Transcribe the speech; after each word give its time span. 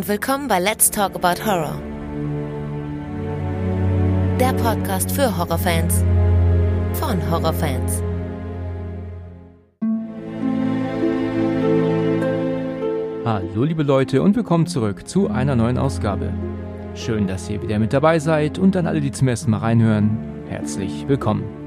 und 0.00 0.08
willkommen 0.08 0.48
bei 0.48 0.58
Let's 0.58 0.90
Talk 0.90 1.14
About 1.14 1.44
Horror. 1.44 1.78
Der 4.40 4.54
Podcast 4.54 5.12
für 5.12 5.36
Horrorfans 5.36 6.02
von 6.94 7.30
Horrorfans. 7.30 8.02
Hallo 13.26 13.64
liebe 13.64 13.82
Leute 13.82 14.22
und 14.22 14.36
willkommen 14.36 14.66
zurück 14.66 15.06
zu 15.06 15.28
einer 15.28 15.54
neuen 15.54 15.76
Ausgabe. 15.76 16.32
Schön, 16.94 17.26
dass 17.26 17.50
ihr 17.50 17.60
wieder 17.60 17.78
mit 17.78 17.92
dabei 17.92 18.20
seid 18.20 18.58
und 18.58 18.78
an 18.78 18.86
alle, 18.86 19.02
die 19.02 19.12
zum 19.12 19.28
ersten 19.28 19.50
Mal 19.50 19.58
reinhören, 19.58 20.16
herzlich 20.48 21.06
willkommen. 21.08 21.59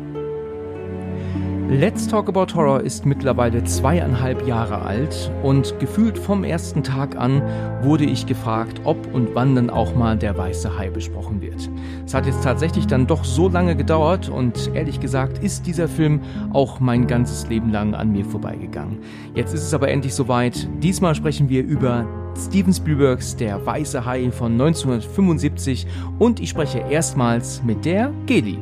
Let's 1.73 2.08
Talk 2.08 2.30
About 2.30 2.54
Horror 2.54 2.82
ist 2.82 3.04
mittlerweile 3.04 3.63
zweieinhalb 3.63 4.45
Jahre 4.45 4.84
alt 4.84 5.32
und 5.41 5.73
gefühlt 5.80 6.20
vom 6.20 6.44
ersten 6.44 6.84
Tag 6.84 7.18
an 7.18 7.41
wurde 7.82 8.04
ich 8.04 8.27
gefragt, 8.27 8.82
ob 8.84 9.12
und 9.12 9.34
wann 9.34 9.55
dann 9.55 9.72
auch 9.72 9.96
mal 9.96 10.16
der 10.16 10.38
weiße 10.38 10.77
Hai 10.77 10.91
besprochen 10.91 11.41
wird. 11.41 11.72
Es 12.05 12.13
hat 12.13 12.27
jetzt 12.27 12.44
tatsächlich 12.44 12.86
dann 12.86 13.08
doch 13.08 13.26
so 13.26 13.49
lange 13.49 13.76
gedauert 13.76 14.30
und 14.30 14.70
ehrlich 14.76 14.99
gesagt 14.99 15.44
ist 15.44 15.66
dieser 15.66 15.88
Film 15.88 16.22
auch 16.54 16.80
mein 16.80 17.08
ganzes 17.08 17.49
Leben 17.49 17.72
lang 17.72 17.96
an 17.96 18.12
mir 18.12 18.24
vorbeigegangen. 18.24 18.99
Jetzt 19.34 19.55
ist 19.55 19.63
es 19.63 19.74
aber 19.74 19.90
endlich 19.90 20.13
soweit. 20.13 20.70
Diesmal 20.84 21.16
sprechen 21.16 21.49
wir 21.49 21.63
über 21.63 22.05
Steven 22.38 22.71
Spielbergs 22.71 23.35
Der 23.35 23.66
weiße 23.66 24.05
Hai 24.05 24.30
von 24.30 24.52
1975 24.52 25.88
und 26.20 26.40
ich 26.40 26.49
spreche 26.49 26.85
erstmals 26.88 27.63
mit 27.63 27.84
der 27.84 28.12
Geli. 28.27 28.60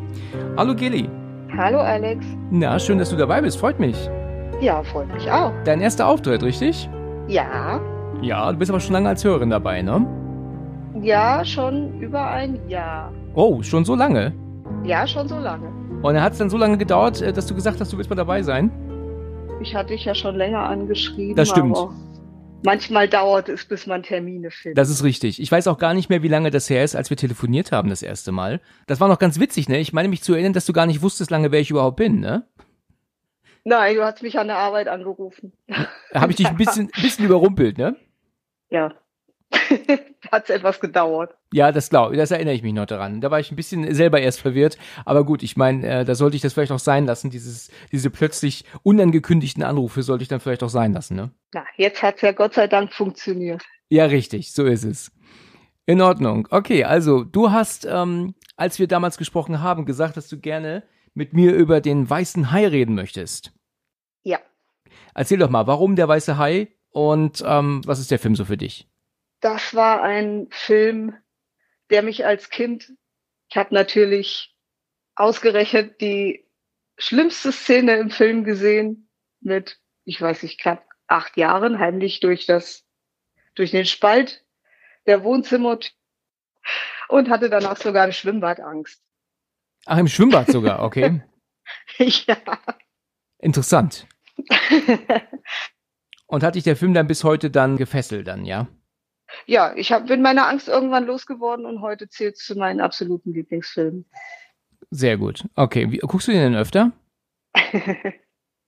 Hallo 0.56 0.74
Geli. 0.74 1.21
Hallo 1.58 1.80
Alex. 1.80 2.26
Na, 2.50 2.80
schön, 2.80 2.98
dass 2.98 3.10
du 3.10 3.16
dabei 3.18 3.42
bist. 3.42 3.60
Freut 3.60 3.80
mich. 3.80 4.10
Ja, 4.62 4.84
freut 4.84 5.14
mich 5.14 5.30
auch. 5.30 5.52
Dein 5.66 5.82
erster 5.82 6.08
Auftritt, 6.08 6.44
richtig? 6.44 6.90
Ja. 7.28 7.80
Ja, 8.22 8.52
du 8.52 8.58
bist 8.58 8.72
aber 8.72 8.80
schon 8.80 8.94
lange 8.94 9.10
als 9.10 9.24
Hörerin 9.24 9.50
dabei, 9.50 9.82
ne? 9.82 10.06
Ja, 11.02 11.44
schon 11.44 12.00
über 12.00 12.30
ein 12.30 12.60
Jahr. 12.70 13.12
Oh, 13.34 13.62
schon 13.64 13.84
so 13.86 13.96
lange? 13.96 14.34
Ja, 14.84 15.06
schon 15.08 15.28
so 15.28 15.40
lange. 15.40 15.68
Und 16.02 16.22
hat 16.22 16.34
es 16.34 16.40
dann 16.40 16.50
so 16.50 16.58
lange 16.58 16.78
gedauert, 16.78 17.22
äh, 17.22 17.34
dass 17.34 17.48
du 17.48 17.56
gesagt 17.56 17.80
hast, 17.80 17.92
du 17.92 17.98
willst 17.98 18.10
mal 18.10 18.16
dabei 18.16 18.42
sein? 18.44 18.72
Ich 19.62 19.76
hatte 19.76 19.90
dich 19.90 20.06
ja 20.06 20.16
schon 20.16 20.36
länger 20.36 20.60
angeschrieben. 20.60 21.36
Das 21.36 21.50
stimmt. 21.50 21.78
Manchmal 22.64 23.08
dauert 23.08 23.50
es, 23.50 23.66
bis 23.66 23.88
man 23.88 24.04
Termine 24.04 24.52
findet. 24.52 24.78
Das 24.78 24.90
ist 24.90 25.04
richtig. 25.04 25.42
Ich 25.42 25.52
weiß 25.52 25.68
auch 25.68 25.78
gar 25.78 25.94
nicht 25.94 26.10
mehr, 26.10 26.22
wie 26.22 26.28
lange 26.28 26.52
das 26.52 26.70
her 26.70 26.84
ist, 26.84 26.96
als 26.96 27.10
wir 27.10 27.18
telefoniert 27.18 27.72
haben 27.72 27.90
das 27.90 28.04
erste 28.04 28.32
Mal. 28.32 28.62
Das 28.88 29.00
war 29.00 29.08
noch 29.08 29.20
ganz 29.20 29.40
witzig, 29.40 29.68
ne? 29.68 29.80
Ich 29.80 29.94
meine 29.94 30.10
mich 30.10 30.22
zu 30.22 30.34
erinnern, 30.34 30.54
dass 30.54 30.66
du 30.66 30.74
gar 30.74 30.86
nicht 30.86 31.02
wusstest 31.02 31.32
lange, 31.32 31.52
wer 31.52 31.60
ich 31.60 31.72
überhaupt 31.72 31.98
bin, 31.98 32.20
ne? 32.20 32.46
Nein, 33.64 33.96
du 33.96 34.04
hast 34.04 34.22
mich 34.22 34.38
an 34.40 34.48
der 34.48 34.58
Arbeit 34.58 34.88
angerufen. 34.88 35.54
Habe 36.14 36.32
ich 36.32 36.38
dich 36.38 36.48
ein 36.48 36.58
bisschen, 36.58 36.92
bisschen 37.02 37.26
überrumpelt, 37.26 37.78
ne? 37.78 37.96
Ja. 38.70 38.94
hat 40.32 40.46
es 40.46 40.50
etwas 40.50 40.80
gedauert. 40.80 41.36
Ja, 41.54 41.72
das 41.72 41.90
glaube 41.90 42.16
das 42.16 42.32
erinnere 42.32 42.54
ich 42.54 42.64
mich 42.64 42.74
noch 42.74 42.86
daran. 42.86 43.22
Da 43.22 43.32
war 43.32 43.40
ich 43.40 43.52
ein 43.52 43.56
bisschen 43.56 43.94
selber 43.94 44.22
erst 44.22 44.40
verwirrt, 44.40 44.78
aber 45.06 45.26
gut, 45.26 45.44
ich 45.44 45.58
meine, 45.58 45.88
äh, 45.88 46.06
da 46.06 46.16
sollte 46.16 46.36
ich 46.36 46.42
das 46.42 46.54
vielleicht 46.54 46.72
auch 46.72 46.80
sein 46.80 47.06
lassen, 47.06 47.30
dieses, 47.30 47.70
diese 47.92 48.10
plötzlich 48.10 48.66
unangekündigten 48.84 49.64
Anrufe 49.64 50.04
sollte 50.04 50.24
ich 50.24 50.30
dann 50.30 50.40
vielleicht 50.40 50.64
auch 50.64 50.70
sein 50.70 50.94
lassen, 50.94 51.16
ne? 51.16 51.32
Na, 51.54 51.66
jetzt 51.78 52.02
hat 52.02 52.16
es 52.16 52.22
ja 52.22 52.32
Gott 52.32 52.54
sei 52.54 52.68
Dank 52.68 52.94
funktioniert. 52.94 53.64
Ja, 53.90 54.06
richtig, 54.06 54.54
so 54.54 54.66
ist 54.66 54.86
es. 54.86 55.12
In 55.86 56.02
Ordnung. 56.02 56.48
Okay, 56.50 56.86
also 56.86 57.24
du 57.24 57.52
hast, 57.52 57.86
ähm, 57.86 58.36
als 58.56 58.80
wir 58.80 58.88
damals 58.88 59.18
gesprochen 59.18 59.62
haben, 59.62 59.86
gesagt, 59.86 60.16
dass 60.16 60.30
du 60.30 60.40
gerne 60.40 60.84
mit 61.14 61.34
mir 61.34 61.54
über 61.54 61.82
den 61.82 62.10
weißen 62.10 62.52
Hai 62.52 62.68
reden 62.68 62.96
möchtest. 62.96 63.52
Ja. 64.24 64.40
Erzähl 65.14 65.40
doch 65.40 65.50
mal, 65.50 65.68
warum 65.68 65.96
der 65.96 66.08
weiße 66.08 66.38
Hai 66.38 66.70
und 66.92 67.44
ähm, 67.46 67.82
was 67.86 68.00
ist 68.00 68.12
der 68.12 68.20
Film 68.20 68.36
so 68.36 68.46
für 68.46 68.58
dich? 68.58 68.88
Das 69.42 69.74
war 69.74 70.02
ein 70.02 70.48
Film, 70.52 71.16
der 71.90 72.04
mich 72.04 72.26
als 72.26 72.50
Kind, 72.50 72.94
ich 73.50 73.58
habe 73.58 73.74
natürlich 73.74 74.56
ausgerechnet 75.16 76.00
die 76.00 76.48
schlimmste 76.98 77.52
Szene 77.52 77.98
im 77.98 78.10
Film 78.10 78.44
gesehen 78.44 79.10
mit, 79.42 79.80
ich 80.06 80.22
weiß 80.22 80.44
nicht, 80.44 80.60
knapp 80.60 80.88
acht 81.08 81.36
Jahren, 81.36 81.80
heimlich 81.80 82.20
durch 82.22 82.46
das, 82.46 82.86
durch 83.56 83.72
den 83.72 83.86
Spalt 83.86 84.46
der 85.06 85.24
Wohnzimmer 85.24 85.80
und 87.10 87.30
hatte 87.30 87.50
danach 87.50 87.78
sogar 87.78 88.06
im 88.06 88.14
Schwimmbad 88.14 88.60
Angst. 88.62 89.04
Ach, 89.86 89.98
im 89.98 90.08
Schwimmbad 90.08 90.48
sogar, 90.48 90.84
okay. 90.84 91.24
ja. 91.98 92.38
Interessant. 93.40 94.08
Und 96.28 96.44
hat 96.44 96.56
dich 96.56 96.64
der 96.64 96.78
Film 96.78 96.94
dann 96.94 97.08
bis 97.08 97.24
heute 97.24 97.52
dann 97.52 97.76
gefesselt 97.76 98.28
dann, 98.28 98.46
ja? 98.46 98.68
Ja, 99.46 99.74
ich 99.76 99.92
hab, 99.92 100.08
bin 100.08 100.22
meiner 100.22 100.48
Angst 100.48 100.68
irgendwann 100.68 101.06
losgeworden 101.06 101.66
und 101.66 101.82
heute 101.82 102.10
zählt 102.10 102.36
es 102.36 102.46
zu 102.46 102.56
meinen 102.56 102.82
absoluten 102.82 103.34
Lieblingsfilmen. 103.34 104.06
Sehr 104.90 105.18
gut. 105.18 105.46
Okay, 105.56 105.92
Wie, 105.92 105.98
guckst 106.00 106.28
du 106.28 106.32
den 106.32 106.42
denn 106.42 106.56
öfter? 106.56 106.92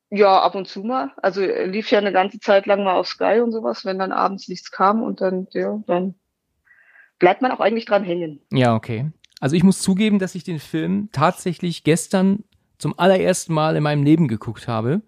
ja, 0.10 0.42
ab 0.42 0.56
und 0.56 0.68
zu 0.68 0.84
mal. 0.84 1.12
Also 1.18 1.42
lief 1.42 1.92
ja 1.92 2.00
eine 2.00 2.14
ganze 2.14 2.40
Zeit 2.40 2.66
lang 2.66 2.84
mal 2.84 2.96
auf 2.96 3.08
Sky 3.08 3.42
und 3.42 3.52
sowas, 3.52 3.86
wenn 3.86 4.00
dann 4.00 4.12
abends 4.12 4.48
nichts 4.48 4.72
kam 4.72 5.04
und 5.04 5.22
dann, 5.22 5.48
ja, 5.52 5.82
dann 5.88 6.16
bleibt 7.20 7.42
man 7.42 7.52
auch 7.52 7.60
eigentlich 7.60 7.86
dran 7.86 8.04
hängen. 8.04 8.42
Ja, 8.52 8.76
okay. 8.76 9.12
Also 9.40 9.56
ich 9.56 9.64
muss 9.64 9.82
zugeben, 9.82 10.20
dass 10.20 10.36
ich 10.36 10.44
den 10.44 10.60
Film 10.60 11.10
tatsächlich 11.12 11.84
gestern 11.84 12.44
zum 12.78 12.98
allerersten 12.98 13.54
Mal 13.54 13.76
in 13.76 13.84
meinem 13.84 14.04
Leben 14.04 14.28
geguckt 14.28 14.68
habe. 14.68 15.02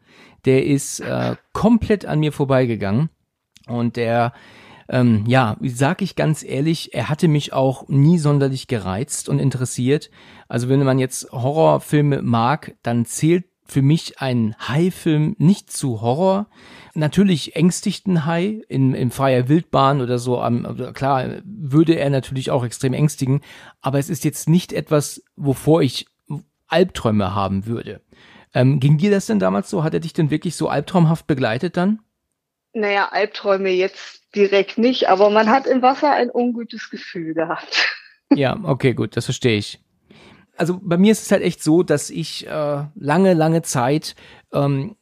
Der 0.45 0.65
ist 0.65 0.99
äh, 0.99 1.35
komplett 1.53 2.05
an 2.05 2.19
mir 2.19 2.31
vorbeigegangen 2.31 3.09
und 3.67 3.95
der 3.95 4.33
ähm, 4.87 5.23
ja, 5.27 5.57
sag 5.61 6.01
ich 6.01 6.15
ganz 6.15 6.43
ehrlich, 6.43 6.93
er 6.93 7.09
hatte 7.09 7.27
mich 7.27 7.53
auch 7.53 7.87
nie 7.87 8.19
sonderlich 8.19 8.67
gereizt 8.67 9.29
und 9.29 9.39
interessiert. 9.39 10.11
Also 10.47 10.69
wenn 10.69 10.83
man 10.83 10.99
jetzt 10.99 11.31
Horrorfilme 11.31 12.21
mag, 12.21 12.75
dann 12.83 13.05
zählt 13.05 13.45
für 13.67 13.81
mich 13.81 14.21
ein 14.21 14.55
Hai-Film 14.59 15.35
nicht 15.39 15.71
zu 15.71 16.01
Horror. 16.01 16.47
Natürlich 16.93 17.55
ängstigten 17.55 18.25
Hai 18.25 18.61
in, 18.69 18.93
in 18.93 19.09
freier 19.09 19.49
Wildbahn 19.49 20.01
oder 20.01 20.19
so. 20.19 20.41
Um, 20.41 20.93
klar, 20.93 21.41
würde 21.43 21.95
er 21.95 22.11
natürlich 22.11 22.51
auch 22.51 22.63
extrem 22.63 22.93
ängstigen, 22.93 23.41
aber 23.81 23.97
es 23.97 24.09
ist 24.09 24.23
jetzt 24.23 24.47
nicht 24.47 24.71
etwas, 24.71 25.23
wovor 25.35 25.81
ich 25.81 26.05
Albträume 26.67 27.33
haben 27.33 27.65
würde. 27.65 28.01
Ähm, 28.53 28.79
ging 28.79 28.97
dir 28.97 29.11
das 29.11 29.25
denn 29.25 29.39
damals 29.39 29.69
so? 29.69 29.83
Hat 29.83 29.93
er 29.93 29.99
dich 29.99 30.13
denn 30.13 30.29
wirklich 30.29 30.55
so 30.55 30.69
albtraumhaft 30.69 31.27
begleitet 31.27 31.75
dann? 31.75 31.99
Naja, 32.73 33.09
Albträume 33.09 33.69
jetzt 33.69 34.24
direkt 34.35 34.77
nicht, 34.77 35.09
aber 35.09 35.29
man 35.29 35.49
hat 35.49 35.67
im 35.67 35.81
Wasser 35.81 36.11
ein 36.11 36.29
ungutes 36.31 36.89
Gefühl 36.89 37.33
gehabt. 37.33 37.91
Ja, 38.33 38.59
okay, 38.63 38.95
gut, 38.95 39.15
das 39.15 39.25
verstehe 39.25 39.55
ich. 39.55 39.79
Also 40.57 40.79
bei 40.81 40.97
mir 40.97 41.11
ist 41.11 41.21
es 41.21 41.31
halt 41.31 41.43
echt 41.43 41.61
so, 41.61 41.83
dass 41.83 42.09
ich 42.09 42.47
äh, 42.47 42.83
lange, 42.95 43.33
lange 43.35 43.61
Zeit 43.61 44.15
ähm, 44.51 44.95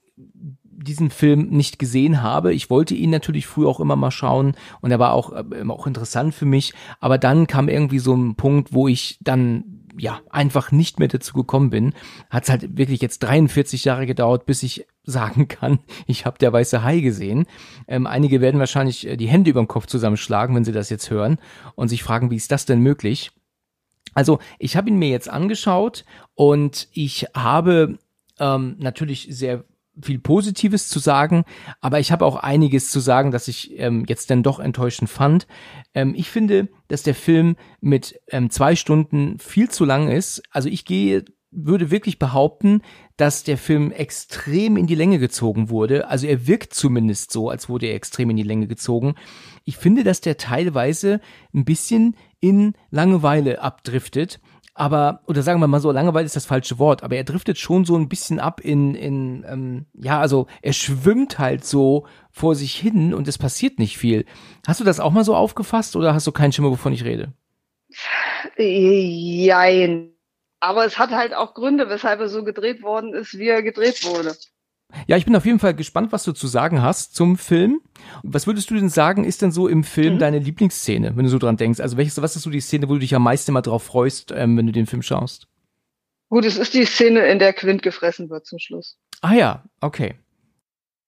diesen 0.84 1.10
Film 1.10 1.50
nicht 1.50 1.80
gesehen 1.80 2.22
habe. 2.22 2.54
Ich 2.54 2.70
wollte 2.70 2.96
ihn 2.96 3.12
natürlich 3.12 3.48
früher 3.48 3.70
auch 3.70 3.80
immer 3.80 3.96
mal 3.96 4.12
schauen 4.12 4.56
und 4.82 4.92
er 4.92 5.00
war 5.00 5.14
auch 5.14 5.32
äh, 5.32 5.44
immer 5.58 5.74
auch 5.74 5.88
interessant 5.88 6.36
für 6.36 6.46
mich. 6.46 6.74
Aber 7.00 7.18
dann 7.18 7.48
kam 7.48 7.70
irgendwie 7.70 8.00
so 8.00 8.14
ein 8.14 8.36
Punkt, 8.36 8.74
wo 8.74 8.90
ich 8.90 9.18
dann 9.22 9.73
ja, 9.98 10.22
einfach 10.30 10.72
nicht 10.72 11.00
mehr 11.00 11.08
dazu 11.08 11.34
gekommen 11.34 11.70
bin, 11.70 11.94
hat 12.30 12.44
es 12.44 12.50
halt 12.50 12.78
wirklich 12.78 13.02
jetzt 13.02 13.20
43 13.20 13.86
Jahre 13.86 14.06
gedauert, 14.06 14.46
bis 14.46 14.64
ich 14.64 14.86
sagen 15.04 15.48
kann, 15.48 15.80
ich 16.08 16.26
habe 16.26 16.38
der 16.38 16.54
weiße 16.54 16.84
Hai 16.84 17.02
gesehen. 17.02 17.46
Ähm, 17.88 18.08
einige 18.08 18.40
werden 18.40 18.60
wahrscheinlich 18.60 19.08
äh, 19.08 19.18
die 19.18 19.28
Hände 19.28 19.50
über 19.50 19.62
dem 19.62 19.68
Kopf 19.68 19.86
zusammenschlagen, 19.86 20.56
wenn 20.56 20.64
sie 20.64 20.72
das 20.72 20.90
jetzt 20.90 21.10
hören 21.10 21.40
und 21.76 21.90
sich 21.90 22.04
fragen, 22.04 22.32
wie 22.32 22.38
ist 22.38 22.52
das 22.52 22.66
denn 22.66 22.80
möglich? 22.80 23.32
Also 24.14 24.40
ich 24.60 24.78
habe 24.78 24.90
ihn 24.90 24.98
mir 24.98 25.10
jetzt 25.10 25.30
angeschaut 25.30 26.06
und 26.36 26.88
ich 26.94 27.28
habe 27.36 27.98
ähm, 28.40 28.76
natürlich 28.80 29.28
sehr 29.30 29.66
viel 30.02 30.20
Positives 30.20 30.88
zu 30.90 31.00
sagen, 31.00 31.44
aber 31.82 32.00
ich 32.00 32.12
habe 32.12 32.26
auch 32.26 32.36
einiges 32.36 32.90
zu 32.90 33.00
sagen, 33.00 33.32
das 33.32 33.48
ich 33.48 33.80
ähm, 33.80 34.06
jetzt 34.08 34.30
dann 34.30 34.44
doch 34.44 34.60
enttäuschend 34.60 35.10
fand. 35.10 35.48
Ähm, 35.94 36.14
ich 36.16 36.30
finde, 36.30 36.70
dass 36.88 37.04
der 37.04 37.16
Film 37.16 37.56
mit 37.80 38.20
ähm, 38.30 38.50
zwei 38.50 38.76
Stunden 38.76 39.38
viel 39.40 39.70
zu 39.70 39.86
lang 39.86 40.10
ist. 40.10 40.42
Also 40.52 40.70
ich 40.70 40.86
gehe, 40.86 41.26
würde 41.52 41.92
wirklich 41.92 42.18
behaupten, 42.18 42.82
dass 43.18 43.44
der 43.44 43.58
Film 43.58 43.92
extrem 43.92 44.76
in 44.78 44.88
die 44.88 44.96
Länge 44.96 45.20
gezogen 45.20 45.70
wurde. 45.70 46.08
Also 46.08 46.26
er 46.26 46.48
wirkt 46.48 46.74
zumindest 46.74 47.32
so, 47.32 47.50
als 47.50 47.70
wurde 47.70 47.86
er 47.86 47.96
extrem 47.96 48.32
in 48.32 48.38
die 48.38 48.44
Länge 48.44 48.68
gezogen. 48.68 49.14
Ich 49.64 49.78
finde, 49.78 50.04
dass 50.04 50.22
der 50.22 50.38
teilweise 50.38 51.22
ein 51.54 51.66
bisschen 51.66 52.16
in 52.40 52.74
Langeweile 52.90 53.62
abdriftet 53.62 54.40
aber, 54.76 55.22
oder 55.28 55.44
sagen 55.44 55.60
wir 55.60 55.68
mal 55.68 55.80
so, 55.80 55.92
Langeweile 55.92 56.26
ist 56.26 56.36
das 56.36 56.48
falsche 56.48 56.80
Wort, 56.80 57.04
aber 57.04 57.16
er 57.16 57.24
driftet 57.24 57.60
schon 57.60 57.86
so 57.86 57.96
ein 57.96 58.10
bisschen 58.10 58.40
ab 58.40 58.60
in, 58.60 58.96
in 58.96 59.46
ähm, 59.48 59.86
ja, 59.94 60.20
also 60.20 60.48
er 60.62 60.74
schwimmt 60.74 61.38
halt 61.38 61.64
so 61.64 62.08
vor 62.32 62.56
sich 62.56 62.76
hin 62.76 63.14
und 63.14 63.28
es 63.28 63.38
passiert 63.38 63.78
nicht 63.78 63.98
viel. 63.98 64.26
Hast 64.66 64.80
du 64.80 64.84
das 64.84 65.00
auch 65.00 65.12
mal 65.12 65.24
so 65.24 65.36
aufgefasst 65.36 65.96
oder 65.96 66.16
hast 66.16 66.26
du 66.26 66.32
keinen 66.32 66.52
Schimmer, 66.52 66.72
wovon 66.72 66.94
ich 66.94 67.04
rede? 67.04 67.34
Jein. 68.58 70.10
Aber 70.60 70.86
es 70.86 70.98
hat 70.98 71.12
halt 71.12 71.36
auch 71.36 71.54
Gründe, 71.54 71.90
weshalb 71.90 72.20
er 72.22 72.30
so 72.30 72.44
gedreht 72.44 72.82
worden 72.82 73.14
ist, 73.14 73.38
wie 73.38 73.50
er 73.50 73.62
gedreht 73.62 74.04
wurde. 74.06 74.36
Ja, 75.08 75.18
ich 75.18 75.26
bin 75.26 75.36
auf 75.36 75.46
jeden 75.46 75.60
Fall 75.60 75.74
gespannt, 75.74 76.12
was 76.12 76.24
du 76.24 76.32
zu 76.32 76.48
sagen 76.48 76.82
hast 76.82 77.16
zum 77.16 77.38
Film. 77.38 77.82
Was 78.22 78.48
würdest 78.48 78.70
du 78.70 78.76
denn 78.76 78.90
sagen, 78.90 79.24
ist 79.24 79.42
denn 79.42 79.52
so 79.52 79.68
im 79.68 79.84
Film 79.84 80.16
mhm. 80.16 80.20
deine 80.20 80.40
Lieblingsszene, 80.40 81.16
wenn 81.16 81.24
du 81.24 81.30
so 81.30 81.40
dran 81.40 81.58
denkst? 81.58 81.80
Also 81.80 81.98
welches, 81.98 82.22
was 82.22 82.36
ist 82.36 82.44
so 82.44 82.50
die 82.50 82.62
Szene, 82.62 82.90
wo 82.90 82.94
du 82.94 83.00
dich 83.00 83.16
am 83.16 83.24
meisten 83.24 83.52
immer 83.52 83.62
drauf 83.62 83.84
freust, 83.84 84.32
ähm, 84.32 84.58
wenn 84.58 84.68
du 84.68 84.72
den 84.72 84.86
Film 84.86 85.02
schaust? 85.02 85.48
Gut, 86.30 86.46
es 86.46 86.58
ist 86.58 86.74
die 86.74 86.86
Szene, 86.86 87.28
in 87.28 87.40
der 87.40 87.54
Quint 87.54 87.84
gefressen 87.84 88.30
wird 88.30 88.46
zum 88.46 88.60
Schluss. 88.60 88.98
Ah 89.22 89.34
ja, 89.34 89.64
okay. 89.82 90.16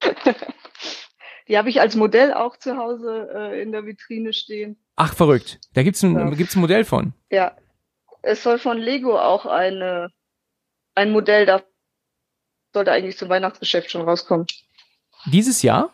die 1.47 1.57
habe 1.57 1.69
ich 1.69 1.81
als 1.81 1.95
Modell 1.95 2.33
auch 2.33 2.57
zu 2.57 2.77
Hause 2.77 3.29
äh, 3.33 3.61
in 3.61 3.71
der 3.71 3.85
Vitrine 3.85 4.33
stehen. 4.33 4.77
Ach, 4.95 5.13
verrückt. 5.13 5.59
Da 5.73 5.83
gibt's 5.83 6.03
ein, 6.03 6.15
ja. 6.15 6.29
gibt's 6.31 6.55
ein 6.55 6.61
Modell 6.61 6.85
von. 6.85 7.13
Ja. 7.31 7.55
Es 8.21 8.41
soll 8.41 8.57
von 8.57 8.77
Lego 8.77 9.19
auch 9.19 9.45
eine, 9.45 10.09
ein 10.95 11.11
Modell 11.11 11.45
da 11.45 11.63
sollte 12.75 12.91
eigentlich 12.91 13.17
zum 13.17 13.29
Weihnachtsgeschäft 13.29 13.89
schon 13.89 14.01
rauskommen. 14.01 14.45
Dieses 15.25 15.61
Jahr? 15.63 15.93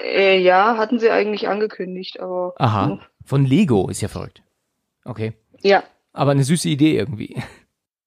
Äh, 0.00 0.38
ja, 0.38 0.76
hatten 0.76 0.98
sie 0.98 1.10
eigentlich 1.10 1.48
angekündigt, 1.48 2.20
aber. 2.20 2.54
Aha. 2.58 3.00
Von 3.24 3.44
Lego 3.44 3.88
ist 3.88 4.02
ja 4.02 4.08
verrückt. 4.08 4.42
Okay. 5.04 5.32
Ja. 5.62 5.82
Aber 6.12 6.32
eine 6.32 6.44
süße 6.44 6.68
Idee 6.68 6.96
irgendwie. 6.96 7.42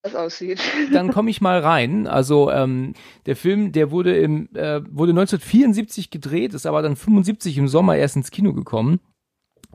Das 0.04 0.16
aussieht. 0.16 0.60
Dann 0.92 1.12
komme 1.12 1.30
ich 1.30 1.42
mal 1.42 1.60
rein. 1.60 2.08
Also 2.08 2.52
ähm, 2.52 2.94
der 3.26 3.36
Film, 3.36 3.72
der 3.72 3.90
wurde 3.90 4.18
im 4.18 4.50
äh, 4.54 4.82
wurde 4.92 5.12
1974 5.14 6.10
gedreht, 6.10 6.54
ist 6.54 6.66
aber 6.66 6.82
dann 6.82 6.96
75 6.96 7.58
im 7.58 7.68
Sommer 7.68 7.96
erst 7.96 8.18
ins 8.18 8.30
Kino 8.30 8.54
gekommen. 8.54 9.00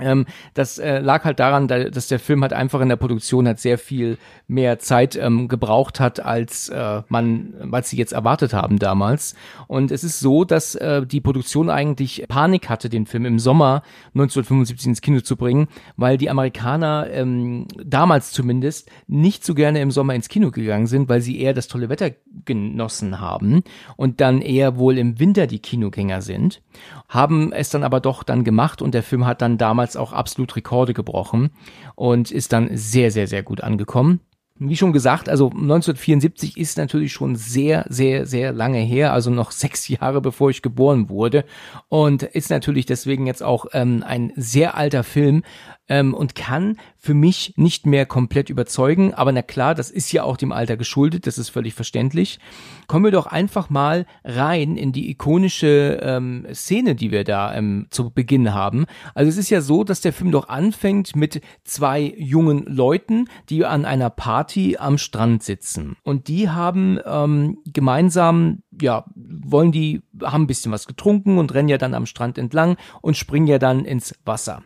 Ähm, 0.01 0.27
das 0.55 0.79
äh, 0.79 0.99
lag 1.01 1.25
halt 1.25 1.41
daran, 1.41 1.69
da, 1.69 1.85
dass 1.85 2.09
der 2.09 2.19
Film 2.19 2.43
halt 2.43 2.53
einfach 2.53 2.81
in 2.81 2.89
der 2.89 2.97
Produktion 2.97 3.47
halt 3.47 3.59
sehr 3.59 3.79
viel 3.79 4.19
mehr 4.47 4.79
Zeit 4.79 5.17
ähm, 5.17 5.49
gebraucht 5.49 6.01
hat, 6.01 6.21
als 6.21 6.69
äh, 6.69 7.03
man, 7.09 7.55
als 7.73 7.91
sie 7.91 7.97
jetzt 7.97 8.13
erwartet 8.13 8.53
haben 8.53 8.79
damals. 8.79 9.35
Und 9.67 9.91
es 9.91 10.05
ist 10.05 10.21
so, 10.21 10.45
dass 10.45 10.75
äh, 10.75 11.07
die 11.07 11.21
Produktion 11.21 11.71
eigentlich 11.71 12.25
Panik 12.29 12.69
hatte, 12.69 12.89
den 12.89 13.07
Film 13.07 13.27
im 13.27 13.39
Sommer 13.39 13.83
1975 14.15 14.87
ins 14.87 15.01
Kino 15.01 15.21
zu 15.21 15.37
bringen, 15.37 15.69
weil 15.97 16.19
die 16.19 16.31
Amerikaner 16.31 17.09
ähm, 17.11 17.67
damals 17.85 18.33
zumindest 18.33 18.91
nicht 19.07 19.45
so 19.45 19.55
gerne 19.55 19.81
im 19.81 19.91
Sommer 19.91 20.15
ins 20.15 20.29
Kino 20.29 20.51
gegangen 20.51 20.87
sind, 20.87 21.09
weil 21.09 21.21
sie 21.21 21.41
eher 21.41 21.55
das 21.55 21.69
tolle 21.69 21.89
Wetter 21.89 22.11
genossen 22.45 23.21
haben 23.21 23.63
und 23.97 24.21
dann 24.21 24.41
eher 24.41 24.77
wohl 24.77 24.99
im 24.99 25.19
Winter 25.19 25.47
die 25.47 25.59
Kinogänger 25.59 26.23
sind, 26.23 26.63
haben 27.09 27.53
es 27.53 27.71
dann 27.71 27.85
aber 27.85 28.01
doch 28.01 28.23
dann 28.23 28.45
gemacht 28.45 28.83
und 28.83 28.95
der 28.95 29.03
Film 29.03 29.27
hat 29.27 29.43
dann 29.43 29.59
damals 29.59 29.88
damals 29.89 29.97
auch 29.97 30.13
absolut 30.13 30.55
Rekorde 30.57 30.95
gebrochen 30.95 31.51
und 31.95 32.31
ist 32.31 32.53
dann 32.53 32.77
sehr, 32.77 33.11
sehr, 33.11 33.27
sehr 33.27 33.43
gut 33.43 33.63
angekommen. 33.63 34.21
Wie 34.61 34.77
schon 34.77 34.93
gesagt, 34.93 35.29
also 35.29 35.47
1974 35.47 36.57
ist 36.57 36.79
natürlich 36.79 37.13
schon 37.13 37.37
sehr, 37.37 37.87
sehr, 37.89 38.27
sehr 38.27 38.53
lange 38.53 38.81
her, 38.81 39.13
also 39.13 39.31
noch 39.31 39.51
sechs 39.53 39.89
Jahre 39.89 40.21
bevor 40.21 40.51
ich 40.51 40.63
geboren 40.63 41.09
wurde 41.09 41.45
und 41.89 42.23
ist 42.23 42.51
natürlich 42.51 42.87
deswegen 42.87 43.27
jetzt 43.27 43.43
auch 43.43 43.67
ähm, 43.73 44.03
ein 44.07 44.33
sehr 44.37 44.77
alter 44.77 45.05
Film 45.05 45.43
ähm, 45.89 46.15
und 46.15 46.35
kann 46.35 46.77
für 46.97 47.15
mich 47.15 47.55
nicht 47.57 47.87
mehr 47.87 48.07
komplett 48.07 48.51
überzeugen. 48.51 49.15
Aber 49.15 49.33
na 49.33 49.43
klar, 49.43 49.75
das 49.75 49.91
ist 49.91 50.13
ja 50.13 50.23
auch 50.25 50.37
dem 50.37 50.53
Alter 50.53 50.77
geschuldet, 50.77 51.27
das 51.27 51.39
ist 51.39 51.49
völlig 51.49 51.75
verständlich. 51.75 52.39
Kommen 52.87 53.05
wir 53.05 53.13
doch 53.13 53.27
einfach 53.27 53.71
mal 53.71 54.07
rein 54.25 54.77
in 54.77 54.93
die 54.93 55.11
ikonische 55.11 56.01
ähm, 56.03 56.47
Szene, 56.53 56.95
die 56.95 57.11
wir 57.11 57.25
da 57.25 57.55
ähm, 57.55 57.87
zu 57.91 58.11
Beginn 58.11 58.53
haben. 58.53 58.87
Also 59.15 59.29
es 59.29 59.37
ist 59.37 59.51
ja 59.51 59.61
so, 59.61 59.85
dass 59.85 60.01
der 60.01 60.13
Film 60.13 60.33
doch 60.33 60.49
anfängt 60.49 61.17
mit 61.17 61.41
zwei 61.65 62.15
jungen 62.17 62.65
Leuten, 62.67 63.29
die 63.49 63.65
an 63.65 63.85
einer 63.85 64.11
Party 64.11 64.48
am 64.79 64.99
Strand 64.99 65.43
sitzen. 65.43 65.97
Und 66.03 66.29
die 66.29 66.49
haben 66.49 66.99
ähm, 67.05 67.59
gemeinsam, 67.67 68.63
ja, 68.81 69.05
wollen 69.15 69.73
die, 69.73 70.03
haben 70.23 70.45
ein 70.45 70.47
bisschen 70.47 70.73
was 70.73 70.87
getrunken 70.87 71.39
und 71.39 71.55
rennen 71.55 71.69
ja 71.69 71.79
dann 71.79 71.95
am 71.95 72.07
Strand 72.07 72.39
entlang 72.39 72.77
und 73.03 73.17
springen 73.17 73.47
ja 73.47 73.59
dann 73.59 73.85
ins 73.85 74.15
Wasser. 74.25 74.63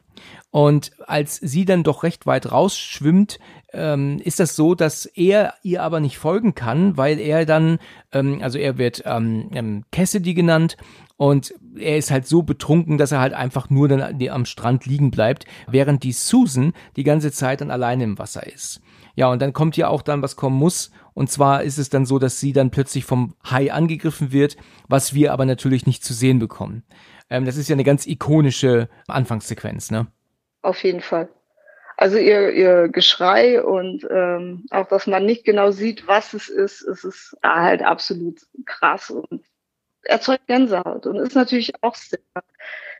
Und 0.50 0.92
als 1.06 1.36
sie 1.36 1.64
dann 1.64 1.82
doch 1.82 2.02
recht 2.02 2.26
weit 2.26 2.52
rausschwimmt, 2.52 3.38
ähm, 3.72 4.20
ist 4.22 4.38
das 4.38 4.54
so, 4.54 4.74
dass 4.74 5.06
er 5.06 5.54
ihr 5.62 5.82
aber 5.82 6.00
nicht 6.00 6.18
folgen 6.18 6.54
kann, 6.54 6.96
weil 6.96 7.18
er 7.18 7.46
dann, 7.46 7.78
ähm, 8.12 8.40
also 8.42 8.58
er 8.58 8.76
wird 8.76 9.02
ähm, 9.06 9.48
ähm, 9.54 9.84
Cassidy 9.90 10.34
genannt 10.34 10.76
und 11.16 11.54
er 11.76 11.96
ist 11.96 12.10
halt 12.10 12.26
so 12.26 12.42
betrunken, 12.42 12.98
dass 12.98 13.12
er 13.12 13.20
halt 13.20 13.32
einfach 13.32 13.70
nur 13.70 13.88
dann 13.88 14.02
am 14.28 14.44
Strand 14.44 14.84
liegen 14.84 15.10
bleibt, 15.10 15.46
während 15.68 16.02
die 16.02 16.12
Susan 16.12 16.74
die 16.96 17.04
ganze 17.04 17.32
Zeit 17.32 17.62
dann 17.62 17.70
alleine 17.70 18.04
im 18.04 18.18
Wasser 18.18 18.46
ist. 18.46 18.82
Ja, 19.14 19.30
und 19.30 19.42
dann 19.42 19.52
kommt 19.52 19.76
ja 19.76 19.88
auch 19.88 20.02
dann, 20.02 20.22
was 20.22 20.36
kommen 20.36 20.56
muss. 20.56 20.90
Und 21.14 21.30
zwar 21.30 21.62
ist 21.62 21.78
es 21.78 21.90
dann 21.90 22.06
so, 22.06 22.18
dass 22.18 22.40
sie 22.40 22.52
dann 22.52 22.70
plötzlich 22.70 23.04
vom 23.04 23.34
Hai 23.44 23.72
angegriffen 23.72 24.32
wird, 24.32 24.56
was 24.88 25.14
wir 25.14 25.32
aber 25.32 25.44
natürlich 25.44 25.86
nicht 25.86 26.04
zu 26.04 26.14
sehen 26.14 26.38
bekommen. 26.38 26.84
Ähm, 27.28 27.44
das 27.44 27.56
ist 27.56 27.68
ja 27.68 27.74
eine 27.74 27.84
ganz 27.84 28.06
ikonische 28.06 28.88
Anfangssequenz, 29.08 29.90
ne? 29.90 30.06
Auf 30.62 30.82
jeden 30.84 31.00
Fall. 31.00 31.28
Also 31.96 32.16
ihr, 32.16 32.52
ihr 32.52 32.88
Geschrei 32.88 33.62
und 33.62 34.06
ähm, 34.10 34.64
auch, 34.70 34.88
dass 34.88 35.06
man 35.06 35.26
nicht 35.26 35.44
genau 35.44 35.70
sieht, 35.70 36.06
was 36.06 36.34
es 36.34 36.48
ist, 36.48 36.82
es 36.82 37.04
ist 37.04 37.36
halt 37.42 37.82
absolut 37.82 38.40
krass 38.64 39.10
und 39.10 39.42
erzeugt 40.02 40.46
Gänsehaut 40.46 41.06
und 41.06 41.16
ist 41.16 41.34
natürlich 41.34 41.72
auch 41.82 41.94
sehr, 41.94 42.18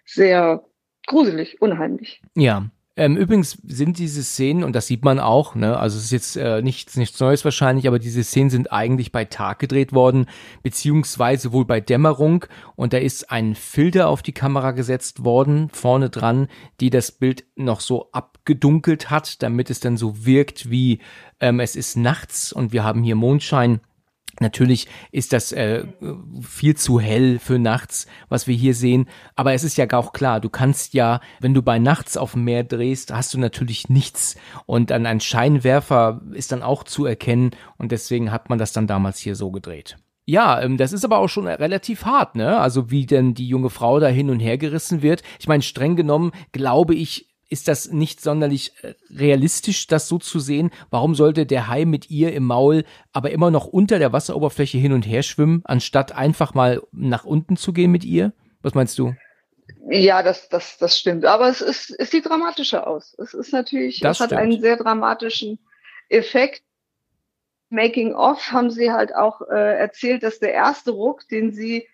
sehr 0.04 0.64
gruselig, 1.06 1.60
unheimlich. 1.60 2.22
Ja, 2.34 2.66
ähm, 2.94 3.16
übrigens 3.16 3.58
sind 3.64 3.98
diese 3.98 4.22
Szenen, 4.22 4.64
und 4.64 4.76
das 4.76 4.86
sieht 4.86 5.04
man 5.04 5.18
auch, 5.18 5.54
ne, 5.54 5.78
also 5.78 5.96
es 5.96 6.04
ist 6.04 6.10
jetzt 6.10 6.36
äh, 6.36 6.60
nichts, 6.60 6.96
nichts 6.96 7.18
Neues 7.20 7.44
wahrscheinlich, 7.44 7.88
aber 7.88 7.98
diese 7.98 8.22
Szenen 8.22 8.50
sind 8.50 8.70
eigentlich 8.70 9.12
bei 9.12 9.24
Tag 9.24 9.60
gedreht 9.60 9.94
worden, 9.94 10.26
beziehungsweise 10.62 11.52
wohl 11.52 11.64
bei 11.64 11.80
Dämmerung, 11.80 12.44
und 12.76 12.92
da 12.92 12.98
ist 12.98 13.30
ein 13.30 13.54
Filter 13.54 14.08
auf 14.08 14.22
die 14.22 14.32
Kamera 14.32 14.72
gesetzt 14.72 15.24
worden, 15.24 15.70
vorne 15.70 16.10
dran, 16.10 16.48
die 16.80 16.90
das 16.90 17.12
Bild 17.12 17.44
noch 17.56 17.80
so 17.80 18.10
abgedunkelt 18.12 19.08
hat, 19.08 19.42
damit 19.42 19.70
es 19.70 19.80
dann 19.80 19.96
so 19.96 20.26
wirkt 20.26 20.70
wie 20.70 20.98
ähm, 21.40 21.60
es 21.60 21.76
ist 21.76 21.96
nachts 21.96 22.52
und 22.52 22.72
wir 22.72 22.84
haben 22.84 23.02
hier 23.02 23.16
Mondschein. 23.16 23.80
Natürlich 24.42 24.86
ist 25.10 25.32
das 25.32 25.52
äh, 25.52 25.84
viel 26.42 26.76
zu 26.76 27.00
hell 27.00 27.38
für 27.38 27.58
nachts, 27.58 28.06
was 28.28 28.46
wir 28.46 28.54
hier 28.54 28.74
sehen. 28.74 29.08
Aber 29.34 29.54
es 29.54 29.64
ist 29.64 29.76
ja 29.78 29.86
auch 29.92 30.12
klar, 30.12 30.40
du 30.40 30.50
kannst 30.50 30.94
ja, 30.94 31.20
wenn 31.40 31.54
du 31.54 31.62
bei 31.62 31.78
nachts 31.78 32.16
auf 32.16 32.32
dem 32.32 32.44
Meer 32.44 32.64
drehst, 32.64 33.12
hast 33.12 33.32
du 33.32 33.38
natürlich 33.38 33.88
nichts. 33.88 34.36
Und 34.66 34.90
dann 34.90 35.06
ein 35.06 35.20
Scheinwerfer 35.20 36.20
ist 36.32 36.52
dann 36.52 36.62
auch 36.62 36.84
zu 36.84 37.06
erkennen. 37.06 37.52
Und 37.78 37.92
deswegen 37.92 38.30
hat 38.30 38.50
man 38.50 38.58
das 38.58 38.72
dann 38.72 38.86
damals 38.86 39.18
hier 39.18 39.34
so 39.34 39.50
gedreht. 39.50 39.96
Ja, 40.24 40.62
ähm, 40.62 40.76
das 40.76 40.92
ist 40.92 41.04
aber 41.04 41.18
auch 41.18 41.28
schon 41.28 41.46
relativ 41.48 42.04
hart, 42.04 42.36
ne? 42.36 42.58
Also 42.58 42.90
wie 42.90 43.06
denn 43.06 43.34
die 43.34 43.48
junge 43.48 43.70
Frau 43.70 43.98
da 43.98 44.06
hin 44.06 44.30
und 44.30 44.38
her 44.38 44.56
gerissen 44.56 45.02
wird. 45.02 45.22
Ich 45.40 45.48
meine, 45.48 45.62
streng 45.62 45.96
genommen 45.96 46.30
glaube 46.52 46.94
ich, 46.94 47.31
ist 47.52 47.68
das 47.68 47.92
nicht 47.92 48.20
sonderlich 48.20 48.72
äh, 48.82 48.94
realistisch, 49.10 49.86
das 49.86 50.08
so 50.08 50.18
zu 50.18 50.40
sehen? 50.40 50.70
Warum 50.90 51.14
sollte 51.14 51.46
der 51.46 51.68
Hai 51.68 51.84
mit 51.84 52.10
ihr 52.10 52.32
im 52.32 52.44
Maul 52.44 52.84
aber 53.12 53.30
immer 53.30 53.50
noch 53.50 53.66
unter 53.66 53.98
der 53.98 54.12
Wasseroberfläche 54.12 54.78
hin 54.78 54.92
und 54.92 55.02
her 55.02 55.22
schwimmen, 55.22 55.62
anstatt 55.64 56.12
einfach 56.12 56.54
mal 56.54 56.82
nach 56.92 57.24
unten 57.24 57.56
zu 57.56 57.72
gehen 57.72 57.92
mit 57.92 58.04
ihr? 58.04 58.32
Was 58.62 58.74
meinst 58.74 58.98
du? 58.98 59.14
Ja, 59.90 60.22
das, 60.22 60.48
das, 60.48 60.78
das 60.78 60.98
stimmt. 60.98 61.24
Aber 61.26 61.48
es 61.48 61.60
ist, 61.60 61.94
es 61.98 62.10
sieht 62.10 62.26
dramatischer 62.26 62.86
aus. 62.86 63.14
Es 63.18 63.34
ist 63.34 63.52
natürlich, 63.52 64.00
das 64.00 64.18
es 64.18 64.20
hat 64.20 64.32
einen 64.32 64.60
sehr 64.60 64.76
dramatischen 64.76 65.58
Effekt. 66.08 66.62
Making 67.68 68.14
of 68.14 68.52
haben 68.52 68.70
sie 68.70 68.92
halt 68.92 69.14
auch 69.14 69.40
äh, 69.42 69.78
erzählt, 69.78 70.22
dass 70.22 70.38
der 70.38 70.52
erste 70.52 70.90
Ruck, 70.90 71.26
den 71.28 71.52
sie 71.52 71.86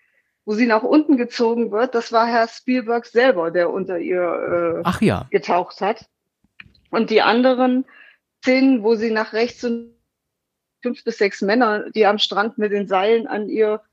wo 0.49 0.55
sie 0.55 0.65
nach 0.65 0.81
unten 0.81 1.15
gezogen 1.15 1.69
wird, 1.71 1.93
das 1.93 2.11
war 2.11 2.25
Herr 2.25 2.47
Spielberg 2.47 3.05
selber, 3.05 3.51
der 3.51 3.69
unter 3.69 3.99
ihr 3.99 4.83
äh, 4.83 5.05
ja. 5.05 5.27
getaucht 5.29 5.79
hat. 5.79 6.09
Und 6.89 7.11
die 7.11 7.21
anderen 7.21 7.85
Szenen, 8.41 8.81
wo 8.81 8.95
sie 8.95 9.11
nach 9.11 9.33
rechts 9.33 9.61
sind, 9.61 9.91
fünf 10.81 11.03
bis 11.03 11.19
sechs 11.19 11.43
Männer, 11.43 11.91
die 11.91 12.07
am 12.07 12.17
Strand 12.17 12.57
mit 12.57 12.71
den 12.71 12.87
Seilen 12.87 13.27
an 13.27 13.47
ihr 13.47 13.83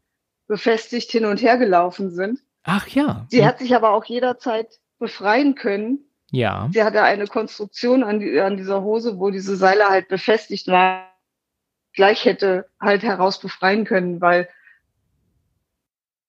befestigt 0.47 1.11
hin 1.11 1.27
und 1.27 1.43
her 1.43 1.59
gelaufen 1.59 2.11
sind. 2.11 2.41
Ach 2.63 2.89
ja. 2.89 3.27
Sie 3.29 3.45
hat 3.45 3.59
sich 3.59 3.77
aber 3.77 3.91
auch 3.91 4.07
jederzeit 4.07 4.81
befreien 4.99 5.57
können. 5.57 6.07
Ja. 6.31 6.71
Sie 6.73 6.83
hatte 6.83 7.03
eine 7.03 7.27
Konstruktion 7.27 8.03
an, 8.03 8.19
die, 8.19 8.41
an 8.41 8.57
dieser 8.57 8.81
Hose, 8.81 9.19
wo 9.19 9.29
diese 9.29 9.57
Seile 9.57 9.91
halt 9.91 10.09
befestigt 10.09 10.69
waren, 10.69 11.05
gleich 11.93 12.25
hätte 12.25 12.71
halt 12.81 13.03
heraus 13.03 13.41
befreien 13.41 13.85
können, 13.85 14.23
weil 14.23 14.49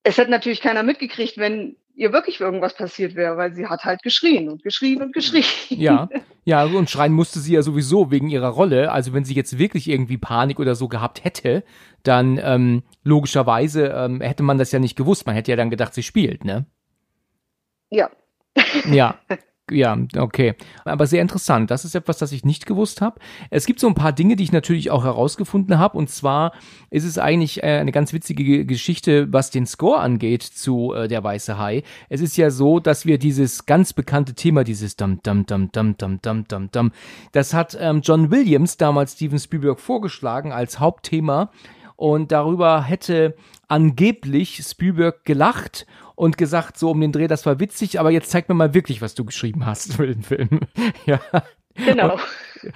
es 0.08 0.18
hätte 0.18 0.32
natürlich 0.32 0.62
keiner 0.62 0.84
mitgekriegt, 0.84 1.38
wenn 1.38 1.76
ihr 1.94 2.14
wirklich 2.14 2.40
irgendwas 2.40 2.76
passiert 2.76 3.16
wäre, 3.16 3.36
weil 3.36 3.54
sie 3.54 3.68
hat 3.68 3.84
halt 3.84 4.04
geschrien 4.04 4.48
und 4.48 4.64
geschrien 4.64 5.02
und 5.02 5.14
geschrien. 5.14 5.44
Ja, 5.70 6.08
ja, 6.46 6.64
und 6.64 6.90
schreien 6.90 7.12
musste 7.12 7.40
sie 7.40 7.56
ja 7.56 7.62
sowieso 7.62 8.10
wegen 8.10 8.30
ihrer 8.30 8.50
Rolle. 8.50 8.92
Also 8.92 9.14
wenn 9.14 9.26
sie 9.26 9.34
jetzt 9.34 9.58
wirklich 9.58 9.90
irgendwie 9.90 10.18
Panik 10.18 10.60
oder 10.60 10.76
so 10.76 10.88
gehabt 10.88 11.26
hätte, 11.26 11.64
dann 12.04 12.40
ähm, 12.42 12.84
logischerweise 13.04 13.88
ähm, 13.88 14.22
hätte 14.22 14.44
man 14.44 14.58
das 14.58 14.72
ja 14.72 14.80
nicht 14.80 14.96
gewusst. 14.96 15.26
Man 15.26 15.36
hätte 15.36 15.52
ja 15.52 15.58
dann 15.58 15.72
gedacht, 15.72 15.94
sie 15.94 16.04
spielt, 16.04 16.46
ne? 16.46 16.66
Ja. 17.90 18.10
Ja. 18.86 19.20
Ja, 19.70 19.98
okay. 20.16 20.56
Aber 20.86 21.08
sehr 21.08 21.22
interessant. 21.22 21.72
Das 21.72 21.84
ist 21.84 21.94
etwas, 21.94 22.18
das 22.18 22.32
ich 22.32 22.46
nicht 22.46 22.66
gewusst 22.66 23.02
habe. 23.02 23.20
Es 23.50 23.66
gibt 23.66 23.82
so 23.82 23.88
ein 23.88 23.96
paar 23.96 24.14
Dinge, 24.14 24.38
die 24.38 24.44
ich 24.44 24.54
natürlich 24.54 24.92
auch 24.92 25.04
herausgefunden 25.04 25.78
habe. 25.78 25.98
Und 25.98 26.10
zwar 26.10 26.54
ist 26.90 27.04
es 27.04 27.18
eigentlich 27.18 27.64
äh, 27.64 27.80
eine 27.80 27.92
ganz 27.92 28.14
witzige 28.14 28.66
Geschichte, 28.66 29.32
was 29.34 29.52
den 29.52 29.66
Score 29.66 30.00
angeht 30.00 30.44
zu 30.44 30.94
äh, 30.94 31.10
Der 31.10 31.22
Weiße 31.22 31.58
Hai. 31.58 31.84
Es 32.08 32.22
ist 32.22 32.38
ja 32.38 32.50
so, 32.50 32.80
dass 32.80 33.06
wir 33.06 33.18
dieses 33.18 33.66
ganz 33.66 33.92
bekannte 33.92 34.36
Thema, 34.36 34.64
dieses 34.64 34.96
Dum 34.96 35.20
Dum 35.22 35.46
Dum 35.46 35.70
Dum 35.74 35.98
Dum 35.98 36.22
Dum 36.22 36.48
Dum 36.48 36.72
Dum, 36.72 36.92
das 37.34 37.54
hat 37.54 37.78
ähm, 37.80 38.00
John 38.02 38.32
Williams 38.32 38.78
damals 38.78 39.14
Steven 39.14 39.40
Spielberg 39.40 39.82
vorgeschlagen 39.82 40.54
als 40.54 40.80
Hauptthema. 40.80 41.52
Und 41.98 42.32
darüber 42.32 42.84
hätte 42.84 43.36
angeblich 43.68 44.64
Spielberg 44.64 45.26
gelacht 45.26 45.88
und 46.18 46.36
gesagt, 46.36 46.80
so 46.80 46.90
um 46.90 47.00
den 47.00 47.12
Dreh, 47.12 47.28
das 47.28 47.46
war 47.46 47.60
witzig, 47.60 48.00
aber 48.00 48.10
jetzt 48.10 48.32
zeig 48.32 48.50
mir 48.50 48.56
mal 48.56 48.74
wirklich, 48.74 49.04
was 49.04 49.14
du 49.14 49.24
geschrieben 49.24 49.68
hast 49.68 49.94
für 49.94 50.08
den 50.08 50.24
Film. 50.24 50.62
ja. 51.06 51.22
Genau. 51.76 52.14
Und 52.14 52.22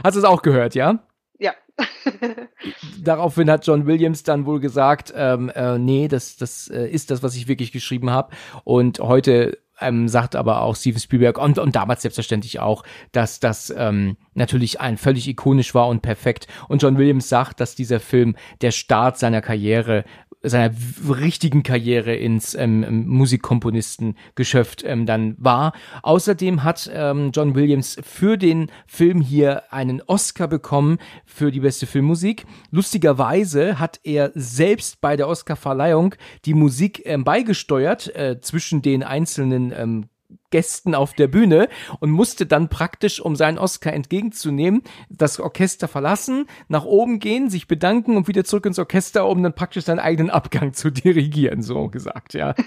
hast 0.04 0.14
du 0.14 0.20
es 0.20 0.26
auch 0.26 0.44
gehört, 0.44 0.76
ja? 0.76 1.00
Ja. 1.40 1.54
Daraufhin 3.04 3.50
hat 3.50 3.66
John 3.66 3.88
Williams 3.88 4.22
dann 4.22 4.46
wohl 4.46 4.60
gesagt, 4.60 5.12
ähm, 5.16 5.50
äh, 5.56 5.80
nee, 5.80 6.08
das, 6.08 6.38
das 6.38 6.68
äh, 6.68 6.86
ist 6.88 7.10
das, 7.10 7.24
was 7.24 7.36
ich 7.36 7.48
wirklich 7.48 7.72
geschrieben 7.72 8.12
habe. 8.12 8.32
Und 8.64 9.00
heute 9.00 9.58
ähm, 9.82 10.08
sagt 10.08 10.36
aber 10.36 10.62
auch 10.62 10.76
Steven 10.76 11.00
Spielberg 11.00 11.38
und, 11.38 11.58
und 11.58 11.76
damals 11.76 12.02
selbstverständlich 12.02 12.60
auch, 12.60 12.84
dass 13.12 13.40
das 13.40 13.74
ähm, 13.76 14.18
natürlich 14.34 14.80
ein 14.80 14.98
völlig 14.98 15.28
ikonisch 15.28 15.74
war 15.74 15.88
und 15.88 16.02
perfekt. 16.02 16.48
Und 16.68 16.82
John 16.82 16.98
Williams 16.98 17.30
sagt, 17.30 17.60
dass 17.60 17.76
dieser 17.76 18.00
Film 18.00 18.36
der 18.62 18.72
Start 18.72 19.18
seiner 19.18 19.42
Karriere 19.42 20.06
seiner 20.44 20.74
richtigen 21.08 21.62
Karriere 21.64 22.16
ins 22.16 22.56
ähm, 22.56 23.06
Musikkomponistengeschäft 23.08 24.84
ähm, 24.84 25.06
dann 25.06 25.36
war. 25.38 25.74
Außerdem 26.02 26.64
hat 26.64 26.90
ähm, 26.94 27.32
John 27.34 27.54
Williams 27.54 27.98
für 28.02 28.38
den 28.38 28.72
Film 28.88 29.22
hier 29.22 29.72
einen 29.72 30.02
Oscar 30.02 30.48
bekommen 30.48 30.98
für 31.26 31.52
die 31.52 31.60
beste 31.60 31.86
Filmmusik. 31.86 32.46
Lustigerweise 32.72 33.80
hat 33.80 34.00
er 34.04 34.32
selbst 34.34 35.00
bei 35.00 35.16
der 35.16 35.28
Oscarverleihung 35.28 36.16
die 36.46 36.56
Musik 36.56 37.04
ähm, 37.06 37.24
beigesteuert 37.24 38.14
äh, 38.16 38.42
zwischen 38.42 38.82
den 38.82 39.04
einzelnen 39.04 39.71
ähm, 39.76 40.06
Gästen 40.50 40.96
auf 40.96 41.14
der 41.14 41.28
Bühne 41.28 41.68
und 42.00 42.12
musste 42.12 42.46
dann 42.46 42.70
praktisch, 42.70 43.20
um 43.20 43.36
seinen 43.36 43.58
Oscar 43.58 43.94
entgegenzunehmen, 43.94 44.84
das 45.10 45.40
Orchester 45.40 45.88
verlassen, 45.88 46.46
nach 46.68 46.86
oben 46.86 47.20
gehen, 47.20 47.50
sich 47.50 47.68
bedanken 47.68 48.18
und 48.18 48.28
wieder 48.28 48.44
zurück 48.44 48.66
ins 48.66 48.80
Orchester, 48.80 49.28
um 49.28 49.44
dann 49.44 49.54
praktisch 49.54 49.86
seinen 49.86 50.00
eigenen 50.00 50.30
Abgang 50.30 50.74
zu 50.74 50.90
dirigieren, 50.90 51.62
so 51.62 51.88
gesagt, 51.90 52.34
ja. 52.34 52.56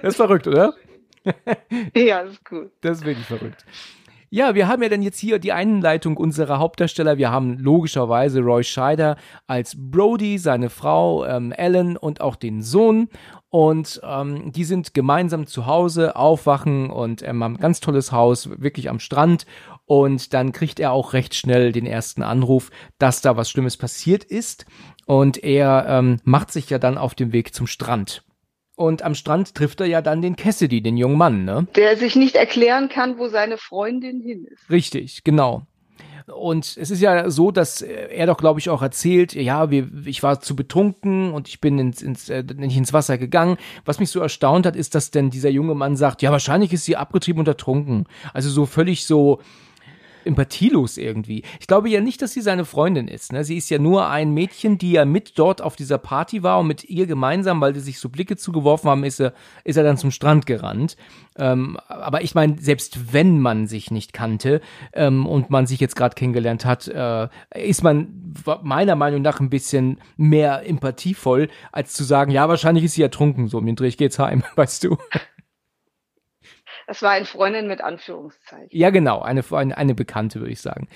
Das 0.00 0.12
ist 0.12 0.16
verrückt, 0.16 0.46
oder? 0.46 0.74
Ja, 1.94 2.22
das 2.22 2.34
ist 2.34 2.44
gut. 2.44 2.70
Das 2.80 2.98
ist 2.98 3.04
wirklich 3.04 3.26
verrückt. 3.26 3.64
Ja, 4.30 4.54
wir 4.54 4.68
haben 4.68 4.82
ja 4.82 4.90
dann 4.90 5.00
jetzt 5.00 5.18
hier 5.18 5.38
die 5.38 5.52
Einleitung 5.52 6.18
unserer 6.18 6.58
Hauptdarsteller. 6.58 7.16
Wir 7.16 7.30
haben 7.30 7.58
logischerweise 7.58 8.40
Roy 8.40 8.62
Scheider 8.62 9.16
als 9.46 9.74
Brody, 9.74 10.36
seine 10.36 10.68
Frau 10.68 11.24
ähm, 11.24 11.50
Ellen 11.50 11.96
und 11.96 12.20
auch 12.20 12.36
den 12.36 12.60
Sohn. 12.60 13.08
Und 13.50 14.00
ähm, 14.04 14.52
die 14.52 14.64
sind 14.64 14.92
gemeinsam 14.92 15.46
zu 15.46 15.66
Hause, 15.66 16.16
aufwachen 16.16 16.90
und 16.90 17.22
ähm, 17.22 17.42
haben 17.42 17.54
ein 17.54 17.60
ganz 17.60 17.80
tolles 17.80 18.12
Haus, 18.12 18.50
wirklich 18.60 18.90
am 18.90 19.00
Strand. 19.00 19.46
Und 19.86 20.34
dann 20.34 20.52
kriegt 20.52 20.80
er 20.80 20.92
auch 20.92 21.14
recht 21.14 21.34
schnell 21.34 21.72
den 21.72 21.86
ersten 21.86 22.22
Anruf, 22.22 22.70
dass 22.98 23.22
da 23.22 23.36
was 23.36 23.48
Schlimmes 23.48 23.78
passiert 23.78 24.22
ist. 24.22 24.66
Und 25.06 25.42
er 25.42 25.86
ähm, 25.88 26.20
macht 26.24 26.52
sich 26.52 26.68
ja 26.68 26.78
dann 26.78 26.98
auf 26.98 27.14
dem 27.14 27.32
Weg 27.32 27.54
zum 27.54 27.66
Strand. 27.66 28.22
Und 28.76 29.02
am 29.02 29.14
Strand 29.14 29.54
trifft 29.54 29.80
er 29.80 29.86
ja 29.86 30.02
dann 30.02 30.22
den 30.22 30.36
Cassidy, 30.36 30.82
den 30.82 30.96
jungen 30.96 31.16
Mann, 31.18 31.44
ne? 31.44 31.66
Der 31.74 31.96
sich 31.96 32.14
nicht 32.14 32.36
erklären 32.36 32.88
kann, 32.88 33.18
wo 33.18 33.26
seine 33.26 33.58
Freundin 33.58 34.20
hin 34.20 34.44
ist. 34.44 34.70
Richtig, 34.70 35.24
genau. 35.24 35.66
Und 36.26 36.76
es 36.78 36.90
ist 36.90 37.00
ja 37.00 37.30
so, 37.30 37.50
dass 37.50 37.80
er 37.80 38.26
doch, 38.26 38.36
glaube 38.36 38.60
ich, 38.60 38.68
auch 38.68 38.82
erzählt, 38.82 39.34
ja, 39.34 39.70
wir, 39.70 39.88
ich 40.04 40.22
war 40.22 40.40
zu 40.40 40.54
betrunken 40.54 41.32
und 41.32 41.48
ich 41.48 41.60
bin 41.60 41.78
ins, 41.78 42.02
ins, 42.02 42.28
äh, 42.28 42.44
nicht 42.56 42.76
ins 42.76 42.92
Wasser 42.92 43.18
gegangen. 43.18 43.56
Was 43.84 43.98
mich 43.98 44.10
so 44.10 44.20
erstaunt 44.20 44.66
hat, 44.66 44.76
ist, 44.76 44.94
dass 44.94 45.10
denn 45.10 45.30
dieser 45.30 45.48
junge 45.48 45.74
Mann 45.74 45.96
sagt, 45.96 46.22
ja, 46.22 46.30
wahrscheinlich 46.30 46.72
ist 46.72 46.84
sie 46.84 46.96
abgetrieben 46.96 47.40
und 47.40 47.48
ertrunken. 47.48 48.06
Also 48.34 48.50
so 48.50 48.66
völlig 48.66 49.06
so, 49.06 49.40
empathielos 50.24 50.96
irgendwie. 50.96 51.42
Ich 51.60 51.66
glaube 51.66 51.88
ja 51.88 52.00
nicht, 52.00 52.22
dass 52.22 52.32
sie 52.32 52.40
seine 52.40 52.64
Freundin 52.64 53.08
ist. 53.08 53.32
Ne? 53.32 53.44
Sie 53.44 53.56
ist 53.56 53.70
ja 53.70 53.78
nur 53.78 54.08
ein 54.08 54.32
Mädchen, 54.32 54.78
die 54.78 54.92
ja 54.92 55.04
mit 55.04 55.38
dort 55.38 55.62
auf 55.62 55.76
dieser 55.76 55.98
Party 55.98 56.42
war 56.42 56.60
und 56.60 56.66
mit 56.66 56.84
ihr 56.84 57.06
gemeinsam, 57.06 57.60
weil 57.60 57.72
die 57.72 57.80
sich 57.80 57.98
so 57.98 58.08
Blicke 58.08 58.36
zugeworfen 58.36 58.90
haben, 58.90 59.04
ist 59.04 59.20
er, 59.20 59.32
ist 59.64 59.76
er 59.76 59.84
dann 59.84 59.96
zum 59.96 60.10
Strand 60.10 60.46
gerannt. 60.46 60.96
Ähm, 61.36 61.78
aber 61.86 62.22
ich 62.22 62.34
meine, 62.34 62.60
selbst 62.60 63.12
wenn 63.12 63.40
man 63.40 63.66
sich 63.66 63.90
nicht 63.90 64.12
kannte 64.12 64.60
ähm, 64.92 65.26
und 65.26 65.50
man 65.50 65.66
sich 65.66 65.80
jetzt 65.80 65.96
gerade 65.96 66.14
kennengelernt 66.14 66.64
hat, 66.64 66.88
äh, 66.88 67.28
ist 67.54 67.82
man 67.82 68.34
meiner 68.62 68.96
Meinung 68.96 69.22
nach 69.22 69.40
ein 69.40 69.50
bisschen 69.50 70.00
mehr 70.16 70.66
empathievoll, 70.66 71.48
als 71.72 71.94
zu 71.94 72.04
sagen, 72.04 72.30
ja, 72.30 72.48
wahrscheinlich 72.48 72.84
ist 72.84 72.94
sie 72.94 73.02
ertrunken, 73.02 73.48
so 73.48 73.58
um 73.58 73.66
den 73.66 73.76
Dreh, 73.76 73.88
ich 73.88 73.96
geh 73.96 74.04
jetzt 74.04 74.18
heim, 74.18 74.42
weißt 74.56 74.84
du. 74.84 74.96
Das 76.88 77.02
war 77.02 77.10
eine 77.10 77.26
Freundin 77.26 77.68
mit 77.68 77.82
Anführungszeichen. 77.82 78.68
Ja, 78.70 78.88
genau, 78.88 79.20
eine, 79.20 79.44
eine, 79.52 79.76
eine 79.76 79.94
Bekannte, 79.94 80.40
würde 80.40 80.52
ich 80.52 80.62
sagen. 80.62 80.88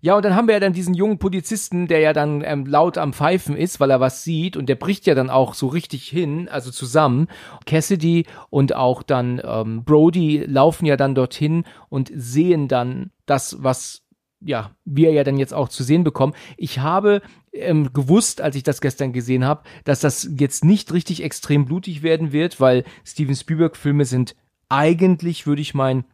Ja, 0.00 0.14
und 0.14 0.24
dann 0.24 0.36
haben 0.36 0.46
wir 0.46 0.54
ja 0.54 0.60
dann 0.60 0.72
diesen 0.72 0.94
jungen 0.94 1.18
Polizisten, 1.18 1.88
der 1.88 1.98
ja 1.98 2.12
dann 2.12 2.44
ähm, 2.44 2.64
laut 2.64 2.96
am 2.96 3.12
Pfeifen 3.12 3.56
ist, 3.56 3.80
weil 3.80 3.90
er 3.90 3.98
was 3.98 4.22
sieht 4.22 4.56
und 4.56 4.68
der 4.68 4.76
bricht 4.76 5.04
ja 5.04 5.16
dann 5.16 5.28
auch 5.28 5.54
so 5.54 5.66
richtig 5.66 6.06
hin, 6.06 6.48
also 6.48 6.70
zusammen. 6.70 7.26
Cassidy 7.66 8.26
und 8.50 8.76
auch 8.76 9.02
dann 9.02 9.42
ähm, 9.44 9.82
Brody 9.82 10.44
laufen 10.46 10.86
ja 10.86 10.96
dann 10.96 11.16
dorthin 11.16 11.64
und 11.88 12.08
sehen 12.14 12.68
dann 12.68 13.10
das, 13.26 13.56
was 13.64 14.04
ja, 14.40 14.70
wir 14.84 15.10
ja 15.10 15.24
dann 15.24 15.38
jetzt 15.38 15.54
auch 15.54 15.68
zu 15.68 15.82
sehen 15.82 16.04
bekommen. 16.04 16.34
Ich 16.56 16.78
habe 16.78 17.20
ähm, 17.52 17.92
gewusst, 17.92 18.40
als 18.40 18.54
ich 18.54 18.62
das 18.62 18.80
gestern 18.80 19.12
gesehen 19.12 19.44
habe, 19.44 19.64
dass 19.82 19.98
das 19.98 20.28
jetzt 20.38 20.64
nicht 20.64 20.92
richtig 20.92 21.24
extrem 21.24 21.64
blutig 21.64 22.04
werden 22.04 22.30
wird, 22.30 22.60
weil 22.60 22.84
Steven 23.04 23.34
Spielberg 23.34 23.76
Filme 23.76 24.04
sind 24.04 24.36
eigentlich, 24.68 25.46
würde 25.46 25.62
ich 25.62 25.74
meinen, 25.74 26.04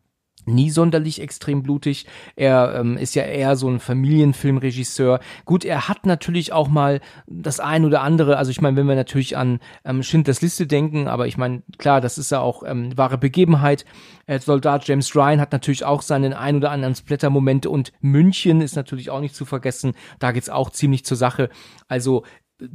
nie 0.46 0.70
sonderlich 0.70 1.20
extrem 1.20 1.62
blutig. 1.62 2.06
Er 2.36 2.74
ähm, 2.76 2.96
ist 2.96 3.14
ja 3.14 3.22
eher 3.22 3.56
so 3.56 3.68
ein 3.68 3.80
Familienfilmregisseur. 3.80 5.20
Gut, 5.44 5.64
er 5.64 5.88
hat 5.88 6.06
natürlich 6.06 6.52
auch 6.52 6.68
mal 6.68 7.00
das 7.26 7.60
ein 7.60 7.84
oder 7.84 8.02
andere, 8.02 8.36
also 8.36 8.50
ich 8.50 8.60
meine, 8.60 8.76
wenn 8.76 8.88
wir 8.88 8.96
natürlich 8.96 9.36
an 9.36 9.60
ähm, 9.84 10.02
Schindlers 10.02 10.42
Liste 10.42 10.66
denken, 10.66 11.06
aber 11.06 11.26
ich 11.26 11.36
meine, 11.36 11.62
klar, 11.78 12.00
das 12.00 12.18
ist 12.18 12.32
ja 12.32 12.40
auch 12.40 12.62
ähm, 12.66 12.96
wahre 12.96 13.18
Begebenheit. 13.18 13.84
Äh, 14.26 14.40
Soldat 14.40 14.86
James 14.86 15.14
Ryan 15.14 15.40
hat 15.40 15.52
natürlich 15.52 15.84
auch 15.84 16.02
seinen 16.02 16.32
ein 16.32 16.56
oder 16.56 16.70
anderen 16.70 16.94
Splatter-Momente 16.94 17.70
und 17.70 17.92
München 18.00 18.60
ist 18.60 18.74
natürlich 18.74 19.10
auch 19.10 19.20
nicht 19.20 19.36
zu 19.36 19.44
vergessen. 19.44 19.92
Da 20.18 20.32
geht's 20.32 20.50
auch 20.50 20.70
ziemlich 20.70 21.04
zur 21.04 21.16
Sache. 21.16 21.50
Also 21.86 22.24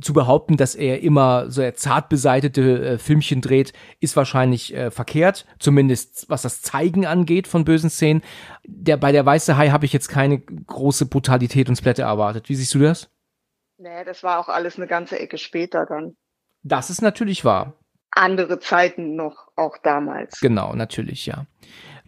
zu 0.02 0.14
behaupten, 0.14 0.58
dass 0.58 0.76
er 0.76 1.02
immer 1.02 1.50
so 1.50 1.70
zart 1.72 2.10
beseitete 2.10 2.86
äh, 2.86 2.98
Filmchen 2.98 3.42
dreht, 3.42 3.74
ist 4.00 4.16
wahrscheinlich 4.16 4.74
äh, 4.74 4.92
verkehrt, 4.92 5.46
zumindest 5.60 6.30
was 6.30 6.42
das 6.42 6.62
Zeigen 6.62 7.06
angeht 7.06 7.48
von 7.48 7.66
bösen 7.66 7.90
Szenen. 7.90 8.22
Der, 8.66 8.98
bei 8.98 9.12
der 9.12 9.26
Weiße 9.26 9.58
Hai 9.58 9.70
habe 9.70 9.86
ich 9.86 9.94
jetzt 9.94 10.10
keine 10.10 10.40
große 10.40 11.06
Brutalität 11.06 11.70
und 11.70 11.76
Splatter 11.76 12.04
erwartet. 12.04 12.50
Wie 12.50 12.56
siehst 12.56 12.74
du 12.74 12.80
das? 12.80 13.10
Nee, 13.78 14.04
das 14.06 14.24
war 14.24 14.40
auch 14.40 14.50
alles 14.50 14.78
eine 14.78 14.88
ganze 14.88 15.20
Ecke 15.20 15.38
später 15.38 15.86
dann. 15.86 16.16
Das 16.64 16.90
ist 16.90 17.02
natürlich 17.02 17.46
wahr. 17.46 17.74
Andere 18.12 18.60
Zeiten 18.60 19.16
noch, 19.16 19.50
auch 19.56 19.78
damals. 19.78 20.40
Genau, 20.40 20.74
natürlich, 20.74 21.28
ja. 21.28 21.46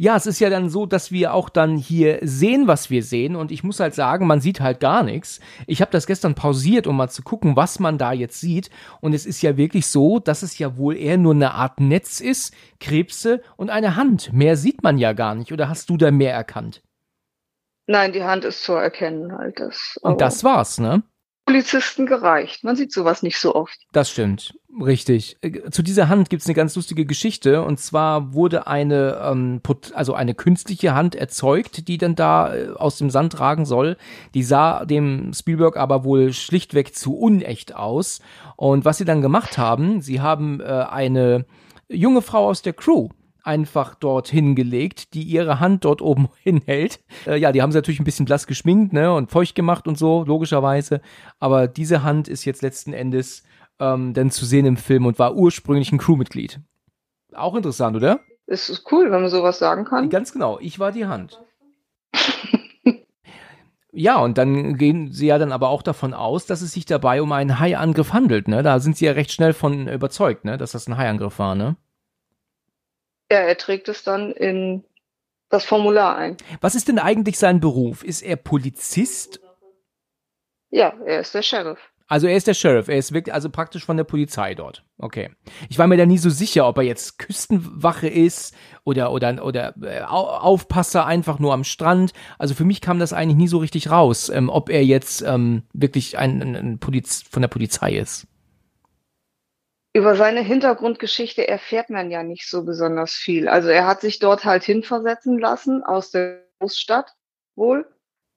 Ja, 0.02 0.16
es 0.16 0.26
ist 0.28 0.40
ja 0.40 0.50
dann 0.50 0.70
so, 0.70 0.86
dass 0.86 1.12
wir 1.12 1.34
auch 1.34 1.50
dann 1.50 1.76
hier 1.76 2.20
sehen, 2.22 2.68
was 2.68 2.90
wir 2.90 3.04
sehen. 3.04 3.36
Und 3.36 3.52
ich 3.52 3.66
muss 3.66 3.82
halt 3.82 3.94
sagen, 3.94 4.28
man 4.28 4.40
sieht 4.40 4.62
halt 4.62 4.80
gar 4.80 5.04
nichts. 5.04 5.42
Ich 5.68 5.82
habe 5.82 5.92
das 5.92 6.08
gestern 6.08 6.36
pausiert, 6.36 6.88
um 6.88 6.96
mal 6.96 7.10
zu 7.10 7.22
gucken, 7.22 7.58
was 7.58 7.80
man 7.80 7.98
da 7.98 8.14
jetzt 8.14 8.40
sieht. 8.40 8.70
Und 9.02 9.12
es 9.12 9.26
ist 9.26 9.42
ja 9.42 9.58
wirklich 9.58 9.88
so, 9.88 10.20
dass 10.20 10.42
es 10.42 10.58
ja 10.58 10.78
wohl 10.78 10.96
eher 10.96 11.18
nur 11.18 11.34
eine 11.34 11.54
Art 11.54 11.82
Netz 11.82 12.22
ist, 12.22 12.56
Krebse 12.80 13.42
und 13.58 13.70
eine 13.70 13.98
Hand. 13.98 14.32
Mehr 14.32 14.56
sieht 14.56 14.84
man 14.84 14.98
ja 15.00 15.12
gar 15.12 15.36
nicht. 15.36 15.52
Oder 15.52 15.68
hast 15.68 15.90
du 15.90 15.98
da 15.98 16.12
mehr 16.12 16.34
erkannt? 16.34 16.82
Nein, 17.86 18.14
die 18.14 18.24
Hand 18.24 18.46
ist 18.46 18.64
zu 18.64 18.76
erkennen 18.76 19.38
halt. 19.38 19.60
Das, 19.60 20.00
und 20.02 20.22
das 20.22 20.46
war's, 20.46 20.80
ne? 20.80 21.04
Polizisten 21.50 22.06
gereicht. 22.06 22.64
Man 22.64 22.76
sieht 22.76 22.92
sowas 22.92 23.24
nicht 23.24 23.40
so 23.40 23.56
oft. 23.56 23.76
Das 23.92 24.12
stimmt, 24.12 24.54
richtig. 24.86 25.36
Äh, 25.42 25.72
zu 25.72 25.82
dieser 25.82 26.08
Hand 26.08 26.30
gibt's 26.30 26.46
eine 26.46 26.54
ganz 26.54 26.76
lustige 26.76 27.08
Geschichte. 27.08 27.64
Und 27.64 27.80
zwar 27.80 28.36
wurde 28.36 28.68
eine, 28.68 29.20
ähm, 29.24 29.60
also 29.96 30.14
eine 30.14 30.36
künstliche 30.36 30.94
Hand 30.94 31.16
erzeugt, 31.16 31.88
die 31.88 31.98
dann 31.98 32.14
da 32.14 32.54
äh, 32.54 32.70
aus 32.76 33.00
dem 33.00 33.10
Sand 33.10 33.40
ragen 33.40 33.66
soll. 33.66 33.98
Die 34.36 34.44
sah 34.44 34.86
dem 34.86 35.34
Spielberg 35.34 35.76
aber 35.76 36.04
wohl 36.04 36.34
schlichtweg 36.34 36.96
zu 36.96 37.18
unecht 37.18 37.76
aus. 37.76 38.20
Und 38.56 38.86
was 38.86 39.00
sie 39.00 39.06
dann 39.06 39.24
gemacht 39.24 39.58
haben, 39.58 40.02
sie 40.02 40.22
haben 40.22 40.62
äh, 40.62 40.66
eine 40.66 41.46
junge 41.88 42.22
Frau 42.22 42.48
aus 42.48 42.62
der 42.62 42.74
Crew 42.74 43.10
einfach 43.44 43.96
dort 43.96 44.28
hingelegt, 44.28 45.14
die 45.14 45.24
ihre 45.24 45.60
Hand 45.60 45.86
dort 45.86 46.02
oben 46.02 46.30
hinhält. 46.44 47.00
Äh, 47.26 47.38
ja, 47.38 47.52
die 47.52 47.62
haben 47.62 47.72
sie 47.72 47.78
natürlich 47.78 48.00
ein 48.00 48.06
bisschen 48.06 48.26
blass 48.26 48.48
geschminkt, 48.48 48.94
ne, 48.94 49.14
und 49.14 49.32
feucht 49.32 49.56
gemacht 49.56 49.88
und 49.88 49.98
so, 49.98 50.24
logischerweise. 50.26 51.02
Aber 51.40 51.68
diese 51.68 52.04
Hand 52.04 52.28
ist 52.28 52.46
jetzt 52.46 52.62
letzten 52.62 52.94
Endes 52.94 53.44
ähm, 53.80 54.14
dann 54.14 54.32
zu 54.32 54.46
sehen 54.46 54.66
im 54.66 54.78
Film 54.78 55.06
und 55.06 55.20
war 55.20 55.36
ursprünglich 55.36 55.92
ein 55.92 55.98
Crewmitglied. 55.98 56.60
Auch 57.34 57.56
interessant, 57.56 57.96
oder? 57.96 58.20
Es 58.48 58.70
ist 58.70 58.92
cool, 58.92 59.12
wenn 59.12 59.22
man 59.22 59.30
sowas 59.30 59.60
sagen 59.60 59.86
kann. 59.86 60.10
Ganz 60.10 60.34
genau, 60.34 60.60
ich 60.60 60.80
war 60.80 60.92
die 60.92 61.06
Hand. 61.06 61.40
ja, 63.92 64.18
und 64.18 64.38
dann 64.38 64.76
gehen 64.76 65.12
sie 65.12 65.28
ja 65.28 65.38
dann 65.38 65.52
aber 65.52 65.70
auch 65.70 65.84
davon 65.84 66.14
aus, 66.16 66.48
dass 66.48 66.62
es 66.62 66.72
sich 66.72 66.86
dabei 66.86 67.22
um 67.22 67.32
einen 67.32 67.60
Haiangriff 67.60 68.12
handelt, 68.12 68.48
ne? 68.48 68.64
Da 68.64 68.80
sind 68.80 68.98
sie 68.98 69.06
ja 69.06 69.12
recht 69.12 69.32
schnell 69.32 69.54
von 69.54 69.88
überzeugt, 69.88 70.46
ne, 70.46 70.58
dass 70.58 70.72
das 70.72 70.88
ein 70.88 70.98
Haiangriff 70.98 71.38
war, 71.38 71.54
ne? 71.54 71.76
Ja, 73.32 73.40
er 73.40 73.58
trägt 73.58 73.90
es 73.90 74.04
dann 74.04 74.32
in 74.32 74.84
das 75.50 75.66
Formular 75.66 76.16
ein. 76.16 76.38
Was 76.62 76.76
ist 76.76 76.88
denn 76.88 77.00
eigentlich 77.00 77.38
sein 77.38 77.60
Beruf? 77.60 78.04
Ist 78.04 78.22
er 78.22 78.36
Polizist? 78.36 79.40
Ja, 80.70 80.94
er 81.06 81.22
ist 81.22 81.34
der 81.34 81.42
Sheriff. 81.42 81.80
Also 82.10 82.26
er 82.26 82.36
ist 82.36 82.48
der 82.48 82.56
Sheriff, 82.56 82.88
er 82.88 82.98
ist 82.98 83.14
wirklich, 83.14 83.36
also 83.36 83.52
praktisch 83.52 83.86
von 83.86 83.96
der 83.96 84.04
Polizei 84.04 84.56
dort. 84.56 84.84
Okay. 84.98 85.30
Ich 85.70 85.78
war 85.78 85.86
mir 85.86 85.96
da 85.96 86.08
nie 86.08 86.18
so 86.18 86.32
sicher, 86.32 86.68
ob 86.68 86.78
er 86.78 86.84
jetzt 86.84 87.20
Küstenwache 87.20 88.08
ist 88.08 88.56
oder 88.84 89.12
oder 89.12 89.46
oder 89.46 89.76
äh, 89.84 90.02
Aufpasser 90.02 91.06
einfach 91.06 91.38
nur 91.38 91.54
am 91.54 91.64
Strand. 91.64 92.14
Also 92.40 92.56
für 92.56 92.66
mich 92.66 92.82
kam 92.82 92.98
das 92.98 93.14
eigentlich 93.14 93.38
nie 93.38 93.48
so 93.48 93.60
richtig 93.60 93.92
raus, 93.92 94.30
ähm, 94.30 94.50
ob 94.50 94.72
er 94.72 94.84
jetzt 94.84 95.22
ähm, 95.22 95.64
wirklich 95.72 96.18
ein, 96.18 96.42
ein, 96.42 96.56
ein 96.56 96.80
Poliz 96.80 97.24
von 97.30 97.44
der 97.44 97.48
Polizei 97.48 97.94
ist. 98.00 98.26
Über 99.94 100.16
seine 100.16 100.42
Hintergrundgeschichte 100.42 101.48
erfährt 101.48 101.90
man 101.90 102.12
ja 102.12 102.24
nicht 102.24 102.48
so 102.48 102.64
besonders 102.64 103.14
viel. 103.14 103.48
Also 103.48 103.70
er 103.70 103.88
hat 103.88 104.02
sich 104.02 104.20
dort 104.20 104.46
halt 104.46 104.64
hinversetzen 104.64 105.40
lassen 105.40 105.84
aus 105.84 106.12
der 106.12 106.46
Großstadt 106.60 107.14
wohl 107.56 107.88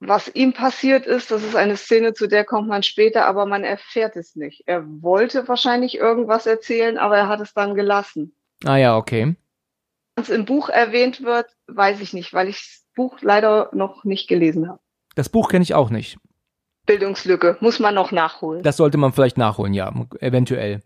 was 0.04 0.28
ihm 0.34 0.52
passiert 0.52 1.06
ist, 1.06 1.30
das 1.30 1.44
ist 1.44 1.54
eine 1.54 1.76
Szene, 1.76 2.12
zu 2.12 2.26
der 2.26 2.44
kommt 2.44 2.68
man 2.68 2.82
später, 2.82 3.24
aber 3.26 3.46
man 3.46 3.62
erfährt 3.62 4.16
es 4.16 4.34
nicht. 4.34 4.64
Er 4.66 4.84
wollte 5.00 5.46
wahrscheinlich 5.46 5.96
irgendwas 5.96 6.46
erzählen, 6.46 6.98
aber 6.98 7.16
er 7.16 7.28
hat 7.28 7.40
es 7.40 7.54
dann 7.54 7.74
gelassen. 7.74 8.34
Ah 8.64 8.76
ja, 8.76 8.96
okay. 8.96 9.36
Was 10.16 10.28
im 10.28 10.44
Buch 10.44 10.68
erwähnt 10.68 11.22
wird, 11.22 11.46
weiß 11.68 12.00
ich 12.00 12.12
nicht, 12.12 12.34
weil 12.34 12.48
ich 12.48 12.56
das 12.56 12.84
Buch 12.96 13.18
leider 13.22 13.70
noch 13.72 14.04
nicht 14.04 14.28
gelesen 14.28 14.68
habe. 14.68 14.80
Das 15.14 15.28
Buch 15.28 15.48
kenne 15.48 15.62
ich 15.62 15.74
auch 15.74 15.90
nicht. 15.90 16.18
Bildungslücke, 16.86 17.58
muss 17.60 17.78
man 17.78 17.94
noch 17.94 18.10
nachholen. 18.10 18.62
Das 18.64 18.76
sollte 18.76 18.98
man 18.98 19.12
vielleicht 19.12 19.38
nachholen, 19.38 19.72
ja, 19.72 19.92
eventuell 20.18 20.82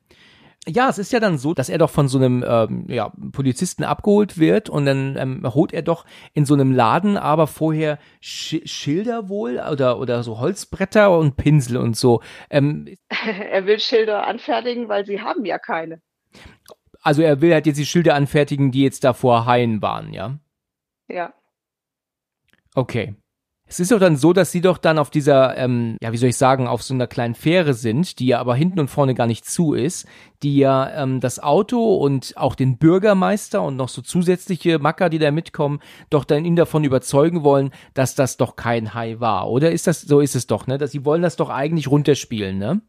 ja, 0.69 0.89
es 0.89 0.99
ist 0.99 1.13
ja 1.13 1.21
dann 1.21 1.39
so, 1.39 1.55
dass 1.55 1.69
er 1.69 1.79
doch 1.79 1.91
von 1.91 2.09
so 2.09 2.19
einem 2.19 2.45
ähm, 2.47 2.87
ja, 2.89 3.13
Polizisten 3.33 3.85
abgeholt 3.85 4.39
wird 4.39 4.69
und 4.69 4.85
dann 4.85 5.17
ähm, 5.17 5.55
holt 5.55 5.73
er 5.73 5.83
doch 5.83 6.05
in 6.35 6.45
so 6.45 6.55
einem 6.55 6.73
Laden 6.73 7.17
aber 7.17 7.47
vorher 7.47 7.99
Sch 8.21 8.57
Schilder 8.65 9.29
wohl 9.29 9.61
oder, 9.71 9.99
oder 10.01 10.23
so 10.23 10.41
Holzbretter 10.41 11.17
und 11.17 11.37
Pinsel 11.37 11.77
und 11.77 11.97
so. 11.97 12.21
Ähm, 12.51 12.89
er 13.51 13.67
will 13.67 13.79
Schilder 13.79 14.27
anfertigen, 14.27 14.89
weil 14.89 15.07
sie 15.07 15.21
haben 15.21 15.45
ja 15.45 15.59
keine. 15.59 16.01
Also 17.01 17.23
er 17.23 17.41
will 17.41 17.53
halt 17.53 17.67
jetzt 17.67 17.79
die 17.79 17.87
Schilder 17.87 18.15
anfertigen, 18.15 18.73
die 18.73 18.83
jetzt 18.83 19.05
da 19.05 19.13
vor 19.13 19.47
Haien 19.47 19.81
waren, 19.83 20.13
ja? 20.13 20.39
Ja. 21.09 21.33
Okay. 22.75 23.15
Es 23.69 23.81
ist 23.81 23.91
doch 23.91 23.99
dann 23.99 24.17
so, 24.17 24.33
dass 24.33 24.53
sie 24.53 24.61
doch 24.61 24.79
dann 24.79 24.97
auf 24.97 25.11
dieser, 25.11 25.57
ähm, 25.59 25.97
ja, 26.01 26.13
wie 26.13 26.17
soll 26.17 26.29
ich 26.29 26.37
sagen, 26.37 26.69
auf 26.69 26.85
so 26.85 26.95
einer 26.95 27.09
kleinen 27.09 27.35
Fähre 27.35 27.75
sind, 27.75 28.21
die 28.21 28.27
ja 28.29 28.39
aber 28.39 28.55
hinten 28.55 28.79
und 28.79 28.89
vorne 28.89 29.15
gar 29.15 29.27
nicht 29.27 29.45
zu 29.45 29.75
ist, 29.75 30.07
die 30.45 30.59
ja 30.59 31.03
ähm, 31.03 31.19
das 31.19 31.41
Auto 31.41 31.97
und 31.97 32.35
auch 32.37 32.55
den 32.55 32.79
Bürgermeister 32.79 33.61
und 33.63 33.75
noch 33.75 33.89
so 33.89 34.03
zusätzliche 34.03 34.79
Macker, 34.79 35.09
die 35.09 35.19
da 35.19 35.33
mitkommen, 35.33 35.81
doch 36.11 36.25
dann 36.25 36.45
ihn 36.45 36.55
davon 36.55 36.85
überzeugen 36.85 37.43
wollen, 37.43 37.73
dass 37.93 38.15
das 38.15 38.37
doch 38.37 38.55
kein 38.55 38.95
Hai 38.95 39.19
war. 39.19 39.51
Oder 39.51 39.73
ist 39.73 39.89
das, 39.89 40.03
so 40.03 40.21
ist 40.21 40.37
es 40.37 40.47
doch, 40.47 40.69
ne? 40.69 40.79
Dass 40.79 40.93
sie 40.93 41.05
wollen 41.05 41.23
das 41.23 41.35
doch 41.35 41.51
eigentlich 41.51 41.89
runterspielen, 41.91 42.59
ne? 42.59 42.83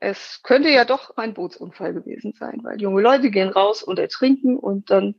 Es 0.00 0.40
könnte 0.44 0.70
ja 0.70 0.86
doch 0.86 1.16
ein 1.18 1.34
Bootsunfall 1.34 1.92
gewesen 1.92 2.32
sein, 2.32 2.60
weil 2.62 2.80
junge 2.80 3.02
Leute 3.02 3.30
gehen 3.30 3.50
raus 3.50 3.82
und 3.82 3.98
ertrinken 3.98 4.56
und 4.56 4.90
dann 4.90 5.16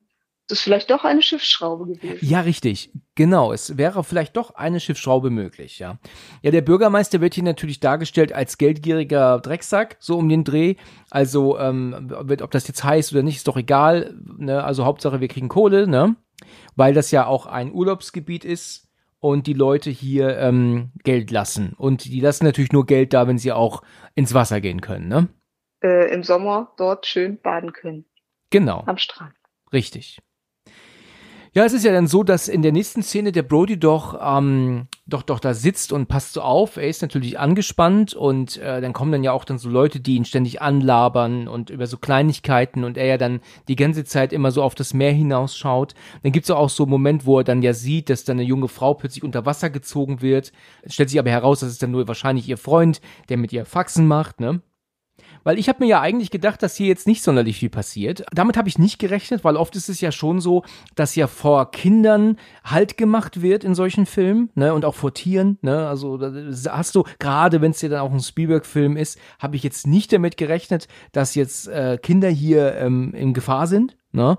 das 0.51 0.62
vielleicht 0.62 0.89
doch 0.89 1.03
eine 1.03 1.22
Schiffsschraube 1.22 1.94
gewesen. 1.94 2.25
Ja, 2.25 2.41
richtig. 2.41 2.91
Genau. 3.15 3.51
Es 3.51 3.77
wäre 3.77 4.03
vielleicht 4.03 4.38
doch 4.38 4.56
eine 4.56 4.79
Schiffsschraube 4.79 5.29
möglich, 5.29 5.79
ja. 5.79 6.00
Ja, 6.41 6.51
der 6.51 6.62
Bürgermeister 6.62 7.22
wird 7.22 7.34
hier 7.34 7.44
natürlich 7.44 7.79
dargestellt 7.79 8.34
als 8.34 8.58
geldgieriger 8.58 9.39
Drecksack, 9.39 9.98
so 10.00 10.18
um 10.18 10.29
den 10.29 10.44
Dreh. 10.44 10.75
Also, 11.10 11.60
ähm, 11.60 12.12
ob 12.13 12.51
das 12.51 12.68
jetzt 12.68 12.83
heißt 12.83 13.12
oder 13.12 13.24
nicht, 13.24 13.38
ist 13.38 13.48
doch 13.48 13.57
egal. 13.57 14.16
Ne? 14.38 14.64
Also 14.64 14.85
Hauptsache, 14.85 15.22
wir 15.22 15.27
kriegen 15.27 15.50
Kohle, 15.50 15.88
ne? 15.88 16.16
Weil 16.75 16.94
das 16.94 17.12
ja 17.12 17.25
auch 17.25 17.46
ein 17.46 17.72
Urlaubsgebiet 17.74 18.46
ist 18.46 18.88
und 19.20 19.48
die 19.48 19.53
Leute 19.53 19.90
hier 19.90 20.38
ähm, 20.38 20.92
Geld 21.03 21.31
lassen. 21.31 21.74
Und 21.77 22.05
die 22.05 22.22
lassen 22.22 22.46
natürlich 22.46 22.72
nur 22.72 22.85
Geld 22.85 23.14
da, 23.14 23.27
wenn 23.27 23.38
sie 23.38 23.51
auch 23.51 23.83
ins 24.16 24.33
Wasser 24.33 24.62
gehen 24.62 24.81
können, 24.81 25.07
ne? 25.07 25.27
Äh, 25.81 26.14
Im 26.14 26.24
Sommer 26.24 26.74
dort 26.77 27.05
schön 27.05 27.40
baden 27.42 27.74
können. 27.74 28.05
Genau. 28.50 28.83
Am 28.85 28.98
Strand. 28.98 29.33
Richtig. 29.72 30.20
Ja, 31.55 31.66
es 31.66 31.74
ist 31.74 31.83
ja 31.83 31.92
dann 31.92 32.05
so, 32.05 32.24
dass 32.24 32.48
in 32.48 32.62
der 32.62 32.72
nächsten 32.72 33.01
Szene 33.01 33.31
der 33.31 33.42
Brody 33.42 33.79
doch, 33.79 34.20
ähm, 34.22 34.88
doch, 35.07 35.24
doch 35.24 35.40
da 35.40 35.55
sitzt 35.55 35.92
und 35.92 36.05
passt 36.07 36.33
so 36.33 36.42
auf. 36.42 36.77
Er 36.77 36.88
ist 36.88 37.01
natürlich 37.01 37.40
angespannt 37.40 38.14
und 38.14 38.57
äh, 38.57 38.81
dann 38.81 38.94
kommen 38.94 39.12
dann 39.12 39.24
ja 39.24 39.31
auch 39.31 39.46
dann 39.46 39.57
so 39.57 39.68
Leute, 39.68 40.00
die 40.00 40.16
ihn 40.16 40.25
ständig 40.25 40.62
anlabern 40.62 41.48
und 41.48 41.72
über 41.72 41.88
so 41.88 41.98
Kleinigkeiten 41.98 42.83
und 42.83 42.98
er 42.98 43.07
ja 43.07 43.18
dann 43.18 43.40
die 43.68 43.75
ganze 43.75 44.05
Zeit 44.05 44.31
immer 44.31 44.51
so 44.51 44.62
auf 44.62 44.75
das 44.75 44.94
Meer 44.94 45.12
hinausschaut. 45.12 45.96
Dann 46.22 46.31
gibt's 46.31 46.51
auch 46.51 46.70
so 46.70 46.83
einen 46.83 46.92
Moment, 46.92 47.25
wo 47.25 47.40
er 47.40 47.44
dann 47.44 47.64
ja 47.64 47.74
sieht, 47.74 48.12
dass 48.12 48.25
dann 48.25 48.38
eine 48.38 48.48
junge 48.48 48.68
Frau 48.68 48.94
plötzlich 48.94 49.24
unter 49.24 49.48
Wasser 49.48 49.72
gezogen 49.72 50.22
wird. 50.22 50.51
Es 50.83 50.94
stellt 50.94 51.09
sich 51.09 51.18
aber 51.18 51.31
heraus, 51.31 51.62
dass 51.62 51.70
es 51.70 51.79
dann 51.79 51.90
nur 51.90 52.07
wahrscheinlich 52.07 52.48
ihr 52.48 52.57
Freund, 52.57 53.01
der 53.29 53.38
mit 53.38 53.51
ihr 53.51 53.66
Faxen 53.66 54.05
macht, 54.05 54.40
ne? 54.40 54.62
Weil 55.43 55.59
ich 55.59 55.69
habe 55.69 55.83
mir 55.83 55.89
ja 55.89 56.01
eigentlich 56.01 56.31
gedacht, 56.31 56.61
dass 56.63 56.75
hier 56.75 56.87
jetzt 56.87 57.07
nicht 57.07 57.23
sonderlich 57.23 57.57
viel 57.59 57.69
passiert. 57.69 58.25
Damit 58.33 58.57
habe 58.57 58.69
ich 58.69 58.77
nicht 58.77 58.99
gerechnet, 58.99 59.43
weil 59.43 59.55
oft 59.55 59.75
ist 59.75 59.89
es 59.89 60.01
ja 60.01 60.11
schon 60.11 60.41
so, 60.41 60.63
dass 60.95 61.15
ja 61.15 61.27
vor 61.27 61.71
Kindern 61.71 62.37
Halt 62.63 62.97
gemacht 62.97 63.41
wird 63.41 63.63
in 63.63 63.75
solchen 63.75 64.05
Filmen, 64.05 64.49
ne, 64.55 64.73
und 64.73 64.85
auch 64.85 64.95
vor 64.95 65.13
Tieren, 65.13 65.57
ne, 65.61 65.87
also 65.87 66.19
hast 66.69 66.95
du, 66.95 67.03
gerade 67.19 67.61
wenn 67.61 67.71
es 67.71 67.81
ja 67.81 67.89
dann 67.89 68.01
auch 68.01 68.11
ein 68.11 68.19
Spielberg-Film 68.19 68.97
ist, 68.97 69.19
habe 69.39 69.55
ich 69.55 69.63
jetzt 69.63 69.87
nicht 69.87 70.13
damit 70.13 70.37
gerechnet, 70.37 70.87
dass 71.11 71.35
jetzt 71.35 71.67
äh, 71.67 71.97
Kinder 72.01 72.29
hier 72.29 72.75
ähm, 72.75 73.13
in 73.13 73.33
Gefahr 73.33 73.67
sind, 73.67 73.97
ne. 74.11 74.37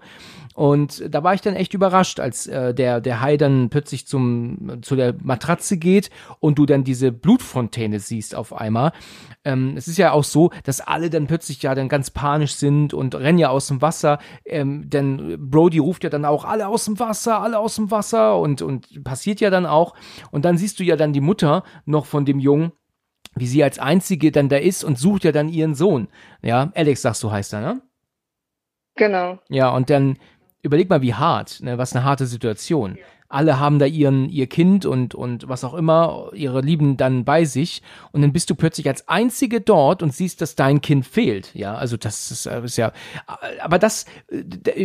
Und 0.55 1.03
da 1.09 1.23
war 1.23 1.33
ich 1.33 1.41
dann 1.41 1.55
echt 1.55 1.73
überrascht, 1.75 2.21
als 2.21 2.47
äh, 2.47 2.75
der, 2.75 3.01
der 3.01 3.21
Hai 3.21 3.37
dann 3.37 3.71
plötzlich 3.71 4.07
zum, 4.07 4.83
zu 4.83 4.97
der 4.97 5.15
Matratze 5.23 5.79
geht 5.79 6.11
und 6.39 6.59
du 6.59 6.67
dann 6.67 6.85
diese 6.85 7.13
Blutfontäne 7.13 8.01
siehst 8.01 8.35
auf 8.35 8.53
einmal. 8.53 8.93
Ähm, 9.45 9.75
es 9.77 9.89
ist 9.89 9.97
ja 9.97 10.13
auch 10.13 10.25
so, 10.25 10.51
dass 10.65 10.81
alle 10.81 11.09
dann 11.09 11.27
plötzlich 11.27 11.63
ja 11.63 11.75
dann 11.75 11.89
ganz 11.89 12.11
panisch 12.11 12.55
sind 12.55 12.93
und 12.93 13.15
rennen 13.15 13.39
ja 13.39 13.49
aus 13.49 13.69
dem 13.69 13.81
Wasser. 13.81 14.19
Ähm, 14.45 14.91
denn 14.91 15.39
Brody 15.51 15.79
ruft 15.79 16.05
ja 16.05 16.11
dann 16.11 16.25
auch 16.25 16.45
alle 16.45 16.69
aus 16.69 16.85
dem 16.85 16.99
Wasser, 16.99 17.41
alle 17.41 17.59
aus 17.59 17.77
dem 17.77 17.91
Wasser 17.91 18.39
und, 18.39 18.61
und 18.61 19.03
passiert 19.05 19.41
ja 19.41 19.51
dann 19.51 19.67
auch. 19.67 19.95
Und 20.31 20.45
dann 20.45 20.59
siehst 20.59 20.79
du 20.81 20.85
ja 20.85 20.97
dann 20.97 21.13
die 21.13 21.21
Mutter 21.21 21.63
noch 21.87 22.07
von 22.07 22.25
dem 22.25 22.39
Jungen, 22.39 22.73
wie 23.35 23.47
sie 23.47 23.65
als 23.65 23.79
einzige 23.79 24.33
dann 24.33 24.49
da 24.49 24.57
ist 24.57 24.85
und 24.85 24.99
sucht 24.99 25.25
ja 25.25 25.33
dann 25.33 25.49
ihren 25.49 25.75
Sohn. 25.75 26.09
Ja, 26.43 26.71
Alex 26.75 27.03
sagst 27.03 27.23
du 27.23 27.31
heißt 27.31 27.55
er, 27.55 27.61
ne? 27.61 27.83
Genau. 28.97 29.39
Ja, 29.49 29.71
und 29.71 29.91
dann 29.91 30.19
überleg 30.63 30.91
mal, 30.91 31.03
wie 31.03 31.15
hart, 31.15 31.61
ne, 31.63 31.79
was 31.79 31.95
eine 31.95 32.05
harte 32.05 32.27
Situation. 32.27 32.99
Alle 33.31 33.61
haben 33.61 33.79
da 33.79 33.87
ihren, 33.87 34.29
ihr 34.29 34.49
Kind 34.49 34.85
und, 34.85 35.15
und 35.15 35.49
was 35.49 35.63
auch 35.63 35.75
immer, 35.75 36.31
ihre 36.35 36.63
Lieben 36.63 36.97
dann 36.97 37.25
bei 37.25 37.45
sich. 37.45 37.81
Und 38.11 38.23
dann 38.23 38.33
bist 38.33 38.51
du 38.51 38.57
plötzlich 38.57 38.89
als 38.89 39.09
Einzige 39.09 39.61
dort 39.61 40.03
und 40.03 40.13
siehst, 40.13 40.41
dass 40.41 40.57
dein 40.57 40.81
Kind 40.81 41.07
fehlt. 41.07 41.55
Ja, 41.55 41.77
also 41.77 41.97
das 41.97 42.33
ist, 42.33 42.47
ist 42.47 42.77
ja, 42.77 42.93
aber 43.61 43.79
das, 43.79 44.07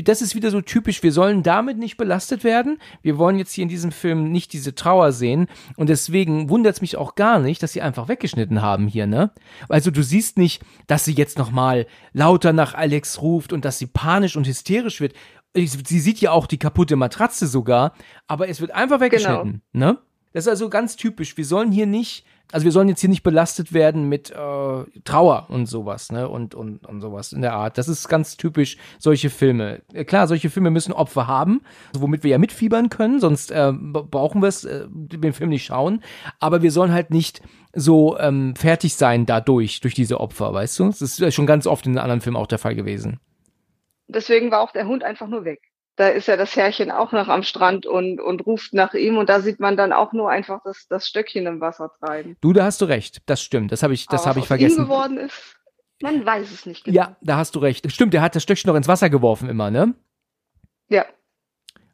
das 0.04 0.22
ist 0.22 0.36
wieder 0.36 0.52
so 0.52 0.62
typisch. 0.62 1.02
Wir 1.02 1.12
sollen 1.12 1.42
damit 1.42 1.80
nicht 1.80 1.98
belastet 1.98 2.44
werden. 2.44 2.78
Wir 3.02 3.18
wollen 3.18 3.40
jetzt 3.40 3.52
hier 3.52 3.64
in 3.64 3.70
diesem 3.70 3.92
Film 3.92 4.32
nicht 4.32 4.54
diese 4.54 4.76
Trauer 4.76 5.12
sehen. 5.12 5.48
Und 5.76 5.90
deswegen 5.90 6.48
wundert 6.48 6.76
es 6.76 6.82
mich 6.82 6.98
auch 6.98 7.16
gar 7.16 7.40
nicht, 7.40 7.64
dass 7.64 7.74
sie 7.74 7.82
einfach 7.82 8.08
weggeschnitten 8.10 8.62
haben 8.62 8.88
hier, 8.88 9.08
ne? 9.08 9.32
Also 9.70 9.90
du 9.90 10.04
siehst 10.04 10.38
nicht, 10.38 10.62
dass 10.86 11.04
sie 11.04 11.14
jetzt 11.14 11.40
nochmal 11.40 11.88
lauter 12.14 12.54
nach 12.54 12.76
Alex 12.76 13.24
ruft 13.24 13.54
und 13.54 13.66
dass 13.66 13.80
sie 13.80 13.88
panisch 13.88 14.36
und 14.36 14.46
hysterisch 14.46 15.02
wird 15.02 15.14
sie 15.56 16.00
sieht 16.00 16.22
ja 16.22 16.32
auch 16.32 16.48
die 16.48 16.60
kaputte 16.60 16.96
Matratze 16.96 17.48
sogar, 17.48 17.94
aber 18.28 18.50
es 18.50 18.62
wird 18.62 18.72
einfach 18.72 19.00
weggeschnitten, 19.00 19.62
genau. 19.74 19.94
ne? 19.94 19.98
Das 20.34 20.44
ist 20.44 20.50
also 20.50 20.68
ganz 20.70 20.98
typisch. 20.98 21.38
Wir 21.38 21.46
sollen 21.46 21.72
hier 21.72 21.86
nicht, 21.86 22.26
also 22.52 22.66
wir 22.66 22.74
sollen 22.74 22.90
jetzt 22.90 23.00
hier 23.00 23.10
nicht 23.10 23.24
belastet 23.24 23.72
werden 23.72 24.10
mit 24.10 24.32
äh, 24.32 24.84
Trauer 25.06 25.46
und 25.48 25.66
sowas, 25.66 26.12
ne? 26.12 26.28
Und, 26.28 26.54
und, 26.54 26.86
und 26.86 27.00
sowas 27.00 27.32
in 27.32 27.42
der 27.42 27.54
Art. 27.54 27.78
Das 27.78 27.88
ist 27.88 28.10
ganz 28.10 28.36
typisch, 28.36 28.76
solche 29.00 29.30
Filme. 29.30 29.82
Äh, 29.94 30.04
klar, 30.04 30.28
solche 30.28 30.50
Filme 30.50 30.72
müssen 30.72 30.92
Opfer 30.92 31.28
haben, 31.28 31.62
womit 31.94 32.24
wir 32.24 32.32
ja 32.32 32.38
mitfiebern 32.38 32.90
können, 32.90 33.22
sonst 33.22 33.50
äh, 33.52 33.72
brauchen 33.72 34.42
wir 34.42 34.50
es, 34.50 34.66
äh, 34.66 34.88
den 34.90 35.32
Film 35.32 35.52
nicht 35.52 35.64
schauen. 35.64 36.02
Aber 36.42 36.62
wir 36.62 36.72
sollen 36.74 36.92
halt 36.92 37.12
nicht 37.12 37.42
so 37.72 38.20
ähm, 38.20 38.58
fertig 38.58 38.96
sein 38.96 39.26
dadurch, 39.26 39.80
durch 39.80 39.94
diese 39.94 40.20
Opfer, 40.20 40.54
weißt 40.54 40.80
du? 40.80 40.88
Das 40.88 41.02
ist 41.02 41.34
schon 41.34 41.46
ganz 41.46 41.66
oft 41.66 41.86
in 41.86 41.98
anderen 41.98 42.20
Filmen 42.20 42.36
auch 42.38 42.48
der 42.48 42.60
Fall 42.60 42.76
gewesen. 42.76 43.22
Deswegen 44.08 44.52
war 44.52 44.62
auch 44.62 44.72
der 44.72 44.88
Hund 44.88 45.04
einfach 45.04 45.28
nur 45.28 45.46
weg. 45.46 45.62
Da 45.98 46.10
ist 46.10 46.28
ja 46.28 46.36
das 46.36 46.56
Herrchen 46.56 46.92
auch 46.92 47.14
noch 47.14 47.30
am 47.30 47.44
Strand 47.44 47.86
und, 47.86 48.20
und 48.20 48.46
ruft 48.46 48.74
nach 48.74 48.94
ihm 48.94 49.18
und 49.18 49.30
da 49.30 49.40
sieht 49.40 49.62
man 49.62 49.78
dann 49.78 49.94
auch 49.94 50.12
nur 50.12 50.30
einfach 50.30 50.60
das, 50.66 50.88
das 50.90 51.08
Stöckchen 51.08 51.46
im 51.46 51.62
Wasser 51.62 51.90
treiben. 52.00 52.36
Du, 52.42 52.52
da 52.52 52.66
hast 52.66 52.82
du 52.82 52.86
recht. 52.86 53.22
Das 53.28 53.42
stimmt. 53.42 53.72
Das 53.72 53.82
habe 53.82 53.94
ich, 53.94 54.06
das 54.08 54.28
habe 54.28 54.40
ich 54.40 54.48
vergessen. 54.48 54.80
Ihm 54.80 54.84
geworden 54.84 55.18
ist, 55.18 55.56
man 56.02 56.26
weiß 56.26 56.52
es 56.52 56.66
nicht 56.66 56.84
genau. 56.84 56.98
Ja, 56.98 57.16
da 57.22 57.38
hast 57.38 57.56
du 57.56 57.60
recht. 57.60 57.90
Stimmt, 57.92 58.14
der 58.14 58.22
hat 58.22 58.36
das 58.36 58.44
Stöckchen 58.44 58.68
noch 58.68 58.76
ins 58.76 58.90
Wasser 58.90 59.10
geworfen 59.10 59.48
immer, 59.48 59.72
ne? 59.72 59.96
Ja. 60.90 61.06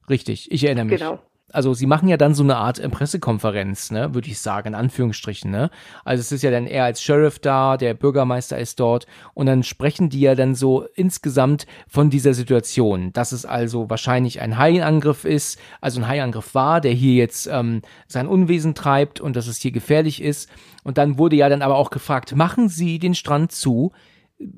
Richtig, 0.09 0.51
ich 0.51 0.63
erinnere 0.63 0.85
mich. 0.85 0.99
Genau 0.99 1.19
also 1.53 1.73
sie 1.73 1.85
machen 1.85 2.07
ja 2.07 2.17
dann 2.17 2.33
so 2.33 2.43
eine 2.43 2.57
Art 2.57 2.79
äh, 2.79 2.89
Pressekonferenz, 2.89 3.91
ne, 3.91 4.13
würde 4.13 4.29
ich 4.29 4.39
sagen, 4.39 4.69
in 4.69 4.75
Anführungsstrichen, 4.75 5.51
ne? 5.51 5.69
Also 6.05 6.21
es 6.21 6.31
ist 6.31 6.43
ja 6.43 6.51
dann 6.51 6.67
er 6.67 6.85
als 6.85 7.01
Sheriff 7.01 7.39
da, 7.39 7.77
der 7.77 7.93
Bürgermeister 7.93 8.57
ist 8.57 8.79
dort 8.79 9.05
und 9.33 9.45
dann 9.45 9.63
sprechen 9.63 10.09
die 10.09 10.21
ja 10.21 10.35
dann 10.35 10.55
so 10.55 10.85
insgesamt 10.95 11.65
von 11.87 12.09
dieser 12.09 12.33
Situation, 12.33 13.13
dass 13.13 13.31
es 13.31 13.45
also 13.45 13.89
wahrscheinlich 13.89 14.41
ein 14.41 14.57
Haiangriff 14.57 15.25
ist, 15.25 15.59
also 15.81 16.01
ein 16.01 16.07
Haiangriff 16.07 16.53
war, 16.53 16.81
der 16.81 16.93
hier 16.93 17.15
jetzt 17.15 17.47
ähm, 17.47 17.81
sein 18.07 18.27
Unwesen 18.27 18.75
treibt 18.75 19.19
und 19.19 19.35
dass 19.35 19.47
es 19.47 19.57
hier 19.57 19.71
gefährlich 19.71 20.21
ist. 20.21 20.49
Und 20.83 20.97
dann 20.97 21.17
wurde 21.17 21.35
ja 21.35 21.49
dann 21.49 21.61
aber 21.61 21.75
auch 21.75 21.91
gefragt, 21.91 22.35
machen 22.35 22.69
Sie 22.69 22.97
den 22.97 23.15
Strand 23.15 23.51
zu? 23.51 23.91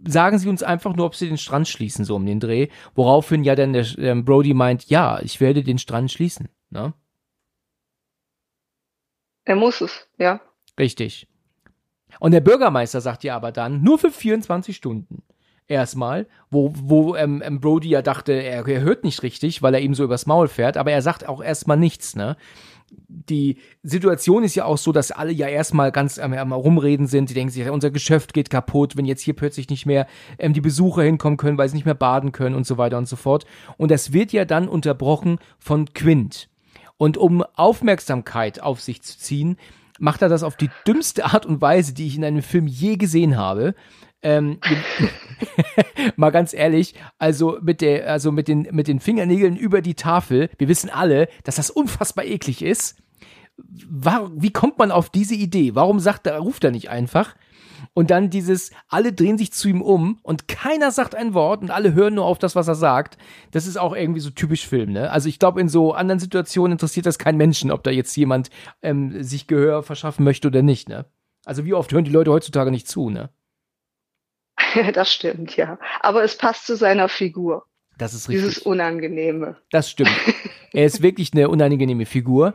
sagen 0.08 0.40
Sie 0.40 0.50
uns 0.50 0.64
einfach 0.64 0.96
nur, 0.96 1.06
ob 1.06 1.16
Sie 1.16 1.28
den 1.28 1.38
Strand 1.38 1.68
schließen, 1.68 2.06
so 2.06 2.16
um 2.16 2.26
den 2.26 2.40
Dreh. 2.40 2.68
Woraufhin 2.96 3.44
ja 3.44 3.56
dann 3.56 3.74
der, 3.74 3.84
der 3.84 4.16
Brody 4.16 4.54
meint, 4.54 4.90
ja, 4.90 5.20
ich 5.22 5.42
werde 5.42 5.64
den 5.64 5.78
Strand 5.78 6.12
schließen. 6.12 6.50
Ne? 6.74 6.94
Er 9.46 9.56
muss 9.56 9.80
es, 9.82 10.08
ja. 10.18 10.42
Richtig. 10.80 11.28
Und 12.20 12.32
der 12.32 12.42
Bürgermeister 12.42 13.00
sagt 13.00 13.24
ja 13.24 13.36
aber 13.36 13.52
dann, 13.52 13.84
nur 13.84 14.00
für 14.00 14.12
24 14.12 14.76
Stunden. 14.76 15.24
Erstmal, 15.68 16.28
wo, 16.50 16.74
wo 16.76 17.16
ähm, 17.16 17.42
ähm, 17.46 17.62
Brody 17.62 17.90
ja 17.90 18.02
dachte, 18.02 18.34
er, 18.34 18.68
er 18.68 18.82
hört 18.82 19.04
nicht 19.04 19.24
richtig, 19.24 19.62
weil 19.62 19.74
er 19.74 19.82
ihm 19.82 19.94
so 19.94 20.04
übers 20.04 20.26
Maul 20.26 20.48
fährt, 20.48 20.78
aber 20.78 20.92
er 20.92 21.02
sagt 21.02 21.28
auch 21.28 21.42
erstmal 21.42 21.78
nichts, 21.78 22.16
ne? 22.16 22.36
die 23.08 23.58
Situation 23.84 24.44
ist 24.44 24.56
ja 24.56 24.66
auch 24.66 24.78
so, 24.78 24.92
dass 24.92 25.12
alle 25.12 25.32
ja 25.32 25.48
erstmal 25.48 25.92
ganz 25.92 26.20
am, 26.20 26.34
am 26.34 26.52
rumreden 26.52 27.08
sind. 27.08 27.30
Die 27.30 27.34
denken 27.34 27.52
sich, 27.52 27.70
unser 27.70 27.92
Geschäft 27.92 28.34
geht 28.34 28.50
kaputt, 28.50 28.98
wenn 28.98 29.06
jetzt 29.06 29.22
hier 29.22 29.36
plötzlich 29.36 29.70
nicht 29.70 29.86
mehr 29.86 30.08
ähm, 30.40 30.54
die 30.54 30.62
Besucher 30.62 31.04
hinkommen 31.04 31.38
können, 31.38 31.58
weil 31.58 31.70
sie 31.70 31.76
nicht 31.76 31.86
mehr 31.86 31.96
baden 31.96 32.32
können 32.32 32.56
und 32.56 32.66
so 32.66 32.78
weiter 32.78 32.98
und 32.98 33.08
so 33.08 33.16
fort. 33.16 33.46
Und 33.78 33.92
das 33.92 34.14
wird 34.14 34.34
ja 34.34 34.46
dann 34.46 34.68
unterbrochen 34.68 35.40
von 35.60 35.94
Quint. 35.94 36.50
Und 36.98 37.18
um 37.18 37.44
Aufmerksamkeit 37.56 38.62
auf 38.62 38.82
sich 38.82 39.02
zu 39.02 39.18
ziehen, 39.18 39.58
macht 40.00 40.22
er 40.22 40.30
das 40.30 40.44
auf 40.44 40.58
die 40.58 40.70
dümmste 40.88 41.26
Art 41.26 41.46
und 41.46 41.62
Weise, 41.62 41.94
die 41.94 42.08
ich 42.08 42.16
in 42.16 42.26
einem 42.26 42.42
Film 42.42 42.68
je 42.68 42.98
gesehen 42.98 43.38
habe. 43.38 43.76
Ähm, 44.22 44.60
mal 46.16 46.32
ganz 46.32 46.54
ehrlich, 46.54 46.96
also 47.18 47.58
mit 47.62 47.82
der, 47.82 48.10
also 48.10 48.32
mit 48.32 48.48
den, 48.48 48.68
mit 48.72 48.88
den 48.88 49.00
Fingernägeln 49.00 49.58
über 49.58 49.82
die 49.82 49.96
Tafel, 49.96 50.50
wir 50.58 50.70
wissen 50.70 50.90
alle, 50.90 51.28
dass 51.44 51.56
das 51.56 51.70
unfassbar 51.70 52.26
eklig 52.26 52.62
ist. 52.62 52.98
War, 53.88 54.32
wie 54.34 54.52
kommt 54.52 54.78
man 54.78 54.92
auf 54.92 55.10
diese 55.10 55.36
Idee? 55.36 55.76
Warum 55.76 56.00
sagt 56.00 56.26
er, 56.26 56.40
ruft 56.40 56.64
er 56.64 56.72
nicht 56.72 56.90
einfach? 56.90 57.36
Und 57.94 58.12
dann 58.12 58.30
dieses, 58.30 58.72
alle 58.88 59.14
drehen 59.14 59.38
sich 59.38 59.52
zu 59.52 59.68
ihm 59.68 59.82
um 59.82 60.20
und 60.24 60.48
keiner 60.48 60.92
sagt 60.92 61.16
ein 61.16 61.34
Wort 61.34 61.62
und 61.62 61.72
alle 61.72 61.94
hören 61.94 62.16
nur 62.16 62.26
auf 62.26 62.40
das, 62.40 62.56
was 62.56 62.68
er 62.68 62.76
sagt. 62.76 63.18
Das 63.52 63.68
ist 63.68 63.78
auch 63.78 63.96
irgendwie 63.96 64.20
so 64.20 64.30
typisch 64.30 64.68
Film, 64.68 64.94
ne? 64.94 65.12
Also 65.12 65.30
ich 65.30 65.40
glaube, 65.40 65.62
in 65.62 65.70
so 65.70 65.94
anderen 65.94 66.20
Situationen 66.20 66.74
interessiert 66.74 67.06
das 67.06 67.20
keinen 67.20 67.38
Menschen, 67.38 67.72
ob 67.72 67.84
da 67.84 67.92
jetzt 67.92 68.16
jemand 68.16 68.50
ähm, 68.82 69.22
sich 69.24 69.48
Gehör 69.48 69.84
verschaffen 69.84 70.24
möchte 70.24 70.48
oder 70.48 70.62
nicht, 70.62 70.90
ne? 70.90 71.06
Also 71.46 71.66
wie 71.66 71.74
oft 71.74 71.92
hören 71.92 72.06
die 72.06 72.12
Leute 72.12 72.32
heutzutage 72.32 72.72
nicht 72.72 72.88
zu, 72.88 73.10
ne? 73.10 73.30
das 74.94 75.12
stimmt, 75.14 75.56
ja. 75.58 75.78
Aber 76.00 76.24
es 76.24 76.38
passt 76.38 76.66
zu 76.66 76.76
seiner 76.76 77.10
Figur. 77.10 77.66
Das 77.98 78.14
ist 78.14 78.30
richtig. 78.30 78.46
Dieses 78.46 78.58
Unangenehme. 78.60 79.58
Das 79.72 79.90
stimmt. 79.90 80.12
er 80.74 80.86
ist 80.86 81.02
wirklich 81.02 81.32
eine 81.34 81.50
unangenehme 81.50 82.06
Figur. 82.06 82.54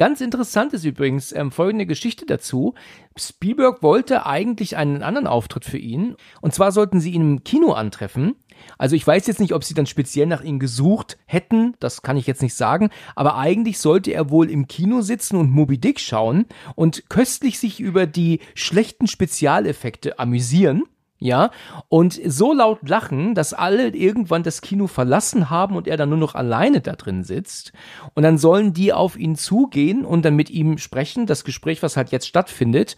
Ganz 0.00 0.22
interessant 0.22 0.72
ist 0.72 0.86
übrigens 0.86 1.30
ähm, 1.30 1.52
folgende 1.52 1.84
Geschichte 1.84 2.24
dazu. 2.24 2.72
Spielberg 3.18 3.82
wollte 3.82 4.24
eigentlich 4.24 4.78
einen 4.78 5.02
anderen 5.02 5.26
Auftritt 5.26 5.66
für 5.66 5.76
ihn. 5.76 6.16
Und 6.40 6.54
zwar 6.54 6.72
sollten 6.72 7.00
sie 7.00 7.10
ihn 7.10 7.20
im 7.20 7.44
Kino 7.44 7.72
antreffen. 7.72 8.36
Also 8.78 8.96
ich 8.96 9.06
weiß 9.06 9.26
jetzt 9.26 9.40
nicht, 9.40 9.52
ob 9.52 9.62
sie 9.62 9.74
dann 9.74 9.84
speziell 9.84 10.26
nach 10.26 10.40
ihm 10.40 10.58
gesucht 10.58 11.18
hätten, 11.26 11.74
das 11.80 12.00
kann 12.00 12.16
ich 12.16 12.26
jetzt 12.26 12.40
nicht 12.40 12.54
sagen, 12.54 12.88
aber 13.14 13.36
eigentlich 13.36 13.78
sollte 13.78 14.12
er 14.12 14.30
wohl 14.30 14.48
im 14.48 14.68
Kino 14.68 15.02
sitzen 15.02 15.36
und 15.36 15.50
Moby 15.50 15.76
Dick 15.76 16.00
schauen 16.00 16.46
und 16.76 17.10
köstlich 17.10 17.58
sich 17.58 17.78
über 17.78 18.06
die 18.06 18.40
schlechten 18.54 19.06
Spezialeffekte 19.06 20.18
amüsieren. 20.18 20.84
Ja, 21.22 21.50
und 21.88 22.18
so 22.24 22.54
laut 22.54 22.88
lachen, 22.88 23.34
dass 23.34 23.52
alle 23.52 23.88
irgendwann 23.88 24.42
das 24.42 24.62
Kino 24.62 24.86
verlassen 24.86 25.50
haben 25.50 25.76
und 25.76 25.86
er 25.86 25.98
dann 25.98 26.08
nur 26.08 26.16
noch 26.16 26.34
alleine 26.34 26.80
da 26.80 26.94
drin 26.94 27.24
sitzt. 27.24 27.72
Und 28.14 28.22
dann 28.22 28.38
sollen 28.38 28.72
die 28.72 28.94
auf 28.94 29.18
ihn 29.18 29.36
zugehen 29.36 30.06
und 30.06 30.24
dann 30.24 30.34
mit 30.34 30.48
ihm 30.48 30.78
sprechen, 30.78 31.26
das 31.26 31.44
Gespräch, 31.44 31.82
was 31.82 31.98
halt 31.98 32.10
jetzt 32.10 32.26
stattfindet. 32.26 32.96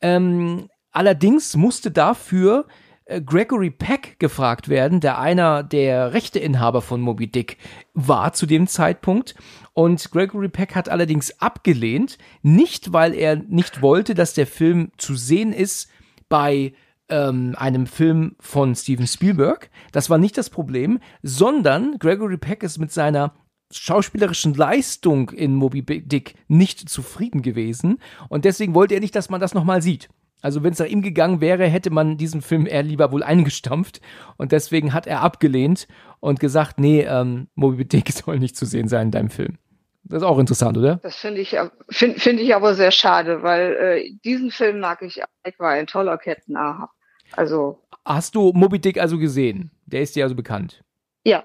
Ähm, 0.00 0.70
allerdings 0.92 1.54
musste 1.54 1.90
dafür 1.90 2.66
äh, 3.04 3.20
Gregory 3.20 3.70
Peck 3.70 4.18
gefragt 4.18 4.70
werden, 4.70 5.00
der 5.00 5.18
einer 5.18 5.62
der 5.62 6.14
Rechteinhaber 6.14 6.80
von 6.80 7.02
Moby 7.02 7.30
Dick 7.30 7.58
war 7.92 8.32
zu 8.32 8.46
dem 8.46 8.66
Zeitpunkt. 8.66 9.34
Und 9.74 10.10
Gregory 10.10 10.48
Peck 10.48 10.74
hat 10.74 10.88
allerdings 10.88 11.38
abgelehnt, 11.38 12.16
nicht 12.40 12.94
weil 12.94 13.14
er 13.14 13.36
nicht 13.36 13.82
wollte, 13.82 14.14
dass 14.14 14.32
der 14.32 14.46
Film 14.46 14.90
zu 14.96 15.16
sehen 15.16 15.52
ist 15.52 15.90
bei 16.30 16.72
ähm, 17.12 17.54
einem 17.58 17.86
Film 17.86 18.34
von 18.40 18.74
Steven 18.74 19.06
Spielberg. 19.06 19.70
Das 19.92 20.10
war 20.10 20.18
nicht 20.18 20.38
das 20.38 20.50
Problem, 20.50 20.98
sondern 21.22 21.98
Gregory 21.98 22.38
Peck 22.38 22.62
ist 22.62 22.78
mit 22.78 22.90
seiner 22.90 23.34
schauspielerischen 23.70 24.54
Leistung 24.54 25.30
in 25.30 25.54
Moby 25.54 25.82
Dick 25.82 26.34
nicht 26.48 26.88
zufrieden 26.88 27.42
gewesen 27.42 27.98
und 28.28 28.44
deswegen 28.44 28.74
wollte 28.74 28.94
er 28.94 29.00
nicht, 29.00 29.14
dass 29.14 29.30
man 29.30 29.40
das 29.40 29.54
nochmal 29.54 29.82
sieht. 29.82 30.08
Also 30.42 30.64
wenn 30.64 30.72
es 30.72 30.78
nach 30.78 30.86
ihm 30.86 31.02
gegangen 31.02 31.40
wäre, 31.40 31.66
hätte 31.66 31.90
man 31.90 32.16
diesen 32.16 32.42
Film 32.42 32.66
eher 32.66 32.82
lieber 32.82 33.12
wohl 33.12 33.22
eingestampft 33.22 34.00
und 34.36 34.52
deswegen 34.52 34.92
hat 34.92 35.06
er 35.06 35.20
abgelehnt 35.20 35.86
und 36.20 36.40
gesagt, 36.40 36.80
nee, 36.80 37.02
ähm, 37.02 37.48
Moby 37.54 37.86
Dick 37.86 38.10
soll 38.12 38.38
nicht 38.38 38.56
zu 38.56 38.66
sehen 38.66 38.88
sein 38.88 39.08
in 39.08 39.12
deinem 39.12 39.30
Film. 39.30 39.58
Das 40.04 40.18
ist 40.22 40.28
auch 40.28 40.38
interessant, 40.38 40.76
oder? 40.76 40.96
Das 40.96 41.16
finde 41.16 41.40
ich, 41.40 41.56
find, 41.88 42.20
find 42.20 42.40
ich 42.40 42.54
aber 42.54 42.74
sehr 42.74 42.90
schade, 42.90 43.42
weil 43.42 43.72
äh, 43.72 44.10
diesen 44.24 44.50
Film 44.50 44.80
mag 44.80 45.00
ich. 45.02 45.22
Ich 45.46 45.58
war 45.60 45.70
ein 45.70 45.86
toller 45.86 46.18
Kettenahab. 46.18 46.90
Also. 47.32 47.78
Hast 48.04 48.34
du 48.34 48.52
Moby 48.52 48.78
Dick 48.80 48.98
also 48.98 49.18
gesehen? 49.18 49.70
Der 49.86 50.02
ist 50.02 50.16
dir 50.16 50.24
also 50.24 50.34
bekannt. 50.34 50.82
Ja. 51.24 51.44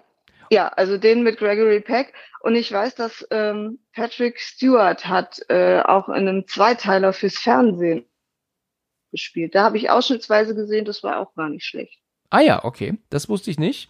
Ja, 0.50 0.70
also 0.70 0.98
den 0.98 1.24
mit 1.24 1.38
Gregory 1.38 1.82
Peck. 1.82 2.14
Und 2.42 2.56
ich 2.56 2.72
weiß, 2.72 2.96
dass 2.96 3.28
ähm, 3.32 3.80
Patrick 3.94 4.40
Stewart 4.40 5.06
hat 5.08 5.40
äh, 5.50 5.82
auch 5.82 6.08
in 6.08 6.28
einem 6.28 6.48
Zweiteiler 6.48 7.12
fürs 7.12 7.38
Fernsehen 7.38 8.06
gespielt. 9.12 9.56
Da 9.56 9.64
habe 9.64 9.78
ich 9.78 9.90
ausschnittsweise 9.90 10.56
gesehen, 10.56 10.86
das 10.86 11.04
war 11.04 11.20
auch 11.20 11.34
gar 11.36 11.50
nicht 11.50 11.66
schlecht. 11.66 12.00
Ah 12.30 12.40
ja, 12.40 12.64
okay. 12.64 12.98
Das 13.10 13.28
wusste 13.30 13.52
ich 13.52 13.60
nicht. 13.60 13.90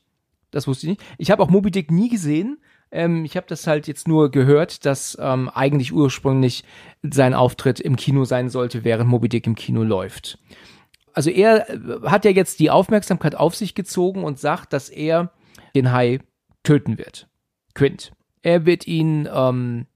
Das 0.52 0.68
wusste 0.68 0.88
ich 0.88 0.98
nicht. 0.98 1.04
Ich 1.18 1.32
habe 1.32 1.44
auch 1.44 1.50
Moby 1.50 1.72
Dick 1.72 1.92
nie 1.92 2.10
gesehen. 2.10 2.60
Ähm, 2.90 3.26
ich 3.26 3.38
habe 3.38 3.48
das 3.48 3.68
halt 3.68 3.88
jetzt 3.88 4.08
nur 4.08 4.32
gehört, 4.32 4.86
dass 4.86 5.18
ähm, 5.20 5.50
eigentlich 5.50 5.94
ursprünglich 5.94 6.64
sein 7.04 7.34
Auftritt 7.34 7.80
im 7.80 7.96
Kino 7.96 8.26
sein 8.26 8.50
sollte, 8.50 8.84
während 8.84 9.10
Moby 9.10 9.30
Dick 9.30 9.46
im 9.46 9.56
Kino 9.56 9.84
läuft 9.84 10.40
also 11.18 11.32
er 11.32 11.68
äh, 11.72 12.02
hat 12.04 12.26
ja 12.26 12.32
jetzt 12.32 12.60
die 12.60 12.70
Aufmerksamkeit 12.70 13.34
auf 13.34 13.56
sich 13.56 13.74
gezogen 13.74 14.24
und 14.24 14.38
sagt, 14.38 14.72
dass 14.72 14.88
er 14.88 15.32
den 15.74 15.92
Hai 15.92 16.20
töten 16.62 17.00
wird. 17.00 17.28
Quint. 17.74 18.12
Er 18.44 18.68
wird 18.68 18.86
ihn 18.86 19.28
ähm, 19.34 19.88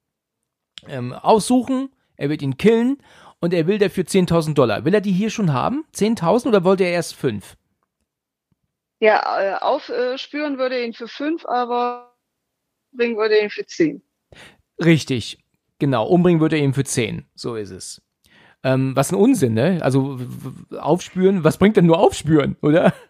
ähm, 0.88 1.13
aussuchen, 1.13 1.89
er 2.15 2.31
wird 2.31 2.41
ihn 2.41 2.57
killen 2.57 2.97
und 3.39 3.53
er 3.53 3.67
will 3.67 3.77
dafür 3.77 4.03
10.000 4.03 4.55
Dollar. 4.55 4.84
Will 4.84 4.95
er 4.95 5.01
die 5.01 5.12
hier 5.12 5.29
schon 5.29 5.53
haben? 5.53 5.86
10.000 5.93 6.47
oder 6.47 6.63
wollte 6.63 6.86
er 6.86 6.91
erst 6.91 7.13
5? 7.13 7.55
Ja, 8.99 9.41
äh, 9.41 9.55
aufspüren 9.60 10.57
würde 10.57 10.77
er 10.77 10.86
ihn 10.86 10.93
für 10.93 11.07
5, 11.07 11.45
aber 11.45 12.15
bringen 12.93 13.15
würde 13.15 13.38
er 13.38 13.43
ihn 13.43 13.51
für 13.51 13.65
10. 13.67 14.01
Richtig, 14.84 15.38
genau. 15.77 16.07
Umbringen 16.07 16.41
würde 16.41 16.57
er 16.57 16.63
ihn 16.63 16.73
für 16.73 16.84
10. 16.84 17.27
So 17.36 17.55
ist 17.55 17.69
es. 17.69 18.01
Ähm, 18.63 18.95
was 18.95 19.12
ein 19.12 19.15
Unsinn, 19.15 19.54
ne? 19.54 19.80
Also 19.82 20.19
aufspüren, 20.78 21.43
was 21.43 21.58
bringt 21.58 21.78
denn 21.78 21.86
nur 21.86 22.00
aufspüren, 22.00 22.58
oder? 22.62 22.93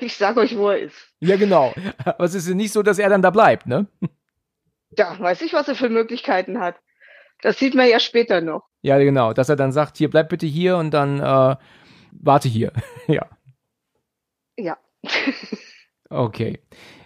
Ich 0.00 0.16
sag 0.16 0.36
euch, 0.36 0.56
wo 0.56 0.70
er 0.70 0.78
ist. 0.78 0.96
Ja, 1.20 1.36
genau. 1.36 1.72
Aber 2.04 2.24
es 2.24 2.34
ist 2.34 2.48
nicht 2.48 2.72
so, 2.72 2.82
dass 2.82 2.98
er 2.98 3.08
dann 3.08 3.22
da 3.22 3.30
bleibt, 3.30 3.66
ne? 3.66 3.86
Ja, 4.96 5.18
weiß 5.18 5.42
ich, 5.42 5.52
was 5.52 5.68
er 5.68 5.74
für 5.74 5.88
Möglichkeiten 5.88 6.60
hat. 6.60 6.76
Das 7.42 7.58
sieht 7.58 7.74
man 7.74 7.88
ja 7.88 8.00
später 8.00 8.40
noch. 8.40 8.62
Ja, 8.82 8.98
genau. 8.98 9.32
Dass 9.32 9.48
er 9.48 9.56
dann 9.56 9.72
sagt, 9.72 9.98
hier, 9.98 10.10
bleib 10.10 10.28
bitte 10.28 10.46
hier 10.46 10.76
und 10.76 10.92
dann 10.92 11.20
äh, 11.20 11.56
warte 12.12 12.48
hier. 12.48 12.72
ja. 13.06 13.26
Ja. 14.56 14.78
okay. 16.10 16.60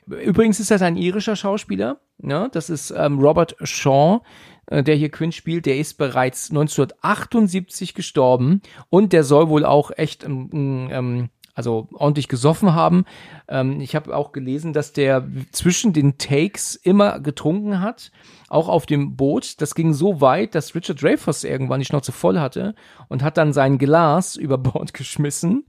Übrigens 0.07 0.61
ist 0.61 0.71
das 0.71 0.83
ein 0.83 0.97
irischer 0.97 1.37
Schauspieler. 1.37 2.01
Ne? 2.19 2.49
Das 2.53 2.71
ist 2.71 2.91
ähm, 2.91 3.19
Robert 3.19 3.57
Shaw. 3.63 4.21
Äh, 4.68 4.83
der 4.83 4.96
hier 4.96 5.11
Quinn 5.11 5.33
spielt, 5.33 5.66
der 5.66 5.78
ist 5.78 5.94
bereits 5.94 6.50
1978 6.50 7.94
gestorben 7.94 8.62
und 8.90 9.12
der 9.12 9.24
soll 9.24 9.48
wohl 9.48 9.64
auch 9.64 9.90
echt 9.96 10.24
ähm, 10.24 10.88
ähm, 10.90 11.28
also 11.59 11.88
ordentlich 11.92 12.28
gesoffen 12.28 12.72
haben. 12.74 13.04
Ähm, 13.48 13.81
ich 13.81 13.96
habe 13.96 14.16
auch 14.16 14.31
gelesen, 14.31 14.72
dass 14.72 14.92
der 14.92 15.26
zwischen 15.50 15.92
den 15.92 16.16
Takes 16.16 16.76
immer 16.76 17.18
getrunken 17.18 17.81
hat, 17.81 18.12
auch 18.48 18.68
auf 18.68 18.87
dem 18.87 19.16
Boot. 19.16 19.61
Das 19.61 19.74
ging 19.74 19.92
so 19.92 20.20
weit, 20.20 20.54
dass 20.54 20.76
Richard 20.76 21.02
Dreyfuss 21.02 21.42
irgendwann 21.42 21.81
die 21.81 21.87
Schnauze 21.87 22.12
voll 22.12 22.38
hatte 22.38 22.76
und 23.09 23.24
hat 23.24 23.37
dann 23.38 23.52
sein 23.52 23.78
Glas 23.78 24.37
über 24.37 24.57
Bord 24.57 24.94
geschmissen, 24.94 25.66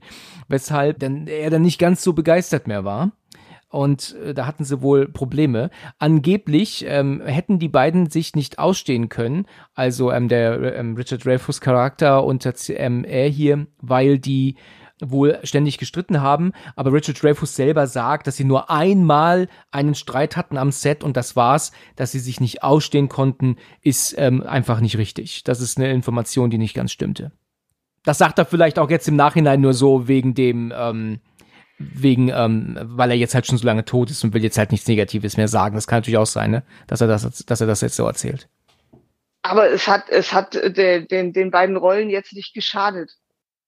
weshalb 0.47 0.99
dann 0.99 1.25
er 1.25 1.49
dann 1.49 1.63
nicht 1.63 1.79
ganz 1.79 2.03
so 2.03 2.13
begeistert 2.13 2.67
mehr 2.67 2.85
war. 2.85 3.11
Und 3.69 4.15
äh, 4.15 4.33
da 4.33 4.45
hatten 4.45 4.65
sie 4.65 4.81
wohl 4.81 5.07
Probleme. 5.07 5.69
Angeblich 5.97 6.85
ähm, 6.87 7.21
hätten 7.21 7.59
die 7.59 7.69
beiden 7.69 8.09
sich 8.09 8.35
nicht 8.35 8.59
ausstehen 8.59 9.09
können, 9.09 9.45
also 9.73 10.11
ähm, 10.11 10.27
der 10.27 10.75
ähm, 10.75 10.95
Richard 10.95 11.23
Dreyfuss 11.23 11.61
Charakter 11.61 12.23
und 12.23 12.47
ähm, 12.69 13.03
er 13.03 13.29
hier, 13.29 13.67
weil 13.79 14.19
die 14.19 14.55
wohl 15.01 15.39
ständig 15.43 15.77
gestritten 15.77 16.21
haben, 16.21 16.51
aber 16.75 16.91
Richard 16.91 17.21
Dreyfuss 17.21 17.55
selber 17.55 17.87
sagt, 17.87 18.27
dass 18.27 18.35
sie 18.35 18.43
nur 18.43 18.69
einmal 18.69 19.47
einen 19.71 19.95
Streit 19.95 20.35
hatten 20.35 20.57
am 20.57 20.71
Set 20.71 21.03
und 21.03 21.15
das 21.15 21.35
war's, 21.35 21.71
dass 21.95 22.11
sie 22.11 22.19
sich 22.19 22.41
nicht 22.41 22.63
ausstehen 22.63 23.07
konnten, 23.09 23.55
ist 23.81 24.15
ähm, 24.17 24.43
einfach 24.43 24.81
nicht 24.81 24.97
richtig. 24.97 25.43
Das 25.43 25.61
ist 25.61 25.77
eine 25.77 25.91
Information, 25.91 26.49
die 26.49 26.57
nicht 26.57 26.73
ganz 26.73 26.91
stimmte. 26.91 27.31
Das 28.03 28.17
sagt 28.17 28.39
er 28.39 28.45
vielleicht 28.45 28.79
auch 28.79 28.89
jetzt 28.89 29.07
im 29.07 29.15
Nachhinein 29.15 29.61
nur 29.61 29.73
so 29.73 30.07
wegen 30.07 30.33
dem 30.33 30.73
ähm, 30.75 31.19
wegen, 31.79 32.29
ähm, 32.29 32.77
weil 32.81 33.11
er 33.11 33.17
jetzt 33.17 33.33
halt 33.33 33.47
schon 33.47 33.57
so 33.57 33.65
lange 33.65 33.85
tot 33.85 34.11
ist 34.11 34.23
und 34.23 34.33
will 34.33 34.43
jetzt 34.43 34.57
halt 34.57 34.71
nichts 34.71 34.87
Negatives 34.87 35.37
mehr 35.37 35.47
sagen. 35.47 35.75
Das 35.75 35.87
kann 35.87 35.99
natürlich 35.99 36.17
auch 36.17 36.25
sein, 36.25 36.51
ne? 36.51 36.63
dass 36.87 37.01
er 37.01 37.07
das, 37.07 37.45
dass 37.45 37.61
er 37.61 37.67
das 37.67 37.81
jetzt 37.81 37.95
so 37.95 38.05
erzählt. 38.05 38.49
Aber 39.41 39.69
es 39.69 39.87
hat, 39.87 40.09
es 40.09 40.33
hat 40.33 40.53
de, 40.53 41.05
den, 41.05 41.33
den 41.33 41.51
beiden 41.51 41.77
Rollen 41.77 42.09
jetzt 42.09 42.33
nicht 42.33 42.53
geschadet. 42.53 43.11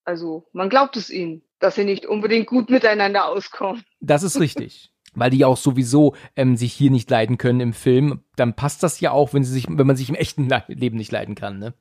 Also 0.04 0.46
man 0.52 0.70
glaubt 0.70 0.98
es 0.98 1.10
ihnen, 1.10 1.42
dass 1.60 1.76
sie 1.76 1.86
nicht 1.86 2.06
unbedingt 2.06 2.48
gut 2.48 2.70
miteinander 2.70 3.28
auskommen. 3.28 3.84
Das 4.02 4.24
ist 4.24 4.40
richtig. 4.40 4.90
weil 5.14 5.30
die 5.30 5.40
ja 5.40 5.48
auch 5.48 5.58
sowieso 5.58 6.16
ähm, 6.36 6.56
sich 6.56 6.74
hier 6.74 6.92
nicht 6.92 7.10
leiden 7.10 7.38
können 7.38 7.60
im 7.60 7.74
Film, 7.74 8.22
dann 8.36 8.56
passt 8.56 8.84
das 8.84 9.00
ja 9.00 9.12
auch, 9.12 9.34
wenn 9.34 9.44
sie 9.44 9.52
sich, 9.52 9.68
wenn 9.70 9.88
man 9.88 9.96
sich 9.96 10.10
im 10.10 10.16
echten 10.16 10.50
Leben 10.68 10.98
nicht 10.98 11.12
leiden 11.12 11.36
kann, 11.36 11.60
ne? 11.60 11.74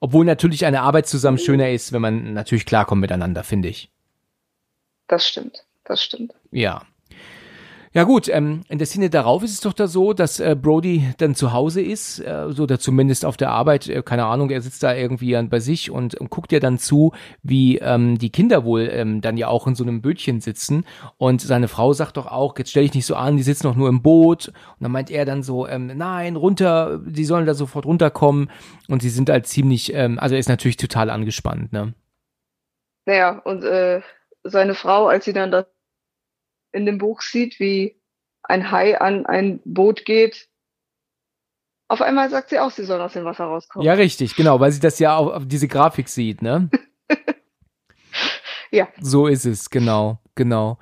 Obwohl 0.00 0.24
natürlich 0.24 0.64
eine 0.64 0.82
Arbeit 0.82 1.06
zusammen 1.06 1.38
schöner 1.38 1.70
ist, 1.70 1.92
wenn 1.92 2.02
man 2.02 2.32
natürlich 2.32 2.66
klarkommt 2.66 3.00
miteinander, 3.00 3.44
finde 3.44 3.68
ich. 3.68 3.91
Das 5.12 5.28
stimmt, 5.28 5.66
das 5.84 6.02
stimmt. 6.02 6.32
Ja. 6.52 6.86
Ja 7.92 8.04
gut, 8.04 8.28
ähm, 8.28 8.62
in 8.70 8.78
der 8.78 8.86
Szene 8.86 9.10
darauf 9.10 9.42
ist 9.42 9.50
es 9.50 9.60
doch 9.60 9.74
da 9.74 9.86
so, 9.86 10.14
dass 10.14 10.40
äh, 10.40 10.56
Brody 10.58 11.12
dann 11.18 11.34
zu 11.34 11.52
Hause 11.52 11.82
ist, 11.82 12.18
äh, 12.20 12.46
so 12.48 12.62
oder 12.62 12.78
zumindest 12.78 13.26
auf 13.26 13.36
der 13.36 13.50
Arbeit, 13.50 13.88
äh, 13.88 14.02
keine 14.02 14.24
Ahnung, 14.24 14.48
er 14.48 14.62
sitzt 14.62 14.82
da 14.82 14.94
irgendwie 14.94 15.36
bei 15.42 15.60
sich 15.60 15.90
und, 15.90 16.14
und 16.14 16.30
guckt 16.30 16.50
ja 16.50 16.60
dann 16.60 16.78
zu, 16.78 17.12
wie 17.42 17.76
ähm, 17.76 18.16
die 18.16 18.30
Kinder 18.30 18.64
wohl 18.64 18.88
ähm, 18.90 19.20
dann 19.20 19.36
ja 19.36 19.48
auch 19.48 19.66
in 19.66 19.74
so 19.74 19.84
einem 19.84 20.00
Bötchen 20.00 20.40
sitzen 20.40 20.86
und 21.18 21.42
seine 21.42 21.68
Frau 21.68 21.92
sagt 21.92 22.16
doch 22.16 22.26
auch, 22.26 22.56
jetzt 22.56 22.70
stell 22.70 22.84
dich 22.84 22.94
nicht 22.94 23.04
so 23.04 23.14
an, 23.14 23.36
die 23.36 23.42
sitzen 23.42 23.64
doch 23.64 23.76
nur 23.76 23.90
im 23.90 24.00
Boot 24.00 24.48
und 24.48 24.54
dann 24.80 24.92
meint 24.92 25.10
er 25.10 25.26
dann 25.26 25.42
so, 25.42 25.68
ähm, 25.68 25.88
nein, 25.94 26.36
runter, 26.36 27.00
die 27.04 27.26
sollen 27.26 27.44
da 27.44 27.52
sofort 27.52 27.84
runterkommen 27.84 28.50
und 28.88 29.02
sie 29.02 29.10
sind 29.10 29.28
halt 29.28 29.46
ziemlich, 29.46 29.92
ähm, 29.92 30.18
also 30.18 30.34
er 30.34 30.38
ist 30.38 30.48
natürlich 30.48 30.78
total 30.78 31.10
angespannt, 31.10 31.70
ne? 31.74 31.92
Naja, 33.04 33.42
und 33.44 33.64
äh, 33.64 34.00
seine 34.44 34.74
Frau, 34.74 35.06
als 35.06 35.24
sie 35.24 35.32
dann 35.32 35.50
das 35.50 35.66
in 36.72 36.86
dem 36.86 36.98
Buch 36.98 37.20
sieht, 37.20 37.60
wie 37.60 38.00
ein 38.42 38.70
Hai 38.70 39.00
an 39.00 39.26
ein 39.26 39.60
Boot 39.64 40.04
geht, 40.04 40.48
auf 41.88 42.00
einmal 42.00 42.30
sagt 42.30 42.48
sie 42.48 42.58
auch, 42.58 42.70
sie 42.70 42.84
soll 42.84 43.02
aus 43.02 43.12
dem 43.12 43.26
Wasser 43.26 43.44
rauskommen. 43.44 43.84
Ja, 43.84 43.92
richtig, 43.92 44.34
genau, 44.34 44.58
weil 44.60 44.72
sie 44.72 44.80
das 44.80 44.98
ja 44.98 45.14
auf 45.14 45.42
diese 45.46 45.68
Grafik 45.68 46.08
sieht, 46.08 46.40
ne? 46.40 46.70
ja. 48.70 48.88
So 48.98 49.26
ist 49.26 49.44
es, 49.44 49.68
genau, 49.68 50.18
genau. 50.34 50.78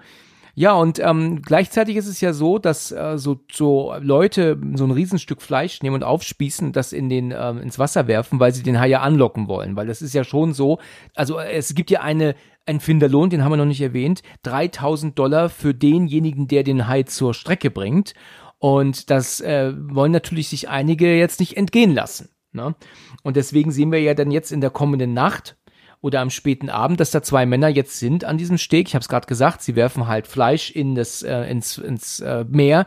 Ja, 0.54 0.72
und 0.74 0.98
ähm, 0.98 1.42
gleichzeitig 1.42 1.96
ist 1.96 2.06
es 2.06 2.20
ja 2.20 2.32
so, 2.32 2.58
dass 2.58 2.92
äh, 2.92 3.18
so, 3.18 3.40
so 3.50 3.94
Leute 4.00 4.58
so 4.74 4.84
ein 4.84 4.90
Riesenstück 4.90 5.42
Fleisch 5.42 5.82
nehmen 5.82 5.96
und 5.96 6.04
aufspießen, 6.04 6.72
das 6.72 6.92
in 6.92 7.08
den 7.08 7.34
ähm, 7.36 7.58
ins 7.58 7.78
Wasser 7.78 8.06
werfen, 8.08 8.40
weil 8.40 8.52
sie 8.52 8.62
den 8.62 8.80
Hai 8.80 8.88
ja 8.88 9.00
anlocken 9.00 9.48
wollen. 9.48 9.76
Weil 9.76 9.86
das 9.86 10.02
ist 10.02 10.14
ja 10.14 10.24
schon 10.24 10.52
so, 10.52 10.78
also 11.14 11.38
es 11.38 11.74
gibt 11.74 11.90
ja 11.90 12.00
eine 12.00 12.34
ein 12.66 12.80
Finderlohn, 12.80 13.30
den 13.30 13.42
haben 13.42 13.52
wir 13.52 13.56
noch 13.56 13.64
nicht 13.64 13.80
erwähnt, 13.80 14.22
3000 14.42 15.18
Dollar 15.18 15.48
für 15.48 15.74
denjenigen, 15.74 16.46
der 16.46 16.62
den 16.62 16.86
Hai 16.86 17.02
zur 17.02 17.34
Strecke 17.34 17.70
bringt. 17.70 18.14
Und 18.58 19.10
das 19.10 19.40
äh, 19.40 19.72
wollen 19.76 20.12
natürlich 20.12 20.48
sich 20.48 20.68
einige 20.68 21.16
jetzt 21.16 21.40
nicht 21.40 21.56
entgehen 21.56 21.92
lassen. 21.92 22.28
Ne? 22.52 22.74
Und 23.22 23.36
deswegen 23.36 23.70
sehen 23.70 23.92
wir 23.92 24.00
ja 24.00 24.14
dann 24.14 24.30
jetzt 24.30 24.52
in 24.52 24.60
der 24.60 24.70
kommenden 24.70 25.14
Nacht, 25.14 25.56
oder 26.00 26.20
am 26.20 26.30
späten 26.30 26.70
Abend, 26.70 27.00
dass 27.00 27.10
da 27.10 27.22
zwei 27.22 27.46
Männer 27.46 27.68
jetzt 27.68 27.98
sind 27.98 28.24
an 28.24 28.38
diesem 28.38 28.58
Steg. 28.58 28.88
Ich 28.88 28.94
habe 28.94 29.02
es 29.02 29.08
gerade 29.08 29.26
gesagt, 29.26 29.62
sie 29.62 29.76
werfen 29.76 30.06
halt 30.06 30.26
Fleisch 30.26 30.70
in 30.70 30.94
das 30.94 31.22
äh, 31.22 31.42
ins, 31.42 31.78
ins 31.78 32.20
äh, 32.20 32.44
Meer 32.48 32.86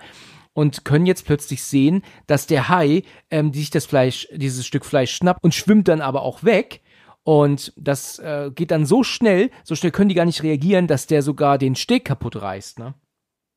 und 0.54 0.86
können 0.86 1.06
jetzt 1.06 1.26
plötzlich 1.26 1.64
sehen, 1.64 2.04
dass 2.28 2.48
der 2.48 2.70
Hai 2.70 3.04
ähm, 3.30 3.52
die 3.52 3.60
sich 3.60 3.70
das 3.70 3.86
Fleisch, 3.86 4.28
dieses 4.32 4.66
Stück 4.66 4.86
Fleisch 4.86 5.14
schnappt 5.14 5.44
und 5.44 5.54
schwimmt 5.54 5.88
dann 5.88 6.02
aber 6.02 6.22
auch 6.22 6.44
weg. 6.44 6.82
Und 7.26 7.72
das 7.78 8.20
äh, 8.20 8.52
geht 8.54 8.72
dann 8.72 8.86
so 8.86 9.04
schnell, 9.04 9.50
so 9.64 9.76
schnell 9.76 9.94
können 9.94 10.10
die 10.10 10.16
gar 10.16 10.26
nicht 10.26 10.44
reagieren, 10.44 10.88
dass 10.88 11.08
der 11.08 11.22
sogar 11.22 11.58
den 11.58 11.76
Steg 11.76 12.04
kaputt 12.06 12.42
reißt, 12.42 12.80
ne? 12.80 12.96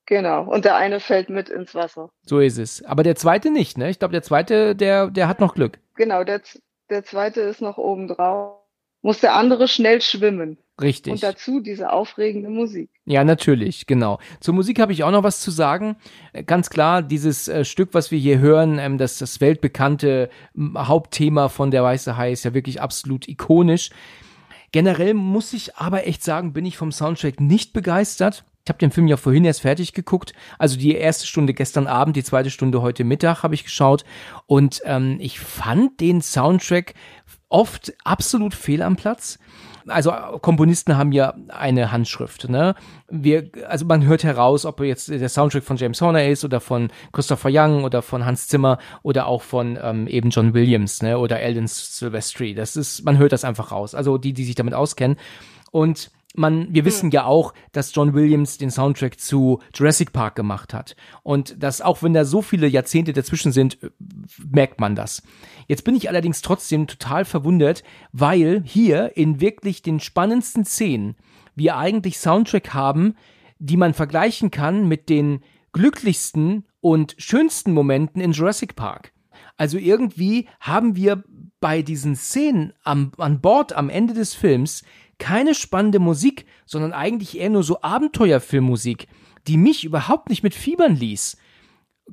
Genau. 0.08 0.44
Und 0.44 0.64
der 0.64 0.76
eine 0.76 1.00
fällt 1.00 1.30
mit 1.30 1.48
ins 1.48 1.74
Wasser. 1.74 2.10
So 2.22 2.38
ist 2.38 2.58
es. 2.58 2.84
Aber 2.84 3.02
der 3.02 3.16
zweite 3.16 3.50
nicht, 3.50 3.76
ne? 3.76 3.90
Ich 3.90 3.98
glaube, 3.98 4.12
der 4.12 4.22
zweite, 4.22 4.76
der, 4.76 5.10
der 5.10 5.26
hat 5.26 5.40
noch 5.40 5.54
Glück. 5.54 5.80
Genau, 5.96 6.22
der, 6.22 6.42
der 6.90 7.02
zweite 7.02 7.40
ist 7.40 7.60
noch 7.60 7.76
oben 7.76 8.06
drauf 8.06 8.65
muss 9.06 9.20
der 9.20 9.36
andere 9.36 9.68
schnell 9.68 10.02
schwimmen. 10.02 10.58
Richtig. 10.82 11.12
Und 11.12 11.22
dazu 11.22 11.60
diese 11.60 11.92
aufregende 11.92 12.50
Musik. 12.50 12.90
Ja, 13.04 13.22
natürlich, 13.22 13.86
genau. 13.86 14.18
Zur 14.40 14.52
Musik 14.52 14.80
habe 14.80 14.92
ich 14.92 15.04
auch 15.04 15.12
noch 15.12 15.22
was 15.22 15.40
zu 15.40 15.52
sagen. 15.52 15.94
Äh, 16.32 16.42
ganz 16.42 16.70
klar, 16.70 17.02
dieses 17.02 17.46
äh, 17.46 17.64
Stück, 17.64 17.90
was 17.92 18.10
wir 18.10 18.18
hier 18.18 18.40
hören, 18.40 18.80
ähm, 18.80 18.98
das, 18.98 19.18
das 19.18 19.40
weltbekannte 19.40 20.28
Hauptthema 20.76 21.48
von 21.48 21.70
Der 21.70 21.84
Weiße 21.84 22.16
Hai 22.16 22.32
ist 22.32 22.44
ja 22.44 22.52
wirklich 22.52 22.82
absolut 22.82 23.28
ikonisch. 23.28 23.90
Generell 24.72 25.14
muss 25.14 25.52
ich 25.52 25.76
aber 25.76 26.08
echt 26.08 26.24
sagen, 26.24 26.52
bin 26.52 26.66
ich 26.66 26.76
vom 26.76 26.90
Soundtrack 26.90 27.40
nicht 27.40 27.72
begeistert. 27.72 28.44
Ich 28.64 28.68
habe 28.68 28.80
den 28.80 28.90
Film 28.90 29.06
ja 29.06 29.16
vorhin 29.16 29.44
erst 29.44 29.60
fertig 29.60 29.92
geguckt. 29.92 30.32
Also 30.58 30.76
die 30.76 30.96
erste 30.96 31.28
Stunde 31.28 31.54
gestern 31.54 31.86
Abend, 31.86 32.16
die 32.16 32.24
zweite 32.24 32.50
Stunde 32.50 32.82
heute 32.82 33.04
Mittag 33.04 33.44
habe 33.44 33.54
ich 33.54 33.62
geschaut. 33.62 34.04
Und 34.46 34.82
ähm, 34.84 35.18
ich 35.20 35.38
fand 35.38 36.00
den 36.00 36.20
Soundtrack 36.20 36.94
oft 37.48 37.94
absolut 38.04 38.54
fehl 38.54 38.82
am 38.82 38.96
Platz. 38.96 39.38
Also 39.88 40.10
Komponisten 40.40 40.96
haben 40.96 41.12
ja 41.12 41.34
eine 41.48 41.92
Handschrift, 41.92 42.48
ne? 42.48 42.74
Wir, 43.08 43.50
also 43.68 43.84
man 43.84 44.04
hört 44.04 44.24
heraus, 44.24 44.66
ob 44.66 44.80
jetzt 44.80 45.08
der 45.08 45.28
Soundtrack 45.28 45.62
von 45.62 45.76
James 45.76 46.00
Horner 46.00 46.26
ist 46.26 46.44
oder 46.44 46.60
von 46.60 46.90
Christopher 47.12 47.50
Young 47.52 47.84
oder 47.84 48.02
von 48.02 48.24
Hans 48.24 48.48
Zimmer 48.48 48.78
oder 49.04 49.26
auch 49.28 49.42
von 49.42 49.78
ähm, 49.80 50.08
eben 50.08 50.30
John 50.30 50.54
Williams, 50.54 51.02
ne? 51.02 51.18
Oder 51.18 51.40
Eldon 51.40 51.68
Silvestri. 51.68 52.54
Das 52.54 52.74
ist, 52.76 53.04
man 53.04 53.18
hört 53.18 53.30
das 53.30 53.44
einfach 53.44 53.70
raus. 53.70 53.94
Also 53.94 54.18
die, 54.18 54.32
die 54.32 54.44
sich 54.44 54.56
damit 54.56 54.74
auskennen. 54.74 55.16
Und 55.70 56.10
man, 56.36 56.72
wir 56.72 56.82
hm. 56.82 56.86
wissen 56.86 57.10
ja 57.10 57.24
auch, 57.24 57.54
dass 57.72 57.94
John 57.94 58.14
Williams 58.14 58.58
den 58.58 58.70
Soundtrack 58.70 59.18
zu 59.18 59.60
Jurassic 59.74 60.12
Park 60.12 60.36
gemacht 60.36 60.74
hat. 60.74 60.96
Und 61.22 61.62
dass 61.62 61.80
auch 61.80 62.02
wenn 62.02 62.14
da 62.14 62.24
so 62.24 62.42
viele 62.42 62.66
Jahrzehnte 62.66 63.12
dazwischen 63.12 63.52
sind, 63.52 63.82
äh, 63.82 63.90
merkt 64.50 64.80
man 64.80 64.94
das. 64.94 65.22
Jetzt 65.66 65.84
bin 65.84 65.96
ich 65.96 66.08
allerdings 66.08 66.42
trotzdem 66.42 66.86
total 66.86 67.24
verwundert, 67.24 67.82
weil 68.12 68.62
hier 68.64 69.16
in 69.16 69.40
wirklich 69.40 69.82
den 69.82 70.00
spannendsten 70.00 70.64
Szenen 70.64 71.16
wir 71.54 71.76
eigentlich 71.76 72.18
Soundtrack 72.18 72.74
haben, 72.74 73.14
die 73.58 73.76
man 73.76 73.94
vergleichen 73.94 74.50
kann 74.50 74.86
mit 74.86 75.08
den 75.08 75.40
glücklichsten 75.72 76.64
und 76.80 77.14
schönsten 77.18 77.72
Momenten 77.72 78.20
in 78.20 78.32
Jurassic 78.32 78.76
Park. 78.76 79.12
Also 79.56 79.78
irgendwie 79.78 80.48
haben 80.60 80.96
wir 80.96 81.24
bei 81.60 81.82
diesen 81.82 82.16
Szenen 82.16 82.72
am, 82.84 83.12
an 83.18 83.40
Bord 83.40 83.72
am 83.72 83.88
Ende 83.88 84.14
des 84.14 84.34
Films 84.34 84.84
keine 85.18 85.54
spannende 85.54 85.98
Musik, 85.98 86.46
sondern 86.64 86.92
eigentlich 86.92 87.38
eher 87.38 87.50
nur 87.50 87.62
so 87.62 87.80
Abenteuerfilmmusik, 87.82 89.06
die 89.46 89.56
mich 89.56 89.84
überhaupt 89.84 90.28
nicht 90.28 90.42
mit 90.42 90.54
Fiebern 90.54 90.96
ließ. 90.96 91.36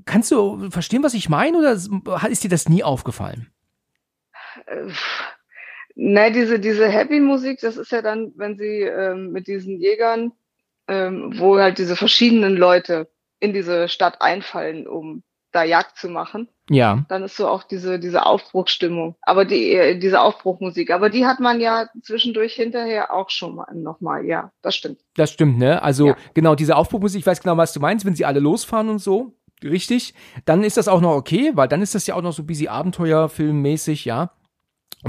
Kannst 0.05 0.31
du 0.31 0.69
verstehen, 0.71 1.03
was 1.03 1.13
ich 1.13 1.29
meine, 1.29 1.57
oder 1.57 1.73
ist 2.29 2.43
dir 2.43 2.49
das 2.49 2.69
nie 2.69 2.83
aufgefallen? 2.83 3.47
Äh, 4.65 4.91
nein, 5.95 6.33
diese, 6.33 6.59
diese 6.59 6.87
Happy-Musik, 6.87 7.59
das 7.59 7.77
ist 7.77 7.91
ja 7.91 8.01
dann, 8.01 8.33
wenn 8.35 8.57
sie 8.57 8.81
ähm, 8.81 9.31
mit 9.31 9.47
diesen 9.47 9.79
Jägern, 9.79 10.31
ähm, 10.87 11.33
wo 11.37 11.57
halt 11.57 11.77
diese 11.77 11.95
verschiedenen 11.95 12.55
Leute 12.55 13.09
in 13.39 13.53
diese 13.53 13.87
Stadt 13.89 14.21
einfallen, 14.21 14.87
um 14.87 15.23
da 15.53 15.63
Jagd 15.63 15.97
zu 15.97 16.09
machen. 16.09 16.49
Ja. 16.69 17.05
Dann 17.09 17.23
ist 17.23 17.37
so 17.37 17.47
auch 17.47 17.63
diese, 17.63 17.99
diese 17.99 18.25
Aufbruchstimmung. 18.25 19.15
Aber 19.21 19.45
die, 19.45 19.73
äh, 19.73 19.99
diese 19.99 20.21
Aufbruchmusik. 20.21 20.91
Aber 20.91 21.09
die 21.09 21.25
hat 21.25 21.39
man 21.39 21.61
ja 21.61 21.87
zwischendurch 22.01 22.53
hinterher 22.53 23.13
auch 23.13 23.29
schon 23.29 23.55
mal 23.55 23.73
nochmal. 23.73 24.25
Ja, 24.25 24.51
das 24.61 24.75
stimmt. 24.75 24.99
Das 25.15 25.31
stimmt, 25.31 25.57
ne? 25.57 25.81
Also, 25.81 26.07
ja. 26.07 26.17
genau, 26.33 26.55
diese 26.55 26.75
Aufbruchmusik, 26.75 27.19
ich 27.19 27.27
weiß 27.27 27.41
genau, 27.41 27.57
was 27.57 27.73
du 27.73 27.79
meinst, 27.79 28.05
wenn 28.05 28.15
sie 28.15 28.25
alle 28.25 28.39
losfahren 28.39 28.89
und 28.89 28.99
so. 28.99 29.33
Richtig. 29.63 30.13
Dann 30.45 30.63
ist 30.63 30.77
das 30.77 30.87
auch 30.87 30.99
noch 30.99 31.15
okay, 31.15 31.51
weil 31.53 31.67
dann 31.67 31.81
ist 31.81 31.95
das 31.95 32.07
ja 32.07 32.15
auch 32.15 32.21
noch 32.21 32.33
so 32.33 32.43
ein 32.43 32.47
bisschen 32.47 32.67
Abenteuerfilmmäßig, 32.67 34.03
ja 34.05 34.31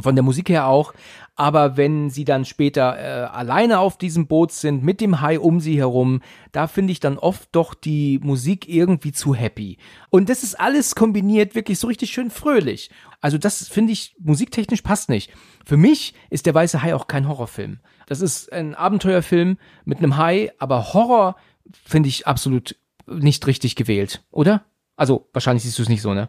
von 0.03 0.15
der 0.15 0.23
Musik 0.23 0.49
her 0.49 0.67
auch. 0.67 0.93
Aber 1.37 1.77
wenn 1.77 2.11
sie 2.11 2.25
dann 2.25 2.45
später 2.45 2.97
äh, 2.99 3.27
alleine 3.27 3.81
auf 3.81 3.99
diesem 3.99 4.27
Boot 4.27 4.53
sind, 4.53 4.85
mit 4.85 5.01
dem 5.01 5.21
Hai 5.21 5.39
um 5.39 5.61
sie 5.61 5.77
herum, 5.77 6.23
da 6.53 6.67
finde 6.67 6.93
ich 6.93 7.01
dann 7.01 7.19
oft 7.19 7.49
doch 7.53 7.75
die 7.75 8.21
Musik 8.23 8.69
irgendwie 8.69 9.13
zu 9.13 9.35
happy. 9.35 9.79
Und 10.11 10.29
das 10.29 10.45
ist 10.45 10.59
alles 10.59 10.95
kombiniert 10.95 11.55
wirklich 11.55 11.79
so 11.79 11.89
richtig 11.89 12.13
schön 12.13 12.31
fröhlich. 12.31 12.91
Also 13.21 13.39
das 13.39 13.69
finde 13.69 13.93
ich 13.93 14.15
musiktechnisch 14.21 14.83
passt 14.83 15.09
nicht. 15.09 15.33
Für 15.65 15.77
mich 15.77 16.15
ist 16.31 16.47
der 16.47 16.55
Weiße 16.55 16.83
Hai 16.83 16.95
auch 16.95 17.09
kein 17.09 17.29
Horrorfilm. 17.29 17.81
Das 18.07 18.21
ist 18.21 18.53
ein 18.53 18.75
Abenteuerfilm 18.75 19.59
mit 19.85 19.99
einem 19.99 20.17
Hai, 20.17 20.53
aber 20.59 20.93
Horror 20.95 21.37
finde 21.85 22.09
ich 22.09 22.27
absolut 22.27 22.77
nicht 23.07 23.47
richtig 23.47 23.77
gewählt, 23.77 24.23
oder? 24.31 24.65
Also, 24.97 25.29
wahrscheinlich 25.33 25.65
siehst 25.65 25.79
du 25.79 25.83
es 25.83 25.89
nicht 25.89 26.03
so, 26.03 26.15
ne? 26.15 26.29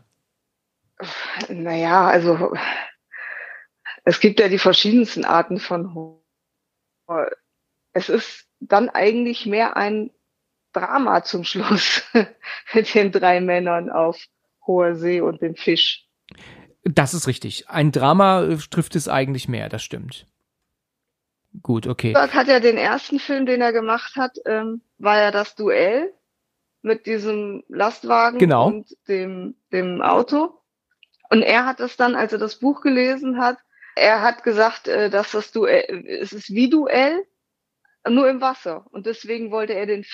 Naja, 1.49 2.07
also 2.07 2.53
es 4.05 4.19
gibt 4.19 4.39
ja 4.39 4.47
die 4.47 4.59
verschiedensten 4.59 5.25
Arten 5.25 5.59
von 5.59 5.93
Horror. 5.93 7.31
Es 7.91 8.07
ist 8.07 8.47
dann 8.59 8.89
eigentlich 8.89 9.45
mehr 9.45 9.75
ein 9.75 10.11
Drama 10.73 11.23
zum 11.23 11.43
Schluss 11.43 12.03
mit 12.73 12.93
den 12.93 13.11
drei 13.11 13.41
Männern 13.41 13.89
auf 13.89 14.17
hoher 14.65 14.95
See 14.95 15.21
und 15.21 15.41
dem 15.41 15.55
Fisch. 15.55 16.07
Das 16.83 17.13
ist 17.13 17.27
richtig. 17.27 17.67
Ein 17.67 17.91
Drama 17.91 18.43
äh, 18.43 18.57
trifft 18.57 18.95
es 18.95 19.07
eigentlich 19.07 19.47
mehr, 19.47 19.69
das 19.69 19.83
stimmt. 19.83 20.27
Gut, 21.63 21.87
okay. 21.87 22.13
Dort 22.13 22.33
hat 22.33 22.47
ja 22.47 22.59
den 22.59 22.77
ersten 22.77 23.19
Film, 23.19 23.45
den 23.45 23.61
er 23.61 23.71
gemacht 23.71 24.15
hat, 24.15 24.37
ähm, 24.45 24.81
war 24.97 25.17
ja 25.17 25.31
das 25.31 25.55
Duell 25.55 26.13
mit 26.81 27.05
diesem 27.07 27.63
Lastwagen 27.69 28.37
genau. 28.37 28.67
und 28.67 28.95
dem, 29.07 29.55
dem 29.71 30.01
Auto. 30.01 30.59
Und 31.29 31.41
er 31.41 31.65
hat 31.65 31.79
es 31.79 31.97
dann, 31.97 32.15
als 32.15 32.33
er 32.33 32.39
das 32.39 32.59
Buch 32.59 32.81
gelesen 32.81 33.39
hat, 33.39 33.57
er 33.95 34.21
hat 34.21 34.43
gesagt, 34.43 34.87
äh, 34.87 35.09
dass 35.09 35.31
das 35.31 35.51
Duell, 35.51 36.05
es 36.07 36.33
ist 36.33 36.49
wie 36.49 36.69
Duell, 36.69 37.25
nur 38.07 38.29
im 38.29 38.41
Wasser. 38.41 38.85
Und 38.91 39.05
deswegen 39.05 39.51
wollte 39.51 39.73
er 39.73 39.85
den. 39.85 40.05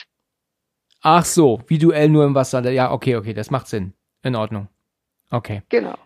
Ach 1.02 1.26
so, 1.26 1.62
wie 1.68 1.78
Duell 1.78 2.10
nur 2.10 2.26
im 2.26 2.36
Wasser. 2.36 2.70
Ja, 2.72 2.92
okay, 2.92 3.16
okay, 3.16 3.34
das 3.34 3.50
macht 3.52 3.68
Sinn. 3.68 3.94
In 4.24 4.36
Ordnung. 4.36 4.68
Okay. 5.32 5.64
Genau. 5.70 5.98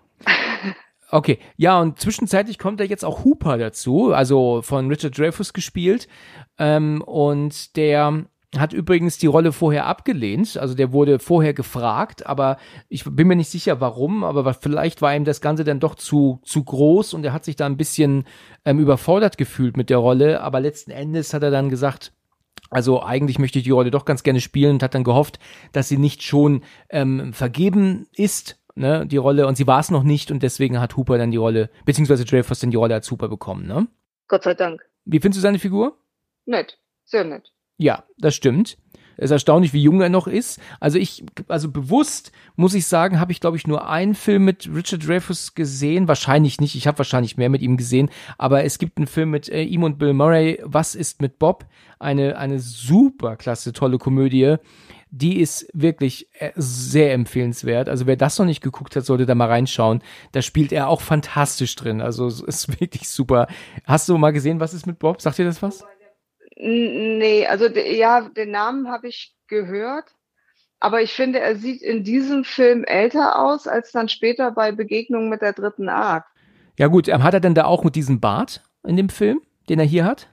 Okay, 1.11 1.39
ja, 1.55 1.79
und 1.79 1.99
zwischenzeitlich 1.99 2.57
kommt 2.57 2.79
da 2.79 2.83
jetzt 2.83 3.05
auch 3.05 3.23
Hooper 3.23 3.57
dazu, 3.57 4.11
also 4.11 4.61
von 4.63 4.87
Richard 4.87 5.17
Dreyfuss 5.17 5.53
gespielt. 5.53 6.07
Ähm, 6.57 7.01
und 7.03 7.75
der 7.75 8.25
hat 8.59 8.73
übrigens 8.73 9.17
die 9.17 9.27
Rolle 9.27 9.51
vorher 9.51 9.85
abgelehnt, 9.85 10.57
also 10.57 10.73
der 10.75 10.91
wurde 10.91 11.19
vorher 11.19 11.53
gefragt, 11.53 12.25
aber 12.25 12.57
ich 12.89 13.03
bin 13.03 13.27
mir 13.27 13.35
nicht 13.35 13.49
sicher 13.49 13.81
warum, 13.81 14.23
aber 14.23 14.53
vielleicht 14.53 15.01
war 15.01 15.15
ihm 15.15 15.25
das 15.25 15.41
Ganze 15.41 15.63
dann 15.63 15.79
doch 15.79 15.95
zu, 15.95 16.39
zu 16.43 16.63
groß 16.63 17.13
und 17.13 17.25
er 17.25 17.33
hat 17.33 17.45
sich 17.45 17.55
da 17.55 17.65
ein 17.65 17.77
bisschen 17.77 18.25
ähm, 18.65 18.79
überfordert 18.79 19.37
gefühlt 19.37 19.77
mit 19.77 19.89
der 19.89 19.97
Rolle, 19.97 20.41
aber 20.41 20.59
letzten 20.59 20.91
Endes 20.91 21.33
hat 21.33 21.43
er 21.43 21.51
dann 21.51 21.69
gesagt, 21.69 22.13
also 22.69 23.03
eigentlich 23.03 23.39
möchte 23.39 23.59
ich 23.59 23.65
die 23.65 23.71
Rolle 23.71 23.91
doch 23.91 24.05
ganz 24.05 24.23
gerne 24.23 24.41
spielen 24.41 24.75
und 24.75 24.83
hat 24.83 24.95
dann 24.95 25.03
gehofft, 25.03 25.39
dass 25.71 25.87
sie 25.87 25.97
nicht 25.97 26.23
schon 26.23 26.63
ähm, 26.89 27.33
vergeben 27.33 28.07
ist, 28.15 28.59
ne, 28.75 29.05
die 29.05 29.17
Rolle, 29.17 29.47
und 29.47 29.55
sie 29.55 29.67
war 29.67 29.79
es 29.79 29.91
noch 29.91 30.03
nicht 30.03 30.31
und 30.31 30.43
deswegen 30.43 30.79
hat 30.79 30.97
Hooper 30.97 31.17
dann 31.17 31.31
die 31.31 31.37
Rolle, 31.37 31.69
beziehungsweise 31.85 32.25
Dreyfus 32.25 32.59
dann 32.59 32.71
die 32.71 32.77
Rolle 32.77 32.95
als 32.95 33.09
Hooper 33.11 33.29
bekommen, 33.29 33.67
ne? 33.67 33.87
Gott 34.27 34.43
sei 34.43 34.55
Dank. 34.55 34.81
Wie 35.05 35.19
findest 35.19 35.37
du 35.37 35.41
seine 35.41 35.59
Figur? 35.59 35.97
Nett, 36.45 36.79
sehr 37.03 37.23
nett. 37.23 37.51
Ja, 37.77 38.03
das 38.17 38.35
stimmt. 38.35 38.77
Es 39.17 39.25
ist 39.25 39.31
erstaunlich, 39.31 39.73
wie 39.73 39.81
jung 39.81 40.01
er 40.01 40.09
noch 40.09 40.27
ist. 40.27 40.59
Also 40.79 40.97
ich, 40.97 41.23
also 41.47 41.71
bewusst 41.71 42.31
muss 42.55 42.73
ich 42.73 42.85
sagen, 42.87 43.19
habe 43.19 43.31
ich 43.31 43.39
glaube 43.39 43.57
ich 43.57 43.67
nur 43.67 43.87
einen 43.87 44.15
Film 44.15 44.45
mit 44.45 44.69
Richard 44.73 45.07
Dreyfuss 45.07 45.55
gesehen. 45.55 46.07
Wahrscheinlich 46.07 46.59
nicht. 46.59 46.75
Ich 46.75 46.87
habe 46.87 46.97
wahrscheinlich 46.97 47.37
mehr 47.37 47.49
mit 47.49 47.61
ihm 47.61 47.77
gesehen. 47.77 48.09
Aber 48.37 48.63
es 48.63 48.77
gibt 48.77 48.97
einen 48.97 49.07
Film 49.07 49.31
mit 49.31 49.49
äh, 49.49 49.63
ihm 49.63 49.83
und 49.83 49.97
Bill 49.97 50.13
Murray. 50.13 50.59
Was 50.63 50.95
ist 50.95 51.21
mit 51.21 51.39
Bob? 51.39 51.65
Eine 51.99 52.37
eine 52.37 52.59
super 52.59 53.37
klasse, 53.37 53.71
tolle 53.71 53.97
Komödie. 53.97 54.57
Die 55.11 55.39
ist 55.39 55.67
wirklich 55.73 56.27
äh, 56.39 56.51
sehr 56.55 57.13
empfehlenswert. 57.13 57.87
Also 57.87 58.05
wer 58.05 58.17
das 58.17 58.37
noch 58.37 58.45
nicht 58.45 58.61
geguckt 58.61 58.97
hat, 58.97 59.05
sollte 59.05 59.25
da 59.25 59.33
mal 59.33 59.47
reinschauen. 59.47 60.01
Da 60.33 60.41
spielt 60.41 60.73
er 60.73 60.89
auch 60.89 60.99
fantastisch 60.99 61.73
drin. 61.75 62.01
Also 62.01 62.27
ist 62.27 62.79
wirklich 62.81 63.07
super. 63.07 63.47
Hast 63.85 64.09
du 64.09 64.17
mal 64.17 64.31
gesehen, 64.31 64.59
was 64.59 64.73
ist 64.73 64.87
mit 64.87 64.99
Bob? 64.99 65.21
Sagt 65.21 65.37
dir 65.37 65.45
das 65.45 65.61
was? 65.61 65.85
Nee, 66.55 67.45
also 67.47 67.67
ja, 67.67 68.21
den 68.29 68.51
Namen 68.51 68.89
habe 68.89 69.07
ich 69.07 69.35
gehört, 69.47 70.05
aber 70.79 71.01
ich 71.01 71.13
finde, 71.13 71.39
er 71.39 71.55
sieht 71.55 71.81
in 71.81 72.03
diesem 72.03 72.43
Film 72.43 72.83
älter 72.85 73.39
aus 73.39 73.67
als 73.67 73.91
dann 73.91 74.07
später 74.07 74.51
bei 74.51 74.71
Begegnungen 74.71 75.29
mit 75.29 75.41
der 75.41 75.53
dritten 75.53 75.89
Art. 75.89 76.25
Ja 76.77 76.87
gut, 76.87 77.07
ähm, 77.07 77.23
hat 77.23 77.33
er 77.33 77.39
denn 77.39 77.55
da 77.55 77.65
auch 77.65 77.83
mit 77.83 77.95
diesem 77.95 78.19
Bart 78.19 78.61
in 78.85 78.97
dem 78.97 79.09
Film, 79.09 79.41
den 79.69 79.79
er 79.79 79.85
hier 79.85 80.05
hat? 80.05 80.29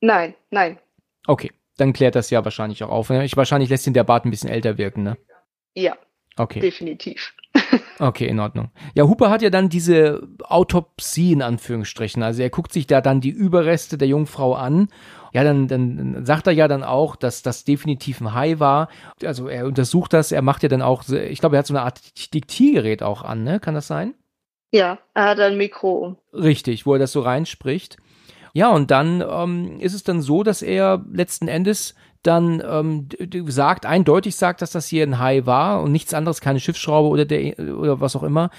Nein, 0.00 0.34
nein. 0.50 0.78
Okay, 1.26 1.52
dann 1.76 1.92
klärt 1.92 2.14
das 2.14 2.30
ja 2.30 2.44
wahrscheinlich 2.44 2.82
auch 2.82 2.90
auf. 2.90 3.10
Ne? 3.10 3.24
Ich, 3.24 3.36
wahrscheinlich 3.36 3.70
lässt 3.70 3.86
ihn 3.86 3.94
der 3.94 4.04
Bart 4.04 4.24
ein 4.24 4.30
bisschen 4.30 4.50
älter 4.50 4.78
wirken, 4.78 5.02
ne? 5.02 5.16
Ja. 5.74 5.96
Okay. 6.36 6.60
Definitiv. 6.60 7.34
Okay, 7.98 8.26
in 8.26 8.40
Ordnung. 8.40 8.70
Ja, 8.94 9.04
Hooper 9.04 9.30
hat 9.30 9.42
ja 9.42 9.50
dann 9.50 9.68
diese 9.68 10.26
Autopsie 10.42 11.32
in 11.32 11.42
Anführungsstrichen. 11.42 12.22
Also 12.22 12.42
er 12.42 12.50
guckt 12.50 12.72
sich 12.72 12.86
da 12.86 13.00
dann 13.00 13.20
die 13.20 13.30
Überreste 13.30 13.98
der 13.98 14.08
Jungfrau 14.08 14.54
an. 14.54 14.88
Ja, 15.32 15.44
dann, 15.44 15.68
dann 15.68 16.24
sagt 16.24 16.46
er 16.46 16.52
ja 16.52 16.68
dann 16.68 16.82
auch, 16.82 17.16
dass 17.16 17.42
das 17.42 17.64
definitiv 17.64 18.20
ein 18.20 18.34
Hai 18.34 18.58
war. 18.58 18.88
Also 19.24 19.48
er 19.48 19.66
untersucht 19.66 20.12
das, 20.12 20.32
er 20.32 20.42
macht 20.42 20.62
ja 20.62 20.68
dann 20.68 20.82
auch, 20.82 21.08
ich 21.08 21.40
glaube, 21.40 21.56
er 21.56 21.60
hat 21.60 21.66
so 21.66 21.74
eine 21.74 21.82
Art 21.82 22.34
Diktiergerät 22.34 23.02
auch 23.02 23.22
an, 23.22 23.44
ne? 23.44 23.60
Kann 23.60 23.74
das 23.74 23.86
sein? 23.86 24.14
Ja, 24.72 24.98
er 25.14 25.24
hat 25.24 25.40
ein 25.40 25.56
Mikro. 25.56 26.16
Richtig, 26.32 26.86
wo 26.86 26.94
er 26.94 26.98
das 26.98 27.12
so 27.12 27.20
reinspricht. 27.20 27.98
Ja, 28.54 28.70
und 28.70 28.90
dann 28.90 29.22
ähm, 29.26 29.80
ist 29.80 29.94
es 29.94 30.02
dann 30.02 30.20
so, 30.20 30.42
dass 30.42 30.60
er 30.62 31.04
letzten 31.10 31.48
Endes 31.48 31.94
dann 32.22 32.62
ähm, 32.64 33.08
sagt, 33.48 33.86
eindeutig 33.86 34.36
sagt, 34.36 34.62
dass 34.62 34.70
das 34.70 34.86
hier 34.86 35.04
ein 35.04 35.18
Hai 35.18 35.44
war 35.44 35.82
und 35.82 35.92
nichts 35.92 36.14
anderes, 36.14 36.40
keine 36.40 36.60
Schiffsschraube 36.60 37.08
oder, 37.08 37.24
der, 37.24 37.58
oder 37.58 38.00
was 38.00 38.16
auch 38.16 38.22
immer. 38.22 38.50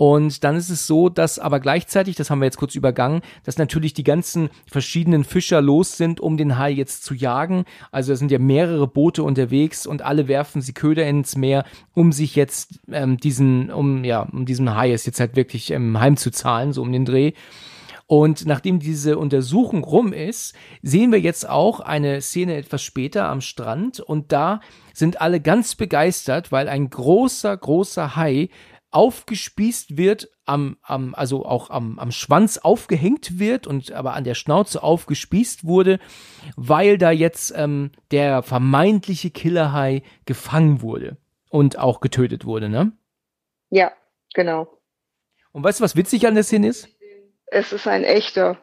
Und 0.00 0.44
dann 0.44 0.56
ist 0.56 0.70
es 0.70 0.86
so, 0.86 1.10
dass 1.10 1.38
aber 1.38 1.60
gleichzeitig, 1.60 2.16
das 2.16 2.30
haben 2.30 2.38
wir 2.38 2.46
jetzt 2.46 2.56
kurz 2.56 2.74
übergangen, 2.74 3.20
dass 3.44 3.58
natürlich 3.58 3.92
die 3.92 4.02
ganzen 4.02 4.48
verschiedenen 4.66 5.24
Fischer 5.24 5.60
los 5.60 5.98
sind, 5.98 6.20
um 6.20 6.38
den 6.38 6.56
Hai 6.56 6.70
jetzt 6.70 7.04
zu 7.04 7.12
jagen. 7.12 7.66
Also 7.92 8.14
es 8.14 8.18
sind 8.18 8.30
ja 8.30 8.38
mehrere 8.38 8.86
Boote 8.86 9.22
unterwegs 9.22 9.86
und 9.86 10.00
alle 10.00 10.26
werfen 10.26 10.62
sie 10.62 10.72
Köder 10.72 11.06
ins 11.06 11.36
Meer, 11.36 11.66
um 11.92 12.12
sich 12.12 12.34
jetzt 12.34 12.80
ähm, 12.90 13.18
diesen, 13.18 13.70
um 13.70 14.02
ja, 14.02 14.22
um 14.22 14.46
diesem 14.46 14.74
Hai 14.74 14.90
es 14.90 15.04
jetzt 15.04 15.20
halt 15.20 15.36
wirklich 15.36 15.70
ähm, 15.70 16.00
heimzuzahlen, 16.00 16.72
so 16.72 16.80
um 16.80 16.92
den 16.92 17.04
Dreh. 17.04 17.32
Und 18.10 18.44
nachdem 18.44 18.80
diese 18.80 19.18
Untersuchung 19.18 19.84
rum 19.84 20.12
ist, 20.12 20.56
sehen 20.82 21.12
wir 21.12 21.20
jetzt 21.20 21.48
auch 21.48 21.78
eine 21.78 22.20
Szene 22.20 22.56
etwas 22.56 22.82
später 22.82 23.28
am 23.28 23.40
Strand 23.40 24.00
und 24.00 24.32
da 24.32 24.58
sind 24.92 25.20
alle 25.20 25.40
ganz 25.40 25.76
begeistert, 25.76 26.50
weil 26.50 26.68
ein 26.68 26.90
großer, 26.90 27.56
großer 27.56 28.16
Hai 28.16 28.48
aufgespießt 28.90 29.96
wird, 29.96 30.28
am, 30.44 30.76
am, 30.82 31.14
also 31.14 31.46
auch 31.46 31.70
am, 31.70 32.00
am 32.00 32.10
Schwanz 32.10 32.58
aufgehängt 32.58 33.38
wird 33.38 33.68
und 33.68 33.92
aber 33.92 34.14
an 34.14 34.24
der 34.24 34.34
Schnauze 34.34 34.82
aufgespießt 34.82 35.64
wurde, 35.64 36.00
weil 36.56 36.98
da 36.98 37.12
jetzt 37.12 37.52
ähm, 37.54 37.92
der 38.10 38.42
vermeintliche 38.42 39.30
Killerhai 39.30 40.02
gefangen 40.24 40.82
wurde 40.82 41.16
und 41.48 41.78
auch 41.78 42.00
getötet 42.00 42.44
wurde, 42.44 42.68
ne? 42.68 42.90
Ja, 43.68 43.92
genau. 44.34 44.66
Und 45.52 45.62
weißt 45.62 45.78
du, 45.78 45.84
was 45.84 45.94
witzig 45.94 46.26
an 46.26 46.34
der 46.34 46.42
Szene 46.42 46.66
ist? 46.66 46.88
Es 47.50 47.72
ist 47.72 47.88
ein 47.88 48.04
echter. 48.04 48.58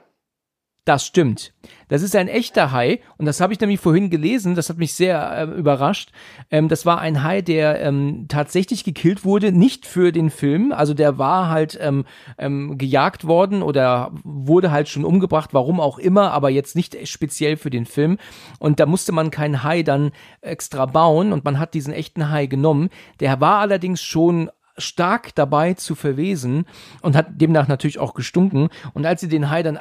Das 0.85 1.05
stimmt. 1.05 1.53
Das 1.89 2.01
ist 2.01 2.15
ein 2.15 2.29
echter 2.29 2.71
Hai 2.71 3.01
und 3.17 3.25
das 3.25 3.41
habe 3.41 3.51
ich 3.51 3.59
nämlich 3.59 3.81
vorhin 3.81 4.09
gelesen. 4.09 4.55
Das 4.55 4.69
hat 4.69 4.77
mich 4.77 4.93
sehr 4.93 5.29
äh, 5.37 5.43
überrascht. 5.43 6.13
Ähm, 6.49 6.69
das 6.69 6.85
war 6.85 7.01
ein 7.01 7.23
Hai, 7.23 7.41
der 7.41 7.81
ähm, 7.81 8.27
tatsächlich 8.29 8.85
gekillt 8.85 9.25
wurde, 9.25 9.51
nicht 9.51 9.85
für 9.85 10.13
den 10.13 10.29
Film. 10.29 10.71
Also 10.71 10.93
der 10.93 11.17
war 11.17 11.49
halt 11.49 11.77
ähm, 11.81 12.05
ähm, 12.37 12.77
gejagt 12.77 13.27
worden 13.27 13.63
oder 13.63 14.13
wurde 14.23 14.71
halt 14.71 14.87
schon 14.87 15.03
umgebracht, 15.03 15.49
warum 15.51 15.81
auch 15.81 15.99
immer, 15.99 16.31
aber 16.31 16.49
jetzt 16.49 16.77
nicht 16.77 16.95
speziell 17.09 17.57
für 17.57 17.69
den 17.69 17.85
Film. 17.85 18.17
Und 18.57 18.79
da 18.79 18.85
musste 18.85 19.11
man 19.11 19.29
keinen 19.29 19.63
Hai 19.63 19.83
dann 19.83 20.11
extra 20.39 20.85
bauen 20.85 21.33
und 21.33 21.43
man 21.43 21.59
hat 21.59 21.73
diesen 21.73 21.91
echten 21.91 22.29
Hai 22.29 22.45
genommen. 22.45 22.89
Der 23.19 23.41
war 23.41 23.59
allerdings 23.59 24.01
schon 24.01 24.49
stark 24.77 25.33
dabei 25.35 25.73
zu 25.73 25.95
verwesen 25.95 26.65
und 27.01 27.15
hat 27.15 27.41
demnach 27.41 27.67
natürlich 27.67 27.99
auch 27.99 28.13
gestunken. 28.13 28.69
Und 28.93 29.05
als 29.05 29.21
sie 29.21 29.27
den 29.27 29.49
Hai 29.49 29.63
dann 29.63 29.77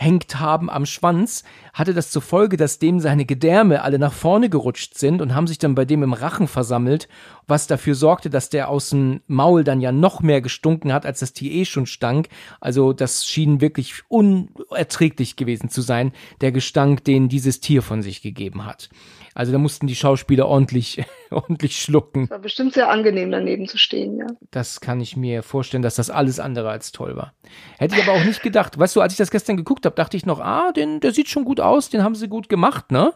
angehängt 0.00 0.40
haben 0.40 0.70
am 0.70 0.86
Schwanz, 0.86 1.44
hatte 1.74 1.94
das 1.94 2.10
zur 2.10 2.22
Folge, 2.22 2.56
dass 2.56 2.78
dem 2.78 3.00
seine 3.00 3.26
Gedärme 3.26 3.82
alle 3.82 3.98
nach 3.98 4.12
vorne 4.12 4.48
gerutscht 4.48 4.96
sind 4.96 5.20
und 5.20 5.34
haben 5.34 5.46
sich 5.46 5.58
dann 5.58 5.74
bei 5.74 5.84
dem 5.84 6.02
im 6.02 6.14
Rachen 6.14 6.48
versammelt, 6.48 7.08
was 7.46 7.66
dafür 7.66 7.94
sorgte, 7.94 8.30
dass 8.30 8.48
der 8.48 8.68
aus 8.68 8.90
dem 8.90 9.20
Maul 9.26 9.62
dann 9.62 9.80
ja 9.80 9.92
noch 9.92 10.20
mehr 10.22 10.40
gestunken 10.40 10.92
hat, 10.92 11.04
als 11.04 11.20
das 11.20 11.32
Tier 11.32 11.52
eh 11.52 11.64
schon 11.64 11.86
stank. 11.86 12.28
Also 12.60 12.92
das 12.92 13.26
schien 13.26 13.60
wirklich 13.60 13.94
unerträglich 14.08 15.36
gewesen 15.36 15.68
zu 15.68 15.82
sein, 15.82 16.12
der 16.40 16.52
Gestank, 16.52 17.04
den 17.04 17.28
dieses 17.28 17.60
Tier 17.60 17.82
von 17.82 18.02
sich 18.02 18.22
gegeben 18.22 18.64
hat. 18.64 18.88
Also 19.34 19.52
da 19.52 19.58
mussten 19.58 19.86
die 19.86 19.94
Schauspieler 19.94 20.48
ordentlich, 20.48 21.02
ordentlich 21.30 21.80
schlucken. 21.80 22.24
Es 22.24 22.30
war 22.30 22.40
bestimmt 22.40 22.74
sehr 22.74 22.90
angenehm, 22.90 23.30
daneben 23.30 23.68
zu 23.68 23.78
stehen, 23.78 24.18
ja. 24.18 24.26
Das 24.50 24.80
kann 24.80 25.00
ich 25.00 25.16
mir 25.16 25.42
vorstellen, 25.42 25.82
dass 25.82 25.94
das 25.94 26.10
alles 26.10 26.40
andere 26.40 26.70
als 26.70 26.92
toll 26.92 27.16
war. 27.16 27.32
Hätte 27.78 27.96
ich 27.96 28.02
aber 28.02 28.18
auch 28.18 28.24
nicht 28.24 28.42
gedacht. 28.42 28.78
Weißt 28.78 28.96
du, 28.96 29.00
als 29.00 29.12
ich 29.12 29.18
das 29.18 29.30
gestern 29.30 29.56
geguckt 29.56 29.86
habe, 29.86 29.89
dachte 29.98 30.16
ich 30.16 30.26
noch, 30.26 30.40
ah, 30.40 30.72
den, 30.72 31.00
der 31.00 31.12
sieht 31.12 31.28
schon 31.28 31.44
gut 31.44 31.60
aus, 31.60 31.90
den 31.90 32.02
haben 32.02 32.14
sie 32.14 32.28
gut 32.28 32.48
gemacht, 32.48 32.90
ne? 32.90 33.14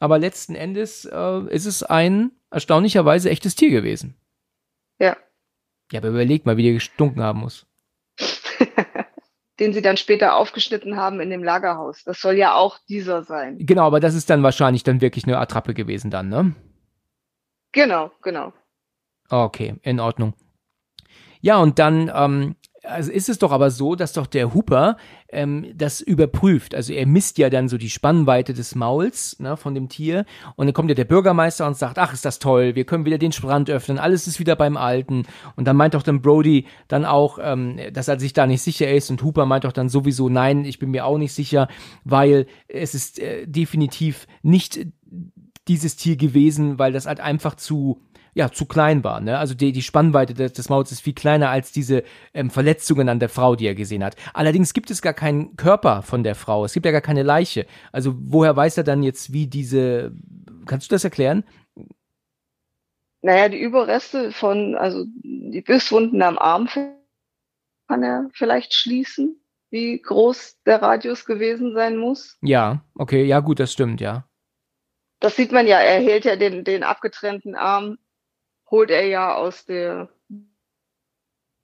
Aber 0.00 0.18
letzten 0.18 0.54
Endes 0.54 1.04
äh, 1.04 1.40
ist 1.48 1.66
es 1.66 1.82
ein 1.82 2.32
erstaunlicherweise 2.50 3.30
echtes 3.30 3.54
Tier 3.54 3.70
gewesen. 3.70 4.16
Ja. 4.98 5.16
Ja, 5.90 6.00
aber 6.00 6.08
überleg 6.08 6.46
mal, 6.46 6.56
wie 6.56 6.62
der 6.62 6.72
gestunken 6.74 7.22
haben 7.22 7.40
muss. 7.40 7.66
den 9.60 9.72
sie 9.72 9.82
dann 9.82 9.96
später 9.96 10.36
aufgeschnitten 10.36 10.96
haben 10.96 11.20
in 11.20 11.30
dem 11.30 11.42
Lagerhaus. 11.42 12.04
Das 12.04 12.20
soll 12.20 12.34
ja 12.34 12.54
auch 12.54 12.78
dieser 12.88 13.24
sein. 13.24 13.56
Genau, 13.58 13.86
aber 13.86 14.00
das 14.00 14.14
ist 14.14 14.30
dann 14.30 14.42
wahrscheinlich 14.42 14.84
dann 14.84 15.00
wirklich 15.00 15.24
eine 15.24 15.38
Attrappe 15.38 15.74
gewesen 15.74 16.10
dann, 16.10 16.28
ne? 16.28 16.54
Genau, 17.72 18.12
genau. 18.22 18.52
Okay, 19.28 19.76
in 19.82 20.00
Ordnung. 20.00 20.34
Ja, 21.40 21.58
und 21.58 21.78
dann 21.78 22.10
ähm, 22.14 22.56
also 22.88 23.12
ist 23.12 23.28
es 23.28 23.38
doch 23.38 23.52
aber 23.52 23.70
so, 23.70 23.94
dass 23.94 24.12
doch 24.12 24.26
der 24.26 24.54
Hooper 24.54 24.96
ähm, 25.30 25.66
das 25.74 26.00
überprüft. 26.00 26.74
Also 26.74 26.92
er 26.92 27.06
misst 27.06 27.38
ja 27.38 27.50
dann 27.50 27.68
so 27.68 27.76
die 27.76 27.90
Spannweite 27.90 28.54
des 28.54 28.74
Mauls 28.74 29.38
ne, 29.38 29.56
von 29.56 29.74
dem 29.74 29.88
Tier 29.88 30.24
und 30.56 30.66
dann 30.66 30.74
kommt 30.74 30.88
ja 30.88 30.94
der 30.94 31.04
Bürgermeister 31.04 31.66
und 31.66 31.76
sagt, 31.76 31.98
ach 31.98 32.12
ist 32.12 32.24
das 32.24 32.38
toll, 32.38 32.74
wir 32.74 32.84
können 32.84 33.04
wieder 33.04 33.18
den 33.18 33.32
Strand 33.32 33.70
öffnen, 33.70 33.98
alles 33.98 34.26
ist 34.26 34.40
wieder 34.40 34.56
beim 34.56 34.76
Alten. 34.76 35.26
Und 35.56 35.66
dann 35.66 35.76
meint 35.76 35.94
doch 35.94 36.02
dann 36.02 36.22
Brody 36.22 36.66
dann 36.88 37.04
auch, 37.04 37.38
ähm, 37.40 37.78
dass 37.92 38.08
er 38.08 38.18
sich 38.18 38.32
da 38.32 38.46
nicht 38.46 38.62
sicher 38.62 38.90
ist 38.90 39.10
und 39.10 39.22
Hooper 39.22 39.46
meint 39.46 39.64
doch 39.64 39.72
dann 39.72 39.88
sowieso, 39.88 40.28
nein, 40.28 40.64
ich 40.64 40.78
bin 40.78 40.90
mir 40.90 41.04
auch 41.04 41.18
nicht 41.18 41.34
sicher, 41.34 41.68
weil 42.04 42.46
es 42.68 42.94
ist 42.94 43.18
äh, 43.18 43.46
definitiv 43.46 44.26
nicht 44.42 44.86
dieses 45.68 45.96
Tier 45.96 46.16
gewesen, 46.16 46.78
weil 46.78 46.92
das 46.92 47.06
halt 47.06 47.20
einfach 47.20 47.54
zu 47.54 48.00
ja, 48.34 48.50
zu 48.50 48.66
klein 48.66 49.04
war. 49.04 49.20
Ne? 49.20 49.38
Also 49.38 49.54
die, 49.54 49.72
die 49.72 49.82
Spannweite 49.82 50.34
des, 50.34 50.52
des 50.52 50.68
Mauls 50.68 50.92
ist 50.92 51.00
viel 51.00 51.14
kleiner 51.14 51.50
als 51.50 51.72
diese 51.72 52.02
ähm, 52.34 52.50
Verletzungen 52.50 53.08
an 53.08 53.20
der 53.20 53.28
Frau, 53.28 53.56
die 53.56 53.66
er 53.66 53.74
gesehen 53.74 54.04
hat. 54.04 54.16
Allerdings 54.34 54.74
gibt 54.74 54.90
es 54.90 55.02
gar 55.02 55.14
keinen 55.14 55.56
Körper 55.56 56.02
von 56.02 56.22
der 56.22 56.34
Frau. 56.34 56.64
Es 56.64 56.72
gibt 56.72 56.86
ja 56.86 56.92
gar 56.92 57.00
keine 57.00 57.22
Leiche. 57.22 57.66
Also 57.92 58.14
woher 58.18 58.56
weiß 58.56 58.78
er 58.78 58.84
dann 58.84 59.02
jetzt, 59.02 59.32
wie 59.32 59.46
diese. 59.46 60.12
Kannst 60.66 60.90
du 60.90 60.94
das 60.94 61.04
erklären? 61.04 61.44
Naja, 63.22 63.48
die 63.48 63.58
Überreste 63.60 64.32
von, 64.32 64.76
also 64.76 65.04
die 65.22 65.62
Bisswunden 65.62 66.22
am 66.22 66.38
Arm 66.38 66.68
kann 67.88 68.02
er 68.02 68.28
vielleicht 68.32 68.74
schließen, 68.74 69.40
wie 69.70 70.00
groß 70.00 70.58
der 70.64 70.82
Radius 70.82 71.24
gewesen 71.24 71.74
sein 71.74 71.96
muss. 71.96 72.36
Ja, 72.42 72.84
okay, 72.94 73.24
ja 73.24 73.40
gut, 73.40 73.60
das 73.60 73.72
stimmt, 73.72 74.00
ja. 74.00 74.28
Das 75.20 75.34
sieht 75.34 75.50
man 75.50 75.66
ja, 75.66 75.78
er 75.78 76.00
hält 76.00 76.24
ja 76.24 76.36
den, 76.36 76.62
den 76.62 76.84
abgetrennten 76.84 77.56
Arm 77.56 77.98
holt 78.70 78.90
er 78.90 79.06
ja 79.06 79.34
aus 79.34 79.64
der, 79.64 80.08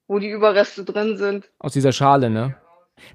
wo 0.06 0.18
die 0.18 0.30
Überreste 0.30 0.84
drin 0.84 1.16
sind. 1.16 1.50
Aus 1.58 1.72
dieser 1.72 1.92
Schale, 1.92 2.30
ne? 2.30 2.56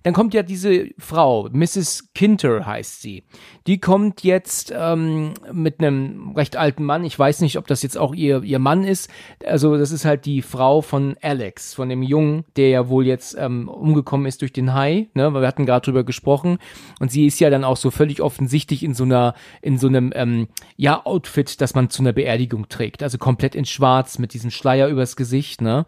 Dann 0.04 0.14
kommt 0.14 0.34
ja 0.34 0.44
diese 0.44 0.90
Frau, 0.98 1.50
Mrs. 1.52 2.10
Kinter 2.14 2.66
heißt 2.66 3.02
sie. 3.02 3.24
Die 3.68 3.80
kommt 3.80 4.24
jetzt 4.24 4.74
ähm, 4.76 5.34
mit 5.52 5.80
einem 5.80 6.34
recht 6.36 6.58
alten 6.58 6.84
Mann. 6.84 7.04
Ich 7.04 7.18
weiß 7.18 7.42
nicht, 7.42 7.58
ob 7.58 7.68
das 7.68 7.84
jetzt 7.84 7.98
auch 7.98 8.14
ihr, 8.14 8.44
ihr 8.44 8.60
Mann 8.60 8.84
ist. 8.84 9.10
Also 9.46 9.78
das 9.78 9.92
ist 9.92 10.06
halt 10.06 10.26
die 10.26 10.42
Frau 10.42 10.82
von 10.82 11.16
Alex, 11.22 11.74
von 11.74 11.90
dem 11.90 12.04
Jungen, 12.04 12.46
der 12.56 12.70
ja 12.70 12.90
wohl 12.90 13.06
jetzt 13.06 13.38
ähm, 13.38 13.68
umgekommen 13.68 14.26
ist 14.26 14.42
durch 14.42 14.54
den 14.54 14.74
Hai. 14.74 15.10
Ne? 15.14 15.34
Wir 15.34 15.48
hatten 15.48 15.66
gerade 15.66 15.86
drüber 15.86 16.04
gesprochen. 16.04 16.58
Und 17.00 17.12
sie 17.12 17.26
ist 17.26 17.40
ja 17.40 17.50
dann 17.50 17.64
auch 17.64 17.78
so 17.78 17.92
völlig 17.92 18.22
offensichtlich 18.22 18.84
in 18.84 18.94
so 18.94 19.04
einer, 19.04 19.34
in 19.62 19.78
so 19.78 19.88
einem 19.88 20.12
ähm, 20.16 20.48
ja 20.78 21.06
Outfit, 21.06 21.62
das 21.62 21.76
man 21.76 21.90
zu 21.90 22.02
einer 22.04 22.14
Beerdigung 22.14 22.70
trägt. 22.70 23.04
Also 23.04 23.18
komplett 23.18 23.56
in 23.56 23.66
Schwarz 23.66 24.20
mit 24.20 24.34
diesem 24.34 24.52
Schleier 24.52 24.88
übers 24.88 25.16
Gesicht. 25.16 25.62
Ne? 25.62 25.86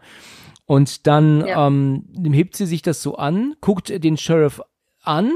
Und 0.72 1.06
dann 1.06 1.46
ja. 1.46 1.66
ähm, 1.66 2.06
hebt 2.32 2.56
sie 2.56 2.64
sich 2.64 2.80
das 2.80 3.02
so 3.02 3.16
an, 3.16 3.56
guckt 3.60 3.90
den 3.90 4.16
Sheriff 4.16 4.62
an 5.02 5.32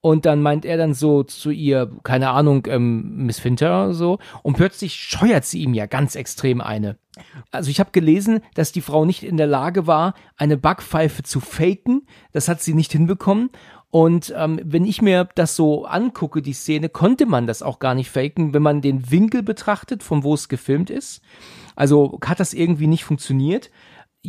und 0.00 0.24
dann 0.24 0.40
meint 0.40 0.64
er 0.64 0.76
dann 0.76 0.94
so 0.94 1.24
zu 1.24 1.50
ihr, 1.50 1.90
keine 2.04 2.30
Ahnung, 2.30 2.64
ähm, 2.68 3.26
Miss 3.26 3.40
Finter 3.40 3.92
so, 3.92 4.20
und 4.44 4.56
plötzlich 4.56 4.94
scheuert 4.94 5.44
sie 5.44 5.64
ihm 5.64 5.74
ja 5.74 5.86
ganz 5.86 6.14
extrem 6.14 6.60
eine. 6.60 6.96
Also 7.50 7.70
ich 7.70 7.80
habe 7.80 7.90
gelesen, 7.90 8.40
dass 8.54 8.70
die 8.70 8.80
Frau 8.80 9.04
nicht 9.04 9.24
in 9.24 9.36
der 9.36 9.48
Lage 9.48 9.88
war, 9.88 10.14
eine 10.36 10.56
Backpfeife 10.56 11.24
zu 11.24 11.40
faken. 11.40 12.06
Das 12.30 12.46
hat 12.46 12.62
sie 12.62 12.74
nicht 12.74 12.92
hinbekommen. 12.92 13.50
Und 13.90 14.32
ähm, 14.36 14.60
wenn 14.62 14.84
ich 14.84 15.02
mir 15.02 15.28
das 15.34 15.56
so 15.56 15.86
angucke, 15.86 16.40
die 16.40 16.52
Szene, 16.52 16.88
konnte 16.88 17.26
man 17.26 17.48
das 17.48 17.62
auch 17.64 17.80
gar 17.80 17.96
nicht 17.96 18.10
faken, 18.10 18.54
wenn 18.54 18.62
man 18.62 18.80
den 18.80 19.10
Winkel 19.10 19.42
betrachtet, 19.42 20.04
von 20.04 20.22
wo 20.22 20.34
es 20.34 20.48
gefilmt 20.48 20.88
ist. 20.88 21.20
Also 21.74 22.20
hat 22.24 22.38
das 22.38 22.54
irgendwie 22.54 22.86
nicht 22.86 23.02
funktioniert. 23.02 23.70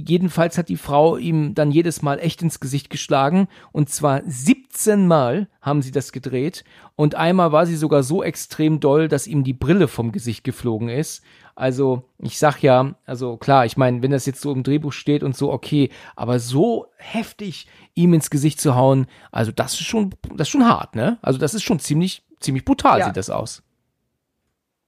Jedenfalls 0.07 0.57
hat 0.57 0.69
die 0.69 0.77
Frau 0.77 1.17
ihm 1.17 1.55
dann 1.55 1.71
jedes 1.71 2.01
Mal 2.01 2.19
echt 2.19 2.41
ins 2.41 2.59
Gesicht 2.59 2.89
geschlagen. 2.89 3.47
Und 3.71 3.89
zwar 3.89 4.21
17 4.25 5.07
Mal 5.07 5.47
haben 5.61 5.81
sie 5.81 5.91
das 5.91 6.11
gedreht. 6.11 6.63
Und 6.95 7.15
einmal 7.15 7.51
war 7.51 7.65
sie 7.65 7.75
sogar 7.75 8.03
so 8.03 8.23
extrem 8.23 8.79
doll, 8.79 9.07
dass 9.07 9.27
ihm 9.27 9.43
die 9.43 9.53
Brille 9.53 9.87
vom 9.87 10.11
Gesicht 10.11 10.43
geflogen 10.43 10.89
ist. 10.89 11.23
Also, 11.55 12.03
ich 12.19 12.39
sag 12.39 12.61
ja, 12.61 12.95
also 13.05 13.35
klar, 13.35 13.65
ich 13.65 13.75
meine, 13.75 14.01
wenn 14.01 14.11
das 14.11 14.25
jetzt 14.25 14.39
so 14.39 14.53
im 14.53 14.63
Drehbuch 14.63 14.93
steht 14.93 15.23
und 15.23 15.35
so, 15.35 15.51
okay, 15.51 15.89
aber 16.15 16.39
so 16.39 16.87
heftig 16.95 17.67
ihm 17.95 18.13
ins 18.13 18.29
Gesicht 18.29 18.61
zu 18.61 18.75
hauen, 18.75 19.07
also 19.31 19.51
das 19.51 19.73
ist 19.73 19.85
schon, 19.85 20.15
das 20.35 20.47
ist 20.47 20.51
schon 20.51 20.65
hart, 20.65 20.95
ne? 20.95 21.17
Also 21.21 21.37
das 21.37 21.53
ist 21.53 21.63
schon 21.63 21.79
ziemlich, 21.79 22.23
ziemlich 22.39 22.63
brutal, 22.63 22.99
ja. 22.99 23.05
sieht 23.07 23.17
das 23.17 23.29
aus. 23.29 23.63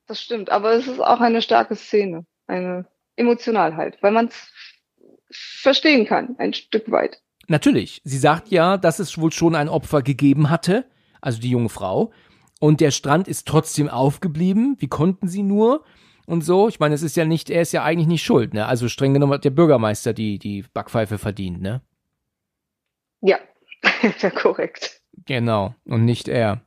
Das 0.07 0.21
stimmt, 0.21 0.49
aber 0.49 0.71
es 0.73 0.87
ist 0.87 1.01
auch 1.01 1.19
eine 1.19 1.41
starke 1.41 1.75
Szene. 1.75 2.25
Eine 2.47 2.85
emotional 3.15 3.75
halt, 3.75 3.97
weil 4.01 4.11
man 4.11 4.27
es 4.27 4.51
verstehen 5.31 6.05
kann, 6.05 6.35
ein 6.37 6.53
Stück 6.53 6.91
weit. 6.91 7.21
Natürlich. 7.47 8.01
Sie 8.03 8.17
sagt 8.17 8.49
ja, 8.49 8.77
dass 8.77 8.99
es 8.99 9.17
wohl 9.17 9.31
schon 9.31 9.55
ein 9.55 9.69
Opfer 9.69 10.01
gegeben 10.01 10.49
hatte, 10.49 10.85
also 11.19 11.41
die 11.41 11.49
junge 11.49 11.69
Frau. 11.69 12.11
Und 12.59 12.79
der 12.79 12.91
Strand 12.91 13.27
ist 13.27 13.47
trotzdem 13.47 13.89
aufgeblieben. 13.89 14.75
Wie 14.79 14.87
konnten 14.87 15.27
sie 15.27 15.43
nur? 15.43 15.83
Und 16.27 16.41
so. 16.41 16.69
Ich 16.69 16.79
meine, 16.79 16.95
es 16.95 17.01
ist 17.01 17.17
ja 17.17 17.25
nicht, 17.25 17.49
er 17.49 17.63
ist 17.63 17.71
ja 17.71 17.83
eigentlich 17.83 18.07
nicht 18.07 18.23
schuld, 18.23 18.53
ne? 18.53 18.67
Also 18.67 18.87
streng 18.87 19.13
genommen 19.13 19.33
hat 19.33 19.43
der 19.43 19.49
Bürgermeister 19.49 20.13
die, 20.13 20.37
die 20.37 20.63
Backpfeife 20.73 21.17
verdient, 21.17 21.61
ne? 21.61 21.81
Ja, 23.21 23.39
ja, 24.21 24.29
korrekt. 24.29 25.01
Genau. 25.25 25.75
Und 25.85 26.05
nicht 26.05 26.27
er. 26.27 26.61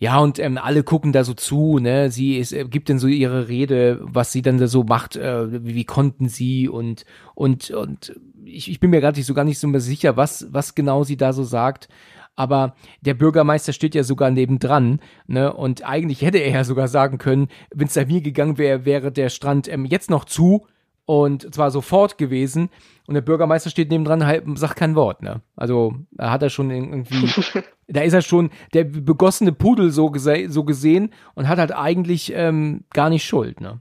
Ja, 0.00 0.18
und 0.20 0.38
ähm, 0.38 0.58
alle 0.58 0.84
gucken 0.84 1.12
da 1.12 1.24
so 1.24 1.34
zu, 1.34 1.78
ne? 1.78 2.10
Sie 2.10 2.36
ist, 2.36 2.52
äh, 2.52 2.64
gibt 2.64 2.88
dann 2.88 3.00
so 3.00 3.08
ihre 3.08 3.48
Rede, 3.48 3.98
was 4.02 4.30
sie 4.30 4.42
dann 4.42 4.58
da 4.58 4.68
so 4.68 4.84
macht, 4.84 5.16
äh, 5.16 5.64
wie, 5.64 5.74
wie 5.74 5.84
konnten 5.84 6.28
sie 6.28 6.68
und 6.68 7.04
und 7.34 7.70
und 7.70 8.14
ich, 8.44 8.70
ich 8.70 8.78
bin 8.78 8.90
mir 8.90 9.00
gerade 9.00 9.18
nicht 9.18 9.26
so 9.26 9.34
gar 9.34 9.44
nicht 9.44 9.58
so 9.58 9.66
mehr 9.66 9.80
sicher, 9.80 10.16
was 10.16 10.46
was 10.52 10.74
genau 10.76 11.02
sie 11.02 11.16
da 11.16 11.32
so 11.32 11.42
sagt. 11.42 11.88
Aber 12.36 12.76
der 13.00 13.14
Bürgermeister 13.14 13.72
steht 13.72 13.96
ja 13.96 14.04
sogar 14.04 14.30
nebendran, 14.30 15.00
ne? 15.26 15.52
Und 15.52 15.84
eigentlich 15.84 16.22
hätte 16.22 16.38
er 16.38 16.52
ja 16.52 16.64
sogar 16.64 16.86
sagen 16.86 17.18
können, 17.18 17.48
wenn 17.74 17.88
es 17.88 17.94
da 17.94 18.04
mir 18.04 18.20
gegangen 18.20 18.58
wäre, 18.58 18.84
wäre 18.84 19.10
der 19.10 19.28
Strand 19.30 19.66
ähm, 19.66 19.84
jetzt 19.84 20.10
noch 20.10 20.24
zu 20.24 20.66
und 21.08 21.54
zwar 21.54 21.70
sofort 21.70 22.18
gewesen. 22.18 22.68
Und 23.06 23.14
der 23.14 23.22
Bürgermeister 23.22 23.70
steht 23.70 23.90
nebendran, 23.90 24.26
halt, 24.26 24.44
sagt 24.58 24.76
kein 24.76 24.94
Wort, 24.94 25.22
ne? 25.22 25.40
Also, 25.56 25.94
da 26.10 26.30
hat 26.30 26.42
er 26.42 26.50
schon 26.50 26.70
irgendwie, 26.70 27.32
da 27.88 28.02
ist 28.02 28.12
er 28.12 28.20
schon 28.20 28.50
der 28.74 28.84
begossene 28.84 29.52
Pudel 29.52 29.90
so, 29.90 30.10
gese 30.10 30.50
so 30.50 30.64
gesehen 30.64 31.14
und 31.34 31.48
hat 31.48 31.58
halt 31.58 31.72
eigentlich 31.72 32.30
ähm, 32.34 32.84
gar 32.92 33.08
nicht 33.08 33.24
Schuld, 33.24 33.62
ne? 33.62 33.80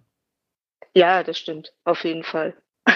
Ja, 0.96 1.22
das 1.22 1.38
stimmt, 1.38 1.74
auf 1.84 2.06
jeden 2.06 2.24
Fall. 2.24 2.56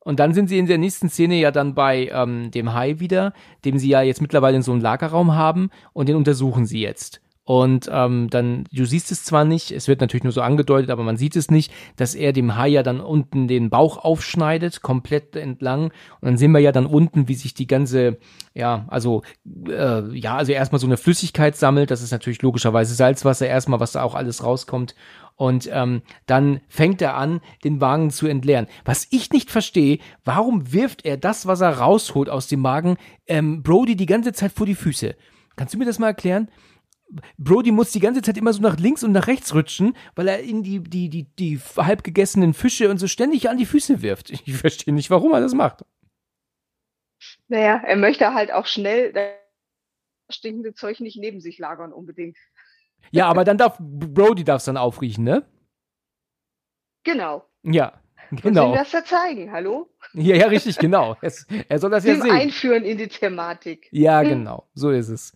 und 0.00 0.20
dann 0.20 0.34
sind 0.34 0.48
sie 0.48 0.58
in 0.58 0.66
der 0.66 0.76
nächsten 0.76 1.08
Szene 1.08 1.36
ja 1.36 1.50
dann 1.50 1.74
bei 1.74 2.10
ähm, 2.12 2.50
dem 2.50 2.74
Hai 2.74 3.00
wieder, 3.00 3.32
dem 3.64 3.78
sie 3.78 3.88
ja 3.88 4.02
jetzt 4.02 4.20
mittlerweile 4.20 4.56
in 4.56 4.62
so 4.62 4.72
einem 4.72 4.82
Lagerraum 4.82 5.34
haben 5.34 5.70
und 5.94 6.10
den 6.10 6.16
untersuchen 6.16 6.66
sie 6.66 6.82
jetzt. 6.82 7.22
Und 7.46 7.90
ähm, 7.92 8.30
dann, 8.30 8.64
du 8.72 8.86
siehst 8.86 9.12
es 9.12 9.22
zwar 9.22 9.44
nicht, 9.44 9.70
es 9.70 9.86
wird 9.86 10.00
natürlich 10.00 10.24
nur 10.24 10.32
so 10.32 10.40
angedeutet, 10.40 10.90
aber 10.90 11.02
man 11.02 11.18
sieht 11.18 11.36
es 11.36 11.50
nicht, 11.50 11.70
dass 11.96 12.14
er 12.14 12.32
dem 12.32 12.56
Hai 12.56 12.68
ja 12.68 12.82
dann 12.82 13.00
unten 13.00 13.48
den 13.48 13.68
Bauch 13.68 13.98
aufschneidet, 13.98 14.80
komplett 14.80 15.36
entlang. 15.36 15.92
Und 16.20 16.22
dann 16.22 16.38
sehen 16.38 16.52
wir 16.52 16.60
ja 16.60 16.72
dann 16.72 16.86
unten, 16.86 17.28
wie 17.28 17.34
sich 17.34 17.52
die 17.52 17.66
ganze, 17.66 18.16
ja, 18.54 18.86
also, 18.88 19.22
äh, 19.68 20.16
ja, 20.16 20.36
also 20.36 20.52
erstmal 20.52 20.78
so 20.78 20.86
eine 20.86 20.96
Flüssigkeit 20.96 21.54
sammelt. 21.54 21.90
Das 21.90 22.00
ist 22.00 22.12
natürlich 22.12 22.40
logischerweise 22.40 22.94
Salzwasser 22.94 23.46
erstmal, 23.46 23.78
was 23.80 23.92
da 23.92 24.02
auch 24.02 24.14
alles 24.14 24.42
rauskommt. 24.42 24.94
Und 25.36 25.68
ähm, 25.70 26.00
dann 26.24 26.60
fängt 26.68 27.02
er 27.02 27.16
an, 27.16 27.40
den 27.62 27.80
Wagen 27.80 28.10
zu 28.10 28.26
entleeren. 28.26 28.68
Was 28.86 29.06
ich 29.10 29.30
nicht 29.32 29.50
verstehe, 29.50 29.98
warum 30.24 30.72
wirft 30.72 31.04
er 31.04 31.18
das, 31.18 31.46
was 31.46 31.60
er 31.60 31.78
rausholt 31.78 32.30
aus 32.30 32.46
dem 32.46 32.60
Magen, 32.60 32.96
ähm, 33.26 33.62
Brody 33.62 33.96
die 33.96 34.06
ganze 34.06 34.32
Zeit 34.32 34.52
vor 34.52 34.64
die 34.64 34.76
Füße? 34.76 35.14
Kannst 35.56 35.74
du 35.74 35.78
mir 35.78 35.84
das 35.84 35.98
mal 35.98 36.08
erklären? 36.08 36.48
Brody 37.38 37.70
muss 37.70 37.92
die 37.92 38.00
ganze 38.00 38.22
Zeit 38.22 38.36
immer 38.36 38.52
so 38.52 38.60
nach 38.60 38.78
links 38.78 39.04
und 39.04 39.12
nach 39.12 39.26
rechts 39.26 39.54
rutschen, 39.54 39.96
weil 40.16 40.28
er 40.28 40.40
in 40.40 40.62
die, 40.62 40.80
die, 40.80 41.08
die, 41.08 41.24
die 41.24 41.58
halb 41.76 42.02
gegessenen 42.02 42.54
Fische 42.54 42.90
und 42.90 42.98
so 42.98 43.06
ständig 43.06 43.48
an 43.48 43.56
die 43.56 43.66
Füße 43.66 44.02
wirft. 44.02 44.30
Ich 44.30 44.56
verstehe 44.56 44.94
nicht, 44.94 45.10
warum 45.10 45.32
er 45.32 45.40
das 45.40 45.54
macht. 45.54 45.84
Naja, 47.48 47.82
er 47.84 47.96
möchte 47.96 48.34
halt 48.34 48.52
auch 48.52 48.66
schnell 48.66 49.12
das 49.12 49.30
stinkende 50.30 50.74
Zeug 50.74 51.00
nicht 51.00 51.16
neben 51.16 51.40
sich 51.40 51.58
lagern 51.58 51.92
unbedingt. 51.92 52.36
Ja, 53.10 53.26
aber 53.26 53.44
dann 53.44 53.58
darf 53.58 53.78
Brody 53.78 54.44
darf 54.44 54.58
es 54.58 54.64
dann 54.64 54.76
aufriechen, 54.76 55.24
ne? 55.24 55.46
Genau. 57.04 57.44
Ja, 57.62 58.00
genau. 58.30 58.70
Und 58.70 58.78
das 58.78 58.92
ja 58.92 59.04
zeigen, 59.04 59.52
hallo? 59.52 59.90
Ja, 60.14 60.36
ja, 60.36 60.46
richtig, 60.46 60.78
genau. 60.78 61.16
Es, 61.20 61.46
er 61.68 61.78
soll 61.78 61.90
das 61.90 62.04
ja 62.04 62.16
sehen. 62.16 62.30
Einführen 62.30 62.84
in 62.84 62.98
die 62.98 63.08
Thematik. 63.08 63.88
Ja, 63.92 64.22
genau. 64.22 64.68
So 64.74 64.90
ist 64.90 65.08
es. 65.08 65.32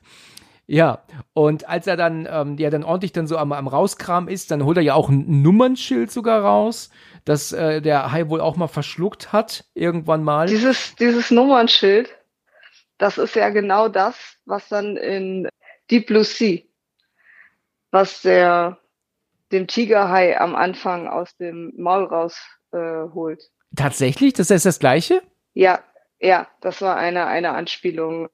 Ja, 0.67 1.03
und 1.39 1.69
als 1.69 1.87
er 1.87 1.97
dann, 1.97 2.27
ähm, 2.29 2.57
ja, 2.59 2.69
dann 2.69 2.83
ordentlich 2.83 3.13
dann 3.13 3.29
so 3.29 3.39
am, 3.39 3.53
am 3.53 3.69
Rauskram 3.69 4.27
ist, 4.27 4.51
dann 4.51 4.65
holt 4.65 4.77
er 4.77 4.83
ja 4.83 4.95
auch 4.95 5.09
ein 5.09 5.41
Nummernschild 5.41 6.11
sogar 6.11 6.43
raus, 6.43 6.91
das 7.25 7.53
äh, 7.53 7.81
der 7.81 8.11
Hai 8.11 8.29
wohl 8.29 8.41
auch 8.41 8.57
mal 8.57 8.67
verschluckt 8.67 9.33
hat, 9.33 9.65
irgendwann 9.73 10.25
mal. 10.25 10.49
Dieses, 10.49 10.97
dieses 10.97 11.31
Nummernschild, 11.31 12.11
das 12.99 13.19
ist 13.19 13.37
ja 13.37 13.51
genau 13.51 13.87
das, 13.87 14.17
was 14.47 14.69
dann 14.69 14.97
in 14.97 15.49
Deep 15.93 16.09
Blue 16.09 16.25
Sea, 16.25 16.63
was 17.93 18.23
der 18.23 18.81
dem 19.53 19.69
Tigerhai 19.69 20.41
am 20.41 20.57
Anfang 20.57 21.07
aus 21.07 21.37
dem 21.37 21.73
Maul 21.77 22.07
rausholt. 22.07 23.43
Äh, 23.43 23.77
Tatsächlich? 23.77 24.33
Das 24.33 24.51
ist 24.51 24.67
das 24.67 24.81
Gleiche? 24.81 25.23
Ja, 25.55 25.85
ja, 26.19 26.49
das 26.63 26.83
war 26.83 26.97
eine, 26.97 27.27
eine 27.27 27.53
Anspielung. 27.53 28.29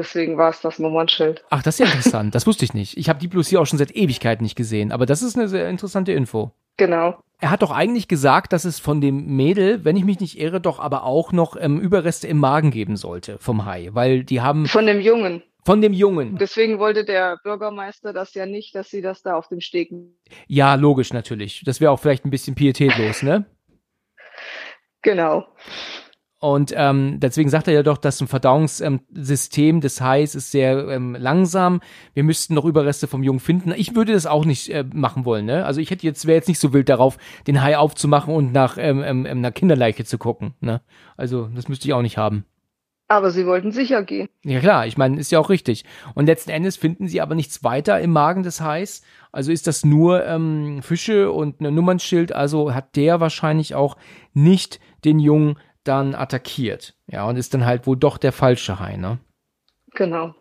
Deswegen 0.00 0.38
war 0.38 0.48
es 0.48 0.62
das 0.62 0.78
Nummernschild. 0.78 1.44
Ach, 1.50 1.62
das 1.62 1.74
ist 1.74 1.80
ja 1.80 1.84
interessant. 1.94 2.34
das 2.34 2.46
wusste 2.46 2.64
ich 2.64 2.72
nicht. 2.72 2.96
Ich 2.96 3.10
habe 3.10 3.18
Deep 3.18 3.32
Blue 3.32 3.44
Sea 3.44 3.60
auch 3.60 3.66
schon 3.66 3.78
seit 3.78 3.94
Ewigkeiten 3.94 4.42
nicht 4.42 4.56
gesehen, 4.56 4.92
aber 4.92 5.04
das 5.04 5.20
ist 5.20 5.36
eine 5.36 5.46
sehr 5.46 5.68
interessante 5.68 6.12
Info. 6.12 6.52
Genau. 6.78 7.22
Er 7.38 7.50
hat 7.50 7.60
doch 7.60 7.70
eigentlich 7.70 8.08
gesagt, 8.08 8.54
dass 8.54 8.64
es 8.64 8.78
von 8.78 9.02
dem 9.02 9.36
Mädel, 9.36 9.84
wenn 9.84 9.96
ich 9.96 10.06
mich 10.06 10.18
nicht 10.18 10.40
irre, 10.40 10.58
doch 10.58 10.78
aber 10.78 11.04
auch 11.04 11.32
noch 11.32 11.54
ähm, 11.60 11.78
Überreste 11.80 12.28
im 12.28 12.38
Magen 12.38 12.70
geben 12.70 12.96
sollte 12.96 13.36
vom 13.40 13.66
Hai, 13.66 13.90
weil 13.92 14.24
die 14.24 14.40
haben. 14.40 14.64
Von 14.64 14.86
dem 14.86 15.02
Jungen. 15.02 15.42
Von 15.66 15.82
dem 15.82 15.92
Jungen. 15.92 16.38
Deswegen 16.38 16.78
wollte 16.78 17.04
der 17.04 17.36
Bürgermeister 17.44 18.14
das 18.14 18.32
ja 18.32 18.46
nicht, 18.46 18.74
dass 18.74 18.88
sie 18.88 19.02
das 19.02 19.20
da 19.20 19.34
auf 19.34 19.48
dem 19.48 19.60
Steg. 19.60 19.92
Ja, 20.46 20.76
logisch 20.76 21.12
natürlich. 21.12 21.62
Das 21.66 21.82
wäre 21.82 21.90
auch 21.90 22.00
vielleicht 22.00 22.24
ein 22.24 22.30
bisschen 22.30 22.54
pietätlos, 22.54 23.22
ne? 23.22 23.44
Genau. 25.02 25.46
Und 26.40 26.72
ähm, 26.74 27.20
deswegen 27.20 27.50
sagt 27.50 27.68
er 27.68 27.74
ja 27.74 27.82
doch, 27.82 27.98
dass 27.98 28.18
ein 28.22 28.26
Verdauungssystem 28.26 29.76
ähm, 29.76 29.80
des 29.82 30.00
Hais 30.00 30.34
ist 30.34 30.50
sehr 30.50 30.88
ähm, 30.88 31.14
langsam. 31.14 31.82
Wir 32.14 32.24
müssten 32.24 32.54
noch 32.54 32.64
Überreste 32.64 33.06
vom 33.06 33.22
Jungen 33.22 33.40
finden. 33.40 33.74
Ich 33.76 33.94
würde 33.94 34.14
das 34.14 34.24
auch 34.24 34.46
nicht 34.46 34.70
äh, 34.70 34.84
machen 34.90 35.26
wollen. 35.26 35.44
Ne? 35.44 35.66
Also 35.66 35.82
ich 35.82 35.90
hätte 35.90 36.06
jetzt 36.06 36.26
wäre 36.26 36.36
jetzt 36.36 36.48
nicht 36.48 36.58
so 36.58 36.72
wild 36.72 36.88
darauf, 36.88 37.18
den 37.46 37.62
Hai 37.62 37.76
aufzumachen 37.76 38.34
und 38.34 38.52
nach 38.52 38.78
ähm, 38.78 39.02
ähm, 39.04 39.26
einer 39.26 39.52
Kinderleiche 39.52 40.06
zu 40.06 40.16
gucken. 40.16 40.54
Ne? 40.60 40.80
Also 41.18 41.50
das 41.54 41.68
müsste 41.68 41.86
ich 41.86 41.92
auch 41.92 42.00
nicht 42.00 42.16
haben. 42.16 42.46
Aber 43.06 43.32
sie 43.32 43.44
wollten 43.44 43.72
sicher 43.72 44.02
gehen. 44.04 44.28
Ja 44.44 44.60
klar, 44.60 44.86
ich 44.86 44.96
meine, 44.96 45.18
ist 45.18 45.32
ja 45.32 45.40
auch 45.40 45.50
richtig. 45.50 45.84
Und 46.14 46.26
letzten 46.26 46.50
Endes 46.50 46.76
finden 46.76 47.06
sie 47.06 47.20
aber 47.20 47.34
nichts 47.34 47.64
weiter 47.64 48.00
im 48.00 48.12
Magen 48.12 48.44
des 48.44 48.62
Hais. 48.62 49.02
Also 49.30 49.52
ist 49.52 49.66
das 49.66 49.84
nur 49.84 50.24
ähm, 50.24 50.80
Fische 50.80 51.32
und 51.32 51.60
ein 51.60 51.74
Nummernschild. 51.74 52.32
Also 52.32 52.72
hat 52.72 52.96
der 52.96 53.20
wahrscheinlich 53.20 53.74
auch 53.74 53.96
nicht 54.32 54.80
den 55.04 55.18
Jungen 55.18 55.56
dann 55.84 56.14
attackiert. 56.14 56.94
Ja, 57.06 57.24
und 57.24 57.36
ist 57.36 57.54
dann 57.54 57.66
halt 57.66 57.86
wohl 57.86 57.96
doch 57.96 58.18
der 58.18 58.32
falsche 58.32 58.78
Hai, 58.78 58.96
ne? 58.96 59.18
Genau. 59.92 60.34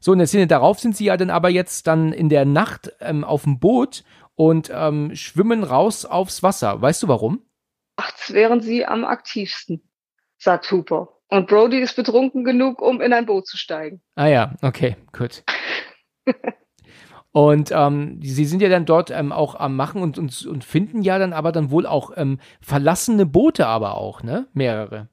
So, 0.00 0.12
in 0.12 0.18
der 0.18 0.28
Szene 0.28 0.46
darauf 0.46 0.78
sind 0.78 0.96
sie 0.96 1.06
ja 1.06 1.16
dann 1.16 1.30
aber 1.30 1.50
jetzt 1.50 1.86
dann 1.86 2.12
in 2.12 2.28
der 2.28 2.44
Nacht 2.44 2.92
ähm, 3.00 3.24
auf 3.24 3.42
dem 3.44 3.58
Boot 3.58 4.04
und 4.34 4.70
ähm, 4.72 5.14
schwimmen 5.14 5.64
raus 5.64 6.04
aufs 6.04 6.42
Wasser. 6.42 6.80
Weißt 6.80 7.02
du 7.02 7.08
warum? 7.08 7.42
Nachts 7.98 8.32
wären 8.32 8.62
sie 8.62 8.86
am 8.86 9.04
aktivsten, 9.04 9.82
sagt 10.38 10.70
Hooper. 10.70 11.08
Und 11.28 11.48
Brody 11.48 11.78
ist 11.80 11.96
betrunken 11.96 12.44
genug, 12.44 12.80
um 12.80 13.00
in 13.00 13.12
ein 13.12 13.26
Boot 13.26 13.46
zu 13.46 13.56
steigen. 13.56 14.00
Ah 14.14 14.26
ja, 14.26 14.56
okay, 14.62 14.96
gut. 15.12 15.44
Und 17.32 17.70
ähm, 17.72 18.18
sie 18.22 18.44
sind 18.44 18.60
ja 18.60 18.68
dann 18.68 18.86
dort 18.86 19.10
ähm, 19.10 19.30
auch 19.30 19.54
am 19.54 19.76
Machen 19.76 20.02
und, 20.02 20.18
und, 20.18 20.46
und 20.46 20.64
finden 20.64 21.02
ja 21.02 21.18
dann 21.18 21.32
aber 21.32 21.52
dann 21.52 21.70
wohl 21.70 21.86
auch 21.86 22.10
ähm, 22.16 22.40
verlassene 22.60 23.24
Boote 23.24 23.66
aber 23.66 23.94
auch, 23.94 24.22
ne? 24.22 24.48
Mehrere. 24.52 25.08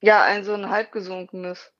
Ja, 0.00 0.22
ein 0.24 0.42
so 0.42 0.52
ein 0.52 0.68
halbgesunkenes, 0.68 1.72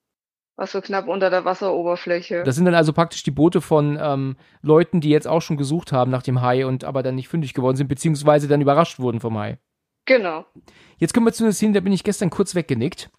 was 0.55 0.71
so 0.71 0.79
knapp 0.79 1.07
unter 1.09 1.29
der 1.29 1.43
Wasseroberfläche. 1.43 2.43
Das 2.43 2.55
sind 2.55 2.65
dann 2.65 2.73
also 2.73 2.93
praktisch 2.93 3.23
die 3.23 3.31
Boote 3.31 3.59
von 3.59 3.99
ähm, 4.01 4.37
Leuten, 4.61 5.01
die 5.01 5.09
jetzt 5.09 5.27
auch 5.27 5.41
schon 5.41 5.57
gesucht 5.57 5.91
haben 5.91 6.09
nach 6.09 6.23
dem 6.23 6.41
Hai 6.41 6.65
und 6.65 6.85
aber 6.85 7.03
dann 7.03 7.15
nicht 7.15 7.27
fündig 7.27 7.53
geworden 7.53 7.75
sind, 7.75 7.89
beziehungsweise 7.89 8.47
dann 8.47 8.61
überrascht 8.61 8.99
wurden 8.99 9.19
vom 9.19 9.37
Hai. 9.37 9.59
Genau. 10.05 10.45
Jetzt 10.97 11.13
kommen 11.13 11.25
wir 11.25 11.33
zu 11.33 11.43
einer 11.43 11.53
Szene, 11.53 11.73
da 11.73 11.79
bin 11.81 11.91
ich 11.91 12.03
gestern 12.03 12.29
kurz 12.29 12.55
weggenickt. 12.55 13.09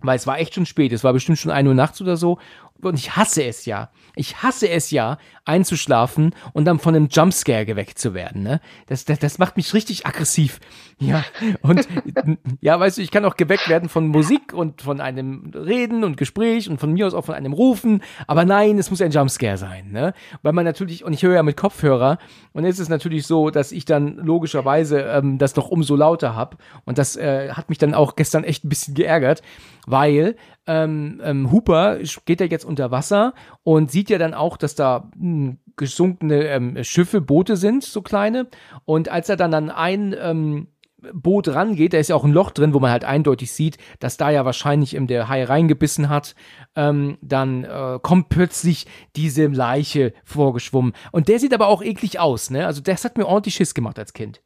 Weil 0.00 0.16
es 0.16 0.26
war 0.26 0.38
echt 0.38 0.54
schon 0.54 0.66
spät, 0.66 0.92
es 0.92 1.04
war 1.04 1.14
bestimmt 1.14 1.38
schon 1.38 1.50
1 1.50 1.66
Uhr 1.66 1.74
nachts 1.74 2.00
oder 2.02 2.16
so. 2.16 2.38
Und 2.82 2.98
ich 2.98 3.16
hasse 3.16 3.44
es 3.44 3.66
ja. 3.66 3.90
Ich 4.14 4.42
hasse 4.42 4.68
es 4.68 4.90
ja, 4.90 5.18
einzuschlafen 5.44 6.34
und 6.52 6.64
dann 6.64 6.78
von 6.78 6.94
einem 6.94 7.08
Jumpscare 7.10 7.64
geweckt 7.64 7.98
zu 7.98 8.14
werden. 8.14 8.42
Ne? 8.42 8.60
Das, 8.86 9.04
das, 9.04 9.18
das 9.18 9.38
macht 9.38 9.56
mich 9.56 9.72
richtig 9.74 10.06
aggressiv. 10.06 10.60
Ja. 10.98 11.24
Und 11.62 11.86
ja, 12.60 12.78
weißt 12.78 12.98
du, 12.98 13.02
ich 13.02 13.10
kann 13.10 13.24
auch 13.24 13.36
geweckt 13.36 13.68
werden 13.68 13.88
von 13.88 14.08
Musik 14.08 14.52
und 14.52 14.82
von 14.82 15.00
einem 15.00 15.52
Reden 15.54 16.04
und 16.04 16.16
Gespräch 16.16 16.68
und 16.68 16.78
von 16.78 16.92
mir 16.92 17.06
aus 17.06 17.14
auch 17.14 17.24
von 17.24 17.34
einem 17.34 17.52
Rufen. 17.52 18.02
Aber 18.26 18.44
nein, 18.44 18.78
es 18.78 18.90
muss 18.90 19.00
ein 19.00 19.10
Jumpscare 19.10 19.56
sein. 19.56 19.92
Ne? 19.92 20.14
Weil 20.42 20.52
man 20.52 20.64
natürlich, 20.64 21.04
und 21.04 21.12
ich 21.12 21.22
höre 21.22 21.34
ja 21.34 21.42
mit 21.42 21.56
Kopfhörer, 21.56 22.18
und 22.52 22.64
jetzt 22.64 22.74
ist 22.74 22.84
es 22.84 22.88
natürlich 22.88 23.26
so, 23.26 23.50
dass 23.50 23.72
ich 23.72 23.84
dann 23.84 24.16
logischerweise 24.16 25.00
ähm, 25.00 25.38
das 25.38 25.54
noch 25.56 25.68
umso 25.68 25.94
lauter 25.94 26.34
hab. 26.34 26.56
Und 26.84 26.98
das 26.98 27.16
äh, 27.16 27.50
hat 27.52 27.68
mich 27.68 27.78
dann 27.78 27.94
auch 27.94 28.16
gestern 28.16 28.44
echt 28.44 28.64
ein 28.64 28.68
bisschen 28.68 28.94
geärgert, 28.94 29.42
weil 29.86 30.36
ähm, 30.66 31.20
ähm, 31.22 31.52
Hooper 31.52 31.98
geht 32.24 32.40
ja 32.40 32.46
jetzt 32.46 32.64
unter 32.66 32.90
Wasser 32.90 33.34
und 33.62 33.90
sieht 33.90 34.10
ja 34.10 34.18
dann 34.18 34.34
auch, 34.34 34.56
dass 34.56 34.74
da 34.74 35.10
mh, 35.16 35.20
hm, 35.20 35.58
gesunkene 35.76 36.46
ähm, 36.48 36.84
Schiffe, 36.84 37.20
Boote 37.20 37.56
sind, 37.56 37.84
so 37.84 38.02
kleine. 38.02 38.48
Und 38.84 39.08
als 39.08 39.28
er 39.28 39.36
dann 39.36 39.54
an 39.54 39.70
ein 39.70 40.14
ähm, 40.18 40.68
Boot 41.12 41.48
rangeht, 41.48 41.92
da 41.92 41.98
ist 41.98 42.08
ja 42.08 42.16
auch 42.16 42.24
ein 42.24 42.32
Loch 42.32 42.50
drin, 42.50 42.74
wo 42.74 42.80
man 42.80 42.90
halt 42.90 43.04
eindeutig 43.04 43.52
sieht, 43.52 43.78
dass 44.00 44.16
da 44.16 44.30
ja 44.30 44.44
wahrscheinlich 44.44 44.94
in 44.94 45.06
der 45.06 45.28
Hai 45.28 45.44
reingebissen 45.44 46.08
hat, 46.08 46.34
ähm, 46.74 47.18
dann 47.20 47.64
äh, 47.64 47.98
kommt 48.02 48.28
plötzlich 48.28 48.86
diese 49.14 49.46
Leiche 49.46 50.12
vorgeschwommen. 50.24 50.94
Und 51.12 51.28
der 51.28 51.38
sieht 51.38 51.54
aber 51.54 51.68
auch 51.68 51.82
eklig 51.82 52.18
aus, 52.18 52.50
ne? 52.50 52.66
Also 52.66 52.80
das 52.80 53.04
hat 53.04 53.18
mir 53.18 53.26
ordentlich 53.26 53.54
Schiss 53.54 53.74
gemacht 53.74 53.98
als 53.98 54.12
Kind. 54.12 54.42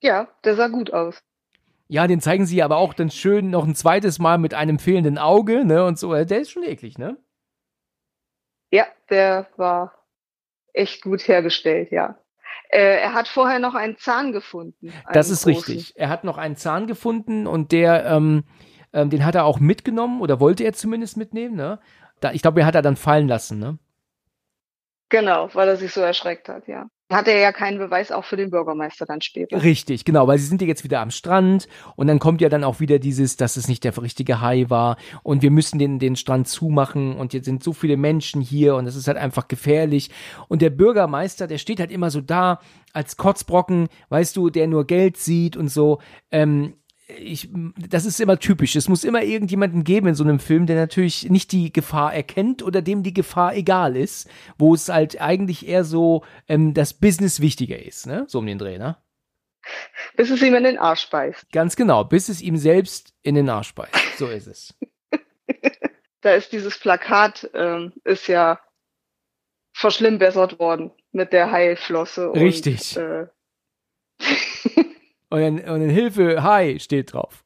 Ja, 0.00 0.28
der 0.44 0.56
sah 0.56 0.68
gut 0.68 0.92
aus. 0.92 1.22
Ja, 1.92 2.06
den 2.06 2.22
zeigen 2.22 2.46
sie 2.46 2.62
aber 2.62 2.78
auch 2.78 2.94
dann 2.94 3.10
schön 3.10 3.50
noch 3.50 3.66
ein 3.66 3.74
zweites 3.74 4.18
Mal 4.18 4.38
mit 4.38 4.54
einem 4.54 4.78
fehlenden 4.78 5.18
Auge, 5.18 5.62
ne? 5.62 5.84
Und 5.84 5.98
so. 5.98 6.14
Der 6.14 6.40
ist 6.40 6.50
schon 6.50 6.62
eklig, 6.62 6.96
ne? 6.96 7.18
Ja, 8.70 8.86
der 9.10 9.46
war 9.58 9.92
echt 10.72 11.02
gut 11.02 11.28
hergestellt, 11.28 11.92
ja. 11.92 12.18
Äh, 12.70 12.98
er 13.02 13.12
hat 13.12 13.28
vorher 13.28 13.58
noch 13.58 13.74
einen 13.74 13.98
Zahn 13.98 14.32
gefunden. 14.32 14.88
Einen 14.88 15.12
das 15.12 15.28
ist 15.28 15.44
großen. 15.44 15.74
richtig. 15.74 15.92
Er 15.94 16.08
hat 16.08 16.24
noch 16.24 16.38
einen 16.38 16.56
Zahn 16.56 16.86
gefunden 16.86 17.46
und 17.46 17.72
der, 17.72 18.06
ähm, 18.06 18.44
ähm, 18.94 19.10
den 19.10 19.26
hat 19.26 19.34
er 19.34 19.44
auch 19.44 19.60
mitgenommen 19.60 20.22
oder 20.22 20.40
wollte 20.40 20.64
er 20.64 20.72
zumindest 20.72 21.18
mitnehmen, 21.18 21.56
ne? 21.56 21.78
Da, 22.20 22.32
ich 22.32 22.40
glaube, 22.40 22.60
er 22.60 22.66
hat 22.66 22.74
er 22.74 22.80
dann 22.80 22.96
fallen 22.96 23.28
lassen, 23.28 23.58
ne? 23.58 23.78
Genau, 25.10 25.50
weil 25.52 25.68
er 25.68 25.76
sich 25.76 25.92
so 25.92 26.00
erschreckt 26.00 26.48
hat, 26.48 26.68
ja 26.68 26.88
hat 27.10 27.28
er 27.28 27.38
ja 27.38 27.52
keinen 27.52 27.78
Beweis 27.78 28.10
auch 28.10 28.24
für 28.24 28.36
den 28.36 28.50
Bürgermeister 28.50 29.06
dann 29.06 29.20
später. 29.20 29.62
Richtig, 29.62 30.04
genau, 30.04 30.26
weil 30.26 30.38
sie 30.38 30.46
sind 30.46 30.62
ja 30.62 30.68
jetzt 30.68 30.84
wieder 30.84 31.00
am 31.00 31.10
Strand 31.10 31.68
und 31.96 32.06
dann 32.06 32.18
kommt 32.18 32.40
ja 32.40 32.48
dann 32.48 32.64
auch 32.64 32.80
wieder 32.80 32.98
dieses, 32.98 33.36
dass 33.36 33.56
es 33.56 33.68
nicht 33.68 33.84
der 33.84 33.96
richtige 34.00 34.40
Hai 34.40 34.66
war 34.68 34.96
und 35.22 35.42
wir 35.42 35.50
müssen 35.50 35.78
den, 35.78 35.98
den 35.98 36.16
Strand 36.16 36.48
zumachen 36.48 37.16
und 37.16 37.34
jetzt 37.34 37.44
sind 37.44 37.62
so 37.62 37.72
viele 37.72 37.96
Menschen 37.96 38.40
hier 38.40 38.76
und 38.76 38.86
es 38.86 38.96
ist 38.96 39.08
halt 39.08 39.18
einfach 39.18 39.48
gefährlich. 39.48 40.10
Und 40.48 40.62
der 40.62 40.70
Bürgermeister, 40.70 41.46
der 41.46 41.58
steht 41.58 41.80
halt 41.80 41.90
immer 41.90 42.10
so 42.10 42.20
da 42.20 42.60
als 42.92 43.16
Kotzbrocken, 43.16 43.88
weißt 44.08 44.36
du, 44.36 44.50
der 44.50 44.66
nur 44.66 44.86
Geld 44.86 45.16
sieht 45.16 45.56
und 45.56 45.68
so. 45.68 46.00
Ähm, 46.30 46.74
ich, 47.08 47.48
das 47.88 48.04
ist 48.04 48.20
immer 48.20 48.38
typisch. 48.38 48.76
Es 48.76 48.88
muss 48.88 49.04
immer 49.04 49.22
irgendjemanden 49.22 49.84
geben 49.84 50.08
in 50.08 50.14
so 50.14 50.24
einem 50.24 50.38
Film, 50.38 50.66
der 50.66 50.76
natürlich 50.76 51.28
nicht 51.30 51.52
die 51.52 51.72
Gefahr 51.72 52.14
erkennt 52.14 52.62
oder 52.62 52.82
dem 52.82 53.02
die 53.02 53.14
Gefahr 53.14 53.54
egal 53.54 53.96
ist, 53.96 54.28
wo 54.58 54.74
es 54.74 54.88
halt 54.88 55.20
eigentlich 55.20 55.66
eher 55.66 55.84
so 55.84 56.24
ähm, 56.48 56.74
das 56.74 56.94
Business 56.94 57.40
wichtiger 57.40 57.80
ist, 57.80 58.06
ne? 58.06 58.24
So 58.28 58.38
um 58.38 58.46
den 58.46 58.58
Dreh, 58.58 58.78
ne? 58.78 58.96
Bis 60.16 60.30
es 60.30 60.42
ihm 60.42 60.54
in 60.54 60.64
den 60.64 60.78
Arsch 60.78 61.08
beißt. 61.10 61.50
Ganz 61.52 61.76
genau, 61.76 62.04
bis 62.04 62.28
es 62.28 62.42
ihm 62.42 62.56
selbst 62.56 63.14
in 63.22 63.34
den 63.34 63.48
Arsch 63.48 63.74
beißt. 63.74 64.18
So 64.18 64.28
ist 64.28 64.46
es. 64.46 64.74
da 66.20 66.32
ist 66.32 66.52
dieses 66.52 66.78
Plakat, 66.78 67.50
ähm, 67.54 67.92
ist 68.04 68.26
ja 68.26 68.60
verschlimmbessert 69.72 70.58
worden 70.58 70.92
mit 71.12 71.32
der 71.32 71.50
Heilflosse. 71.50 72.32
Richtig. 72.34 72.96
Und, 72.96 73.02
äh, 73.02 73.26
und 75.32 75.40
dann, 75.40 75.54
und 75.60 75.80
dann 75.80 75.88
Hilfe, 75.88 76.42
hi, 76.42 76.78
steht 76.78 77.14
drauf. 77.14 77.42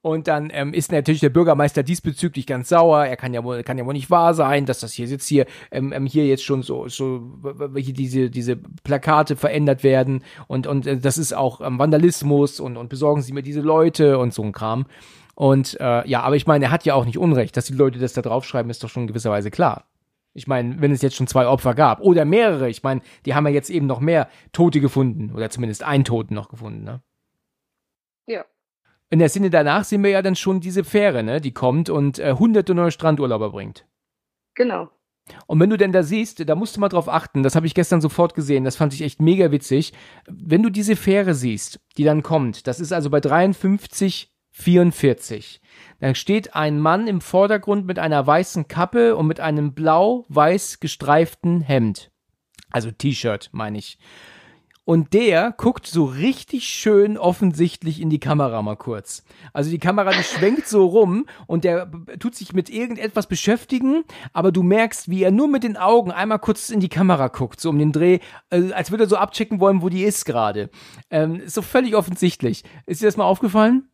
Und 0.00 0.28
dann 0.28 0.50
ähm, 0.52 0.72
ist 0.72 0.90
natürlich 0.90 1.20
der 1.20 1.28
Bürgermeister 1.28 1.82
diesbezüglich 1.82 2.46
ganz 2.46 2.70
sauer. 2.70 3.04
Er 3.04 3.16
kann 3.16 3.34
ja 3.34 3.44
wohl, 3.44 3.62
kann 3.62 3.76
ja 3.76 3.84
wohl 3.84 3.92
nicht 3.92 4.10
wahr 4.10 4.32
sein, 4.32 4.64
dass 4.64 4.80
das 4.80 4.94
hier 4.94 5.06
jetzt 5.06 5.28
hier, 5.28 5.44
ähm, 5.70 5.92
ähm 5.92 6.06
hier 6.06 6.26
jetzt 6.26 6.42
schon 6.42 6.62
so, 6.62 6.88
so 6.88 7.38
hier 7.76 7.92
diese, 7.92 8.30
diese 8.30 8.56
Plakate 8.56 9.36
verändert 9.36 9.84
werden. 9.84 10.24
Und, 10.48 10.66
und 10.66 10.86
äh, 10.86 10.96
das 10.96 11.18
ist 11.18 11.34
auch 11.34 11.60
ähm, 11.60 11.78
Vandalismus 11.78 12.60
und, 12.60 12.78
und 12.78 12.88
besorgen 12.88 13.20
Sie 13.20 13.34
mir 13.34 13.42
diese 13.42 13.60
Leute 13.60 14.18
und 14.18 14.32
so 14.32 14.42
ein 14.42 14.52
Kram. 14.52 14.86
Und 15.34 15.78
äh, 15.80 16.08
ja, 16.08 16.22
aber 16.22 16.36
ich 16.36 16.46
meine, 16.46 16.64
er 16.64 16.70
hat 16.70 16.86
ja 16.86 16.94
auch 16.94 17.04
nicht 17.04 17.18
Unrecht, 17.18 17.58
dass 17.58 17.66
die 17.66 17.74
Leute 17.74 17.98
das 17.98 18.14
da 18.14 18.22
draufschreiben, 18.22 18.70
ist 18.70 18.82
doch 18.82 18.88
schon 18.88 19.02
in 19.02 19.08
gewisser 19.08 19.30
Weise 19.30 19.50
klar. 19.50 19.84
Ich 20.34 20.46
meine, 20.46 20.80
wenn 20.80 20.92
es 20.92 21.02
jetzt 21.02 21.16
schon 21.16 21.26
zwei 21.26 21.46
Opfer 21.46 21.74
gab 21.74 22.00
oder 22.00 22.24
mehrere, 22.24 22.68
ich 22.68 22.82
meine, 22.82 23.02
die 23.26 23.34
haben 23.34 23.46
ja 23.46 23.52
jetzt 23.52 23.70
eben 23.70 23.86
noch 23.86 24.00
mehr 24.00 24.28
Tote 24.52 24.80
gefunden 24.80 25.32
oder 25.34 25.50
zumindest 25.50 25.82
einen 25.82 26.04
Toten 26.04 26.34
noch 26.34 26.48
gefunden, 26.48 26.84
ne? 26.84 27.02
Ja. 28.26 28.44
In 29.10 29.18
der 29.18 29.28
Szene 29.28 29.50
danach 29.50 29.84
sehen 29.84 30.02
wir 30.02 30.10
ja 30.10 30.22
dann 30.22 30.36
schon 30.36 30.60
diese 30.60 30.84
Fähre, 30.84 31.22
ne, 31.22 31.40
die 31.40 31.52
kommt 31.52 31.90
und 31.90 32.18
äh, 32.18 32.34
hunderte 32.38 32.74
neue 32.74 32.90
Strandurlauber 32.90 33.50
bringt. 33.50 33.86
Genau. 34.54 34.88
Und 35.46 35.60
wenn 35.60 35.70
du 35.70 35.76
denn 35.76 35.92
da 35.92 36.02
siehst, 36.02 36.48
da 36.48 36.54
musst 36.54 36.76
du 36.76 36.80
mal 36.80 36.88
drauf 36.88 37.08
achten, 37.08 37.42
das 37.42 37.54
habe 37.54 37.66
ich 37.66 37.74
gestern 37.74 38.00
sofort 38.00 38.34
gesehen, 38.34 38.64
das 38.64 38.76
fand 38.76 38.94
ich 38.94 39.02
echt 39.02 39.20
mega 39.20 39.52
witzig. 39.52 39.92
Wenn 40.26 40.62
du 40.62 40.70
diese 40.70 40.96
Fähre 40.96 41.34
siehst, 41.34 41.80
die 41.96 42.04
dann 42.04 42.22
kommt, 42.22 42.66
das 42.66 42.80
ist 42.80 42.92
also 42.92 43.10
bei 43.10 43.20
53 43.20 44.31
44. 44.52 45.60
Da 46.00 46.14
steht 46.14 46.54
ein 46.54 46.78
Mann 46.78 47.06
im 47.06 47.20
Vordergrund 47.20 47.86
mit 47.86 47.98
einer 47.98 48.26
weißen 48.26 48.68
Kappe 48.68 49.16
und 49.16 49.26
mit 49.26 49.40
einem 49.40 49.74
blau-weiß 49.74 50.80
gestreiften 50.80 51.60
Hemd. 51.60 52.10
Also 52.70 52.90
T-Shirt, 52.90 53.50
meine 53.52 53.78
ich. 53.78 53.98
Und 54.84 55.12
der 55.12 55.52
guckt 55.52 55.86
so 55.86 56.04
richtig 56.04 56.64
schön 56.64 57.16
offensichtlich 57.16 58.00
in 58.00 58.10
die 58.10 58.18
Kamera 58.18 58.62
mal 58.62 58.76
kurz. 58.76 59.22
Also 59.52 59.70
die 59.70 59.78
Kamera, 59.78 60.10
die 60.10 60.24
schwenkt 60.24 60.66
so 60.66 60.86
rum 60.86 61.26
und 61.46 61.62
der 61.62 61.88
tut 62.18 62.34
sich 62.34 62.52
mit 62.52 62.68
irgendetwas 62.68 63.28
beschäftigen, 63.28 64.02
aber 64.32 64.50
du 64.50 64.64
merkst, 64.64 65.08
wie 65.08 65.22
er 65.22 65.30
nur 65.30 65.46
mit 65.46 65.62
den 65.62 65.76
Augen 65.76 66.10
einmal 66.10 66.40
kurz 66.40 66.68
in 66.70 66.80
die 66.80 66.88
Kamera 66.88 67.28
guckt, 67.28 67.60
so 67.60 67.70
um 67.70 67.78
den 67.78 67.92
Dreh, 67.92 68.18
äh, 68.50 68.72
als 68.72 68.90
würde 68.90 69.04
er 69.04 69.08
so 69.08 69.16
abchecken 69.16 69.60
wollen, 69.60 69.82
wo 69.82 69.88
die 69.88 70.02
ist 70.02 70.24
gerade. 70.24 70.68
Ähm, 71.10 71.36
ist 71.36 71.54
so 71.54 71.62
völlig 71.62 71.94
offensichtlich. 71.94 72.64
Ist 72.84 73.02
dir 73.02 73.06
das 73.06 73.16
mal 73.16 73.24
aufgefallen? 73.24 73.91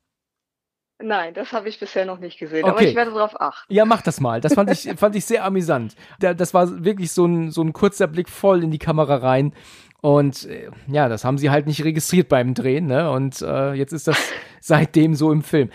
Nein, 1.01 1.33
das 1.35 1.53
habe 1.53 1.69
ich 1.69 1.79
bisher 1.79 2.05
noch 2.05 2.19
nicht 2.19 2.39
gesehen, 2.39 2.65
Okay. 2.65 2.71
aber 2.71 2.83
ich 2.83 2.95
werde 2.97 3.13
darauf 3.13 3.41
achten. 3.41 3.73
Ja, 3.73 3.85
mach 3.85 4.03
das 4.03 4.21
mal. 4.21 4.41
Das 4.41 4.55
fand 4.55 4.71
ich, 4.71 4.89
fand 4.97 5.15
ich 5.15 5.25
sehr 5.25 5.45
amüsant. 5.45 5.95
Da, 6.19 6.35
das 6.35 6.55
war 6.55 6.85
wirklich 6.85 7.13
so 7.13 7.25
ein, 7.25 7.51
so 7.53 7.63
ein 7.63 7.73
kurzer 7.73 8.09
Blick 8.09 8.29
voll 8.29 8.65
in 8.65 8.71
die 8.73 8.79
Kamera 8.79 9.17
rein. 9.17 9.53
Und 10.01 10.45
äh, 10.47 10.71
ja, 10.89 11.09
das 11.09 11.25
haben 11.25 11.39
sie 11.39 11.51
halt 11.51 11.67
nicht 11.67 11.85
registriert 11.85 12.29
beim 12.29 12.55
Drehen, 12.55 12.87
ne? 12.87 13.11
Und 13.11 13.43
äh, 13.43 13.73
jetzt 13.75 13.93
ist 13.93 14.09
das 14.09 14.19
seitdem 14.61 15.15
so 15.15 15.31
im 15.33 15.43
Film. 15.43 15.71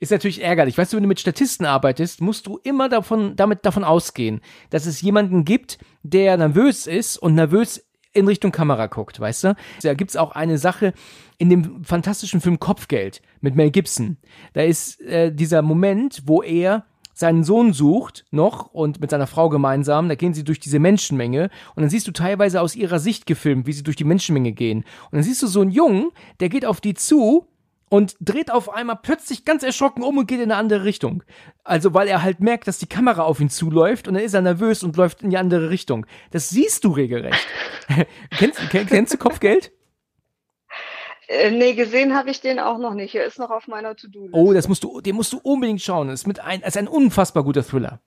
Ist 0.00 0.10
natürlich 0.12 0.42
ärgerlich. 0.42 0.78
Weißt 0.78 0.92
du, 0.92 0.96
wenn 0.96 1.02
du 1.04 1.08
mit 1.08 1.20
Statisten 1.20 1.66
arbeitest, 1.66 2.20
musst 2.20 2.46
du 2.46 2.58
immer 2.64 2.88
davon, 2.88 3.36
damit 3.36 3.66
davon 3.66 3.84
ausgehen, 3.84 4.40
dass 4.70 4.86
es 4.86 5.02
jemanden 5.02 5.44
gibt, 5.44 5.78
der 6.02 6.36
nervös 6.36 6.86
ist 6.86 7.18
und 7.18 7.34
nervös 7.34 7.86
in 8.12 8.26
Richtung 8.26 8.52
Kamera 8.52 8.86
guckt, 8.86 9.20
weißt 9.20 9.44
du? 9.44 9.56
Da 9.82 9.94
gibt's 9.94 10.16
auch 10.16 10.32
eine 10.32 10.58
Sache 10.58 10.92
in 11.38 11.48
dem 11.48 11.84
fantastischen 11.84 12.40
Film 12.40 12.58
Kopfgeld 12.58 13.22
mit 13.40 13.54
Mel 13.54 13.70
Gibson. 13.70 14.16
Da 14.52 14.62
ist 14.62 15.00
äh, 15.02 15.32
dieser 15.32 15.62
Moment, 15.62 16.22
wo 16.26 16.42
er 16.42 16.84
seinen 17.14 17.44
Sohn 17.44 17.72
sucht 17.72 18.24
noch 18.30 18.66
und 18.72 19.00
mit 19.00 19.10
seiner 19.10 19.26
Frau 19.26 19.48
gemeinsam, 19.48 20.08
da 20.08 20.14
gehen 20.14 20.34
sie 20.34 20.42
durch 20.42 20.58
diese 20.58 20.78
Menschenmenge 20.78 21.50
und 21.74 21.82
dann 21.82 21.90
siehst 21.90 22.08
du 22.08 22.12
teilweise 22.12 22.60
aus 22.60 22.74
ihrer 22.74 22.98
Sicht 22.98 23.26
gefilmt, 23.26 23.66
wie 23.66 23.72
sie 23.72 23.82
durch 23.82 23.96
die 23.96 24.04
Menschenmenge 24.04 24.52
gehen. 24.52 24.78
Und 24.78 25.12
dann 25.12 25.22
siehst 25.22 25.42
du 25.42 25.46
so 25.46 25.60
einen 25.60 25.70
Jungen, 25.70 26.10
der 26.40 26.48
geht 26.48 26.64
auf 26.64 26.80
die 26.80 26.94
zu 26.94 27.46
und 27.90 28.14
dreht 28.20 28.50
auf 28.50 28.72
einmal 28.72 28.98
plötzlich 29.02 29.44
ganz 29.44 29.62
erschrocken 29.62 30.02
um 30.02 30.16
und 30.16 30.26
geht 30.26 30.38
in 30.38 30.44
eine 30.44 30.56
andere 30.56 30.84
Richtung. 30.84 31.22
Also 31.64 31.92
weil 31.92 32.08
er 32.08 32.22
halt 32.22 32.40
merkt, 32.40 32.68
dass 32.68 32.78
die 32.78 32.88
Kamera 32.88 33.24
auf 33.24 33.40
ihn 33.40 33.50
zuläuft 33.50 34.08
und 34.08 34.14
dann 34.14 34.22
ist 34.22 34.32
er 34.32 34.40
nervös 34.40 34.82
und 34.82 34.96
läuft 34.96 35.22
in 35.22 35.30
die 35.30 35.36
andere 35.36 35.68
Richtung. 35.68 36.06
Das 36.30 36.48
siehst 36.48 36.84
du 36.84 36.92
regelrecht. 36.92 37.46
kennst, 38.38 38.60
kenn, 38.70 38.86
kennst 38.86 39.12
du 39.12 39.18
Kopfgeld? 39.18 39.72
Äh, 41.26 41.50
nee, 41.50 41.74
gesehen 41.74 42.14
habe 42.14 42.30
ich 42.30 42.40
den 42.40 42.60
auch 42.60 42.78
noch 42.78 42.94
nicht. 42.94 43.14
Er 43.14 43.24
ist 43.24 43.38
noch 43.38 43.50
auf 43.50 43.66
meiner 43.66 43.96
To-Do-Liste. 43.96 44.36
Oh, 44.36 44.52
das 44.52 44.68
musst 44.68 44.84
du, 44.84 45.00
den 45.00 45.16
musst 45.16 45.32
du 45.32 45.38
unbedingt 45.38 45.82
schauen. 45.82 46.08
Das 46.08 46.20
ist 46.20 46.26
mit 46.26 46.38
ein, 46.40 46.60
das 46.60 46.70
ist 46.70 46.76
ein 46.76 46.88
unfassbar 46.88 47.42
guter 47.42 47.64
Thriller. 47.64 48.00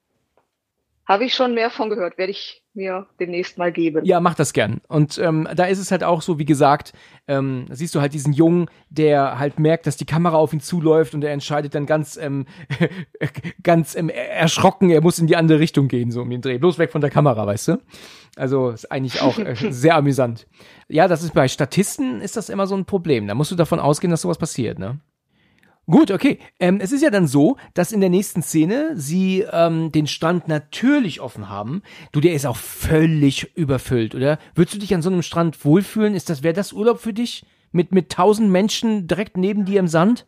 Habe 1.06 1.26
ich 1.26 1.34
schon 1.34 1.54
mehr 1.54 1.70
von 1.70 1.90
gehört. 1.90 2.18
Werde 2.18 2.32
ich 2.32 2.63
mir 2.76 3.08
demnächst 3.20 3.58
mal 3.58 3.72
geben. 3.72 4.04
Ja, 4.06 4.20
mach 4.20 4.36
das 4.36 4.54
gern. 4.54 4.82
Und 4.88 5.18
ähm, 5.18 5.48
da 5.56 5.66
ist 5.66 5.80
es 5.80 5.92
halt 5.92 6.04
auch 6.04 6.22
so, 6.22 6.40
wie 6.40 6.46
gesagt, 6.46 6.94
ähm, 7.28 7.66
da 7.68 7.76
siehst 7.76 7.94
du 7.96 8.02
halt 8.02 8.14
diesen 8.14 8.34
Jungen, 8.34 8.68
der 8.90 9.40
halt 9.40 9.60
merkt, 9.60 9.88
dass 9.88 9.98
die 9.98 10.06
Kamera 10.06 10.38
auf 10.38 10.54
ihn 10.54 10.60
zuläuft 10.60 11.14
und 11.14 11.24
er 11.24 11.32
entscheidet 11.32 11.76
dann 11.76 11.86
ganz, 11.86 12.18
ähm, 12.18 12.46
ganz 13.64 13.96
ähm, 13.96 14.10
erschrocken, 14.10 14.90
er 14.90 15.02
muss 15.02 15.20
in 15.20 15.28
die 15.28 15.36
andere 15.36 15.60
Richtung 15.60 15.88
gehen, 15.88 16.12
so 16.12 16.22
um 16.22 16.30
den 16.30 16.42
Dreh. 16.42 16.58
Bloß 16.58 16.80
weg 16.80 16.92
von 16.92 17.02
der 17.02 17.10
Kamera, 17.10 17.46
weißt 17.46 17.70
du? 17.70 17.78
Also 18.36 18.70
ist 18.70 18.92
eigentlich 18.92 19.22
auch 19.22 19.38
äh, 19.38 19.56
sehr 19.70 19.96
amüsant. 19.96 20.48
Ja, 20.88 21.08
das 21.08 21.24
ist 21.24 21.34
bei 21.34 21.48
Statisten 21.48 22.22
ist 22.22 22.38
das 22.38 22.50
immer 22.50 22.68
so 22.68 22.76
ein 22.76 22.86
Problem. 22.86 23.28
Da 23.28 23.36
musst 23.36 23.52
du 23.52 23.56
davon 23.56 23.80
ausgehen, 23.80 24.12
dass 24.12 24.22
sowas 24.22 24.38
passiert, 24.38 24.80
ne? 24.80 25.00
Gut, 25.86 26.12
okay. 26.12 26.40
Ähm, 26.60 26.80
es 26.80 26.92
ist 26.94 27.02
ja 27.02 27.10
dann 27.10 27.28
so, 27.28 27.58
dass 27.74 27.92
in 27.92 28.00
der 28.00 28.10
nächsten 28.10 28.42
Szene 28.42 28.92
sie 28.96 29.46
ähm, 29.52 29.92
den 29.92 30.08
Strand 30.08 30.48
natürlich 30.48 31.20
offen 31.20 31.50
haben. 31.50 31.82
Du, 32.14 32.22
der 32.22 32.34
ist 32.34 32.46
auch 32.46 32.56
völlig 32.56 33.56
überfüllt, 33.58 34.16
oder? 34.16 34.40
Würdest 34.56 34.76
du 34.76 34.80
dich 34.80 34.96
an 34.96 35.02
so 35.02 35.10
einem 35.10 35.24
Strand 35.24 35.66
wohlfühlen? 35.66 36.16
Ist 36.16 36.30
das, 36.30 36.42
wäre 36.42 36.54
das 36.54 36.72
Urlaub 36.72 37.00
für 37.00 37.14
dich? 37.14 37.46
Mit, 37.72 37.92
mit 37.92 38.12
tausend 38.12 38.50
Menschen 38.50 39.08
direkt 39.08 39.36
neben 39.36 39.66
dir 39.66 39.80
im 39.80 39.88
Sand? 39.88 40.28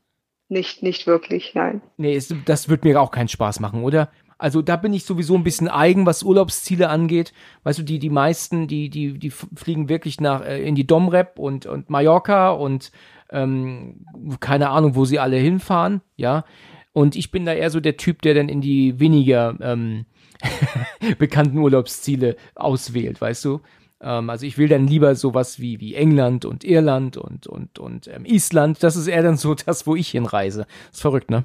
Nicht, 0.49 0.83
nicht 0.83 1.07
wirklich, 1.07 1.53
nein. 1.55 1.81
Nee, 1.97 2.15
es, 2.15 2.33
das 2.45 2.69
wird 2.69 2.83
mir 2.83 2.99
auch 2.99 3.11
keinen 3.11 3.29
Spaß 3.29 3.59
machen, 3.59 3.83
oder? 3.83 4.09
Also 4.37 4.61
da 4.61 4.75
bin 4.75 4.93
ich 4.93 5.05
sowieso 5.05 5.35
ein 5.35 5.43
bisschen 5.43 5.69
eigen, 5.69 6.05
was 6.05 6.23
Urlaubsziele 6.23 6.89
angeht. 6.89 7.33
Weißt 7.63 7.79
du, 7.79 7.83
die, 7.83 7.99
die 7.99 8.09
meisten, 8.09 8.67
die, 8.67 8.89
die, 8.89 9.17
die 9.17 9.29
fliegen 9.29 9.87
wirklich 9.87 10.19
nach, 10.19 10.41
äh, 10.41 10.61
in 10.67 10.75
die 10.75 10.85
Domrep 10.85 11.39
und, 11.39 11.65
und 11.65 11.89
Mallorca 11.89 12.51
und 12.51 12.91
ähm, 13.31 14.05
keine 14.39 14.69
Ahnung, 14.69 14.95
wo 14.95 15.05
sie 15.05 15.19
alle 15.19 15.37
hinfahren, 15.37 16.01
ja. 16.15 16.45
Und 16.93 17.15
ich 17.15 17.29
bin 17.31 17.45
da 17.45 17.53
eher 17.53 17.69
so 17.71 17.79
der 17.81 17.97
Typ, 17.97 18.21
der 18.21 18.33
dann 18.35 18.47
in 18.47 18.61
die 18.61 18.99
weniger 18.99 19.57
ähm, 19.61 20.05
bekannten 21.17 21.57
Urlaubsziele 21.57 22.37
auswählt, 22.55 23.19
weißt 23.19 23.43
du? 23.45 23.61
Ähm, 24.01 24.29
also 24.29 24.45
ich 24.45 24.57
will 24.57 24.67
dann 24.69 24.87
lieber 24.87 25.15
sowas 25.15 25.59
wie, 25.59 25.79
wie 25.79 25.95
England 25.95 26.45
und 26.45 26.63
Irland 26.63 27.17
und, 27.17 27.47
und, 27.47 27.79
und 27.79 28.07
ähm, 28.07 28.25
Island. 28.25 28.81
Das 28.81 28.95
ist 28.95 29.07
eher 29.07 29.23
dann 29.23 29.37
so 29.37 29.53
das, 29.65 29.85
wo 29.87 29.95
ich 29.95 30.09
hinreise. 30.09 30.67
ist 30.91 31.01
verrückt, 31.01 31.29
ne? 31.29 31.43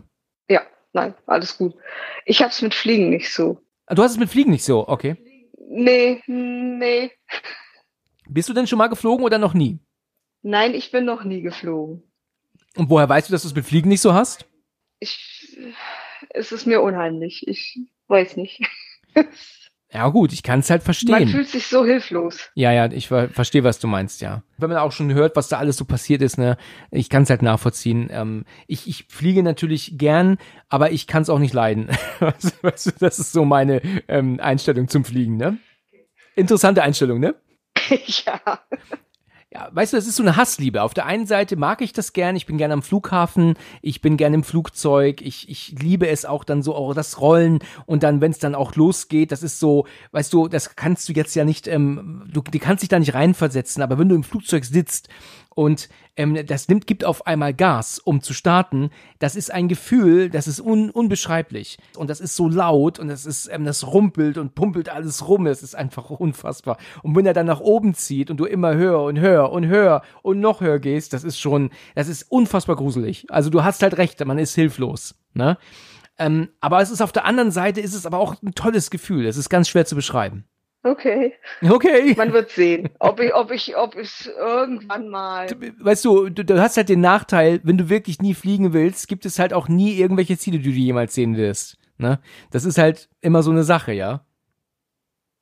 Ja, 0.48 0.62
nein, 0.92 1.14
alles 1.26 1.56
gut. 1.58 1.74
Ich 2.26 2.42
hab's 2.42 2.62
mit 2.62 2.74
Fliegen 2.74 3.10
nicht 3.10 3.32
so. 3.32 3.58
Ah, 3.86 3.94
Du 3.94 4.02
hast 4.02 4.12
es 4.12 4.18
mit 4.18 4.28
Fliegen 4.30 4.50
nicht 4.52 4.64
so, 4.64 4.86
okay. 4.88 5.16
Nee, 5.68 6.20
nee. 6.26 7.10
Bist 8.28 8.48
du 8.48 8.52
denn 8.52 8.66
schon 8.66 8.78
mal 8.78 8.88
geflogen 8.88 9.24
oder 9.24 9.38
noch 9.38 9.54
nie? 9.54 9.78
Nein, 10.42 10.74
ich 10.74 10.90
bin 10.90 11.04
noch 11.04 11.24
nie 11.24 11.42
geflogen. 11.42 12.02
Und 12.76 12.88
woher 12.88 13.08
weißt 13.08 13.28
du, 13.28 13.32
dass 13.32 13.42
du 13.42 13.48
es 13.48 13.54
mit 13.54 13.64
Fliegen 13.66 13.88
nicht 13.88 14.00
so 14.00 14.14
hast? 14.14 14.46
Ich, 15.00 15.58
es 16.30 16.52
ist 16.52 16.66
mir 16.66 16.80
unheimlich. 16.80 17.46
Ich 17.46 17.78
weiß 18.08 18.36
nicht. 18.36 18.62
Ja 19.92 20.08
gut, 20.08 20.32
ich 20.32 20.44
kann 20.44 20.60
es 20.60 20.70
halt 20.70 20.82
Man 20.82 20.84
verstehen. 20.84 21.28
fühlt 21.28 21.48
sich 21.48 21.66
so 21.66 21.84
hilflos. 21.84 22.50
Ja, 22.54 22.70
ja, 22.70 22.86
ich 22.92 23.08
ver 23.08 23.28
verstehe, 23.28 23.64
was 23.64 23.80
du 23.80 23.88
meinst, 23.88 24.20
ja. 24.20 24.44
Wenn 24.56 24.68
man 24.70 24.78
auch 24.78 24.92
schon 24.92 25.12
hört, 25.12 25.34
was 25.34 25.48
da 25.48 25.58
alles 25.58 25.76
so 25.76 25.84
passiert 25.84 26.22
ist, 26.22 26.38
ne, 26.38 26.56
ich 26.92 27.10
kann 27.10 27.24
es 27.24 27.30
halt 27.30 27.42
nachvollziehen. 27.42 28.08
Ähm, 28.12 28.44
ich, 28.68 28.86
ich 28.86 29.06
fliege 29.08 29.42
natürlich 29.42 29.98
gern, 29.98 30.38
aber 30.68 30.92
ich 30.92 31.08
kann 31.08 31.22
es 31.22 31.28
auch 31.28 31.40
nicht 31.40 31.54
leiden. 31.54 31.88
weißt 32.20 32.86
du, 32.86 32.90
das 33.00 33.18
ist 33.18 33.32
so 33.32 33.44
meine 33.44 33.82
ähm, 34.06 34.38
Einstellung 34.40 34.86
zum 34.86 35.04
Fliegen, 35.04 35.36
ne? 35.36 35.58
Interessante 36.36 36.84
Einstellung, 36.84 37.18
ne? 37.18 37.34
ja. 38.24 38.60
Ja, 39.52 39.68
weißt 39.72 39.92
du, 39.92 39.96
das 39.96 40.06
ist 40.06 40.14
so 40.14 40.22
eine 40.22 40.36
Hassliebe. 40.36 40.80
Auf 40.80 40.94
der 40.94 41.06
einen 41.06 41.26
Seite 41.26 41.56
mag 41.56 41.80
ich 41.80 41.92
das 41.92 42.12
gern, 42.12 42.36
ich 42.36 42.46
bin 42.46 42.56
gern 42.56 42.70
am 42.70 42.82
Flughafen, 42.82 43.54
ich 43.82 44.00
bin 44.00 44.16
gern 44.16 44.32
im 44.32 44.44
Flugzeug, 44.44 45.20
ich, 45.22 45.48
ich 45.48 45.74
liebe 45.76 46.06
es 46.06 46.24
auch 46.24 46.44
dann 46.44 46.62
so, 46.62 46.72
auch 46.72 46.94
das 46.94 47.20
Rollen 47.20 47.58
und 47.84 48.04
dann, 48.04 48.20
wenn 48.20 48.30
es 48.30 48.38
dann 48.38 48.54
auch 48.54 48.76
losgeht, 48.76 49.32
das 49.32 49.42
ist 49.42 49.58
so, 49.58 49.88
weißt 50.12 50.32
du, 50.32 50.46
das 50.46 50.76
kannst 50.76 51.08
du 51.08 51.12
jetzt 51.14 51.34
ja 51.34 51.44
nicht, 51.44 51.66
ähm, 51.66 52.28
du, 52.32 52.42
du 52.42 52.58
kannst 52.60 52.82
dich 52.82 52.90
da 52.90 53.00
nicht 53.00 53.14
reinversetzen, 53.14 53.82
aber 53.82 53.98
wenn 53.98 54.08
du 54.08 54.14
im 54.14 54.22
Flugzeug 54.22 54.64
sitzt 54.64 55.08
und 55.54 55.88
ähm, 56.16 56.46
das 56.46 56.68
nimmt, 56.68 56.86
gibt 56.86 57.04
auf 57.04 57.26
einmal 57.26 57.52
Gas, 57.52 57.98
um 57.98 58.22
zu 58.22 58.34
starten, 58.34 58.90
das 59.18 59.34
ist 59.34 59.50
ein 59.50 59.68
Gefühl, 59.68 60.30
das 60.30 60.46
ist 60.46 60.60
un, 60.60 60.90
unbeschreiblich. 60.90 61.78
Und 61.96 62.08
das 62.08 62.20
ist 62.20 62.36
so 62.36 62.48
laut 62.48 62.98
und 62.98 63.08
das 63.08 63.26
ist, 63.26 63.48
ähm, 63.52 63.64
das 63.64 63.86
rumpelt 63.86 64.38
und 64.38 64.54
pumpelt 64.54 64.88
alles 64.88 65.26
rum, 65.28 65.44
das 65.44 65.62
ist 65.62 65.74
einfach 65.74 66.10
unfassbar. 66.10 66.78
Und 67.02 67.16
wenn 67.16 67.26
er 67.26 67.34
dann 67.34 67.46
nach 67.46 67.60
oben 67.60 67.94
zieht 67.94 68.30
und 68.30 68.36
du 68.36 68.44
immer 68.44 68.74
höher 68.74 69.02
und 69.02 69.18
höher 69.18 69.50
und 69.50 69.66
höher 69.66 70.02
und 70.22 70.40
noch 70.40 70.60
höher 70.60 70.78
gehst, 70.78 71.12
das 71.12 71.24
ist 71.24 71.38
schon, 71.38 71.70
das 71.94 72.08
ist 72.08 72.30
unfassbar 72.30 72.76
gruselig. 72.76 73.26
Also 73.30 73.50
du 73.50 73.64
hast 73.64 73.82
halt 73.82 73.98
recht, 73.98 74.24
man 74.24 74.38
ist 74.38 74.54
hilflos, 74.54 75.16
ne? 75.34 75.58
Ähm, 76.18 76.50
aber 76.60 76.82
es 76.82 76.90
ist 76.90 77.00
auf 77.00 77.12
der 77.12 77.24
anderen 77.24 77.50
Seite, 77.50 77.80
ist 77.80 77.94
es 77.94 78.04
aber 78.04 78.18
auch 78.18 78.40
ein 78.42 78.54
tolles 78.54 78.90
Gefühl. 78.90 79.26
Es 79.26 79.38
ist 79.38 79.48
ganz 79.48 79.68
schwer 79.70 79.86
zu 79.86 79.94
beschreiben. 79.94 80.44
Okay. 80.82 81.34
Okay. 81.62 82.14
Man 82.16 82.32
wird 82.32 82.50
sehen, 82.50 82.88
ob 82.98 83.20
ich, 83.20 83.34
ob 83.34 83.50
ich, 83.50 83.76
ob 83.76 83.96
ich 83.96 84.30
irgendwann 84.38 85.08
mal. 85.08 85.46
weißt 85.78 86.04
du, 86.06 86.30
du, 86.30 86.42
du 86.44 86.60
hast 86.60 86.78
halt 86.78 86.88
den 86.88 87.02
Nachteil, 87.02 87.60
wenn 87.64 87.76
du 87.76 87.90
wirklich 87.90 88.20
nie 88.22 88.34
fliegen 88.34 88.72
willst, 88.72 89.06
gibt 89.06 89.26
es 89.26 89.38
halt 89.38 89.52
auch 89.52 89.68
nie 89.68 89.94
irgendwelche 89.94 90.38
Ziele, 90.38 90.58
die 90.58 90.72
du 90.72 90.78
jemals 90.78 91.14
sehen 91.14 91.36
wirst. 91.36 91.76
Ne? 91.98 92.18
Das 92.50 92.64
ist 92.64 92.78
halt 92.78 93.10
immer 93.20 93.42
so 93.42 93.50
eine 93.50 93.62
Sache, 93.62 93.92
ja. 93.92 94.24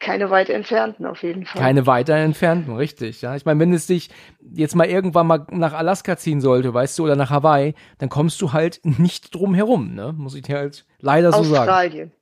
Keine 0.00 0.30
weit 0.30 0.48
entfernten 0.48 1.06
auf 1.06 1.22
jeden 1.24 1.44
Fall. 1.44 1.60
Keine 1.60 1.86
weiter 1.86 2.14
entfernten, 2.14 2.74
richtig, 2.76 3.20
ja. 3.20 3.34
Ich 3.34 3.44
meine, 3.44 3.58
wenn 3.58 3.72
es 3.72 3.88
dich 3.88 4.10
jetzt 4.40 4.76
mal 4.76 4.86
irgendwann 4.86 5.26
mal 5.26 5.46
nach 5.50 5.72
Alaska 5.72 6.16
ziehen 6.16 6.40
sollte, 6.40 6.72
weißt 6.72 6.98
du, 6.98 7.04
oder 7.04 7.16
nach 7.16 7.30
Hawaii, 7.30 7.74
dann 7.98 8.08
kommst 8.08 8.40
du 8.40 8.52
halt 8.52 8.80
nicht 8.84 9.34
drum 9.34 9.54
herum, 9.54 9.94
ne? 9.94 10.14
Muss 10.16 10.36
ich 10.36 10.42
dir 10.42 10.56
halt 10.56 10.84
leider 11.00 11.32
so 11.32 11.42
sagen. 11.42 11.68
Australien. 11.68 12.12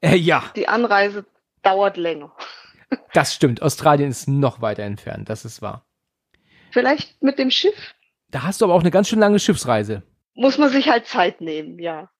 Äh, 0.00 0.16
ja, 0.16 0.44
Die 0.56 0.68
Anreise 0.68 1.24
dauert 1.62 1.96
länger. 1.96 2.32
Das 3.12 3.34
stimmt. 3.34 3.62
Australien 3.62 4.10
ist 4.10 4.28
noch 4.28 4.60
weiter 4.60 4.82
entfernt, 4.82 5.28
das 5.28 5.44
ist 5.44 5.62
wahr. 5.62 5.84
Vielleicht 6.70 7.22
mit 7.22 7.38
dem 7.38 7.50
Schiff 7.50 7.94
Da 8.30 8.42
hast 8.44 8.60
du 8.60 8.64
aber 8.64 8.74
auch 8.74 8.80
eine 8.80 8.90
ganz 8.90 9.08
schön 9.08 9.18
lange 9.18 9.38
Schiffsreise. 9.38 10.02
muss 10.34 10.58
man 10.58 10.70
sich 10.70 10.88
halt 10.88 11.06
Zeit 11.06 11.40
nehmen, 11.40 11.78
ja. 11.78 12.10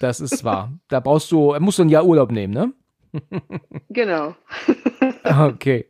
Das 0.00 0.20
ist 0.20 0.44
wahr. 0.44 0.72
Da 0.88 1.00
brauchst 1.00 1.30
du, 1.32 1.54
musst 1.60 1.78
du 1.78 1.82
ein 1.82 1.88
Jahr 1.88 2.04
Urlaub 2.04 2.30
nehmen, 2.30 2.52
ne? 2.52 2.72
Genau. 3.88 4.34
Okay. 5.24 5.86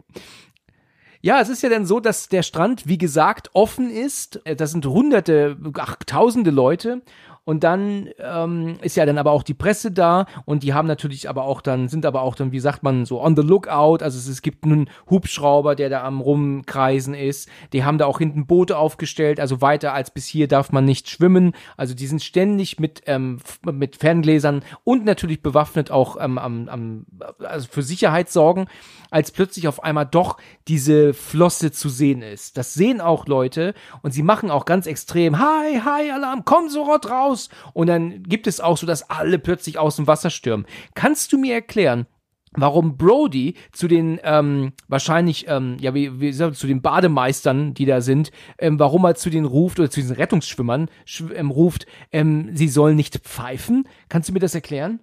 Ja, 1.20 1.40
es 1.40 1.48
ist 1.48 1.62
ja 1.62 1.68
dann 1.68 1.84
so, 1.86 1.98
dass 2.00 2.28
der 2.28 2.42
Strand, 2.42 2.86
wie 2.86 2.98
gesagt, 2.98 3.50
offen 3.52 3.90
ist. 3.90 4.40
Äh, 4.46 4.54
Das 4.56 4.70
sind 4.70 4.86
hunderte, 4.86 5.56
ach, 5.78 5.96
tausende 6.06 6.50
Leute. 6.50 7.02
Und 7.46 7.62
dann 7.62 8.08
ähm, 8.18 8.76
ist 8.82 8.96
ja 8.96 9.06
dann 9.06 9.18
aber 9.18 9.30
auch 9.30 9.44
die 9.44 9.54
Presse 9.54 9.92
da 9.92 10.26
und 10.46 10.64
die 10.64 10.74
haben 10.74 10.88
natürlich 10.88 11.28
aber 11.28 11.44
auch 11.44 11.60
dann, 11.60 11.86
sind 11.86 12.04
aber 12.04 12.22
auch 12.22 12.34
dann, 12.34 12.50
wie 12.50 12.58
sagt 12.58 12.82
man, 12.82 13.06
so 13.06 13.22
on 13.22 13.36
the 13.36 13.42
lookout. 13.42 14.02
Also 14.02 14.18
es, 14.18 14.26
es 14.26 14.42
gibt 14.42 14.64
einen 14.64 14.90
Hubschrauber, 15.08 15.76
der 15.76 15.88
da 15.88 16.02
am 16.02 16.20
Rumkreisen 16.20 17.14
ist. 17.14 17.48
Die 17.72 17.84
haben 17.84 17.98
da 17.98 18.06
auch 18.06 18.18
hinten 18.18 18.48
Boote 18.48 18.76
aufgestellt. 18.76 19.38
Also 19.38 19.60
weiter 19.60 19.94
als 19.94 20.10
bis 20.10 20.26
hier 20.26 20.48
darf 20.48 20.72
man 20.72 20.84
nicht 20.84 21.08
schwimmen. 21.08 21.52
Also 21.76 21.94
die 21.94 22.08
sind 22.08 22.20
ständig 22.20 22.80
mit, 22.80 23.02
ähm, 23.06 23.38
mit 23.64 23.94
Ferngläsern 23.94 24.64
und 24.82 25.04
natürlich 25.04 25.40
bewaffnet 25.40 25.92
auch 25.92 26.16
ähm, 26.20 26.38
am, 26.38 26.68
am, 26.68 27.06
also 27.38 27.68
für 27.70 27.84
Sicherheit 27.84 28.28
sorgen, 28.28 28.66
als 29.12 29.30
plötzlich 29.30 29.68
auf 29.68 29.84
einmal 29.84 30.06
doch 30.06 30.38
diese 30.66 31.14
Flosse 31.14 31.70
zu 31.70 31.90
sehen 31.90 32.22
ist. 32.22 32.56
Das 32.56 32.74
sehen 32.74 33.00
auch 33.00 33.28
Leute 33.28 33.72
und 34.02 34.10
sie 34.10 34.24
machen 34.24 34.50
auch 34.50 34.64
ganz 34.64 34.86
extrem, 34.86 35.38
hi, 35.38 35.80
hi, 35.84 36.10
Alarm, 36.10 36.44
komm 36.44 36.68
sofort 36.68 37.08
raus. 37.08 37.35
Und 37.72 37.88
dann 37.88 38.22
gibt 38.22 38.46
es 38.46 38.60
auch 38.60 38.76
so, 38.76 38.86
dass 38.86 39.10
alle 39.10 39.38
plötzlich 39.38 39.78
aus 39.78 39.96
dem 39.96 40.06
Wasser 40.06 40.30
stürmen. 40.30 40.66
Kannst 40.94 41.32
du 41.32 41.38
mir 41.38 41.54
erklären, 41.54 42.06
warum 42.52 42.96
Brody 42.96 43.54
zu 43.72 43.88
den 43.88 44.20
ähm, 44.22 44.72
wahrscheinlich 44.88 45.46
ähm, 45.48 45.76
ja 45.80 45.94
wie, 45.94 46.20
wie 46.20 46.38
wir, 46.38 46.52
zu 46.52 46.66
den 46.66 46.82
Bademeistern, 46.82 47.74
die 47.74 47.86
da 47.86 48.00
sind, 48.00 48.30
ähm, 48.58 48.78
warum 48.78 49.04
er 49.04 49.14
zu 49.14 49.30
denen 49.30 49.46
ruft 49.46 49.78
oder 49.78 49.90
zu 49.90 50.00
diesen 50.00 50.16
Rettungsschwimmern 50.16 50.88
schw 51.04 51.34
ähm, 51.34 51.50
ruft, 51.50 51.86
ähm, 52.12 52.50
sie 52.54 52.68
sollen 52.68 52.96
nicht 52.96 53.18
pfeifen? 53.18 53.88
Kannst 54.08 54.28
du 54.28 54.32
mir 54.32 54.40
das 54.40 54.54
erklären? 54.54 55.00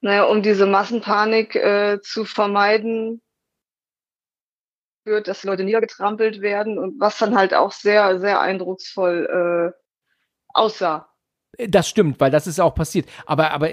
Naja, 0.00 0.24
um 0.24 0.42
diese 0.42 0.66
Massenpanik 0.66 1.56
äh, 1.56 1.98
zu 2.02 2.26
vermeiden, 2.26 3.22
führt, 5.04 5.28
dass 5.28 5.44
Leute 5.44 5.64
niedergetrampelt 5.64 6.40
werden 6.40 6.78
und 6.78 6.98
was 7.00 7.18
dann 7.18 7.36
halt 7.36 7.54
auch 7.54 7.72
sehr, 7.72 8.18
sehr 8.18 8.40
eindrucksvoll 8.40 9.72
äh, 9.74 9.80
aussah. 10.48 11.13
Äh, 11.58 11.68
Das 11.68 11.88
stimmt, 11.88 12.20
weil 12.20 12.30
das 12.30 12.46
ist 12.46 12.60
auch 12.60 12.74
passiert. 12.74 13.06
Aber 13.26 13.50
aber 13.52 13.70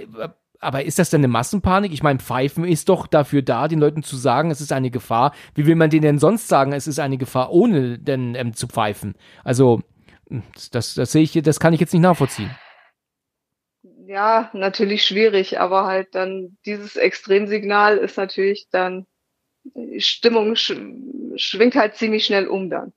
aber 0.61 0.85
ist 0.85 0.99
das 0.99 1.09
denn 1.09 1.21
eine 1.21 1.27
Massenpanik? 1.27 1.91
Ich 1.91 2.03
meine, 2.03 2.19
Pfeifen 2.19 2.65
ist 2.65 2.87
doch 2.87 3.07
dafür 3.07 3.41
da, 3.41 3.67
den 3.67 3.79
Leuten 3.79 4.03
zu 4.03 4.15
sagen, 4.15 4.51
es 4.51 4.61
ist 4.61 4.71
eine 4.71 4.91
Gefahr. 4.91 5.33
Wie 5.55 5.65
will 5.65 5.75
man 5.75 5.89
denen 5.89 6.03
denn 6.03 6.19
sonst 6.19 6.47
sagen, 6.47 6.71
es 6.71 6.87
ist 6.87 6.99
eine 6.99 7.17
Gefahr, 7.17 7.51
ohne 7.51 7.97
denn 7.97 8.35
ähm, 8.35 8.53
zu 8.53 8.67
pfeifen? 8.67 9.15
Also 9.43 9.81
das, 10.71 10.93
das 10.93 11.11
sehe 11.11 11.23
ich, 11.23 11.33
das 11.33 11.59
kann 11.59 11.73
ich 11.73 11.79
jetzt 11.79 11.93
nicht 11.93 12.03
nachvollziehen. 12.03 12.51
Ja, 14.05 14.49
natürlich 14.53 15.03
schwierig, 15.03 15.59
aber 15.59 15.85
halt 15.85 16.13
dann 16.15 16.57
dieses 16.65 16.95
Extremsignal 16.95 17.97
ist 17.97 18.17
natürlich 18.17 18.67
dann, 18.71 19.07
die 19.63 20.01
Stimmung 20.01 20.55
sch 20.55 20.73
schwingt 21.37 21.75
halt 21.75 21.95
ziemlich 21.95 22.25
schnell 22.25 22.47
um 22.47 22.69
dann. 22.69 22.93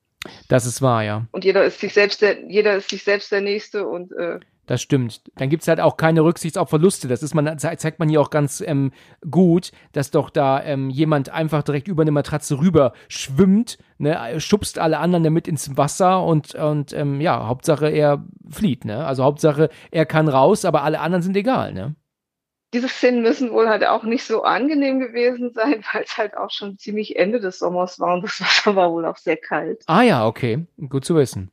Das 0.49 0.67
ist 0.67 0.83
wahr, 0.83 1.03
ja. 1.03 1.27
Und 1.31 1.45
jeder 1.45 1.65
ist 1.65 1.81
sich 1.81 1.93
selbst 1.93 2.23
der, 2.23 2.51
jeder 2.51 2.77
ist 2.77 2.91
sich 2.91 3.05
selbst 3.05 3.31
der 3.31 3.43
Nächste 3.43 3.87
und 3.87 4.13
äh, 4.13 4.41
Das 4.67 4.81
stimmt. 4.81 5.23
Dann 5.37 5.51
gibt's 5.51 5.69
halt 5.69 5.81
auch 5.81 5.97
keine 5.97 6.23
Rücksicht 6.25 6.57
auf 6.57 6.71
Verluste. 6.71 7.07
Das 7.09 7.23
ist 7.23 7.35
man, 7.35 7.59
ze- 7.59 7.77
zeigt 7.77 7.99
man 7.99 8.09
hier 8.09 8.21
auch 8.21 8.31
ganz 8.31 8.63
ähm, 8.63 8.93
gut, 9.31 9.73
dass 9.93 10.11
doch 10.11 10.31
da 10.31 10.63
ähm, 10.63 10.89
jemand 10.91 11.29
einfach 11.29 11.63
direkt 11.63 11.87
über 11.89 12.03
eine 12.03 12.11
Matratze 12.13 12.59
rüber 12.59 12.93
schwimmt, 13.09 13.77
ne, 13.99 14.41
schubst 14.41 14.79
alle 14.79 14.99
anderen 14.99 15.25
damit 15.25 15.49
ins 15.49 15.77
Wasser 15.77 16.23
und, 16.25 16.55
und 16.55 16.93
ähm, 16.95 17.21
ja, 17.21 17.47
Hauptsache 17.47 17.89
er 17.91 18.25
flieht, 18.49 18.85
ne? 18.85 19.05
Also 19.05 19.25
Hauptsache 19.25 19.69
er 19.91 20.07
kann 20.07 20.29
raus, 20.29 20.65
aber 20.65 20.83
alle 20.83 21.01
anderen 21.01 21.23
sind 21.23 21.37
egal, 21.37 21.73
ne? 21.73 21.95
diese 22.73 22.89
Szenen 22.89 23.23
müssen 23.23 23.53
wohl 23.53 23.69
halt 23.69 23.87
auch 23.87 24.03
nicht 24.03 24.25
so 24.25 24.43
angenehm 24.43 24.99
gewesen 24.99 25.53
sein, 25.53 25.85
weil 25.93 26.03
es 26.03 26.19
halt 26.19 26.37
auch 26.37 26.51
schon 26.51 26.77
ziemlich 26.77 27.17
Ende 27.17 27.39
des 27.39 27.61
Sommers 27.61 28.01
war 28.01 28.15
und 28.15 28.25
das 28.25 28.41
Wasser 28.41 28.75
war 28.75 28.91
wohl 28.91 29.07
auch 29.07 29.17
sehr 29.17 29.37
kalt. 29.37 29.85
Ah 29.87 30.03
ja, 30.03 30.27
okay. 30.27 30.67
Gut 30.89 31.05
zu 31.05 31.15
wissen. 31.15 31.53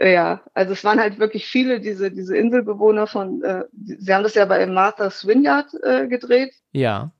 Ja, 0.00 0.42
also 0.54 0.72
es 0.72 0.84
waren 0.84 1.00
halt 1.00 1.18
wirklich 1.18 1.46
viele, 1.46 1.80
diese, 1.80 2.10
diese 2.10 2.36
Inselbewohner 2.36 3.06
von, 3.06 3.42
äh, 3.42 3.64
sie 3.72 4.14
haben 4.14 4.22
das 4.22 4.34
ja 4.34 4.44
bei 4.44 4.64
Martha's 4.66 5.26
Vineyard 5.26 5.68
äh, 5.82 6.06
gedreht 6.08 6.54
Ja. 6.72 7.12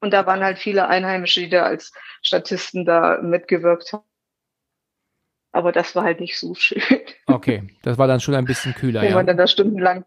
und 0.00 0.12
da 0.12 0.24
waren 0.26 0.42
halt 0.42 0.58
viele 0.58 0.88
Einheimische, 0.88 1.40
die 1.40 1.48
da 1.50 1.64
als 1.64 1.92
Statisten 2.22 2.84
da 2.84 3.20
mitgewirkt 3.20 3.92
haben. 3.92 4.04
Aber 5.52 5.72
das 5.72 5.94
war 5.94 6.04
halt 6.04 6.20
nicht 6.20 6.38
so 6.38 6.54
schön, 6.54 6.80
Okay. 7.26 7.68
Das 7.82 7.98
war 7.98 8.06
dann 8.06 8.20
schon 8.20 8.34
ein 8.34 8.44
bisschen 8.44 8.74
kühler, 8.74 9.02
wo 9.02 9.06
ja. 9.06 9.14
man 9.14 9.26
dann 9.26 9.36
da 9.36 9.46
stundenlang, 9.46 10.04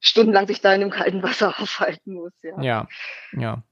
stundenlang 0.00 0.46
sich 0.46 0.60
da 0.60 0.74
in 0.74 0.80
dem 0.80 0.90
kalten 0.90 1.22
Wasser 1.22 1.48
aufhalten 1.58 2.14
muss, 2.14 2.32
ja. 2.42 2.60
Ja, 2.60 2.88
ja. 3.32 3.62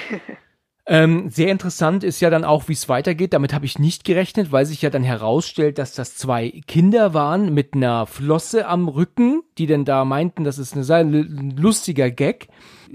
ähm, 0.86 1.30
sehr 1.30 1.48
interessant 1.48 2.04
ist 2.04 2.20
ja 2.20 2.30
dann 2.30 2.44
auch, 2.44 2.68
wie 2.68 2.72
es 2.72 2.88
weitergeht. 2.88 3.32
Damit 3.32 3.52
habe 3.52 3.66
ich 3.66 3.78
nicht 3.78 4.04
gerechnet, 4.04 4.52
weil 4.52 4.66
sich 4.66 4.82
ja 4.82 4.90
dann 4.90 5.02
herausstellt, 5.02 5.78
dass 5.78 5.94
das 5.94 6.16
zwei 6.16 6.62
Kinder 6.66 7.12
waren 7.12 7.52
mit 7.52 7.74
einer 7.74 8.06
Flosse 8.06 8.66
am 8.68 8.88
Rücken, 8.88 9.42
die 9.58 9.66
denn 9.66 9.84
da 9.84 10.04
meinten, 10.04 10.44
das 10.44 10.58
ist 10.58 10.76
ein 10.76 10.84
sehr 10.84 11.04
lu- 11.04 11.24
lustiger 11.56 12.10
Gag. 12.10 12.48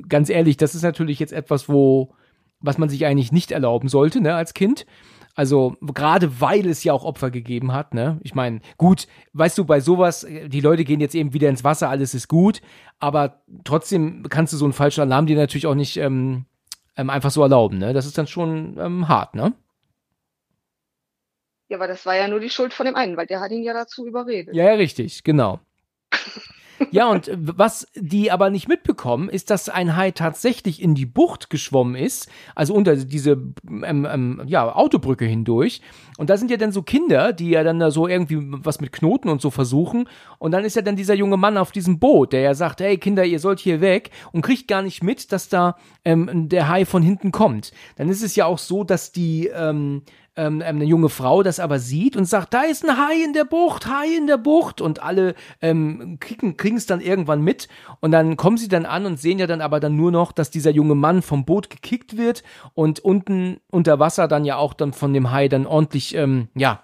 Ganz 0.07 0.29
ehrlich, 0.29 0.57
das 0.57 0.75
ist 0.75 0.83
natürlich 0.83 1.19
jetzt 1.19 1.33
etwas, 1.33 1.67
wo 1.67 2.13
was 2.61 2.77
man 2.77 2.89
sich 2.89 3.05
eigentlich 3.05 3.31
nicht 3.31 3.51
erlauben 3.51 3.89
sollte, 3.89 4.21
ne, 4.21 4.35
als 4.35 4.53
Kind. 4.53 4.85
Also 5.33 5.75
gerade 5.81 6.41
weil 6.41 6.67
es 6.67 6.83
ja 6.83 6.93
auch 6.93 7.05
Opfer 7.05 7.31
gegeben 7.31 7.71
hat, 7.71 7.93
ne? 7.93 8.19
Ich 8.21 8.35
meine, 8.35 8.59
gut, 8.77 9.07
weißt 9.33 9.57
du, 9.57 9.65
bei 9.65 9.79
sowas, 9.79 10.27
die 10.47 10.59
Leute 10.59 10.83
gehen 10.83 10.99
jetzt 10.99 11.15
eben 11.15 11.33
wieder 11.33 11.49
ins 11.49 11.63
Wasser, 11.63 11.89
alles 11.89 12.13
ist 12.13 12.27
gut, 12.27 12.61
aber 12.99 13.41
trotzdem 13.63 14.23
kannst 14.29 14.51
du 14.53 14.57
so 14.57 14.65
einen 14.65 14.73
falschen 14.73 15.01
Alarm 15.01 15.25
dir 15.25 15.37
natürlich 15.37 15.67
auch 15.67 15.75
nicht 15.75 15.97
ähm, 15.97 16.45
ähm, 16.97 17.09
einfach 17.09 17.31
so 17.31 17.41
erlauben, 17.41 17.77
ne? 17.77 17.93
Das 17.93 18.05
ist 18.05 18.17
dann 18.17 18.27
schon 18.27 18.77
ähm, 18.79 19.07
hart, 19.07 19.35
ne? 19.35 19.53
Ja, 21.69 21.77
aber 21.77 21.87
das 21.87 22.05
war 22.05 22.15
ja 22.15 22.27
nur 22.27 22.39
die 22.41 22.49
Schuld 22.49 22.73
von 22.73 22.85
dem 22.85 22.95
einen, 22.95 23.15
weil 23.15 23.27
der 23.27 23.39
hat 23.39 23.51
ihn 23.51 23.63
ja 23.63 23.73
dazu 23.73 24.05
überredet. 24.05 24.53
Ja, 24.53 24.65
ja, 24.65 24.73
richtig, 24.73 25.23
genau. 25.23 25.59
Ja, 26.89 27.09
und 27.09 27.27
äh, 27.27 27.37
was 27.39 27.87
die 27.95 28.31
aber 28.31 28.49
nicht 28.49 28.67
mitbekommen, 28.67 29.29
ist, 29.29 29.49
dass 29.49 29.69
ein 29.69 29.95
Hai 29.95 30.11
tatsächlich 30.11 30.81
in 30.81 30.95
die 30.95 31.05
Bucht 31.05 31.49
geschwommen 31.49 31.95
ist, 31.95 32.29
also 32.55 32.73
unter 32.73 32.95
diese 32.95 33.31
ähm, 33.31 34.07
ähm, 34.09 34.41
ja, 34.45 34.73
Autobrücke 34.73 35.25
hindurch. 35.25 35.81
Und 36.17 36.29
da 36.29 36.37
sind 36.37 36.51
ja 36.51 36.57
dann 36.57 36.71
so 36.71 36.81
Kinder, 36.81 37.33
die 37.33 37.49
ja 37.49 37.63
dann 37.63 37.79
da 37.79 37.91
so 37.91 38.07
irgendwie 38.07 38.37
was 38.41 38.81
mit 38.81 38.91
Knoten 38.91 39.29
und 39.29 39.41
so 39.41 39.49
versuchen. 39.49 40.07
Und 40.39 40.51
dann 40.51 40.63
ist 40.63 40.75
ja 40.75 40.81
dann 40.81 40.95
dieser 40.95 41.13
junge 41.13 41.37
Mann 41.37 41.57
auf 41.57 41.71
diesem 41.71 41.99
Boot, 41.99 42.33
der 42.33 42.41
ja 42.41 42.53
sagt, 42.53 42.81
hey 42.81 42.97
Kinder, 42.97 43.25
ihr 43.25 43.39
sollt 43.39 43.59
hier 43.59 43.81
weg 43.81 44.11
und 44.31 44.41
kriegt 44.41 44.67
gar 44.67 44.81
nicht 44.81 45.03
mit, 45.03 45.31
dass 45.31 45.49
da 45.49 45.77
ähm, 46.05 46.49
der 46.49 46.69
Hai 46.69 46.85
von 46.85 47.03
hinten 47.03 47.31
kommt. 47.31 47.71
Dann 47.95 48.09
ist 48.09 48.23
es 48.23 48.35
ja 48.35 48.45
auch 48.45 48.59
so, 48.59 48.83
dass 48.83 49.11
die 49.11 49.47
ähm, 49.47 50.03
ähm, 50.35 50.61
eine 50.61 50.85
junge 50.85 51.09
Frau 51.09 51.43
das 51.43 51.59
aber 51.59 51.79
sieht 51.79 52.15
und 52.15 52.25
sagt, 52.25 52.53
da 52.53 52.61
ist 52.61 52.87
ein 52.87 52.97
Hai 52.97 53.23
in 53.23 53.33
der 53.33 53.43
Bucht, 53.43 53.85
Hai 53.85 54.15
in 54.17 54.27
der 54.27 54.37
Bucht. 54.37 54.81
Und 54.81 55.01
alle 55.03 55.35
ähm, 55.61 56.17
kriegen 56.19 56.77
es 56.77 56.85
dann 56.85 57.01
irgendwann 57.01 57.41
mit. 57.41 57.67
Und 57.99 58.11
dann 58.11 58.37
kommen 58.37 58.57
sie 58.57 58.67
dann 58.67 58.85
an 58.85 59.05
und 59.05 59.19
sehen 59.19 59.39
ja 59.39 59.47
dann 59.47 59.61
aber 59.61 59.79
dann 59.79 59.95
nur 59.95 60.11
noch, 60.11 60.31
dass 60.31 60.49
dieser 60.49 60.71
junge 60.71 60.95
Mann 60.95 61.21
vom 61.21 61.45
Boot 61.45 61.69
gekickt 61.69 62.17
wird. 62.17 62.43
Und 62.73 62.99
unten 62.99 63.59
unter 63.69 63.99
Wasser 63.99 64.27
dann 64.27 64.45
ja 64.45 64.57
auch 64.57 64.73
dann 64.73 64.93
von 64.93 65.13
dem 65.13 65.31
Hai 65.31 65.47
dann 65.47 65.65
ordentlich, 65.65 66.15
ähm, 66.15 66.47
ja, 66.55 66.81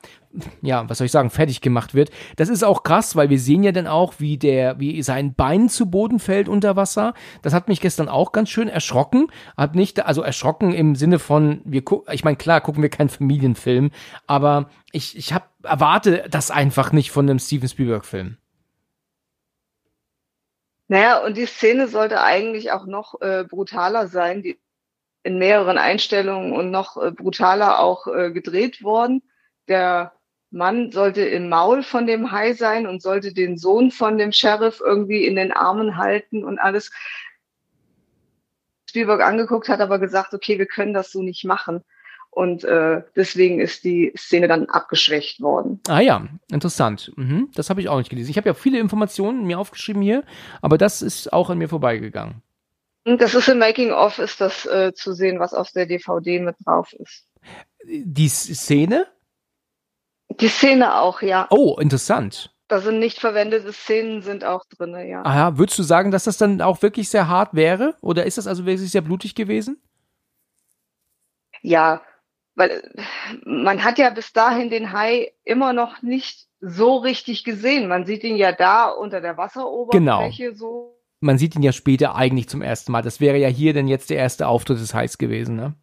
ja, 0.61 0.87
was 0.89 0.97
soll 0.97 1.05
ich 1.05 1.11
sagen, 1.11 1.29
fertig 1.29 1.61
gemacht 1.61 1.93
wird. 1.93 2.11
Das 2.35 2.49
ist 2.49 2.63
auch 2.63 2.83
krass, 2.83 3.15
weil 3.15 3.29
wir 3.29 3.39
sehen 3.39 3.63
ja 3.63 3.71
dann 3.71 3.87
auch, 3.87 4.15
wie 4.19 4.37
der, 4.37 4.79
wie 4.79 5.01
sein 5.01 5.33
Bein 5.33 5.69
zu 5.69 5.89
Boden 5.89 6.19
fällt 6.19 6.49
unter 6.49 6.75
Wasser. 6.75 7.13
Das 7.41 7.53
hat 7.53 7.67
mich 7.67 7.81
gestern 7.81 8.09
auch 8.09 8.31
ganz 8.31 8.49
schön 8.49 8.67
erschrocken. 8.67 9.27
Hat 9.55 9.75
nicht, 9.75 10.05
also 10.05 10.21
erschrocken 10.21 10.73
im 10.73 10.95
Sinne 10.95 11.19
von, 11.19 11.61
wir 11.65 11.83
gucken, 11.83 12.13
ich 12.13 12.23
meine, 12.23 12.37
klar, 12.37 12.61
gucken 12.61 12.81
wir 12.81 12.89
keinen 12.89 13.09
Familienfilm, 13.09 13.91
aber 14.27 14.69
ich, 14.91 15.17
ich 15.17 15.33
hab, 15.33 15.49
erwarte 15.63 16.25
das 16.29 16.51
einfach 16.51 16.91
nicht 16.91 17.11
von 17.11 17.29
einem 17.29 17.39
Steven 17.39 17.67
Spielberg-Film. 17.67 18.37
Naja, 20.89 21.23
und 21.25 21.35
die 21.35 21.45
Szene 21.45 21.87
sollte 21.87 22.21
eigentlich 22.21 22.71
auch 22.71 22.85
noch 22.85 23.19
äh, 23.21 23.43
brutaler 23.43 24.07
sein, 24.07 24.41
die 24.41 24.57
in 25.23 25.37
mehreren 25.37 25.77
Einstellungen 25.77 26.53
und 26.53 26.71
noch 26.71 26.95
äh, 26.95 27.11
brutaler 27.11 27.79
auch 27.79 28.07
äh, 28.07 28.31
gedreht 28.31 28.81
worden. 28.81 29.21
Der 29.67 30.13
Mann 30.49 30.91
sollte 30.91 31.21
im 31.21 31.49
Maul 31.49 31.83
von 31.83 32.07
dem 32.07 32.31
Hai 32.31 32.53
sein 32.53 32.87
und 32.87 33.01
sollte 33.01 33.33
den 33.33 33.57
Sohn 33.57 33.91
von 33.91 34.17
dem 34.17 34.31
Sheriff 34.31 34.81
irgendwie 34.83 35.25
in 35.25 35.35
den 35.35 35.51
Armen 35.51 35.97
halten 35.97 36.43
und 36.43 36.59
alles. 36.59 36.91
Spielberg 38.89 39.21
angeguckt 39.21 39.67
hat 39.67 39.81
aber 39.81 39.99
gesagt, 39.99 40.33
okay, 40.33 40.57
wir 40.57 40.65
können 40.65 40.93
das 40.93 41.11
so 41.11 41.21
nicht 41.21 41.43
machen. 41.43 41.83
Und 42.29 42.63
äh, 42.63 43.01
deswegen 43.15 43.59
ist 43.59 43.83
die 43.83 44.13
Szene 44.15 44.47
dann 44.47 44.67
abgeschwächt 44.67 45.41
worden. 45.41 45.81
Ah 45.87 46.01
ja, 46.01 46.27
interessant. 46.51 47.11
Mhm, 47.15 47.49
das 47.55 47.69
habe 47.69 47.81
ich 47.81 47.89
auch 47.89 47.97
nicht 47.97 48.11
gelesen. 48.11 48.29
Ich 48.29 48.37
habe 48.37 48.47
ja 48.47 48.53
viele 48.53 48.79
Informationen 48.79 49.45
mir 49.45 49.57
aufgeschrieben 49.57 50.03
hier, 50.03 50.23
aber 50.61 50.77
das 50.77 51.01
ist 51.01 51.33
auch 51.33 51.49
an 51.49 51.57
mir 51.57 51.67
vorbeigegangen. 51.67 52.43
Und 53.05 53.21
das 53.21 53.33
ist 53.33 53.47
im 53.47 53.57
Making 53.57 53.91
of, 53.91 54.19
ist 54.19 54.39
das 54.39 54.65
äh, 54.65 54.93
zu 54.93 55.13
sehen, 55.13 55.39
was 55.39 55.53
auf 55.53 55.71
der 55.71 55.87
DVD 55.87 56.39
mit 56.39 56.57
drauf 56.63 56.93
ist. 56.93 57.25
Die 57.85 58.27
Szene? 58.27 59.07
Die 60.39 60.47
Szene 60.47 60.99
auch, 60.99 61.21
ja. 61.21 61.47
Oh, 61.49 61.77
interessant. 61.79 62.53
Da 62.67 62.79
sind 62.79 62.99
nicht 62.99 63.19
verwendete 63.19 63.71
Szenen, 63.71 64.21
sind 64.21 64.43
auch 64.43 64.65
drin, 64.65 64.93
ja. 65.07 65.23
Aha, 65.23 65.57
würdest 65.57 65.79
du 65.79 65.83
sagen, 65.83 66.11
dass 66.11 66.25
das 66.25 66.37
dann 66.37 66.61
auch 66.61 66.81
wirklich 66.81 67.09
sehr 67.09 67.27
hart 67.27 67.53
wäre? 67.53 67.95
Oder 68.01 68.25
ist 68.25 68.37
das 68.37 68.47
also 68.47 68.65
wirklich 68.65 68.91
sehr 68.91 69.01
blutig 69.01 69.35
gewesen? 69.35 69.81
Ja, 71.61 72.01
weil 72.55 72.69
äh, 72.71 73.03
man 73.45 73.83
hat 73.83 73.97
ja 73.97 74.09
bis 74.09 74.33
dahin 74.33 74.69
den 74.69 74.91
Hai 74.91 75.31
immer 75.43 75.73
noch 75.73 76.01
nicht 76.01 76.47
so 76.59 76.97
richtig 76.97 77.43
gesehen. 77.43 77.87
Man 77.87 78.05
sieht 78.05 78.23
ihn 78.23 78.35
ja 78.35 78.51
da 78.51 78.89
unter 78.89 79.21
der 79.21 79.37
Wasseroberfläche 79.37 80.43
Genau. 80.51 80.55
so. 80.55 80.93
Man 81.19 81.37
sieht 81.37 81.55
ihn 81.55 81.63
ja 81.63 81.71
später 81.71 82.15
eigentlich 82.15 82.49
zum 82.49 82.61
ersten 82.61 82.91
Mal. 82.91 83.01
Das 83.01 83.19
wäre 83.19 83.37
ja 83.37 83.47
hier 83.47 83.73
denn 83.73 83.87
jetzt 83.87 84.09
der 84.09 84.17
erste 84.17 84.47
Auftritt 84.47 84.79
des 84.79 84.93
Hais 84.93 85.17
gewesen, 85.17 85.55
ne? 85.55 85.73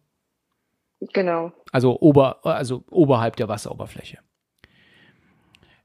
Genau. 1.13 1.51
Also 1.71 1.99
ober, 1.99 2.39
also 2.45 2.83
oberhalb 2.89 3.35
der 3.35 3.47
Wasseroberfläche. 3.49 4.19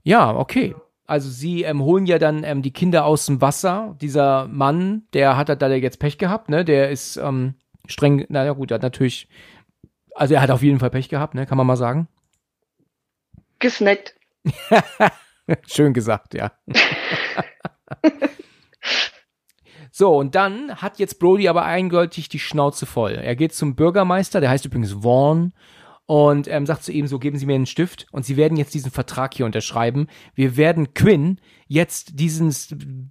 Ja, 0.03 0.34
okay. 0.34 0.74
Also 1.07 1.28
sie 1.28 1.62
ähm, 1.62 1.82
holen 1.82 2.07
ja 2.07 2.18
dann 2.18 2.44
ähm, 2.44 2.62
die 2.62 2.72
Kinder 2.72 3.05
aus 3.05 3.26
dem 3.26 3.40
Wasser. 3.40 3.96
Dieser 4.01 4.46
Mann, 4.46 5.03
der 5.12 5.36
hat 5.36 5.48
da 5.48 5.68
jetzt 5.68 5.98
Pech 5.98 6.18
gehabt, 6.18 6.48
ne? 6.48 6.64
Der 6.64 6.90
ist 6.90 7.16
ähm, 7.16 7.55
streng, 7.86 8.26
naja 8.28 8.53
gut, 8.53 8.70
er 8.70 8.76
hat 8.76 8.82
natürlich, 8.82 9.28
also 10.14 10.34
er 10.34 10.40
hat 10.40 10.51
auf 10.51 10.62
jeden 10.62 10.78
Fall 10.78 10.90
Pech 10.90 11.09
gehabt, 11.09 11.34
ne? 11.34 11.46
Kann 11.46 11.59
man 11.59 11.66
mal 11.66 11.76
sagen. 11.76 12.07
Gesnackt. 13.59 14.14
Schön 15.66 15.94
gesagt, 15.94 16.34
ja. 16.34 16.53
so, 19.90 20.16
und 20.16 20.36
dann 20.36 20.76
hat 20.76 21.01
jetzt 21.01 21.18
Brody 21.18 21.48
aber 21.48 21.64
eindeutig 21.64 22.28
die 22.28 22.38
Schnauze 22.38 22.86
voll. 22.86 23.14
Er 23.14 23.34
geht 23.34 23.53
zum 23.53 23.74
Bürgermeister, 23.74 24.40
der 24.40 24.51
heißt 24.51 24.64
übrigens 24.64 24.92
Vaughn, 25.03 25.53
und 26.11 26.48
ähm, 26.48 26.66
sagt 26.66 26.82
zu 26.82 26.90
ihm 26.90 27.06
so, 27.06 27.20
geben 27.20 27.38
Sie 27.38 27.46
mir 27.46 27.54
einen 27.54 27.66
Stift 27.66 28.08
und 28.11 28.24
Sie 28.24 28.36
werden 28.36 28.58
jetzt 28.58 28.74
diesen 28.74 28.90
Vertrag 28.90 29.32
hier 29.32 29.46
unterschreiben. 29.46 30.08
Wir 30.34 30.56
werden 30.56 30.92
Quinn 30.92 31.38
jetzt 31.68 32.18
diesen 32.18 32.52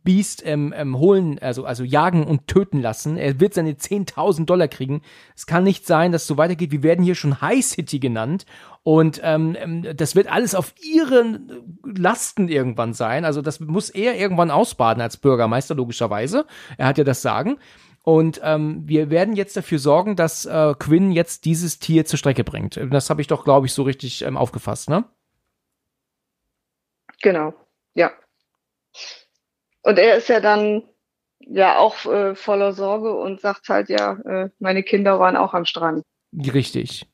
Biest 0.04 0.46
ähm, 0.46 0.74
ähm, 0.76 0.98
holen, 0.98 1.40
also, 1.40 1.64
also 1.64 1.86
jagen 1.86 2.26
und 2.26 2.48
töten 2.48 2.82
lassen. 2.82 3.16
Er 3.16 3.40
wird 3.40 3.54
seine 3.54 3.72
10.000 3.72 4.44
Dollar 4.44 4.68
kriegen. 4.68 5.02
Es 5.34 5.46
kann 5.46 5.64
nicht 5.64 5.88
sein, 5.88 6.12
dass 6.12 6.24
es 6.24 6.28
so 6.28 6.36
weitergeht. 6.36 6.74
Wir 6.74 6.84
werden 6.84 7.06
hier 7.06 7.16
schon 7.16 7.40
High 7.40 7.64
City 7.64 8.00
genannt 8.00 8.46
und 8.84 9.22
ähm, 9.24 9.56
ähm, 9.58 9.88
das 9.96 10.18
wird 10.18 10.30
alles 10.30 10.54
auf 10.54 10.74
ihren 10.82 11.80
Lasten 11.86 12.50
irgendwann 12.50 12.92
sein. 12.92 13.24
Also 13.24 13.42
das 13.42 13.62
muss 13.62 13.90
er 13.90 14.18
irgendwann 14.18 14.52
ausbaden 14.52 15.02
als 15.02 15.16
Bürgermeister, 15.16 15.74
logischerweise. 15.74 16.46
Er 16.78 16.88
hat 16.88 16.98
ja 16.98 17.06
das 17.06 17.22
Sagen. 17.22 17.60
Und 18.04 18.40
ähm, 18.44 18.84
wir 18.86 19.10
werden 19.10 19.36
jetzt 19.36 19.58
dafür 19.58 19.80
sorgen, 19.80 20.16
dass 20.16 20.46
äh, 20.46 20.74
Quinn 20.80 21.12
jetzt 21.12 21.46
dieses 21.46 21.80
Tier 21.80 22.06
zur 22.06 22.18
Strecke 22.18 22.44
bringt. 22.44 22.80
Das 22.92 23.10
habe 23.10 23.22
ich 23.22 23.28
doch, 23.28 23.44
glaube 23.44 23.68
ich, 23.68 23.74
so 23.74 23.84
richtig 23.84 24.24
ähm, 24.24 24.38
aufgefasst, 24.38 24.90
ne? 24.90 25.06
Genau. 27.22 27.54
Ja. 27.94 28.12
Und 29.82 30.00
er 30.00 30.18
ist 30.18 30.30
ja 30.30 30.40
dann 30.40 30.84
ja 31.40 31.78
auch 31.78 32.06
äh, 32.06 32.36
voller 32.36 32.74
Sorge 32.74 33.14
und 33.14 33.42
sagt 33.42 33.70
halt, 33.70 33.90
ja, 33.90 34.14
äh, 34.26 34.50
meine 34.60 34.84
Kinder 34.84 35.20
waren 35.20 35.36
auch 35.36 35.54
am 35.54 35.66
Strand. 35.66 36.04
Richtig. 36.34 37.08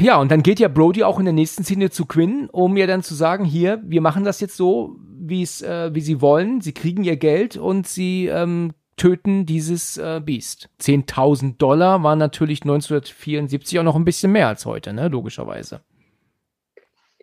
Ja, 0.00 0.16
und 0.18 0.30
dann 0.30 0.42
geht 0.42 0.58
ja 0.58 0.68
Brody 0.68 1.04
auch 1.04 1.18
in 1.18 1.24
der 1.24 1.34
nächsten 1.34 1.62
Szene 1.62 1.90
zu 1.90 2.04
Quinn, 2.06 2.48
um 2.50 2.76
ihr 2.76 2.88
dann 2.88 3.02
zu 3.02 3.14
sagen, 3.14 3.44
hier, 3.44 3.80
wir 3.84 4.00
machen 4.00 4.24
das 4.24 4.40
jetzt 4.40 4.56
so, 4.56 4.96
wie 4.98 5.42
es, 5.42 5.62
äh, 5.62 5.94
wie 5.94 6.00
sie 6.00 6.20
wollen. 6.20 6.60
Sie 6.60 6.74
kriegen 6.74 7.04
ihr 7.04 7.16
Geld 7.16 7.56
und 7.56 7.86
sie 7.86 8.26
ähm, 8.26 8.72
töten 8.96 9.46
dieses 9.46 9.96
äh, 9.96 10.20
Biest. 10.24 10.70
10.000 10.80 11.56
Dollar 11.58 12.02
waren 12.02 12.18
natürlich 12.18 12.62
1974 12.62 13.78
auch 13.78 13.84
noch 13.84 13.96
ein 13.96 14.04
bisschen 14.04 14.32
mehr 14.32 14.48
als 14.48 14.66
heute, 14.66 14.92
ne, 14.92 15.08
logischerweise. 15.08 15.80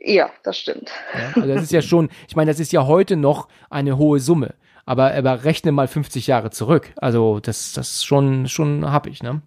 Ja, 0.04 0.32
das 0.44 0.58
stimmt. 0.58 0.90
Ja, 1.14 1.42
also 1.42 1.54
das 1.54 1.64
ist 1.64 1.72
ja 1.72 1.82
schon, 1.82 2.10
ich 2.28 2.36
meine, 2.36 2.50
das 2.50 2.60
ist 2.60 2.72
ja 2.72 2.88
heute 2.88 3.16
noch 3.16 3.48
eine 3.70 3.98
hohe 3.98 4.20
Summe. 4.20 4.56
Aber, 4.86 5.14
aber 5.14 5.44
rechne 5.44 5.72
mal 5.72 5.88
50 5.88 6.26
Jahre 6.26 6.50
zurück. 6.50 6.92
Also 6.96 7.40
das, 7.40 7.74
das 7.74 8.04
schon, 8.04 8.48
schon 8.48 8.92
hab 8.92 9.06
ich, 9.06 9.22
ne? 9.22 9.42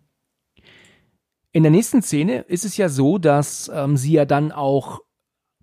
In 1.51 1.63
der 1.63 1.73
nächsten 1.73 2.03
Szene 2.03 2.41
ist 2.49 2.65
es 2.65 2.77
ja 2.77 2.89
so, 2.89 3.19
dass 3.19 3.71
ähm, 3.73 3.97
sie 3.97 4.13
ja 4.13 4.25
dann 4.25 4.53
auch 4.53 5.01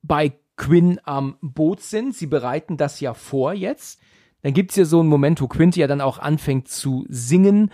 bei 0.01 0.34
Quinn 0.55 0.99
am 1.03 1.38
Boot 1.41 1.82
sind. 1.82 2.16
Sie 2.16 2.28
bereiten 2.28 2.78
das 2.78 2.99
ja 2.99 3.14
vor 3.14 3.53
jetzt. 3.53 3.99
Dann 4.43 4.53
gibt's 4.53 4.75
ja 4.75 4.85
so 4.85 4.99
einen 4.99 5.09
Moment, 5.09 5.41
wo 5.41 5.47
Quint 5.47 5.75
ja 5.75 5.87
dann 5.87 6.01
auch 6.01 6.19
anfängt 6.19 6.67
zu 6.67 7.05
singen. 7.09 7.71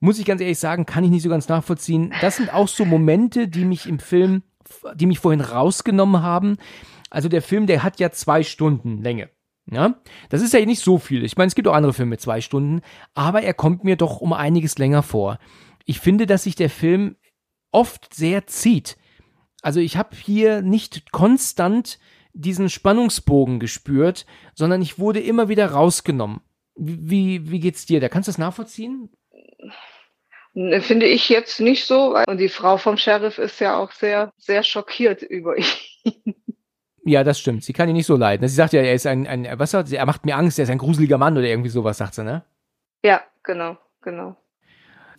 Muss 0.00 0.18
ich 0.18 0.24
ganz 0.24 0.40
ehrlich 0.40 0.58
sagen, 0.58 0.86
kann 0.86 1.04
ich 1.04 1.10
nicht 1.10 1.22
so 1.22 1.28
ganz 1.28 1.48
nachvollziehen. 1.48 2.12
Das 2.20 2.36
sind 2.36 2.52
auch 2.52 2.68
so 2.68 2.84
Momente, 2.84 3.48
die 3.48 3.64
mich 3.64 3.86
im 3.86 3.98
Film, 3.98 4.42
die 4.94 5.06
mich 5.06 5.18
vorhin 5.18 5.40
rausgenommen 5.40 6.22
haben. 6.22 6.56
Also 7.10 7.28
der 7.28 7.42
Film, 7.42 7.66
der 7.66 7.82
hat 7.82 8.00
ja 8.00 8.10
zwei 8.10 8.42
Stunden 8.42 9.02
Länge. 9.02 9.30
Ja, 9.68 9.96
das 10.28 10.42
ist 10.42 10.52
ja 10.52 10.64
nicht 10.64 10.80
so 10.80 10.98
viel. 10.98 11.24
Ich 11.24 11.36
meine, 11.36 11.48
es 11.48 11.56
gibt 11.56 11.66
auch 11.66 11.74
andere 11.74 11.92
Filme 11.92 12.10
mit 12.10 12.20
zwei 12.20 12.40
Stunden, 12.40 12.82
aber 13.14 13.42
er 13.42 13.54
kommt 13.54 13.82
mir 13.82 13.96
doch 13.96 14.20
um 14.20 14.32
einiges 14.32 14.78
länger 14.78 15.02
vor. 15.02 15.38
Ich 15.84 15.98
finde, 15.98 16.26
dass 16.26 16.44
sich 16.44 16.54
der 16.54 16.70
Film 16.70 17.16
oft 17.72 18.14
sehr 18.14 18.46
zieht. 18.46 18.96
Also 19.62 19.80
ich 19.80 19.96
habe 19.96 20.14
hier 20.14 20.62
nicht 20.62 21.10
konstant 21.10 21.98
diesen 22.36 22.68
Spannungsbogen 22.70 23.58
gespürt, 23.60 24.26
sondern 24.54 24.82
ich 24.82 24.98
wurde 24.98 25.20
immer 25.20 25.48
wieder 25.48 25.70
rausgenommen. 25.70 26.40
Wie, 26.74 27.50
wie 27.50 27.60
geht's 27.60 27.86
dir? 27.86 28.00
Da 28.00 28.08
kannst 28.08 28.28
du 28.28 28.32
das 28.32 28.38
nachvollziehen? 28.38 29.08
Ne, 30.54 30.80
Finde 30.80 31.06
ich 31.06 31.28
jetzt 31.28 31.60
nicht 31.60 31.84
so. 31.86 32.12
weil- 32.14 32.24
Und 32.28 32.38
die 32.38 32.48
Frau 32.48 32.76
vom 32.76 32.96
Sheriff 32.96 33.38
ist 33.38 33.60
ja 33.60 33.76
auch 33.78 33.92
sehr, 33.92 34.30
sehr 34.38 34.62
schockiert 34.62 35.22
über 35.22 35.56
ihn. 35.58 35.64
Ja, 37.08 37.22
das 37.22 37.38
stimmt. 37.38 37.62
Sie 37.62 37.72
kann 37.72 37.88
ihn 37.88 37.94
nicht 37.94 38.06
so 38.06 38.16
leiden. 38.16 38.48
Sie 38.48 38.54
sagt 38.56 38.72
ja, 38.72 38.80
er 38.82 38.92
ist 38.92 39.06
ein, 39.06 39.28
ein 39.28 39.46
was 39.60 39.70
sagt 39.70 39.86
sie? 39.86 39.94
Er 39.94 40.06
macht 40.06 40.26
mir 40.26 40.36
Angst, 40.36 40.58
er 40.58 40.64
ist 40.64 40.70
ein 40.70 40.78
gruseliger 40.78 41.18
Mann 41.18 41.38
oder 41.38 41.46
irgendwie 41.46 41.68
sowas, 41.68 41.98
sagt 41.98 42.14
sie, 42.16 42.24
ne? 42.24 42.44
Ja, 43.04 43.20
genau, 43.44 43.78
genau. 44.02 44.34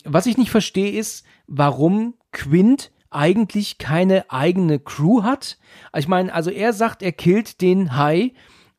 Was 0.04 0.26
ich 0.26 0.36
nicht 0.36 0.50
verstehe, 0.50 0.92
ist, 0.92 1.24
warum 1.46 2.12
Quint 2.30 2.92
eigentlich 3.10 3.78
keine 3.78 4.30
eigene 4.30 4.78
Crew 4.78 5.22
hat. 5.22 5.58
Ich 5.96 6.08
meine, 6.08 6.32
also 6.32 6.50
er 6.50 6.72
sagt, 6.72 7.02
er 7.02 7.12
killt 7.12 7.60
den 7.60 7.96
Hai. 7.96 8.32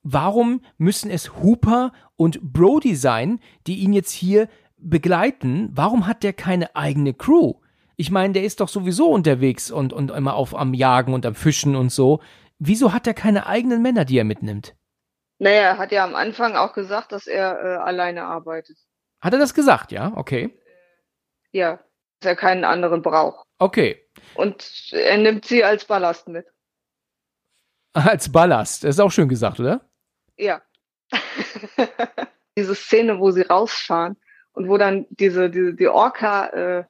Warum 0.04 0.62
müssen 0.78 1.12
es 1.12 1.42
Hooper 1.42 1.92
und 2.16 2.42
Brody 2.42 2.96
sein, 2.96 3.40
die 3.68 3.80
ihn 3.80 3.94
jetzt 3.94 4.12
hier 4.12 4.48
begleiten? 4.78 5.70
Warum 5.74 6.08
hat 6.08 6.24
der 6.24 6.34
keine 6.34 6.76
eigene 6.76 7.14
Crew? 7.14 7.56
Ich 7.98 8.12
meine, 8.12 8.34
der 8.34 8.44
ist 8.44 8.62
doch 8.62 8.70
sowieso 8.70 9.10
unterwegs 9.10 9.72
und, 9.72 9.92
und 9.92 10.12
immer 10.12 10.36
auf 10.36 10.56
am 10.56 10.74
Jagen 10.74 11.14
und 11.14 11.26
am 11.26 11.36
Fischen 11.36 11.76
und 11.76 11.92
so. 11.92 12.22
Wieso 12.58 12.94
hat 12.94 13.08
er 13.08 13.14
keine 13.14 13.46
eigenen 13.48 13.82
Männer, 13.82 14.06
die 14.06 14.18
er 14.18 14.24
mitnimmt? 14.24 14.76
Naja, 15.38 15.62
er 15.62 15.78
hat 15.78 15.92
ja 15.92 16.04
am 16.04 16.16
Anfang 16.16 16.56
auch 16.56 16.74
gesagt, 16.74 17.12
dass 17.12 17.28
er 17.28 17.62
äh, 17.62 17.76
alleine 17.78 18.24
arbeitet. 18.24 18.78
Hat 19.22 19.34
er 19.34 19.40
das 19.40 19.54
gesagt, 19.54 19.92
ja? 19.92 20.14
Okay. 20.16 20.58
Ja, 21.52 21.80
dass 22.20 22.32
er 22.32 22.36
keinen 22.36 22.64
anderen 22.64 23.02
braucht. 23.02 23.49
Okay. 23.60 24.06
Und 24.36 24.90
er 24.92 25.18
nimmt 25.18 25.46
sie 25.46 25.64
als 25.64 25.86
Ballast 25.86 26.28
mit. 26.28 26.48
Als 27.94 28.32
Ballast. 28.32 28.84
Das 28.84 28.96
ist 28.96 29.00
auch 29.00 29.12
schön 29.12 29.28
gesagt, 29.30 29.60
oder? 29.60 29.82
Ja. 30.38 30.62
diese 32.58 32.76
Szene, 32.76 33.20
wo 33.20 33.32
sie 33.32 33.42
rausfahren 33.42 34.16
und 34.54 34.70
wo 34.70 34.78
dann 34.78 35.06
diese, 35.10 35.50
diese 35.50 35.74
die 35.74 35.88
Orca 35.88 36.48
äh, 36.48 36.86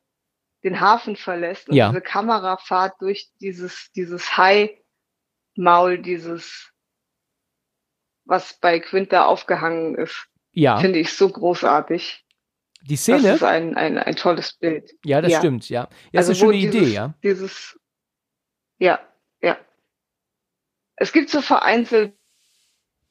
den 0.63 0.79
Hafen 0.79 1.15
verlässt 1.15 1.69
und 1.69 1.75
Ja. 1.75 1.89
diese 1.89 2.01
Kamerafahrt 2.01 3.01
durch 3.01 3.29
dieses, 3.39 3.91
dieses 3.93 4.37
Hai-Maul, 4.37 5.99
dieses, 5.99 6.71
was 8.25 8.53
bei 8.59 8.79
Quint 8.79 9.11
da 9.13 9.25
aufgehangen 9.25 9.95
ist, 9.95 10.27
Ja. 10.51 10.77
finde 10.79 10.99
ich 10.99 11.13
so 11.15 11.29
großartig. 11.29 12.25
Die 12.81 12.95
Das 12.95 13.01
Szene. 13.03 13.33
ist 13.33 13.43
ein, 13.43 13.75
ein, 13.75 13.97
ein 13.97 14.15
tolles 14.15 14.53
Bild. 14.53 14.91
Ja, 15.03 15.21
das 15.21 15.31
Ja. 15.33 15.39
stimmt, 15.39 15.67
ja. 15.69 15.89
Ja, 16.11 16.19
Also 16.19 16.31
ist 16.31 16.41
eine 16.41 16.51
schöne 16.53 16.61
dieses, 16.61 16.75
Idee, 16.81 16.93
ja. 16.93 17.13
Dieses, 17.23 17.79
ja, 18.77 18.99
ja. 19.41 19.57
Es 20.95 21.11
gibt 21.11 21.29
so 21.29 21.41
vereinzelt 21.41 22.15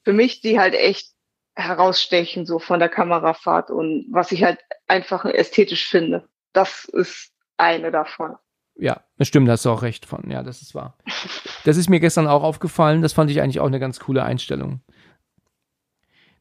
für 0.05 0.13
mich, 0.13 0.41
die 0.41 0.59
halt 0.59 0.75
echt 0.75 1.13
herausstechen, 1.55 2.47
so 2.47 2.59
von 2.59 2.79
der 2.79 2.89
Kamerafahrt 2.89 3.71
und 3.71 4.07
was 4.11 4.33
ich 4.33 4.43
halt 4.45 4.59
einfach 4.87 5.25
ästhetisch 5.25 5.89
finde. 5.89 6.29
Das 6.53 6.85
ist 6.87 7.33
eine 7.57 7.91
davon. 7.91 8.37
Ja, 8.77 9.03
das 9.17 9.27
stimmt, 9.29 9.49
da 9.49 9.53
hast 9.53 9.65
du 9.65 9.71
auch 9.71 9.83
recht 9.83 10.07
von. 10.07 10.31
Ja, 10.31 10.43
das 10.43 10.63
ist 10.63 10.75
wahr. 10.75 10.97
Das 11.65 11.77
ist 11.77 11.91
mir 11.91 12.01
gestern 12.01 12.29
auch 12.29 12.45
aufgefallen. 12.45 13.03
Das 13.03 13.13
fand 13.13 13.31
ich 13.31 13.43
eigentlich 13.43 13.59
auch 13.61 13.67
eine 13.67 13.81
ganz 13.81 13.99
coole 14.01 14.23
Einstellung. 14.23 14.81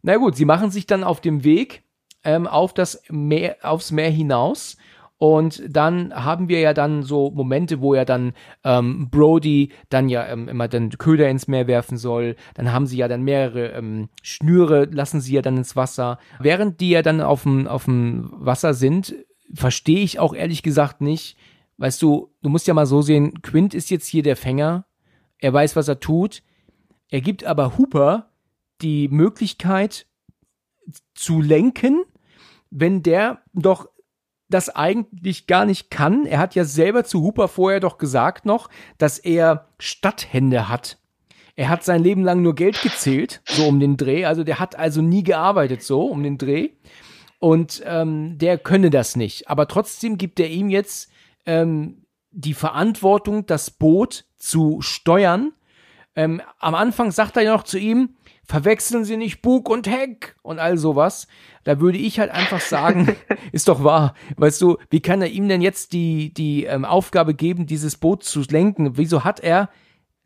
Na 0.04 0.16
gut, 0.18 0.36
sie 0.38 0.46
machen 0.46 0.70
sich 0.72 0.86
dann 0.86 1.04
auf 1.04 1.20
dem 1.20 1.44
Weg 1.44 1.84
ähm, 2.24 2.48
auf 2.48 2.74
das 2.74 3.02
Meer, 3.10 3.58
aufs 3.62 3.92
Meer 3.92 4.10
hinaus. 4.10 4.78
Und 5.20 5.64
dann 5.68 6.14
haben 6.14 6.48
wir 6.48 6.60
ja 6.60 6.74
dann 6.74 7.02
so 7.02 7.32
Momente, 7.32 7.82
wo 7.82 7.96
ja 7.96 8.06
dann 8.06 8.34
ähm, 8.64 9.10
Brody 9.10 9.72
dann 9.90 10.10
ja 10.10 10.28
ähm, 10.28 10.48
immer 10.48 10.68
dann 10.68 10.90
Köder 10.92 11.28
ins 11.28 11.48
Meer 11.48 11.66
werfen 11.66 11.98
soll. 11.98 12.36
Dann 12.54 12.72
haben 12.72 12.86
sie 12.86 12.98
ja 12.98 13.08
dann 13.08 13.24
mehrere 13.24 13.70
ähm, 13.70 14.10
Schnüre, 14.22 14.86
lassen 14.86 15.20
sie 15.20 15.34
ja 15.34 15.42
dann 15.42 15.58
ins 15.58 15.76
Wasser. 15.76 16.20
Während 16.40 16.82
die 16.82 16.92
ja 16.92 17.02
dann 17.02 17.22
auf 17.22 17.44
dem, 17.44 17.68
auf 17.68 17.86
dem 17.86 18.30
Wasser 18.34 18.76
sind, 18.76 19.16
verstehe 19.52 20.02
ich 20.04 20.20
auch 20.20 20.36
ehrlich 20.36 20.62
gesagt 20.62 21.02
nicht. 21.02 21.36
Weißt 21.78 22.02
du, 22.02 22.32
du 22.44 22.50
musst 22.50 22.68
ja 22.68 22.76
mal 22.76 22.86
so 22.86 23.02
sehen, 23.02 23.42
Quint 23.42 23.74
ist 23.74 23.90
jetzt 23.90 24.08
hier 24.08 24.24
der 24.24 24.36
Fänger. 24.36 24.86
Er 25.40 25.54
weiß, 25.54 25.76
was 25.76 25.88
er 25.88 26.00
tut. 26.00 26.44
Er 27.10 27.22
gibt 27.22 27.44
aber 27.44 27.78
Hooper 27.78 28.30
die 28.82 29.08
Möglichkeit 29.08 30.06
zu 31.16 31.42
lenken, 31.42 32.04
wenn 32.70 33.04
der 33.04 33.42
doch 33.54 33.90
das 34.50 34.70
eigentlich 34.70 35.48
gar 35.48 35.66
nicht 35.66 35.90
kann. 35.90 36.26
Er 36.26 36.40
hat 36.40 36.56
ja 36.56 36.64
selber 36.64 37.04
zu 37.04 37.22
Hooper 37.22 37.48
vorher 37.48 37.80
doch 37.80 37.98
gesagt 37.98 38.46
noch, 38.46 38.70
dass 38.98 39.20
er 39.20 39.68
Stadthände 39.78 40.70
hat. 40.70 40.98
Er 41.56 41.70
hat 41.70 41.84
sein 41.84 42.04
Leben 42.04 42.24
lang 42.24 42.42
nur 42.44 42.56
Geld 42.56 42.82
gezählt, 42.82 43.42
so 43.46 43.68
um 43.68 43.80
den 43.80 43.98
Dreh. 43.98 44.26
Also 44.26 44.44
der 44.44 44.60
hat 44.60 44.78
also 44.78 45.02
nie 45.02 45.24
gearbeitet, 45.24 45.82
so 45.82 46.06
um 46.06 46.24
den 46.24 46.38
Dreh. 46.38 46.70
Und 47.40 47.84
ähm, 47.86 48.38
der 48.38 48.58
könne 48.58 48.90
das 48.90 49.16
nicht. 49.16 49.50
Aber 49.50 49.68
trotzdem 49.68 50.18
gibt 50.18 50.40
er 50.40 50.50
ihm 50.50 50.70
jetzt 50.70 51.12
ähm, 51.46 52.06
die 52.32 52.54
Verantwortung, 52.54 53.46
das 53.48 53.72
Boot 53.72 54.26
zu 54.38 54.82
steuern. 54.82 55.52
Ähm, 56.16 56.42
am 56.60 56.76
Anfang 56.76 57.12
sagt 57.12 57.38
er 57.38 57.44
ja 57.44 57.54
noch 57.54 57.64
zu 57.64 57.80
ihm, 57.80 58.17
verwechseln 58.48 59.04
Sie 59.04 59.18
nicht 59.18 59.42
Bug 59.42 59.70
und 59.70 59.88
Heck 59.88 60.36
und 60.42 60.60
all 60.60 60.78
sowas. 60.78 61.28
Da 61.64 61.80
würde 61.80 61.98
ich 61.98 62.20
halt 62.20 62.32
einfach 62.32 62.62
sagen, 62.62 63.16
ist 63.52 63.68
doch 63.68 63.84
wahr. 63.84 64.14
Weißt 64.38 64.62
du, 64.62 64.78
wie 64.90 65.02
kann 65.02 65.22
er 65.22 65.30
ihm 65.30 65.50
denn 65.50 65.62
jetzt 65.62 65.92
die, 65.94 66.34
die 66.34 66.64
ähm, 66.64 66.86
Aufgabe 66.86 67.34
geben, 67.34 67.68
dieses 67.68 67.98
Boot 67.98 68.24
zu 68.24 68.42
lenken? 68.50 68.98
Wieso 68.98 69.24
hat 69.24 69.42
er 69.42 69.70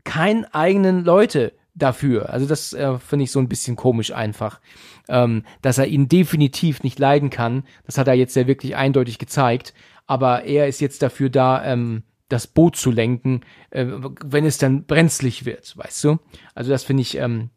keinen 0.03 0.45
eigenen 0.45 1.03
Leute 1.03 1.53
dafür? 1.73 2.29
Also 2.29 2.45
das 2.45 2.73
äh, 2.73 2.99
finde 2.99 3.23
ich 3.23 3.31
so 3.31 3.39
ein 3.39 3.49
bisschen 3.49 3.75
komisch 3.75 4.11
einfach. 4.11 4.61
Ähm, 5.09 5.43
dass 5.63 5.79
er 5.79 5.87
ihn 5.87 6.07
definitiv 6.07 6.83
nicht 6.83 6.99
leiden 6.99 7.31
kann. 7.31 7.63
Das 7.85 7.97
hat 7.97 8.07
er 8.07 8.13
jetzt 8.13 8.35
ja 8.35 8.45
wirklich 8.45 8.75
eindeutig 8.75 9.17
gezeigt. 9.17 9.73
Aber 10.05 10.43
er 10.43 10.67
ist 10.67 10.79
jetzt 10.79 11.01
dafür 11.01 11.29
da, 11.29 11.65
ähm, 11.65 12.03
das 12.29 12.47
Boot 12.47 12.75
zu 12.75 12.91
lenken, 12.91 13.41
äh, 13.71 13.85
wenn 14.23 14.45
es 14.45 14.57
dann 14.57 14.85
brenzlig 14.85 15.45
wird, 15.45 15.75
weißt 15.75 16.03
du? 16.03 16.19
Also 16.53 16.69
das 16.69 16.83
finde 16.83 17.01
ich 17.01 17.17
ähm, 17.17 17.49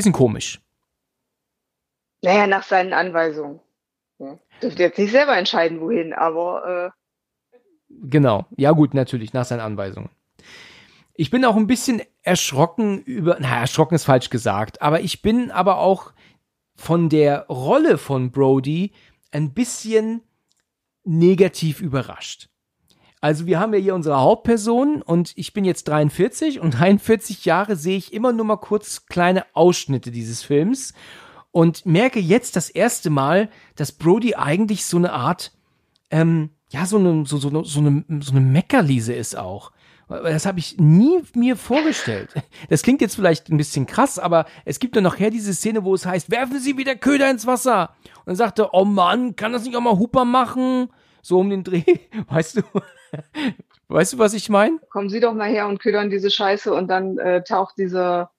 bisschen 0.00 0.12
komisch. 0.12 0.60
Naja, 2.22 2.46
nach 2.46 2.62
seinen 2.62 2.92
Anweisungen. 2.92 3.60
Ja. 4.18 4.38
Dürfte 4.62 4.82
jetzt 4.82 4.98
nicht 4.98 5.10
selber 5.10 5.36
entscheiden, 5.36 5.80
wohin, 5.80 6.12
aber. 6.12 6.92
Äh 7.88 7.94
genau, 8.08 8.46
ja 8.56 8.72
gut, 8.72 8.94
natürlich, 8.94 9.32
nach 9.32 9.44
seinen 9.44 9.60
Anweisungen. 9.60 10.10
Ich 11.14 11.30
bin 11.30 11.44
auch 11.44 11.56
ein 11.56 11.66
bisschen 11.66 12.02
erschrocken 12.22 13.02
über, 13.02 13.36
na, 13.40 13.60
erschrocken 13.60 13.94
ist 13.94 14.04
falsch 14.04 14.30
gesagt, 14.30 14.80
aber 14.80 15.00
ich 15.00 15.22
bin 15.22 15.50
aber 15.50 15.78
auch 15.78 16.12
von 16.76 17.08
der 17.08 17.46
Rolle 17.48 17.98
von 17.98 18.30
Brody 18.30 18.92
ein 19.32 19.52
bisschen 19.52 20.22
negativ 21.04 21.80
überrascht. 21.80 22.49
Also 23.20 23.46
wir 23.46 23.60
haben 23.60 23.74
ja 23.74 23.80
hier 23.80 23.94
unsere 23.94 24.20
Hauptperson 24.20 25.02
und 25.02 25.32
ich 25.36 25.52
bin 25.52 25.64
jetzt 25.64 25.88
43 25.88 26.60
und 26.60 26.70
43 26.78 27.44
Jahre 27.44 27.76
sehe 27.76 27.96
ich 27.96 28.12
immer 28.12 28.32
nur 28.32 28.46
mal 28.46 28.56
kurz 28.56 29.06
kleine 29.06 29.44
Ausschnitte 29.54 30.10
dieses 30.10 30.42
Films 30.42 30.94
und 31.52 31.84
merke 31.84 32.20
jetzt 32.20 32.56
das 32.56 32.70
erste 32.70 33.10
Mal, 33.10 33.50
dass 33.76 33.92
Brody 33.92 34.34
eigentlich 34.34 34.84
so 34.86 34.96
eine 34.96 35.12
Art, 35.12 35.52
ähm, 36.10 36.50
ja, 36.70 36.86
so 36.86 36.98
eine, 36.98 37.26
so, 37.26 37.36
so, 37.38 37.64
so 37.64 37.80
eine, 37.80 38.04
so 38.20 38.30
eine 38.30 38.40
Meckerliese 38.40 39.12
ist 39.12 39.36
auch. 39.36 39.72
Das 40.08 40.44
habe 40.44 40.58
ich 40.58 40.76
nie 40.78 41.22
mir 41.34 41.56
vorgestellt. 41.56 42.34
Das 42.68 42.82
klingt 42.82 43.00
jetzt 43.00 43.14
vielleicht 43.14 43.48
ein 43.48 43.56
bisschen 43.56 43.86
krass, 43.86 44.18
aber 44.18 44.46
es 44.64 44.80
gibt 44.80 44.96
ja 44.96 45.02
nachher 45.02 45.30
diese 45.30 45.54
Szene, 45.54 45.84
wo 45.84 45.94
es 45.94 46.04
heißt, 46.04 46.32
werfen 46.32 46.58
Sie 46.58 46.76
wieder 46.76 46.96
Köder 46.96 47.30
ins 47.30 47.46
Wasser. 47.46 47.94
Und 48.18 48.26
dann 48.26 48.36
sagt 48.36 48.58
er, 48.58 48.74
oh 48.74 48.84
Mann, 48.84 49.36
kann 49.36 49.52
das 49.52 49.64
nicht 49.64 49.76
auch 49.76 49.80
mal 49.80 49.98
Hooper 49.98 50.24
machen? 50.24 50.88
So 51.22 51.38
um 51.38 51.50
den 51.50 51.62
Dreh, 51.62 51.84
weißt 52.28 52.56
du? 52.56 52.62
Weißt 53.88 54.12
du, 54.12 54.18
was 54.18 54.34
ich 54.34 54.48
meine? 54.48 54.78
Kommen 54.90 55.08
Sie 55.08 55.20
doch 55.20 55.34
mal 55.34 55.48
her 55.48 55.66
und 55.66 55.80
ködern 55.80 56.10
diese 56.10 56.30
Scheiße 56.30 56.72
und 56.72 56.88
dann 56.88 57.18
äh, 57.18 57.42
taucht 57.42 57.76
dieser, 57.76 58.30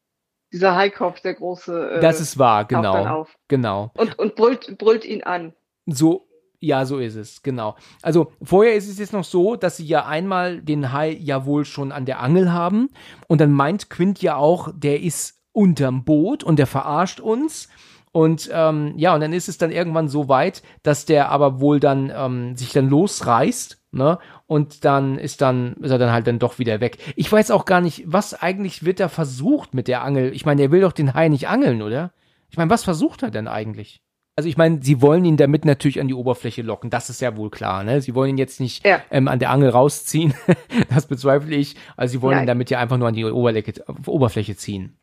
dieser 0.54 0.76
Haikopf, 0.76 1.20
der 1.22 1.34
große. 1.34 1.98
Äh, 1.98 2.00
das 2.00 2.22
ist 2.22 2.38
wahr, 2.38 2.66
genau. 2.66 3.28
Genau. 3.50 3.92
Und, 3.96 4.18
und 4.18 4.36
brüllt, 4.36 4.78
brüllt 4.78 5.04
ihn 5.04 5.24
an. 5.24 5.54
So, 5.88 6.28
ja, 6.64 6.86
so 6.86 7.00
ist 7.00 7.16
es, 7.16 7.42
genau. 7.42 7.76
Also 8.02 8.32
vorher 8.42 8.76
ist 8.76 8.88
es 8.88 9.00
jetzt 9.00 9.14
noch 9.14 9.24
so, 9.24 9.56
dass 9.56 9.78
sie 9.78 9.86
ja 9.86 10.06
einmal 10.06 10.62
den 10.62 10.94
Hai 10.94 11.10
ja 11.10 11.46
wohl 11.46 11.66
schon 11.66 11.92
an 11.92 12.06
der 12.06 12.20
Angel 12.22 12.54
haben 12.54 12.90
und 13.28 13.42
dann 13.42 13.52
meint 13.52 13.90
Quint 13.90 14.22
ja 14.22 14.36
auch, 14.36 14.70
der 14.74 15.02
ist 15.02 15.42
unterm 15.54 16.06
Boot 16.06 16.44
und 16.44 16.60
der 16.60 16.68
verarscht 16.68 17.20
uns. 17.20 17.68
Und 18.12 18.50
ähm, 18.54 18.94
ja, 18.98 19.16
und 19.16 19.22
dann 19.22 19.32
ist 19.32 19.48
es 19.48 19.58
dann 19.58 19.72
irgendwann 19.72 20.10
so 20.10 20.28
weit, 20.28 20.64
dass 20.84 21.06
der 21.06 21.30
aber 21.30 21.62
wohl 21.62 21.80
dann 21.80 22.12
ähm, 22.14 22.56
sich 22.58 22.74
dann 22.74 22.90
losreißt, 22.90 23.82
ne? 23.92 24.20
Und 24.48 24.84
dann 24.84 25.18
ist 25.18 25.42
dann 25.42 25.76
ist 25.76 25.92
er 25.92 25.98
dann 25.98 26.12
halt 26.12 26.28
dann 26.28 26.40
doch 26.40 26.60
wieder 26.60 26.82
weg. 26.82 26.98
Ich 27.16 27.32
weiß 27.32 27.52
auch 27.52 27.64
gar 27.64 27.80
nicht, 27.80 28.04
was 28.06 28.34
eigentlich 28.34 28.84
wird 28.84 29.00
da 29.00 29.08
versucht 29.08 29.74
mit 29.74 29.88
der 29.88 30.04
Angel. 30.04 30.34
Ich 30.34 30.46
meine, 30.46 30.62
er 30.62 30.72
will 30.72 30.82
doch 30.82 30.92
den 30.92 31.14
Hai 31.14 31.30
nicht 31.30 31.48
angeln, 31.48 31.82
oder? 31.82 32.12
Ich 32.50 32.58
meine, 32.58 32.70
was 32.70 32.84
versucht 32.84 33.24
er 33.24 33.32
denn 33.32 33.48
eigentlich? 33.48 34.02
Also 34.36 34.50
ich 34.50 34.58
meine, 34.58 34.82
sie 34.82 35.02
wollen 35.02 35.24
ihn 35.24 35.38
damit 35.38 35.66
natürlich 35.66 36.02
an 36.02 36.08
die 36.08 36.14
Oberfläche 36.14 36.62
locken, 36.62 36.90
das 36.90 37.10
ist 37.10 37.22
ja 37.22 37.38
wohl 37.38 37.50
klar, 37.50 37.84
ne? 37.84 38.02
Sie 38.02 38.16
wollen 38.16 38.32
ihn 38.32 38.38
jetzt 38.38 38.60
nicht 38.60 38.86
ja. 38.86 39.02
ähm, 39.10 39.28
an 39.28 39.40
der 39.40 39.52
Angel 39.52 39.70
rausziehen, 39.70 40.34
das 40.90 41.06
bezweifle 41.06 41.56
ich. 41.56 41.76
Also 41.96 42.14
sie 42.14 42.22
wollen 42.22 42.36
Nein. 42.36 42.46
ihn 42.46 42.48
damit 42.48 42.70
ja 42.70 42.80
einfach 42.80 42.98
nur 42.98 43.08
an 43.08 43.14
die 43.14 43.26
Oberfläche 43.26 44.56
ziehen. 44.56 44.98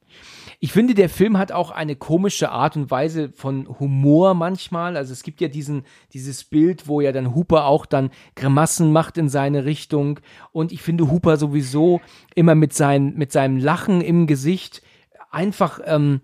Ich 0.60 0.72
finde, 0.72 0.94
der 0.94 1.08
Film 1.08 1.38
hat 1.38 1.52
auch 1.52 1.70
eine 1.70 1.94
komische 1.94 2.50
Art 2.50 2.76
und 2.76 2.90
Weise 2.90 3.30
von 3.32 3.78
Humor 3.78 4.34
manchmal. 4.34 4.96
Also 4.96 5.12
es 5.12 5.22
gibt 5.22 5.40
ja 5.40 5.46
diesen, 5.46 5.84
dieses 6.12 6.42
Bild, 6.42 6.88
wo 6.88 7.00
ja 7.00 7.12
dann 7.12 7.32
Hooper 7.34 7.66
auch 7.66 7.86
dann 7.86 8.10
Grimassen 8.34 8.92
macht 8.92 9.18
in 9.18 9.28
seine 9.28 9.64
Richtung. 9.64 10.18
Und 10.50 10.72
ich 10.72 10.82
finde 10.82 11.12
Hooper 11.12 11.36
sowieso 11.36 12.00
immer 12.34 12.56
mit, 12.56 12.72
sein, 12.72 13.14
mit 13.14 13.30
seinem 13.30 13.58
Lachen 13.58 14.00
im 14.00 14.26
Gesicht 14.26 14.82
einfach, 15.30 15.78
ähm, 15.84 16.22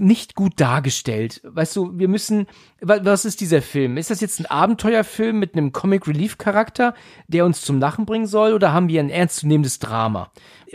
nicht 0.00 0.34
gut 0.34 0.54
dargestellt. 0.56 1.40
Weißt 1.44 1.74
du, 1.76 1.98
wir 1.98 2.08
müssen, 2.08 2.46
was 2.80 3.24
ist 3.24 3.40
dieser 3.40 3.62
Film? 3.62 3.96
Ist 3.96 4.10
das 4.10 4.20
jetzt 4.20 4.40
ein 4.40 4.46
Abenteuerfilm 4.46 5.38
mit 5.38 5.54
einem 5.54 5.72
Comic 5.72 6.06
Relief 6.06 6.38
Charakter, 6.38 6.94
der 7.26 7.44
uns 7.44 7.62
zum 7.62 7.78
Lachen 7.78 8.06
bringen 8.06 8.26
soll, 8.26 8.52
oder 8.52 8.72
haben 8.72 8.88
wir 8.88 9.00
ein 9.00 9.10
ernstzunehmendes 9.10 9.78
Drama? 9.78 10.30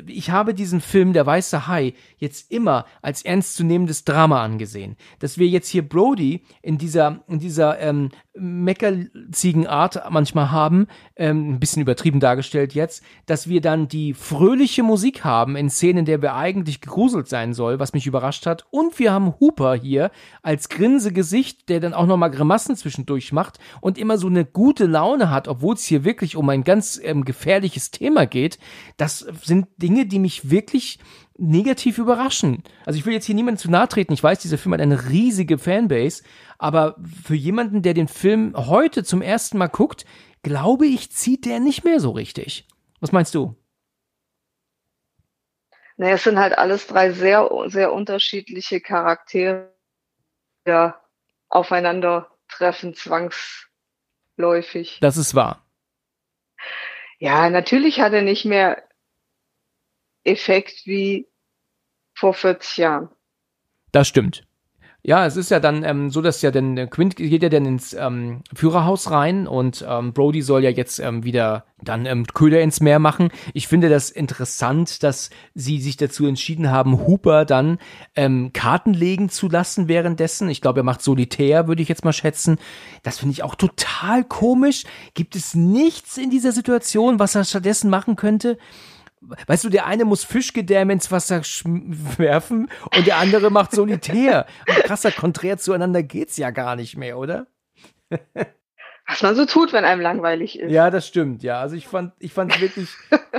Ich 0.08 0.32
habe 0.32 0.54
diesen 0.54 0.82
Film 0.82 1.14
Der 1.14 1.26
Weiße 1.26 1.68
Hai 1.68 1.94
jetzt 2.18 2.52
immer 2.52 2.86
als 3.02 3.24
ernstzunehmendes 3.24 4.06
Drama 4.06 4.44
angesehen. 4.44 4.98
Dass 5.20 5.38
wir 5.38 5.48
jetzt 5.48 5.68
hier 5.68 5.88
Brody 5.88 6.44
in 6.62 6.78
dieser, 6.78 7.24
in 7.28 7.40
dieser 7.40 7.80
ähm, 7.80 8.10
Meckerziegen-Art 8.36 10.10
manchmal 10.10 10.52
haben, 10.52 10.88
ähm, 11.16 11.52
ein 11.52 11.60
bisschen 11.60 11.82
übertrieben 11.82 12.20
dargestellt 12.20 12.74
jetzt, 12.74 13.04
dass 13.26 13.48
wir 13.48 13.62
dann 13.62 13.88
die 13.88 14.14
fröhliche 14.14 14.82
Musik 14.82 15.24
haben 15.24 15.56
in 15.56 15.70
Szenen, 15.70 16.00
in 16.00 16.06
der 16.06 16.22
wir 16.22 16.36
eigentlich 16.36 16.82
gegruselt 16.82 17.28
sein 17.28 17.54
soll, 17.54 17.80
was 17.80 17.94
mich 17.94 18.08
überrascht 18.08 18.46
hat. 18.46 18.66
Und 18.72 18.98
wir 18.98 19.12
haben 19.12 19.36
Hooper 19.40 19.76
hier 19.76 20.12
als 20.42 20.70
Grinsegesicht, 20.70 21.70
der 21.70 21.80
dann 21.80 21.94
auch 21.94 22.08
nochmal 22.08 22.32
Grimassen 22.32 22.76
zwischendurch 22.76 23.32
macht 23.34 23.60
und 23.82 23.98
immer 23.98 24.18
so 24.18 24.28
eine 24.28 24.46
gute 24.46 24.86
Laune 24.86 25.30
hat, 25.30 25.48
obwohl 25.48 25.76
es 25.76 25.86
hier 25.86 26.04
wirklich 26.04 26.36
um 26.36 26.50
ein 26.50 26.64
ganz 26.64 27.00
ähm, 27.04 27.26
gefährliches 27.26 27.92
Thema 27.92 28.26
geht. 28.26 28.58
Das 28.98 29.20
sind 29.44 29.68
Dinge, 29.78 30.08
die 30.08 30.20
mich 30.20 30.50
wirklich 30.50 31.00
negativ 31.38 31.98
überraschen. 31.98 32.64
Also 32.86 33.00
ich 33.00 33.06
will 33.06 33.14
jetzt 33.14 33.26
hier 33.26 33.36
niemandem 33.36 33.62
zu 33.62 33.72
nahe 33.72 33.88
treten. 33.88 34.14
Ich 34.14 34.24
weiß, 34.24 34.40
dieser 34.40 34.58
Film 34.58 34.74
hat 34.74 34.82
eine 34.82 35.10
riesige 35.10 35.58
Fanbase, 35.58 36.24
aber 36.58 36.96
für 37.24 37.36
jemanden, 37.36 37.82
der 37.82 37.94
den 37.94 38.08
Film 38.08 38.54
heute 38.56 39.04
zum 39.04 39.22
ersten 39.22 39.58
Mal 39.58 39.68
guckt, 39.68 40.06
glaube 40.44 40.86
ich, 40.86 41.12
zieht 41.12 41.46
der 41.46 41.60
nicht 41.60 41.84
mehr 41.84 42.00
so 42.00 42.12
richtig. 42.12 42.68
Was 43.00 43.12
meinst 43.12 43.34
du? 43.36 43.56
Naja, 45.98 46.16
es 46.16 46.24
sind 46.24 46.40
halt 46.40 46.58
alles 46.58 46.88
drei 46.88 47.12
sehr, 47.12 47.50
sehr 47.68 47.94
unterschiedliche 47.94 48.82
Charaktere, 48.82 49.72
ja, 50.66 51.00
aufeinandertreffen, 51.50 52.96
zwangsläufig. 52.96 54.98
Das 55.02 55.18
ist 55.18 55.36
wahr. 55.36 55.66
Ja, 57.20 57.50
natürlich 57.50 58.02
hat 58.02 58.14
er 58.14 58.22
nicht 58.22 58.46
mehr 58.46 58.84
Effekt 60.24 60.86
wie 60.86 61.28
vor 62.14 62.34
40 62.34 62.78
Jahren. 62.78 63.10
Das 63.92 64.08
stimmt. 64.08 64.46
Ja, 65.06 65.26
es 65.26 65.36
ist 65.36 65.52
ja 65.52 65.60
dann 65.60 65.84
ähm, 65.84 66.10
so, 66.10 66.22
dass 66.22 66.42
ja 66.42 66.50
dann 66.50 66.78
äh, 66.78 66.88
Quint 66.88 67.18
geht 67.18 67.44
ja 67.44 67.50
dann 67.50 67.66
ins 67.66 67.92
ähm, 67.92 68.42
Führerhaus 68.56 69.12
rein 69.12 69.48
und 69.48 69.86
ähm, 69.86 70.14
Brody 70.14 70.42
soll 70.42 70.64
ja 70.64 70.70
jetzt 70.70 70.98
ähm, 71.00 71.26
wieder 71.26 71.66
dann 71.82 72.06
ähm, 72.06 72.26
Köder 72.26 72.62
ins 72.62 72.80
Meer 72.80 73.00
machen. 73.00 73.28
Ich 73.54 73.68
finde 73.68 73.90
das 73.90 74.10
interessant, 74.10 75.04
dass 75.04 75.30
sie 75.54 75.82
sich 75.82 75.98
dazu 75.98 76.26
entschieden 76.26 76.72
haben, 76.72 77.06
Hooper 77.06 77.44
dann 77.44 77.80
ähm, 78.16 78.52
Karten 78.54 78.94
legen 78.94 79.28
zu 79.28 79.50
lassen 79.50 79.90
währenddessen. 79.90 80.48
Ich 80.48 80.62
glaube, 80.62 80.80
er 80.80 80.84
macht 80.84 81.02
Solitär, 81.02 81.68
würde 81.68 81.82
ich 81.82 81.90
jetzt 81.90 82.06
mal 82.06 82.14
schätzen. 82.14 82.58
Das 83.04 83.20
finde 83.20 83.34
ich 83.34 83.44
auch 83.44 83.56
total 83.56 84.24
komisch. 84.24 84.86
Gibt 85.16 85.36
es 85.36 85.54
nichts 85.54 86.16
in 86.16 86.30
dieser 86.30 86.54
Situation, 86.54 87.20
was 87.20 87.36
er 87.36 87.44
stattdessen 87.44 87.90
machen 87.90 88.16
könnte? 88.16 88.58
Weißt 89.48 89.64
du, 89.64 89.70
der 89.70 89.86
eine 89.86 90.06
muss 90.06 90.24
Fischgedärme 90.24 90.94
ins 90.94 91.12
Wasser 91.12 91.42
werfen 92.18 92.70
und 92.96 93.08
der 93.08 93.18
andere 93.18 93.50
macht 93.50 93.72
Solitär. 93.72 94.46
Und 94.68 94.84
krasser 94.84 95.12
Konträr 95.12 95.58
zueinander 95.58 96.04
geht's 96.04 96.38
ja 96.38 96.52
gar 96.52 96.76
nicht 96.76 96.98
mehr, 96.98 97.18
oder? 97.18 97.48
Was 99.08 99.22
man 99.22 99.36
so 99.36 99.46
tut, 99.46 99.74
wenn 99.74 99.86
einem 99.86 100.02
langweilig 100.02 100.60
ist. 100.60 100.72
Ja, 100.72 100.90
das 100.90 101.08
stimmt, 101.08 101.44
ja. 101.44 101.60
Also 101.60 101.76
ich 101.76 101.88
fand, 101.88 102.14
ich 102.20 102.34
fand 102.34 102.60
wirklich, 102.62 102.90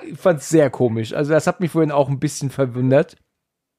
ich 0.04 0.18
fand 0.18 0.42
sehr 0.42 0.70
komisch. 0.70 1.12
Also 1.12 1.32
das 1.32 1.46
hat 1.46 1.60
mich 1.60 1.70
vorhin 1.70 1.92
auch 1.92 2.08
ein 2.08 2.20
bisschen 2.20 2.50
verwundert. 2.50 3.16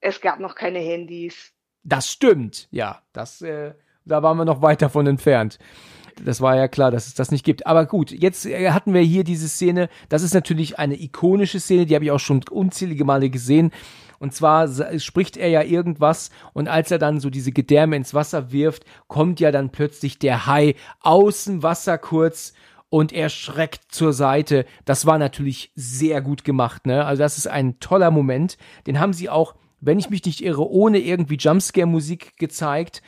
Es 0.01 0.21
gab 0.21 0.39
noch 0.39 0.55
keine 0.55 0.79
Handys. 0.79 1.53
Das 1.83 2.09
stimmt, 2.09 2.67
ja. 2.71 3.03
Das, 3.13 3.41
äh, 3.41 3.73
da 4.05 4.23
waren 4.23 4.37
wir 4.37 4.45
noch 4.45 4.61
weit 4.61 4.81
davon 4.81 5.07
entfernt. 5.07 5.59
Das 6.23 6.41
war 6.41 6.55
ja 6.55 6.67
klar, 6.67 6.91
dass 6.91 7.07
es 7.07 7.13
das 7.13 7.31
nicht 7.31 7.43
gibt. 7.43 7.67
Aber 7.67 7.85
gut, 7.85 8.11
jetzt 8.11 8.45
äh, 8.45 8.71
hatten 8.71 8.93
wir 8.93 9.01
hier 9.01 9.23
diese 9.23 9.47
Szene. 9.47 9.89
Das 10.09 10.21
ist 10.21 10.33
natürlich 10.33 10.79
eine 10.79 10.99
ikonische 11.01 11.59
Szene, 11.59 11.85
die 11.85 11.95
habe 11.95 12.05
ich 12.05 12.11
auch 12.11 12.19
schon 12.19 12.41
unzählige 12.49 13.05
Male 13.05 13.29
gesehen. 13.29 13.71
Und 14.19 14.33
zwar 14.33 14.69
spricht 14.99 15.37
er 15.37 15.49
ja 15.49 15.61
irgendwas 15.61 16.29
und 16.53 16.67
als 16.67 16.89
er 16.89 16.99
dann 16.99 17.19
so 17.19 17.29
diese 17.29 17.51
Gedärme 17.51 17.97
ins 17.97 18.13
Wasser 18.13 18.51
wirft, 18.51 18.85
kommt 19.07 19.39
ja 19.39 19.51
dann 19.51 19.71
plötzlich 19.71 20.19
der 20.19 20.47
Hai 20.47 20.75
aus 21.01 21.45
dem 21.45 21.63
Wasser 21.63 21.97
kurz 21.97 22.53
und 22.89 23.11
er 23.11 23.29
schreckt 23.29 23.91
zur 23.91 24.13
Seite. 24.13 24.65
Das 24.85 25.05
war 25.05 25.17
natürlich 25.17 25.71
sehr 25.75 26.21
gut 26.21 26.45
gemacht, 26.45 26.85
ne? 26.85 27.05
Also 27.05 27.23
das 27.23 27.37
ist 27.37 27.47
ein 27.47 27.79
toller 27.79 28.09
Moment. 28.09 28.57
Den 28.87 28.99
haben 28.99 29.13
sie 29.13 29.29
auch, 29.29 29.55
wenn 29.81 29.99
ich 29.99 30.09
mich 30.09 30.23
nicht 30.23 30.41
irre, 30.41 30.69
ohne 30.69 30.99
irgendwie 30.99 31.35
Jumpscare-Musik 31.35 32.37
gezeigt. 32.37 33.01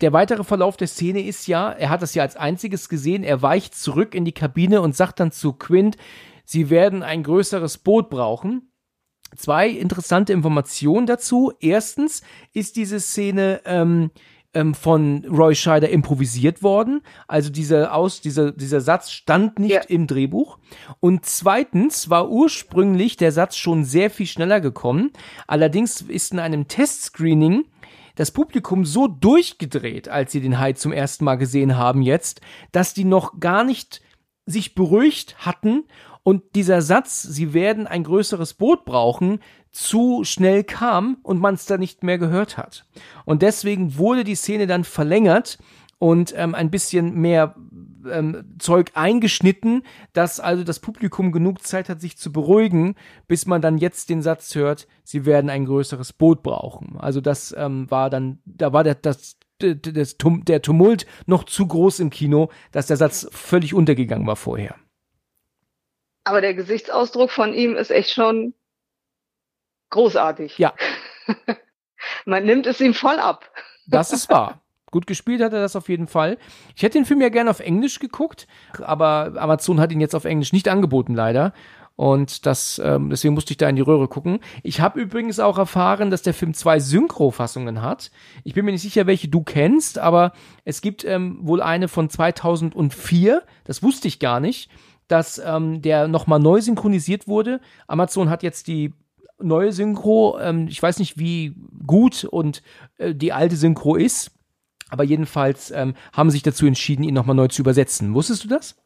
Der 0.00 0.12
weitere 0.12 0.44
Verlauf 0.44 0.76
der 0.76 0.88
Szene 0.88 1.20
ist 1.20 1.46
ja, 1.46 1.70
er 1.70 1.90
hat 1.90 2.02
das 2.02 2.14
ja 2.14 2.22
als 2.22 2.36
einziges 2.36 2.88
gesehen, 2.88 3.24
er 3.24 3.42
weicht 3.42 3.74
zurück 3.74 4.14
in 4.14 4.24
die 4.24 4.32
Kabine 4.32 4.80
und 4.80 4.94
sagt 4.96 5.20
dann 5.20 5.32
zu 5.32 5.52
Quint, 5.52 5.96
sie 6.44 6.70
werden 6.70 7.02
ein 7.02 7.22
größeres 7.22 7.78
Boot 7.78 8.10
brauchen. 8.10 8.70
Zwei 9.34 9.68
interessante 9.68 10.32
Informationen 10.32 11.06
dazu. 11.06 11.52
Erstens 11.60 12.22
ist 12.52 12.76
diese 12.76 13.00
Szene 13.00 13.60
ähm, 13.64 14.10
ähm, 14.56 14.72
von 14.74 15.24
Roy 15.26 15.54
Scheider 15.54 15.90
improvisiert 15.90 16.62
worden. 16.62 17.02
Also 17.28 17.50
dieser, 17.50 17.94
Aus, 17.94 18.20
dieser, 18.22 18.52
dieser 18.52 18.80
Satz 18.80 19.10
stand 19.10 19.58
nicht 19.58 19.72
ja. 19.72 19.80
im 19.82 20.06
Drehbuch. 20.06 20.58
Und 20.98 21.26
zweitens 21.26 22.08
war 22.08 22.30
ursprünglich 22.30 23.16
der 23.16 23.32
Satz 23.32 23.56
schon 23.56 23.84
sehr 23.84 24.10
viel 24.10 24.26
schneller 24.26 24.60
gekommen. 24.60 25.12
Allerdings 25.46 26.00
ist 26.00 26.32
in 26.32 26.38
einem 26.38 26.68
Testscreening 26.68 27.66
das 28.16 28.32
Publikum 28.32 28.84
so 28.84 29.06
durchgedreht, 29.06 30.08
als 30.08 30.32
sie 30.32 30.40
den 30.40 30.58
Hai 30.58 30.72
zum 30.72 30.92
ersten 30.92 31.24
Mal 31.24 31.36
gesehen 31.36 31.76
haben 31.76 32.02
jetzt, 32.02 32.40
dass 32.72 32.92
die 32.92 33.04
noch 33.04 33.38
gar 33.38 33.62
nicht 33.62 34.02
sich 34.46 34.74
beruhigt 34.74 35.36
hatten 35.38 35.84
und 36.26 36.42
dieser 36.56 36.82
Satz, 36.82 37.22
sie 37.22 37.54
werden 37.54 37.86
ein 37.86 38.02
größeres 38.02 38.54
Boot 38.54 38.84
brauchen, 38.84 39.38
zu 39.70 40.24
schnell 40.24 40.64
kam 40.64 41.18
und 41.22 41.40
man 41.40 41.54
es 41.54 41.66
da 41.66 41.78
nicht 41.78 42.02
mehr 42.02 42.18
gehört 42.18 42.58
hat. 42.58 42.84
Und 43.24 43.42
deswegen 43.42 43.96
wurde 43.96 44.24
die 44.24 44.34
Szene 44.34 44.66
dann 44.66 44.82
verlängert 44.82 45.58
und 45.98 46.34
ähm, 46.36 46.56
ein 46.56 46.70
bisschen 46.70 47.14
mehr 47.14 47.54
ähm, 48.10 48.56
Zeug 48.58 48.92
eingeschnitten, 48.94 49.82
dass 50.12 50.40
also 50.40 50.64
das 50.64 50.80
Publikum 50.80 51.32
genug 51.32 51.62
Zeit 51.62 51.88
hat, 51.88 52.00
sich 52.00 52.16
zu 52.16 52.32
beruhigen, 52.32 52.94
bis 53.26 53.46
man 53.46 53.60
dann 53.60 53.78
jetzt 53.78 54.10
den 54.10 54.22
Satz 54.22 54.54
hört, 54.54 54.86
sie 55.04 55.24
werden 55.24 55.50
ein 55.50 55.66
größeres 55.66 56.12
Boot 56.12 56.42
brauchen. 56.42 56.96
Also 56.98 57.20
das 57.20 57.54
ähm, 57.56 57.90
war 57.90 58.10
dann, 58.10 58.40
da 58.44 58.72
war 58.72 58.84
der, 58.84 58.94
das, 58.94 59.36
das, 59.58 60.16
der 60.18 60.62
Tumult 60.62 61.06
noch 61.26 61.44
zu 61.44 61.66
groß 61.66 62.00
im 62.00 62.10
Kino, 62.10 62.50
dass 62.72 62.86
der 62.86 62.96
Satz 62.96 63.28
völlig 63.32 63.74
untergegangen 63.74 64.26
war 64.26 64.36
vorher. 64.36 64.76
Aber 66.24 66.40
der 66.40 66.54
Gesichtsausdruck 66.54 67.30
von 67.30 67.54
ihm 67.54 67.76
ist 67.76 67.90
echt 67.90 68.10
schon 68.10 68.54
großartig. 69.90 70.58
Ja. 70.58 70.74
Man 72.24 72.44
nimmt 72.44 72.66
es 72.66 72.80
ihm 72.80 72.94
voll 72.94 73.18
ab. 73.18 73.50
Das 73.86 74.12
ist 74.12 74.28
wahr. 74.28 74.60
Gut 74.90 75.06
gespielt 75.06 75.42
hat 75.42 75.52
er 75.52 75.60
das 75.60 75.76
auf 75.76 75.88
jeden 75.88 76.06
Fall. 76.06 76.38
Ich 76.76 76.82
hätte 76.82 76.98
den 76.98 77.04
Film 77.04 77.20
ja 77.20 77.28
gerne 77.28 77.50
auf 77.50 77.60
Englisch 77.60 77.98
geguckt, 77.98 78.46
aber 78.80 79.32
Amazon 79.36 79.80
hat 79.80 79.90
ihn 79.92 80.00
jetzt 80.00 80.14
auf 80.14 80.24
Englisch 80.24 80.52
nicht 80.52 80.68
angeboten, 80.68 81.14
leider. 81.14 81.52
Und 81.96 82.44
das, 82.44 82.80
ähm, 82.84 83.08
deswegen 83.08 83.34
musste 83.34 83.52
ich 83.52 83.56
da 83.56 83.68
in 83.68 83.76
die 83.76 83.82
Röhre 83.82 84.06
gucken. 84.06 84.40
Ich 84.62 84.80
habe 84.80 85.00
übrigens 85.00 85.40
auch 85.40 85.56
erfahren, 85.56 86.10
dass 86.10 86.22
der 86.22 86.34
Film 86.34 86.52
zwei 86.52 86.78
Synchro-Fassungen 86.78 87.80
hat. 87.80 88.10
Ich 88.44 88.52
bin 88.52 88.66
mir 88.66 88.72
nicht 88.72 88.82
sicher, 88.82 89.06
welche 89.06 89.28
du 89.28 89.42
kennst, 89.42 89.98
aber 89.98 90.32
es 90.64 90.82
gibt 90.82 91.04
ähm, 91.04 91.38
wohl 91.40 91.62
eine 91.62 91.88
von 91.88 92.10
2004. 92.10 93.42
Das 93.64 93.82
wusste 93.82 94.08
ich 94.08 94.18
gar 94.18 94.40
nicht, 94.40 94.70
dass 95.08 95.40
ähm, 95.44 95.80
der 95.80 96.06
nochmal 96.06 96.38
neu 96.38 96.60
synchronisiert 96.60 97.28
wurde. 97.28 97.60
Amazon 97.86 98.28
hat 98.28 98.42
jetzt 98.42 98.66
die 98.66 98.92
neue 99.38 99.72
Synchro. 99.72 100.38
Ähm, 100.38 100.68
ich 100.68 100.82
weiß 100.82 100.98
nicht, 100.98 101.18
wie 101.18 101.56
gut 101.86 102.24
und 102.24 102.62
äh, 102.98 103.14
die 103.14 103.32
alte 103.32 103.56
Synchro 103.56 103.96
ist, 103.96 104.35
aber 104.90 105.04
jedenfalls 105.04 105.70
ähm, 105.70 105.94
haben 106.12 106.30
sich 106.30 106.42
dazu 106.42 106.66
entschieden, 106.66 107.02
ihn 107.02 107.14
nochmal 107.14 107.36
neu 107.36 107.48
zu 107.48 107.62
übersetzen. 107.62 108.14
Wusstest 108.14 108.44
du 108.44 108.48
das? 108.48 108.76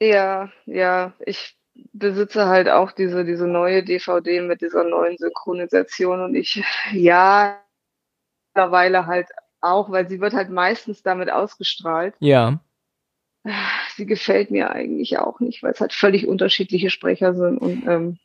Ja, 0.00 0.50
ja, 0.66 1.14
ich 1.24 1.56
besitze 1.92 2.46
halt 2.46 2.68
auch 2.68 2.92
diese, 2.92 3.24
diese 3.24 3.46
neue 3.46 3.82
DVD 3.82 4.40
mit 4.40 4.60
dieser 4.60 4.84
neuen 4.84 5.16
Synchronisation 5.18 6.22
und 6.22 6.34
ich, 6.34 6.62
ja, 6.92 7.60
mittlerweile 8.48 9.06
halt 9.06 9.28
auch, 9.60 9.90
weil 9.90 10.08
sie 10.08 10.20
wird 10.20 10.34
halt 10.34 10.50
meistens 10.50 11.02
damit 11.02 11.30
ausgestrahlt. 11.30 12.14
Ja. 12.20 12.60
Sie 13.94 14.06
gefällt 14.06 14.50
mir 14.50 14.70
eigentlich 14.70 15.18
auch 15.18 15.40
nicht, 15.40 15.62
weil 15.62 15.72
es 15.72 15.80
halt 15.80 15.92
völlig 15.92 16.26
unterschiedliche 16.26 16.90
Sprecher 16.90 17.34
sind 17.34 17.58
und 17.58 17.86
ähm, 17.86 18.18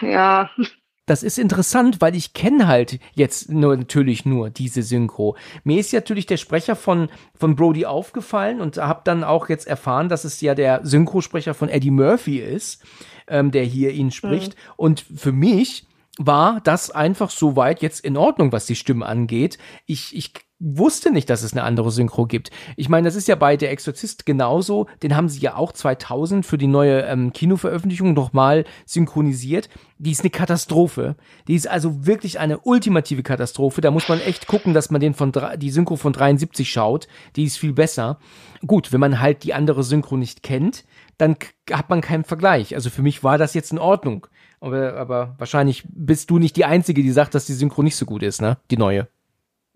ja. 0.00 0.50
Das 1.06 1.22
ist 1.22 1.38
interessant, 1.38 2.00
weil 2.00 2.16
ich 2.16 2.34
kenne 2.34 2.66
halt 2.66 2.98
jetzt 3.14 3.48
nur, 3.48 3.76
natürlich 3.76 4.26
nur 4.26 4.50
diese 4.50 4.82
Synchro. 4.82 5.36
Mir 5.62 5.78
ist 5.78 5.92
natürlich 5.92 6.26
der 6.26 6.36
Sprecher 6.36 6.74
von, 6.74 7.08
von 7.34 7.54
Brody 7.54 7.86
aufgefallen 7.86 8.60
und 8.60 8.76
habe 8.76 9.02
dann 9.04 9.22
auch 9.22 9.48
jetzt 9.48 9.68
erfahren, 9.68 10.08
dass 10.08 10.24
es 10.24 10.40
ja 10.40 10.56
der 10.56 10.84
Synchrosprecher 10.84 11.54
von 11.54 11.68
Eddie 11.68 11.92
Murphy 11.92 12.38
ist, 12.38 12.84
ähm, 13.28 13.52
der 13.52 13.62
hier 13.62 13.92
ihn 13.92 14.10
spricht. 14.10 14.54
Mhm. 14.56 14.72
Und 14.76 15.00
für 15.00 15.32
mich 15.32 15.86
war 16.18 16.60
das 16.64 16.90
einfach 16.90 17.30
soweit 17.30 17.82
jetzt 17.82 18.04
in 18.04 18.16
Ordnung, 18.16 18.50
was 18.50 18.66
die 18.66 18.76
Stimme 18.76 19.06
angeht. 19.06 19.58
Ich, 19.86 20.16
ich 20.16 20.32
wusste 20.58 21.10
nicht, 21.10 21.28
dass 21.28 21.42
es 21.42 21.52
eine 21.52 21.64
andere 21.64 21.90
Synchro 21.90 22.26
gibt. 22.26 22.50
Ich 22.76 22.88
meine, 22.88 23.06
das 23.06 23.14
ist 23.14 23.28
ja 23.28 23.34
bei 23.34 23.56
Der 23.56 23.70
Exorzist 23.70 24.24
genauso. 24.24 24.86
Den 25.02 25.14
haben 25.14 25.28
sie 25.28 25.40
ja 25.40 25.56
auch 25.56 25.72
2000 25.72 26.46
für 26.46 26.56
die 26.56 26.66
neue 26.66 27.02
ähm, 27.02 27.32
Kinoveröffentlichung 27.32 28.14
nochmal 28.14 28.64
synchronisiert. 28.86 29.68
Die 29.98 30.12
ist 30.12 30.20
eine 30.20 30.30
Katastrophe. 30.30 31.16
Die 31.46 31.54
ist 31.54 31.68
also 31.68 32.06
wirklich 32.06 32.38
eine 32.38 32.58
ultimative 32.60 33.22
Katastrophe. 33.22 33.80
Da 33.80 33.90
muss 33.90 34.08
man 34.08 34.20
echt 34.20 34.46
gucken, 34.46 34.72
dass 34.72 34.90
man 34.90 35.00
den 35.00 35.14
von 35.14 35.32
die 35.56 35.70
Synchro 35.70 35.96
von 35.96 36.12
73 36.12 36.70
schaut. 36.70 37.06
Die 37.36 37.44
ist 37.44 37.58
viel 37.58 37.74
besser. 37.74 38.18
Gut, 38.66 38.92
wenn 38.92 39.00
man 39.00 39.20
halt 39.20 39.44
die 39.44 39.52
andere 39.52 39.82
Synchro 39.82 40.16
nicht 40.16 40.42
kennt, 40.42 40.84
dann 41.18 41.36
hat 41.70 41.90
man 41.90 42.00
keinen 42.00 42.24
Vergleich. 42.24 42.74
Also 42.74 42.88
für 42.88 43.02
mich 43.02 43.22
war 43.22 43.36
das 43.36 43.52
jetzt 43.54 43.72
in 43.72 43.78
Ordnung. 43.78 44.26
Aber, 44.60 44.94
aber 44.94 45.34
wahrscheinlich 45.36 45.84
bist 45.88 46.30
du 46.30 46.38
nicht 46.38 46.56
die 46.56 46.64
Einzige, 46.64 47.02
die 47.02 47.12
sagt, 47.12 47.34
dass 47.34 47.44
die 47.44 47.52
Synchro 47.52 47.82
nicht 47.82 47.96
so 47.96 48.06
gut 48.06 48.22
ist, 48.22 48.40
ne? 48.40 48.56
Die 48.70 48.78
neue. 48.78 49.08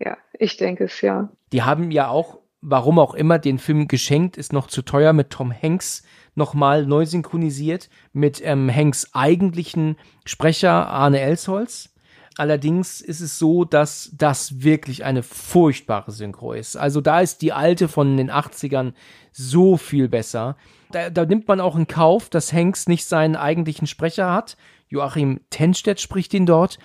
Ja, 0.03 0.17
ich 0.37 0.57
denke 0.57 0.85
es 0.85 1.01
ja. 1.01 1.29
Die 1.51 1.61
haben 1.61 1.91
ja 1.91 2.07
auch, 2.07 2.39
warum 2.61 2.97
auch 2.97 3.13
immer, 3.13 3.39
den 3.39 3.59
Film 3.59 3.87
geschenkt, 3.87 4.37
ist 4.37 4.53
noch 4.53 4.67
zu 4.67 4.81
teuer 4.81 5.13
mit 5.13 5.29
Tom 5.29 5.53
Hanks 5.53 6.03
nochmal 6.33 6.85
neu 6.85 7.05
synchronisiert 7.05 7.89
mit 8.13 8.41
ähm, 8.43 8.73
Hanks 8.73 9.09
eigentlichen 9.13 9.97
Sprecher 10.25 10.87
Arne 10.87 11.19
Elsholz. 11.19 11.89
Allerdings 12.37 13.01
ist 13.01 13.19
es 13.19 13.37
so, 13.37 13.65
dass 13.65 14.09
das 14.13 14.63
wirklich 14.63 15.03
eine 15.03 15.21
furchtbare 15.21 16.11
Synchro 16.11 16.53
ist. 16.53 16.77
Also 16.77 17.01
da 17.01 17.19
ist 17.19 17.41
die 17.41 17.51
alte 17.51 17.89
von 17.89 18.15
den 18.15 18.31
80ern 18.31 18.93
so 19.33 19.75
viel 19.75 20.07
besser. 20.07 20.55
Da, 20.91 21.09
da 21.09 21.25
nimmt 21.25 21.47
man 21.47 21.59
auch 21.59 21.75
in 21.75 21.87
Kauf, 21.87 22.29
dass 22.29 22.53
Hanks 22.53 22.87
nicht 22.87 23.05
seinen 23.05 23.35
eigentlichen 23.35 23.85
Sprecher 23.85 24.31
hat. 24.31 24.55
Joachim 24.87 25.41
Tenstedt 25.49 25.99
spricht 25.99 26.33
ihn 26.33 26.45
dort 26.45 26.79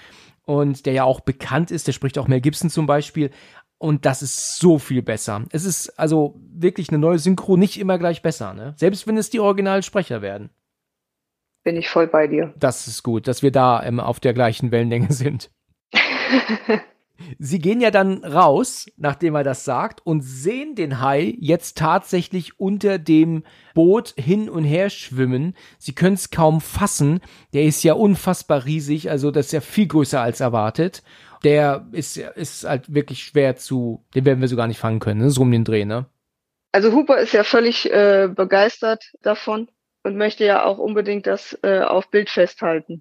und 0.46 0.86
der 0.86 0.94
ja 0.94 1.04
auch 1.04 1.20
bekannt 1.20 1.70
ist, 1.70 1.86
der 1.86 1.92
spricht 1.92 2.18
auch 2.18 2.28
Mel 2.28 2.40
Gibson 2.40 2.70
zum 2.70 2.86
Beispiel. 2.86 3.30
Und 3.78 4.06
das 4.06 4.22
ist 4.22 4.58
so 4.58 4.78
viel 4.78 5.02
besser. 5.02 5.44
Es 5.50 5.64
ist 5.64 5.98
also 5.98 6.40
wirklich 6.50 6.88
eine 6.88 6.98
neue 6.98 7.18
Synchro 7.18 7.58
nicht 7.58 7.78
immer 7.78 7.98
gleich 7.98 8.22
besser, 8.22 8.54
ne? 8.54 8.72
Selbst 8.76 9.06
wenn 9.06 9.18
es 9.18 9.28
die 9.28 9.40
Originalsprecher 9.40 10.22
werden. 10.22 10.48
Bin 11.62 11.76
ich 11.76 11.90
voll 11.90 12.06
bei 12.06 12.26
dir. 12.26 12.54
Das 12.56 12.86
ist 12.86 13.02
gut, 13.02 13.28
dass 13.28 13.42
wir 13.42 13.50
da 13.50 13.82
ähm, 13.82 14.00
auf 14.00 14.20
der 14.20 14.32
gleichen 14.32 14.70
Wellenlänge 14.70 15.12
sind. 15.12 15.50
Sie 17.38 17.58
gehen 17.58 17.80
ja 17.80 17.90
dann 17.90 18.24
raus, 18.24 18.86
nachdem 18.96 19.34
er 19.34 19.44
das 19.44 19.64
sagt, 19.64 20.04
und 20.04 20.22
sehen 20.22 20.74
den 20.74 21.00
Hai 21.00 21.34
jetzt 21.38 21.78
tatsächlich 21.78 22.60
unter 22.60 22.98
dem 22.98 23.44
Boot 23.74 24.14
hin 24.16 24.48
und 24.48 24.64
her 24.64 24.90
schwimmen. 24.90 25.54
Sie 25.78 25.94
können 25.94 26.14
es 26.14 26.30
kaum 26.30 26.60
fassen. 26.60 27.20
Der 27.52 27.64
ist 27.64 27.82
ja 27.82 27.94
unfassbar 27.94 28.64
riesig, 28.64 29.10
also 29.10 29.30
das 29.30 29.46
ist 29.46 29.52
ja 29.52 29.60
viel 29.60 29.86
größer 29.86 30.20
als 30.20 30.40
erwartet. 30.40 31.02
Der 31.44 31.86
ist, 31.92 32.16
ist 32.16 32.64
halt 32.64 32.92
wirklich 32.92 33.22
schwer 33.22 33.56
zu, 33.56 34.04
den 34.14 34.24
werden 34.24 34.40
wir 34.40 34.48
so 34.48 34.56
gar 34.56 34.66
nicht 34.66 34.80
fangen 34.80 35.00
können, 35.00 35.20
ne? 35.20 35.30
so 35.30 35.42
um 35.42 35.52
den 35.52 35.64
Dreh, 35.64 35.84
ne? 35.84 36.06
Also 36.72 36.92
Hooper 36.92 37.18
ist 37.18 37.32
ja 37.32 37.44
völlig 37.44 37.90
äh, 37.90 38.28
begeistert 38.28 39.12
davon 39.22 39.68
und 40.02 40.16
möchte 40.16 40.44
ja 40.44 40.64
auch 40.64 40.78
unbedingt 40.78 41.26
das 41.26 41.58
äh, 41.62 41.80
auf 41.80 42.10
Bild 42.10 42.30
festhalten. 42.30 43.00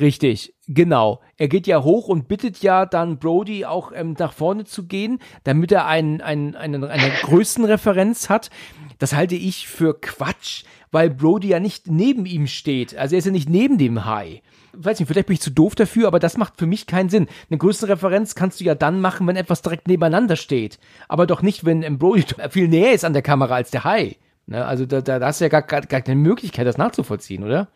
Richtig, 0.00 0.54
genau. 0.66 1.20
Er 1.36 1.48
geht 1.48 1.66
ja 1.66 1.82
hoch 1.82 2.08
und 2.08 2.28
bittet 2.28 2.62
ja 2.62 2.86
dann 2.86 3.18
Brody 3.18 3.64
auch 3.64 3.92
ähm, 3.94 4.14
nach 4.18 4.32
vorne 4.32 4.64
zu 4.64 4.86
gehen, 4.86 5.18
damit 5.44 5.72
er 5.72 5.86
einen, 5.86 6.20
einen, 6.20 6.54
einen, 6.54 6.84
eine 6.84 7.10
Größenreferenz 7.22 8.28
hat. 8.28 8.50
Das 8.98 9.14
halte 9.14 9.36
ich 9.36 9.68
für 9.68 9.98
Quatsch, 10.00 10.64
weil 10.90 11.10
Brody 11.10 11.48
ja 11.48 11.60
nicht 11.60 11.88
neben 11.88 12.26
ihm 12.26 12.46
steht. 12.46 12.96
Also 12.96 13.14
er 13.14 13.20
ist 13.20 13.26
ja 13.26 13.32
nicht 13.32 13.48
neben 13.48 13.78
dem 13.78 14.04
Hai. 14.04 14.42
Weiß 14.72 14.98
nicht, 14.98 15.08
vielleicht 15.08 15.26
bin 15.26 15.34
ich 15.34 15.40
zu 15.40 15.50
doof 15.50 15.74
dafür, 15.74 16.06
aber 16.06 16.18
das 16.18 16.36
macht 16.36 16.58
für 16.58 16.66
mich 16.66 16.86
keinen 16.86 17.08
Sinn. 17.08 17.26
Eine 17.50 17.58
Größenreferenz 17.58 18.34
kannst 18.34 18.60
du 18.60 18.64
ja 18.64 18.74
dann 18.74 19.00
machen, 19.00 19.26
wenn 19.26 19.36
etwas 19.36 19.62
direkt 19.62 19.88
nebeneinander 19.88 20.36
steht. 20.36 20.78
Aber 21.08 21.26
doch 21.26 21.42
nicht, 21.42 21.64
wenn 21.64 21.98
Brody 21.98 22.24
viel 22.50 22.68
näher 22.68 22.92
ist 22.92 23.04
an 23.04 23.12
der 23.12 23.22
Kamera 23.22 23.54
als 23.54 23.70
der 23.70 23.84
Hai. 23.84 24.16
Ne? 24.48 24.64
Also 24.64 24.86
da, 24.86 25.00
da, 25.00 25.20
hast 25.20 25.40
du 25.40 25.44
ja 25.44 25.48
gar, 25.48 25.62
gar 25.62 26.00
keine 26.00 26.16
Möglichkeit, 26.16 26.66
das 26.66 26.78
nachzuvollziehen, 26.78 27.44
oder? 27.44 27.68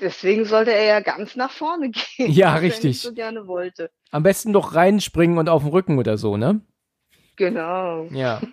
Deswegen 0.00 0.44
sollte 0.44 0.72
er 0.72 0.84
ja 0.84 1.00
ganz 1.00 1.36
nach 1.36 1.50
vorne 1.50 1.90
gehen. 2.16 2.30
Ja, 2.30 2.54
richtig. 2.54 3.00
So 3.00 3.12
gerne 3.12 3.46
wollte. 3.46 3.90
Am 4.10 4.22
besten 4.22 4.52
doch 4.52 4.74
reinspringen 4.74 5.38
und 5.38 5.48
auf 5.48 5.62
den 5.62 5.70
Rücken 5.70 5.98
oder 5.98 6.16
so, 6.16 6.36
ne? 6.36 6.60
Genau. 7.36 8.04
Ja. 8.10 8.40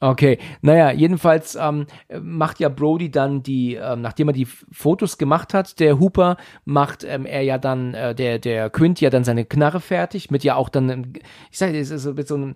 Okay, 0.00 0.38
naja, 0.62 0.92
jedenfalls 0.92 1.56
ähm, 1.56 1.86
macht 2.22 2.60
ja 2.60 2.68
Brody 2.68 3.10
dann 3.10 3.42
die, 3.42 3.74
ähm, 3.74 4.00
nachdem 4.00 4.28
er 4.28 4.32
die 4.32 4.46
Fotos 4.46 5.18
gemacht 5.18 5.54
hat, 5.54 5.80
der 5.80 5.98
Hooper, 5.98 6.36
macht 6.64 7.02
ähm, 7.02 7.26
er 7.26 7.42
ja 7.42 7.58
dann, 7.58 7.94
äh, 7.94 8.14
der, 8.14 8.38
der 8.38 8.70
Quint 8.70 9.00
ja 9.00 9.10
dann 9.10 9.24
seine 9.24 9.44
Knarre 9.44 9.80
fertig, 9.80 10.30
mit 10.30 10.44
ja 10.44 10.54
auch 10.54 10.68
dann, 10.68 10.88
ähm, 10.88 11.12
ich 11.50 11.58
sag, 11.58 11.74
es 11.74 11.90
ist 11.90 12.06
mit 12.14 12.28
so 12.28 12.36
einem, 12.36 12.54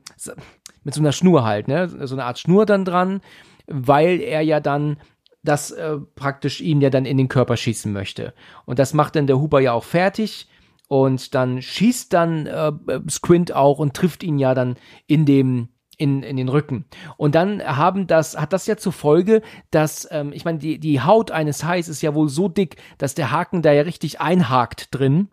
mit 0.85 0.95
so 0.95 1.01
einer 1.01 1.11
Schnur 1.11 1.45
halt, 1.45 1.67
ne, 1.67 1.89
so 1.89 2.15
eine 2.15 2.27
Art 2.27 2.39
Schnur 2.39 2.65
dann 2.65 2.85
dran, 2.85 3.21
weil 3.67 4.21
er 4.21 4.43
ja 4.43 4.61
dann 4.61 4.99
das 5.43 5.71
äh, 5.71 5.99
praktisch 6.15 6.61
ihm 6.61 6.81
ja 6.81 6.91
dann 6.91 7.05
in 7.05 7.19
den 7.19 7.29
Körper 7.29 7.57
schießen 7.57 7.93
möchte. 7.93 8.35
Und 8.65 8.79
das 8.79 8.95
macht 8.95 9.17
dann 9.17 9.27
der 9.27 9.41
Hooper 9.41 9.61
ja 9.61 9.73
auch 9.73 9.85
fertig 9.85 10.49
und 10.89 11.35
dann 11.35 11.63
schießt 11.63 12.13
dann 12.13 12.47
äh, 12.47 12.73
Squint 13.09 13.55
auch 13.55 13.79
und 13.79 13.95
trifft 13.95 14.23
ihn 14.23 14.39
ja 14.39 14.55
dann 14.55 14.77
in 15.07 15.27
dem 15.27 15.69
in, 15.99 16.23
in 16.23 16.37
den 16.37 16.49
Rücken. 16.49 16.87
Und 17.17 17.35
dann 17.35 17.63
haben 17.63 18.07
das, 18.07 18.37
hat 18.37 18.53
das 18.53 18.67
ja 18.67 18.77
zur 18.77 18.93
Folge, 18.93 19.41
dass, 19.71 20.09
ähm, 20.11 20.33
ich 20.33 20.45
meine, 20.45 20.59
die, 20.59 20.81
die 20.81 21.01
Haut 21.01 21.31
eines 21.31 21.65
Hais 21.65 21.89
ist 21.89 22.03
ja 22.03 22.15
wohl 22.15 22.29
so 22.29 22.49
dick, 22.49 22.77
dass 22.99 23.15
der 23.15 23.31
Haken 23.31 23.63
da 23.63 23.73
ja 23.73 23.83
richtig 23.83 24.21
einhakt 24.21 24.89
drin. 24.91 25.29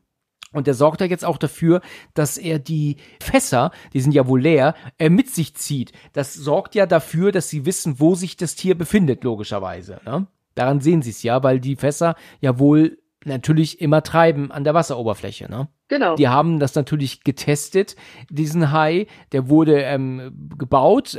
Und 0.52 0.68
der 0.68 0.74
sorgt 0.74 1.02
ja 1.02 1.08
jetzt 1.08 1.26
auch 1.26 1.38
dafür, 1.38 1.82
dass 2.14 2.38
er 2.38 2.60
die 2.60 2.98
Fässer, 3.22 3.72
die 3.94 4.02
sind 4.02 4.14
ja 4.14 4.28
wohl 4.28 4.42
leer, 4.42 4.76
äh, 4.98 5.10
mit 5.10 5.30
sich 5.30 5.56
zieht. 5.56 5.92
Das 6.14 6.34
sorgt 6.34 6.76
ja 6.76 6.86
dafür, 6.86 7.32
dass 7.32 7.50
sie 7.50 7.66
wissen, 7.66 8.00
wo 8.00 8.16
sich 8.16 8.36
das 8.38 8.56
Tier 8.56 8.78
befindet, 8.78 9.24
logischerweise. 9.24 10.02
Ne? 10.06 10.28
Daran 10.56 10.82
sehen 10.82 11.02
sie 11.02 11.12
es 11.12 11.24
ja, 11.24 11.44
weil 11.44 11.60
die 11.60 11.76
Fässer 11.76 12.16
ja 12.42 12.58
wohl 12.60 12.98
natürlich 13.26 13.82
immer 13.82 14.02
treiben 14.02 14.52
an 14.52 14.64
der 14.64 14.74
Wasseroberfläche. 14.74 15.50
Ne? 15.50 15.68
Genau. 15.90 16.16
Die 16.16 16.30
haben 16.30 16.60
das 16.60 16.76
natürlich 16.76 17.24
getestet, 17.24 17.96
diesen 18.30 18.72
Hai. 18.72 19.08
Der 19.32 19.50
wurde 19.50 19.82
ähm, 19.82 20.32
gebaut. 20.58 21.18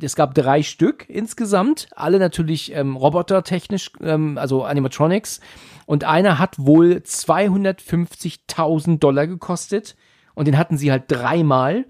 Es 0.00 0.14
gab 0.14 0.34
drei 0.34 0.62
Stück 0.62 1.06
insgesamt. 1.08 1.88
Alle 1.96 2.18
natürlich 2.18 2.74
ähm, 2.74 2.96
robotertechnisch, 2.96 3.92
ähm, 4.02 4.36
also 4.36 4.62
Animatronics. 4.62 5.40
Und 5.86 6.04
einer 6.04 6.38
hat 6.38 6.58
wohl 6.58 7.02
250.000 7.04 8.98
Dollar 8.98 9.26
gekostet. 9.26 9.96
Und 10.34 10.46
den 10.46 10.58
hatten 10.58 10.76
sie 10.76 10.92
halt 10.92 11.04
dreimal. 11.08 11.86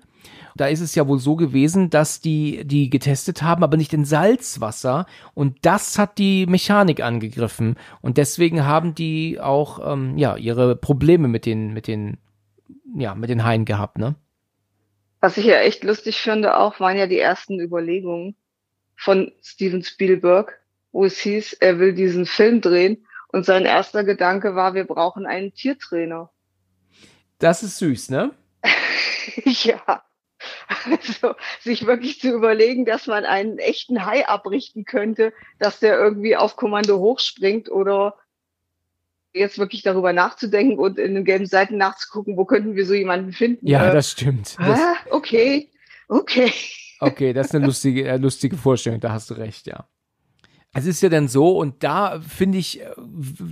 Da 0.56 0.66
ist 0.66 0.80
es 0.80 0.94
ja 0.94 1.06
wohl 1.06 1.18
so 1.18 1.36
gewesen, 1.36 1.90
dass 1.90 2.20
die 2.20 2.64
die 2.64 2.90
getestet 2.90 3.42
haben, 3.42 3.62
aber 3.62 3.76
nicht 3.76 3.92
in 3.92 4.04
Salzwasser. 4.04 5.06
Und 5.34 5.58
das 5.62 5.98
hat 5.98 6.18
die 6.18 6.46
Mechanik 6.46 7.02
angegriffen. 7.02 7.76
Und 8.00 8.16
deswegen 8.16 8.64
haben 8.64 8.94
die 8.94 9.40
auch 9.40 9.92
ähm, 9.92 10.16
ja 10.18 10.36
ihre 10.36 10.76
Probleme 10.76 11.28
mit 11.28 11.46
den 11.46 11.72
mit 11.72 11.86
den 11.86 12.18
ja 12.94 13.14
mit 13.14 13.30
den 13.30 13.44
Haien 13.44 13.64
gehabt, 13.64 13.98
ne? 13.98 14.14
Was 15.20 15.36
ich 15.36 15.44
ja 15.44 15.60
echt 15.60 15.84
lustig 15.84 16.20
finde 16.20 16.56
auch, 16.56 16.80
waren 16.80 16.96
ja 16.96 17.06
die 17.06 17.18
ersten 17.18 17.60
Überlegungen 17.60 18.36
von 18.96 19.32
Steven 19.42 19.82
Spielberg, 19.82 20.58
wo 20.92 21.04
es 21.04 21.18
hieß, 21.18 21.54
er 21.54 21.78
will 21.78 21.94
diesen 21.94 22.26
Film 22.26 22.60
drehen 22.60 23.06
und 23.28 23.44
sein 23.44 23.64
erster 23.64 24.04
Gedanke 24.04 24.54
war, 24.54 24.74
wir 24.74 24.84
brauchen 24.84 25.26
einen 25.26 25.52
Tiertrainer. 25.52 26.30
Das 27.38 27.62
ist 27.62 27.78
süß, 27.78 28.10
ne? 28.10 28.32
ja. 29.44 30.02
Also 30.90 31.34
sich 31.60 31.86
wirklich 31.86 32.20
zu 32.20 32.30
überlegen, 32.30 32.84
dass 32.84 33.06
man 33.06 33.24
einen 33.24 33.58
echten 33.58 34.06
Hai 34.06 34.26
abrichten 34.26 34.84
könnte, 34.84 35.32
dass 35.58 35.80
der 35.80 35.98
irgendwie 35.98 36.36
auf 36.36 36.56
Kommando 36.56 36.98
hochspringt 36.98 37.70
oder 37.70 38.16
jetzt 39.32 39.58
wirklich 39.58 39.82
darüber 39.82 40.12
nachzudenken 40.12 40.78
und 40.78 40.98
in 40.98 41.14
den 41.14 41.24
gelben 41.24 41.46
Seiten 41.46 41.76
nachzugucken, 41.76 42.36
wo 42.36 42.44
könnten 42.44 42.74
wir 42.74 42.86
so 42.86 42.94
jemanden 42.94 43.32
finden. 43.32 43.66
Ja, 43.66 43.88
Äh, 43.88 43.92
das 43.92 44.10
stimmt. 44.10 44.56
Das, 44.58 44.80
ah, 44.80 44.94
okay, 45.10 45.70
okay. 46.08 46.52
okay, 47.00 47.32
das 47.32 47.48
ist 47.48 47.54
eine 47.54 47.66
lustige, 47.66 48.08
äh, 48.08 48.16
lustige 48.16 48.56
Vorstellung, 48.56 49.00
da 49.00 49.12
hast 49.12 49.30
du 49.30 49.34
recht, 49.34 49.66
ja. 49.66 49.88
Es 50.72 50.86
ist 50.86 51.02
ja 51.02 51.08
dann 51.08 51.26
so, 51.26 51.58
und 51.58 51.82
da 51.82 52.20
finde 52.20 52.58
ich, 52.58 52.80
äh, 52.80 52.90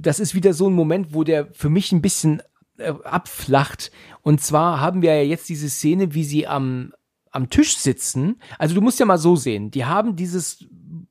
das 0.00 0.20
ist 0.20 0.34
wieder 0.34 0.52
so 0.52 0.68
ein 0.68 0.74
Moment, 0.74 1.14
wo 1.14 1.24
der 1.24 1.52
für 1.52 1.68
mich 1.68 1.92
ein 1.92 2.02
bisschen 2.02 2.42
äh, 2.78 2.92
abflacht. 3.04 3.90
Und 4.22 4.40
zwar 4.40 4.80
haben 4.80 5.02
wir 5.02 5.14
ja 5.14 5.22
jetzt 5.22 5.48
diese 5.48 5.68
Szene, 5.68 6.14
wie 6.14 6.24
sie 6.24 6.46
am, 6.46 6.92
am 7.38 7.50
Tisch 7.50 7.78
sitzen. 7.78 8.40
Also 8.58 8.74
du 8.74 8.80
musst 8.80 8.98
ja 8.98 9.06
mal 9.06 9.16
so 9.16 9.36
sehen, 9.36 9.70
die 9.70 9.84
haben 9.84 10.16
dieses 10.16 10.66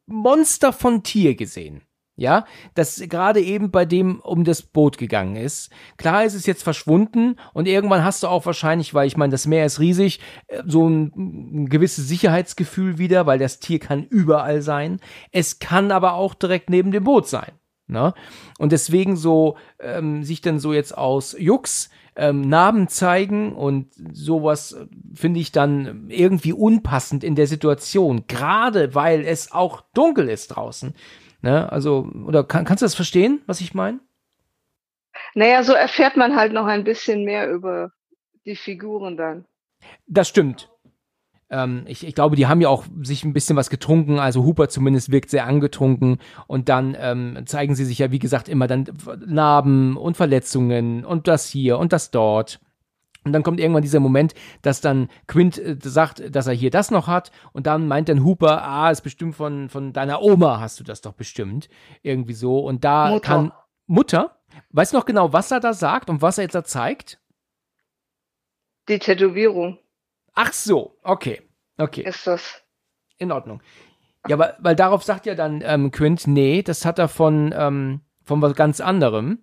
Monster 0.06 0.74
von 0.74 1.02
Tier 1.02 1.36
gesehen. 1.36 1.82
Ja, 2.20 2.46
das 2.74 3.00
gerade 3.08 3.42
eben 3.42 3.70
bei 3.70 3.86
dem 3.86 4.20
um 4.22 4.44
das 4.44 4.64
Boot 4.64 4.98
gegangen 4.98 5.36
ist. 5.36 5.70
Klar 5.98 6.26
ist 6.26 6.34
es 6.34 6.48
jetzt 6.48 6.64
verschwunden 6.64 7.36
und 7.54 7.68
irgendwann 7.68 8.04
hast 8.04 8.24
du 8.24 8.28
auch 8.28 8.48
wahrscheinlich, 8.48 8.96
weil 8.96 9.06
ich 9.06 9.18
meine, 9.18 9.30
das 9.30 9.46
Meer 9.46 9.68
ist 9.68 9.80
riesig, 9.80 10.20
äh, 10.48 10.64
so 10.66 10.90
ein, 10.90 11.12
ein 11.16 11.70
gewisses 11.70 12.08
Sicherheitsgefühl 12.08 12.98
wieder, 12.98 13.28
weil 13.28 13.38
das 13.38 13.60
Tier 13.60 13.78
kann 13.78 14.04
überall 14.04 14.64
sein. 14.64 15.00
Es 15.32 15.60
kann 15.60 15.92
aber 15.92 16.16
auch 16.16 16.34
direkt 16.34 16.72
neben 16.72 16.92
dem 16.92 17.04
Boot 17.04 17.28
sein. 17.28 17.52
Ne? 17.88 18.14
Und 18.60 18.74
deswegen 18.74 19.16
so 19.16 19.58
ähm, 19.80 20.24
sich 20.24 20.42
dann 20.42 20.60
so 20.60 20.74
jetzt 20.74 20.98
aus 20.98 21.36
Jux 21.40 21.90
ähm, 22.18 22.42
Narben 22.42 22.88
zeigen 22.90 23.54
und 23.54 23.94
sowas 24.12 24.74
äh, 24.74 24.88
finde 25.14 25.40
ich 25.40 25.52
dann 25.52 26.10
irgendwie 26.10 26.52
unpassend 26.52 27.24
in 27.24 27.36
der 27.36 27.48
Situation, 27.48 28.26
gerade 28.28 28.94
weil 28.96 29.26
es 29.26 29.52
auch 29.52 29.84
dunkel 29.94 30.28
ist 30.30 30.48
draußen. 30.48 30.96
Ne? 31.42 31.72
Also, 31.72 32.10
oder 32.26 32.44
kann, 32.44 32.66
kannst 32.66 32.82
du 32.82 32.86
das 32.86 32.96
verstehen, 32.96 33.42
was 33.46 33.62
ich 33.62 33.74
meine? 33.74 34.00
Naja, 35.34 35.64
so 35.64 35.74
erfährt 35.74 36.18
man 36.18 36.36
halt 36.36 36.52
noch 36.52 36.66
ein 36.66 36.84
bisschen 36.84 37.24
mehr 37.24 37.50
über 37.50 37.92
die 38.46 38.56
Figuren 38.56 39.16
dann. 39.16 39.46
Das 40.08 40.28
stimmt. 40.28 40.70
Ähm, 41.50 41.84
ich, 41.86 42.06
ich 42.06 42.14
glaube, 42.16 42.36
die 42.36 42.48
haben 42.48 42.62
ja 42.62 42.70
auch 42.70 42.86
sich 43.02 43.24
ein 43.24 43.34
bisschen 43.34 43.56
was 43.56 43.70
getrunken, 43.70 44.20
also 44.20 44.44
Hooper 44.44 44.70
zumindest 44.70 45.12
wirkt 45.12 45.30
sehr 45.30 45.46
angetrunken 45.46 46.18
und 46.48 46.70
dann 46.70 46.96
ähm, 47.00 47.44
zeigen 47.46 47.76
sie 47.76 47.86
sich 47.86 48.00
ja, 48.00 48.12
wie 48.12 48.20
gesagt, 48.20 48.50
immer 48.50 48.68
dann 48.68 48.86
Narben 49.26 49.96
und 49.96 50.18
Verletzungen 50.18 51.06
und 51.06 51.28
das 51.28 51.48
hier 51.48 51.78
und 51.80 51.94
das 51.94 52.12
dort. 52.12 52.60
Und 53.24 53.34
dann 53.34 53.44
kommt 53.44 53.60
irgendwann 53.60 53.82
dieser 53.82 54.00
Moment, 54.00 54.34
dass 54.62 54.80
dann 54.80 55.10
Quint 55.28 55.58
äh, 55.58 55.76
sagt, 55.82 56.34
dass 56.34 56.48
er 56.48 56.54
hier 56.54 56.72
das 56.72 56.92
noch 56.92 57.08
hat. 57.08 57.32
Und 57.52 57.68
dann 57.68 57.88
meint 57.88 58.08
dann 58.08 58.24
Hooper, 58.24 58.64
ah, 58.64 58.90
ist 58.90 59.02
bestimmt 59.02 59.36
von, 59.36 59.68
von 59.70 59.92
deiner 59.92 60.22
Oma 60.22 60.62
hast 60.62 60.80
du 60.80 60.86
das 60.86 61.02
doch 61.02 61.12
bestimmt. 61.12 61.68
Irgendwie 62.04 62.34
so. 62.34 62.60
Und 62.60 62.86
da 62.86 63.10
Mutter. 63.10 63.28
kann 63.28 63.52
Mutter, 63.86 64.38
weißt 64.72 64.94
du 64.94 64.98
noch 64.98 65.06
genau, 65.06 65.34
was 65.34 65.52
er 65.52 65.60
da 65.60 65.74
sagt 65.74 66.10
und 66.10 66.22
was 66.22 66.38
er 66.38 66.46
jetzt 66.46 66.56
da 66.56 66.64
zeigt? 66.64 67.20
Die 68.88 69.00
Tätowierung 69.00 69.78
Ach 70.40 70.54
so, 70.54 70.96
okay. 71.02 71.42
Okay, 71.80 72.04
ist 72.04 72.28
das. 72.28 72.62
in 73.18 73.32
Ordnung. 73.32 73.60
Ja, 74.28 74.38
weil, 74.38 74.56
weil 74.60 74.76
darauf 74.76 75.04
sagt 75.04 75.26
ja 75.26 75.34
dann 75.34 75.64
ähm, 75.66 75.90
Quint, 75.90 76.28
nee, 76.28 76.62
das 76.62 76.86
hat 76.86 77.00
er 77.00 77.08
von, 77.08 77.54
ähm, 77.58 78.02
von 78.24 78.40
was 78.42 78.54
ganz 78.54 78.80
anderem. 78.80 79.40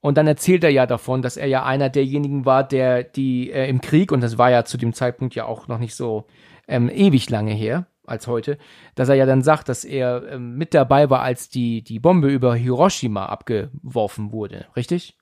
Und 0.00 0.16
dann 0.16 0.28
erzählt 0.28 0.62
er 0.62 0.70
ja 0.70 0.86
davon, 0.86 1.22
dass 1.22 1.36
er 1.36 1.48
ja 1.48 1.64
einer 1.64 1.88
derjenigen 1.88 2.44
war, 2.44 2.62
der 2.62 3.02
die 3.02 3.50
äh, 3.50 3.68
im 3.68 3.80
Krieg, 3.80 4.12
und 4.12 4.20
das 4.20 4.38
war 4.38 4.48
ja 4.48 4.64
zu 4.64 4.78
dem 4.78 4.92
Zeitpunkt 4.92 5.34
ja 5.34 5.44
auch 5.44 5.66
noch 5.66 5.78
nicht 5.78 5.96
so 5.96 6.28
ähm, 6.68 6.88
ewig 6.88 7.28
lange 7.30 7.52
her 7.52 7.88
als 8.06 8.28
heute, 8.28 8.58
dass 8.94 9.08
er 9.08 9.16
ja 9.16 9.26
dann 9.26 9.42
sagt, 9.42 9.68
dass 9.68 9.84
er 9.84 10.22
ähm, 10.30 10.54
mit 10.56 10.72
dabei 10.72 11.10
war, 11.10 11.22
als 11.22 11.48
die, 11.48 11.82
die 11.82 11.98
Bombe 11.98 12.28
über 12.28 12.54
Hiroshima 12.54 13.26
abgeworfen 13.26 14.30
wurde, 14.30 14.68
richtig? 14.76 15.18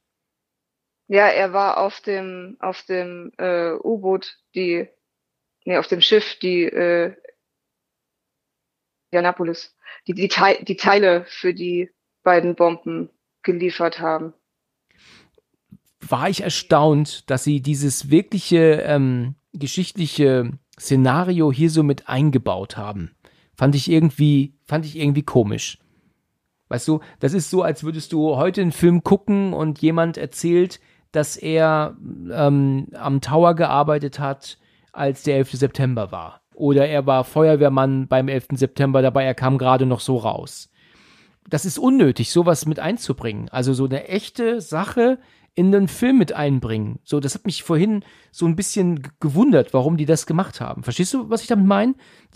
Ja, 1.08 1.28
er 1.28 1.52
war 1.52 1.78
auf 1.78 2.00
dem, 2.00 2.56
auf 2.60 2.82
dem 2.82 3.32
äh, 3.38 3.72
U-Boot, 3.72 4.36
die, 4.54 4.88
nee, 5.66 5.76
auf 5.76 5.88
dem 5.88 6.00
Schiff, 6.00 6.38
die 6.40 6.62
äh, 6.64 7.14
Indianapolis, 9.10 9.76
die, 10.06 10.14
die, 10.14 10.28
Tei- 10.28 10.62
die 10.62 10.76
Teile 10.76 11.24
für 11.28 11.52
die 11.52 11.90
beiden 12.22 12.54
Bomben 12.54 13.10
geliefert 13.42 14.00
haben. 14.00 14.32
war 16.00 16.28
ich 16.28 16.42
erstaunt, 16.42 17.28
dass 17.30 17.44
sie 17.44 17.60
dieses 17.60 18.10
wirkliche 18.10 18.82
ähm, 18.82 19.34
geschichtliche 19.52 20.52
Szenario 20.78 21.52
hier 21.52 21.70
so 21.70 21.82
mit 21.82 22.08
eingebaut 22.08 22.76
haben. 22.76 23.14
Fand 23.56 23.74
ich 23.74 23.90
irgendwie, 23.90 24.54
fand 24.66 24.84
ich 24.84 24.96
irgendwie 24.96 25.22
komisch. 25.22 25.78
Weißt 26.68 26.86
du, 26.88 27.00
das 27.20 27.32
ist 27.32 27.48
so, 27.50 27.62
als 27.62 27.84
würdest 27.84 28.12
du 28.12 28.36
heute 28.36 28.60
einen 28.60 28.72
Film 28.72 29.02
gucken 29.02 29.52
und 29.52 29.80
jemand 29.80 30.18
erzählt, 30.18 30.80
dass 31.12 31.36
er 31.36 31.96
ähm, 32.30 32.88
am 32.92 33.20
Tower 33.20 33.54
gearbeitet 33.54 34.18
hat, 34.18 34.58
als 34.96 35.22
der 35.22 35.36
11. 35.36 35.52
September 35.52 36.10
war. 36.12 36.42
Oder 36.54 36.88
er 36.88 37.06
war 37.06 37.24
Feuerwehrmann 37.24 38.08
beim 38.08 38.28
11. 38.28 38.48
September 38.52 39.02
dabei, 39.02 39.24
er 39.24 39.34
kam 39.34 39.58
gerade 39.58 39.86
noch 39.86 40.00
so 40.00 40.16
raus. 40.16 40.70
Das 41.48 41.64
ist 41.64 41.78
unnötig, 41.78 42.30
sowas 42.30 42.66
mit 42.66 42.80
einzubringen. 42.80 43.48
Also 43.50 43.72
so 43.74 43.84
eine 43.84 44.08
echte 44.08 44.60
Sache 44.60 45.18
in 45.54 45.70
den 45.70 45.88
Film 45.88 46.18
mit 46.18 46.32
einbringen. 46.32 46.98
So, 47.04 47.20
das 47.20 47.34
hat 47.34 47.46
mich 47.46 47.62
vorhin 47.62 48.04
so 48.30 48.46
ein 48.46 48.56
bisschen 48.56 49.06
gewundert, 49.20 49.72
warum 49.72 49.96
die 49.96 50.06
das 50.06 50.26
gemacht 50.26 50.60
haben. 50.60 50.82
Verstehst 50.82 51.14
du, 51.14 51.30
was 51.30 51.42
ich 51.42 51.48
damit 51.48 51.66
meine? 51.66 51.94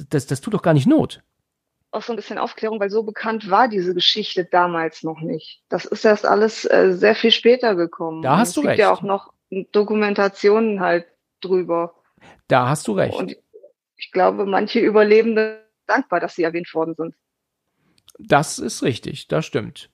Das, 0.08 0.26
das 0.26 0.40
tut 0.40 0.54
doch 0.54 0.62
gar 0.62 0.74
nicht 0.74 0.86
Not 0.86 1.22
auch 1.92 2.02
so 2.02 2.12
ein 2.12 2.16
bisschen 2.16 2.38
Aufklärung, 2.38 2.80
weil 2.80 2.90
so 2.90 3.02
bekannt 3.02 3.50
war 3.50 3.68
diese 3.68 3.94
Geschichte 3.94 4.44
damals 4.44 5.02
noch 5.02 5.20
nicht. 5.20 5.62
Das 5.68 5.84
ist 5.84 6.04
erst 6.04 6.26
alles 6.26 6.64
äh, 6.64 6.92
sehr 6.92 7.14
viel 7.14 7.32
später 7.32 7.74
gekommen. 7.74 8.22
Da 8.22 8.38
hast 8.38 8.56
du 8.56 8.60
recht. 8.60 8.70
Es 8.70 8.76
gibt 8.76 8.78
ja 8.80 8.92
auch 8.92 9.02
noch 9.02 9.32
Dokumentationen 9.72 10.80
halt 10.80 11.06
drüber. 11.40 11.94
Da 12.48 12.68
hast 12.68 12.88
du 12.88 12.92
recht. 12.92 13.14
Und 13.14 13.36
ich 13.96 14.10
glaube, 14.12 14.46
manche 14.46 14.80
Überlebende 14.80 15.64
dankbar, 15.86 16.20
dass 16.20 16.34
sie 16.34 16.42
erwähnt 16.42 16.72
worden 16.74 16.94
sind. 16.94 17.14
Das 18.18 18.58
ist 18.58 18.82
richtig, 18.82 19.28
das 19.28 19.46
stimmt. 19.46 19.90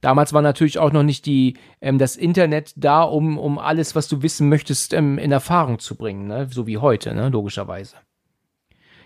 Damals 0.00 0.32
war 0.32 0.42
natürlich 0.42 0.78
auch 0.78 0.90
noch 0.90 1.04
nicht 1.04 1.26
die, 1.26 1.56
ähm, 1.80 1.98
das 1.98 2.16
Internet 2.16 2.72
da, 2.76 3.02
um, 3.02 3.38
um 3.38 3.58
alles, 3.58 3.94
was 3.94 4.08
du 4.08 4.22
wissen 4.22 4.48
möchtest, 4.48 4.92
ähm, 4.92 5.16
in 5.16 5.30
Erfahrung 5.30 5.78
zu 5.78 5.96
bringen, 5.96 6.26
ne? 6.26 6.48
so 6.50 6.66
wie 6.66 6.78
heute, 6.78 7.14
ne? 7.14 7.28
logischerweise. 7.28 7.96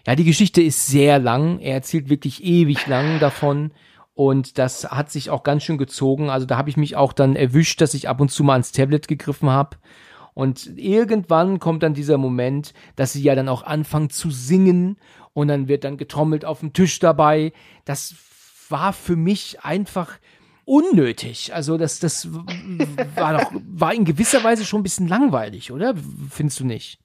Ja, 0.07 0.15
die 0.15 0.25
Geschichte 0.25 0.63
ist 0.63 0.87
sehr 0.87 1.19
lang. 1.19 1.59
Er 1.59 1.75
erzählt 1.75 2.09
wirklich 2.09 2.43
ewig 2.45 2.87
lang 2.87 3.19
davon. 3.19 3.73
Und 4.15 4.57
das 4.57 4.91
hat 4.91 5.11
sich 5.11 5.29
auch 5.29 5.43
ganz 5.43 5.65
schön 5.65 5.77
gezogen. 5.77 6.31
Also 6.31 6.47
da 6.47 6.57
habe 6.57 6.71
ich 6.71 6.79
mich 6.79 6.97
auch 6.97 7.13
dann 7.13 7.37
erwischt, 7.37 7.81
dass 7.83 7.93
ich 7.93 8.09
ab 8.09 8.21
und 8.21 8.31
zu 8.31 8.45
mal 8.45 8.55
ans 8.55 8.73
Tablet 8.73 9.09
gegriffen 9.09 9.51
habe. 9.51 9.77
Und 10.37 10.77
irgendwann 10.77 11.61
kommt 11.61 11.83
dann 11.83 11.95
dieser 11.95 12.19
Moment, 12.19 12.75
dass 12.95 13.15
sie 13.15 13.23
ja 13.23 13.35
dann 13.35 13.49
auch 13.49 13.63
anfangen 13.63 14.11
zu 14.11 14.31
singen 14.31 14.99
und 15.33 15.49
dann 15.49 15.67
wird 15.67 15.83
dann 15.83 15.97
getrommelt 15.97 16.45
auf 16.45 16.61
dem 16.61 16.75
Tisch 16.75 16.99
dabei. 16.99 17.55
Das 17.87 18.15
war 18.69 18.93
für 18.93 19.17
mich 19.17 19.65
einfach 19.65 20.19
unnötig. 20.67 21.55
Also 21.55 21.79
das, 21.79 22.01
das 22.01 22.29
war 22.35 23.39
doch, 23.39 23.51
war 23.67 23.95
in 23.95 24.05
gewisser 24.05 24.45
Weise 24.45 24.67
schon 24.67 24.81
ein 24.81 24.83
bisschen 24.83 25.09
langweilig, 25.09 25.73
oder? 25.73 25.95
Findest 26.29 26.61
du 26.61 26.67
nicht? 26.67 27.01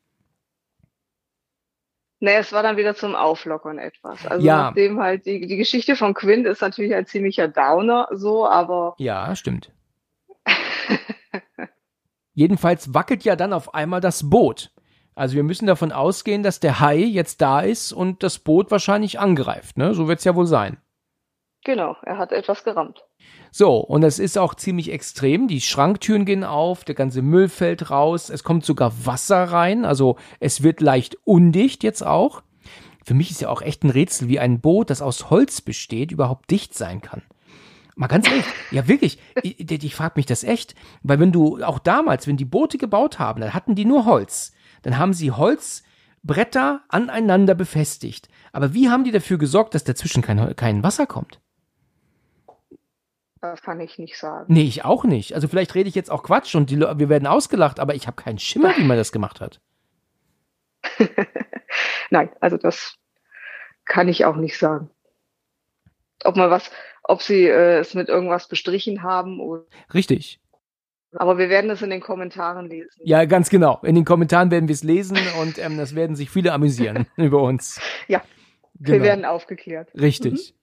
Nee, 2.20 2.36
es 2.36 2.52
war 2.52 2.64
dann 2.64 2.76
wieder 2.76 2.95
zum 2.95 3.16
Auflockern 3.16 3.78
etwas. 3.78 4.28
Also 4.28 4.45
ja. 4.45 4.64
nachdem 4.64 4.99
halt 4.99 5.26
die, 5.26 5.48
die 5.48 5.56
Geschichte 5.56 5.95
von 5.95 6.14
Quint 6.14 6.45
ist 6.48 6.62
natürlich 6.62 6.94
ein 6.94 7.06
ziemlicher 7.06 7.48
Downer 7.48 8.10
so, 8.12 8.45
aber. 8.45 8.94
Ja, 8.98 9.38
stimmt. 9.38 9.72
Jedenfalls 12.34 12.94
wackelt 12.94 13.24
ja 13.24 13.36
dann 13.36 13.53
auf 13.53 13.74
einmal 13.74 14.02
das 14.02 14.30
Boot. 14.30 14.72
Also 15.16 15.36
wir 15.36 15.44
müssen 15.44 15.68
davon 15.68 15.91
ausgehen, 15.91 16.44
dass 16.44 16.60
der 16.60 16.80
Hai 16.80 16.98
jetzt 16.98 17.41
da 17.41 17.60
ist 17.60 17.91
und 17.91 18.24
das 18.24 18.40
Boot 18.40 18.72
wahrscheinlich 18.72 19.20
angreift, 19.20 19.78
ne? 19.78 19.94
So 19.94 20.08
wird's 20.08 20.24
ja 20.24 20.36
wohl 20.36 20.48
sein. 20.48 20.78
Genau, 21.64 21.95
er 22.03 22.18
hat 22.18 22.32
etwas 22.32 22.64
gerammt. 22.64 23.03
So, 23.52 23.78
und 23.78 24.03
es 24.03 24.18
ist 24.18 24.38
auch 24.38 24.56
ziemlich 24.56 24.91
extrem. 24.91 25.48
Die 25.48 25.62
Schranktüren 25.62 26.26
gehen 26.26 26.44
auf, 26.44 26.84
der 26.86 26.95
ganze 26.95 27.22
Müll 27.22 27.49
fällt 27.49 27.91
raus, 27.91 28.30
es 28.30 28.44
kommt 28.44 28.66
sogar 28.66 29.06
Wasser 29.06 29.44
rein, 29.44 29.86
also 29.86 30.16
es 30.40 30.64
wird 30.64 30.82
leicht 30.82 31.18
undicht 31.24 31.84
jetzt 31.84 32.03
auch. 32.03 32.41
Für 33.03 33.14
mich 33.14 33.30
ist 33.30 33.41
ja 33.41 33.49
auch 33.49 33.62
echt 33.62 33.84
ein 33.84 33.90
Rätsel, 33.90 34.28
wie 34.28 34.40
ein 34.40 34.62
Boot, 34.62 34.90
das 34.90 35.02
aus 35.02 35.30
Holz 35.30 35.62
besteht, 35.62 36.12
überhaupt 36.12 36.49
dicht 36.49 36.74
sein 36.74 37.02
kann. 37.02 37.24
Mal 37.96 38.08
ganz 38.08 38.28
ehrlich, 38.28 38.46
ja 38.72 38.88
wirklich, 38.88 39.20
ich, 39.44 39.70
ich 39.70 39.96
frage 39.96 40.14
mich 40.16 40.26
das 40.26 40.44
echt, 40.44 40.76
weil 41.04 41.20
wenn 41.20 41.32
du 41.32 41.64
auch 41.64 41.80
damals, 41.80 42.28
wenn 42.28 42.38
die 42.38 42.46
Boote 42.46 42.78
gebaut 42.78 43.20
haben, 43.20 43.42
dann 43.42 43.54
hatten 43.54 43.76
die 43.76 43.86
nur 43.86 44.06
Holz. 44.06 44.54
Dann 44.82 44.98
haben 44.98 45.14
sie 45.14 45.32
Holzbretter 45.32 46.82
aneinander 46.88 47.54
befestigt. 47.54 48.30
Aber 48.52 48.74
wie 48.74 48.90
haben 48.90 49.04
die 49.04 49.12
dafür 49.12 49.38
gesorgt, 49.38 49.76
dass 49.76 49.84
dazwischen 49.84 50.22
kein, 50.22 50.56
kein 50.56 50.84
Wasser 50.84 51.06
kommt? 51.06 51.40
Das 53.42 53.62
kann 53.64 53.80
ich 53.80 53.98
nicht 53.98 54.18
sagen. 54.20 54.54
Nee, 54.54 54.64
ich 54.64 54.86
auch 54.86 55.04
nicht. 55.04 55.34
Also 55.34 55.48
vielleicht 55.48 55.74
rede 55.74 55.90
ich 55.90 55.96
jetzt 55.96 56.12
auch 56.12 56.22
Quatsch 56.22 56.54
und 56.54 56.70
die, 56.70 56.80
wir 56.80 57.10
werden 57.10 57.28
ausgelacht, 57.28 57.80
aber 57.80 57.96
ich 57.96 58.06
habe 58.06 58.22
keinen 58.22 58.38
Schimmer, 58.38 58.78
wie 58.78 58.84
man 58.84 58.98
das 58.98 59.12
gemacht 59.12 59.42
hat. 59.42 59.60
Nein, 62.12 62.30
also 62.40 62.58
das 62.58 62.98
kann 63.86 64.08
ich 64.08 64.26
auch 64.26 64.36
nicht 64.36 64.60
sagen. 64.60 64.92
Ob 66.24 66.36
man 66.36 66.52
was, 66.52 66.70
ob 67.12 67.22
sie 67.22 67.46
äh, 67.46 67.80
es 67.80 67.94
mit 67.94 68.08
irgendwas 68.08 68.48
bestrichen 68.48 69.04
haben. 69.04 69.42
Oder 69.42 69.64
Richtig. 69.94 70.40
Aber 71.14 71.38
wir 71.38 71.50
werden 71.50 71.70
es 71.70 71.82
in 71.82 71.90
den 71.90 72.00
Kommentaren 72.00 72.70
lesen. 72.70 73.02
Ja, 73.04 73.26
ganz 73.26 73.50
genau. 73.50 73.82
In 73.84 73.96
den 73.96 74.06
Kommentaren 74.06 74.50
werden 74.50 74.70
wir 74.70 74.74
es 74.74 74.84
lesen 74.84 75.18
und 75.42 75.60
ähm, 75.60 75.78
das 75.78 75.94
werden 75.94 76.16
sich 76.16 76.30
viele 76.30 76.54
amüsieren 76.54 77.06
über 77.18 77.42
uns. 77.42 77.82
Ja, 78.08 78.22
genau. 78.80 78.98
wir 78.98 79.04
werden 79.04 79.26
aufgeklärt. 79.26 79.90
Richtig. 79.94 80.54
Mhm. 80.54 80.58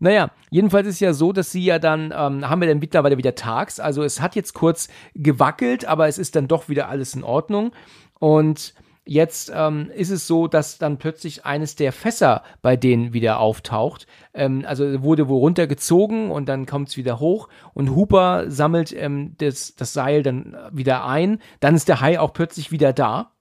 Naja, 0.00 0.30
jedenfalls 0.50 0.88
ist 0.88 1.00
ja 1.00 1.12
so, 1.12 1.34
dass 1.34 1.52
sie 1.52 1.62
ja 1.62 1.78
dann, 1.78 2.14
ähm, 2.16 2.48
haben 2.48 2.62
wir 2.62 2.68
dann 2.68 2.78
mittlerweile 2.78 3.18
wieder 3.18 3.34
tags. 3.34 3.78
Also 3.78 4.02
es 4.02 4.22
hat 4.22 4.34
jetzt 4.34 4.54
kurz 4.54 4.88
gewackelt, 5.14 5.84
aber 5.84 6.08
es 6.08 6.16
ist 6.16 6.34
dann 6.34 6.48
doch 6.48 6.70
wieder 6.70 6.88
alles 6.88 7.14
in 7.14 7.22
Ordnung. 7.22 7.72
Und 8.18 8.72
jetzt 9.10 9.50
ähm, 9.52 9.90
ist 9.92 10.10
es 10.10 10.28
so, 10.28 10.46
dass 10.46 10.78
dann 10.78 10.98
plötzlich 10.98 11.44
eines 11.44 11.74
der 11.74 11.92
Fässer 11.92 12.44
bei 12.62 12.76
denen 12.76 13.12
wieder 13.12 13.40
auftaucht. 13.40 14.06
Ähm, 14.32 14.64
also 14.64 15.02
wurde 15.02 15.28
wohl 15.28 15.40
runtergezogen 15.40 16.30
und 16.30 16.48
dann 16.48 16.64
kommt 16.64 16.90
es 16.90 16.96
wieder 16.96 17.18
hoch 17.18 17.48
und 17.74 17.96
Hooper 17.96 18.48
sammelt 18.52 18.92
ähm, 18.92 19.34
das, 19.38 19.74
das 19.74 19.92
Seil 19.92 20.22
dann 20.22 20.56
wieder 20.70 21.04
ein. 21.06 21.40
Dann 21.58 21.74
ist 21.74 21.88
der 21.88 22.00
Hai 22.00 22.20
auch 22.20 22.32
plötzlich 22.32 22.70
wieder 22.70 22.92
da. 22.92 23.32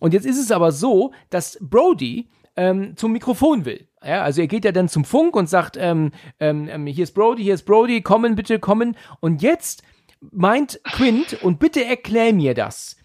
Und 0.00 0.12
jetzt 0.12 0.26
ist 0.26 0.38
es 0.38 0.52
aber 0.52 0.70
so, 0.70 1.12
dass 1.30 1.56
Brody 1.62 2.28
ähm, 2.54 2.94
zum 2.98 3.12
Mikrofon 3.12 3.64
will. 3.64 3.88
Ja, 4.04 4.20
also 4.20 4.42
er 4.42 4.48
geht 4.48 4.66
ja 4.66 4.72
dann 4.72 4.90
zum 4.90 5.06
Funk 5.06 5.34
und 5.34 5.48
sagt, 5.48 5.78
ähm, 5.80 6.12
ähm, 6.40 6.68
ähm, 6.68 6.86
hier 6.86 7.04
ist 7.04 7.14
Brody, 7.14 7.42
hier 7.42 7.54
ist 7.54 7.64
Brody, 7.64 8.02
kommen 8.02 8.34
bitte, 8.34 8.58
kommen. 8.58 8.98
Und 9.20 9.40
jetzt 9.40 9.82
meint 10.20 10.78
Quint, 10.84 11.42
und 11.42 11.58
bitte 11.58 11.82
erklär 11.86 12.34
mir 12.34 12.52
das, 12.52 12.96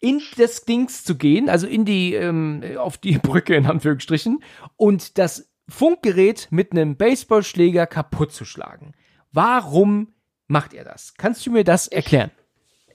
in 0.00 0.22
das 0.36 0.64
Dings 0.64 1.04
zu 1.04 1.16
gehen, 1.16 1.48
also 1.48 1.66
in 1.66 1.84
die, 1.84 2.14
ähm, 2.14 2.62
auf 2.78 2.98
die 2.98 3.18
Brücke 3.22 3.54
in 3.54 3.66
Anführungsstrichen, 3.66 4.42
und 4.76 5.18
das 5.18 5.50
Funkgerät 5.68 6.48
mit 6.50 6.72
einem 6.72 6.96
Baseballschläger 6.96 7.86
kaputt 7.86 8.32
zu 8.32 8.44
schlagen. 8.44 8.92
Warum 9.32 10.14
macht 10.46 10.74
er 10.74 10.84
das? 10.84 11.14
Kannst 11.14 11.44
du 11.46 11.50
mir 11.50 11.64
das 11.64 11.88
erklären? 11.88 12.30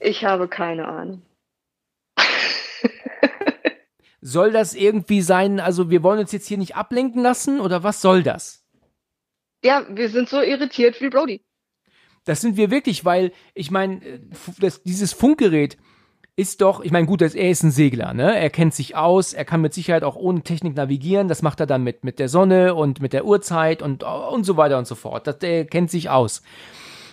Ich, 0.00 0.10
ich 0.10 0.24
habe 0.24 0.48
keine 0.48 0.88
Ahnung. 0.88 1.22
Soll 4.20 4.52
das 4.52 4.74
irgendwie 4.74 5.20
sein, 5.20 5.60
also 5.60 5.90
wir 5.90 6.02
wollen 6.02 6.20
uns 6.20 6.32
jetzt 6.32 6.46
hier 6.46 6.58
nicht 6.58 6.76
ablenken 6.76 7.22
lassen 7.22 7.60
oder 7.60 7.82
was 7.82 8.00
soll 8.00 8.22
das? 8.22 8.64
Ja, 9.64 9.84
wir 9.88 10.08
sind 10.08 10.28
so 10.28 10.40
irritiert 10.40 11.00
wie 11.00 11.08
Brody. 11.08 11.44
Das 12.24 12.40
sind 12.40 12.56
wir 12.56 12.70
wirklich, 12.70 13.04
weil 13.04 13.32
ich 13.54 13.72
meine, 13.72 14.00
dieses 14.84 15.12
Funkgerät 15.12 15.76
ist 16.34 16.62
doch, 16.62 16.80
ich 16.80 16.92
meine, 16.92 17.06
gut, 17.06 17.20
er 17.20 17.34
ist 17.34 17.62
ein 17.62 17.70
Segler, 17.70 18.14
ne? 18.14 18.38
Er 18.38 18.48
kennt 18.48 18.74
sich 18.74 18.96
aus, 18.96 19.34
er 19.34 19.44
kann 19.44 19.60
mit 19.60 19.74
Sicherheit 19.74 20.02
auch 20.02 20.16
ohne 20.16 20.42
Technik 20.42 20.74
navigieren. 20.74 21.28
Das 21.28 21.42
macht 21.42 21.60
er 21.60 21.66
dann 21.66 21.84
mit, 21.84 22.04
mit 22.04 22.18
der 22.18 22.28
Sonne 22.28 22.74
und 22.74 23.00
mit 23.00 23.12
der 23.12 23.26
Uhrzeit 23.26 23.82
und, 23.82 24.02
und 24.02 24.44
so 24.44 24.56
weiter 24.56 24.78
und 24.78 24.86
so 24.86 24.94
fort. 24.94 25.26
Das, 25.26 25.38
der 25.38 25.66
kennt 25.66 25.90
sich 25.90 26.08
aus. 26.08 26.42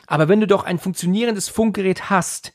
Aber 0.08 0.30
wenn 0.30 0.40
du 0.40 0.48
doch 0.48 0.64
ein 0.64 0.80
funktionierendes 0.80 1.50
Funkgerät 1.50 2.10
hast, 2.10 2.54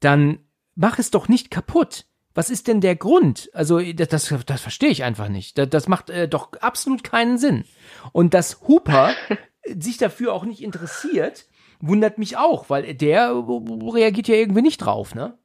dann 0.00 0.38
mach 0.74 0.98
es 0.98 1.10
doch 1.10 1.28
nicht 1.28 1.50
kaputt. 1.50 2.06
Was 2.32 2.48
ist 2.48 2.68
denn 2.68 2.80
der 2.80 2.96
Grund? 2.96 3.50
Also, 3.52 3.80
das, 3.80 4.08
das, 4.08 4.34
das 4.46 4.60
verstehe 4.60 4.90
ich 4.90 5.04
einfach 5.04 5.28
nicht. 5.28 5.58
Das, 5.58 5.68
das 5.68 5.88
macht 5.88 6.08
äh, 6.08 6.28
doch 6.28 6.52
absolut 6.60 7.04
keinen 7.04 7.36
Sinn. 7.36 7.64
Und 8.12 8.32
dass 8.32 8.62
Hooper 8.66 9.12
sich 9.78 9.98
dafür 9.98 10.32
auch 10.32 10.44
nicht 10.44 10.62
interessiert, 10.62 11.46
wundert 11.80 12.16
mich 12.16 12.38
auch, 12.38 12.70
weil 12.70 12.94
der 12.94 13.34
reagiert 13.34 14.28
ja 14.28 14.36
irgendwie 14.36 14.62
nicht 14.62 14.78
drauf, 14.78 15.14
ne? 15.14 15.36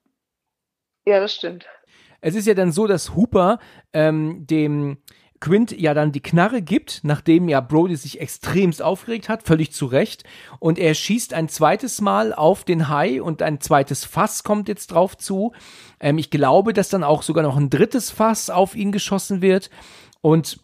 Ja, 1.06 1.20
das 1.20 1.34
stimmt. 1.34 1.66
Es 2.22 2.36
ist 2.36 2.48
ja 2.48 2.56
dann 2.56 2.72
so, 2.72 2.88
dass 2.88 3.16
Hooper 3.16 3.60
ähm, 3.94 4.48
dem 4.48 4.98
Quint 5.40 5.80
ja 5.80 5.94
dann 5.94 6.12
die 6.12 6.22
Knarre 6.22 6.62
gibt, 6.62 7.02
nachdem 7.04 7.50
ja 7.50 7.62
Brody 7.62 7.96
sich 7.96 8.20
extremst 8.20 8.82
aufgeregt 8.82 9.30
hat, 9.30 9.44
völlig 9.44 9.72
zu 9.74 9.86
Recht. 9.86 10.24
Und 10.60 10.80
er 10.80 10.96
schießt 10.96 11.34
ein 11.34 11.50
zweites 11.50 12.02
Mal 12.02 12.34
auf 12.34 12.64
den 12.64 12.90
Hai 12.90 13.22
und 13.22 13.44
ein 13.44 13.62
zweites 13.62 14.06
Fass 14.06 14.44
kommt 14.44 14.68
jetzt 14.68 14.88
drauf 14.88 15.18
zu. 15.18 15.54
Ähm, 16.00 16.18
ich 16.18 16.32
glaube, 16.32 16.74
dass 16.74 16.90
dann 16.90 17.04
auch 17.04 17.22
sogar 17.22 17.44
noch 17.44 17.58
ein 17.58 17.70
drittes 17.70 18.10
Fass 18.10 18.50
auf 18.50 18.76
ihn 18.76 18.92
geschossen 18.92 19.44
wird. 19.44 19.70
Und 20.22 20.60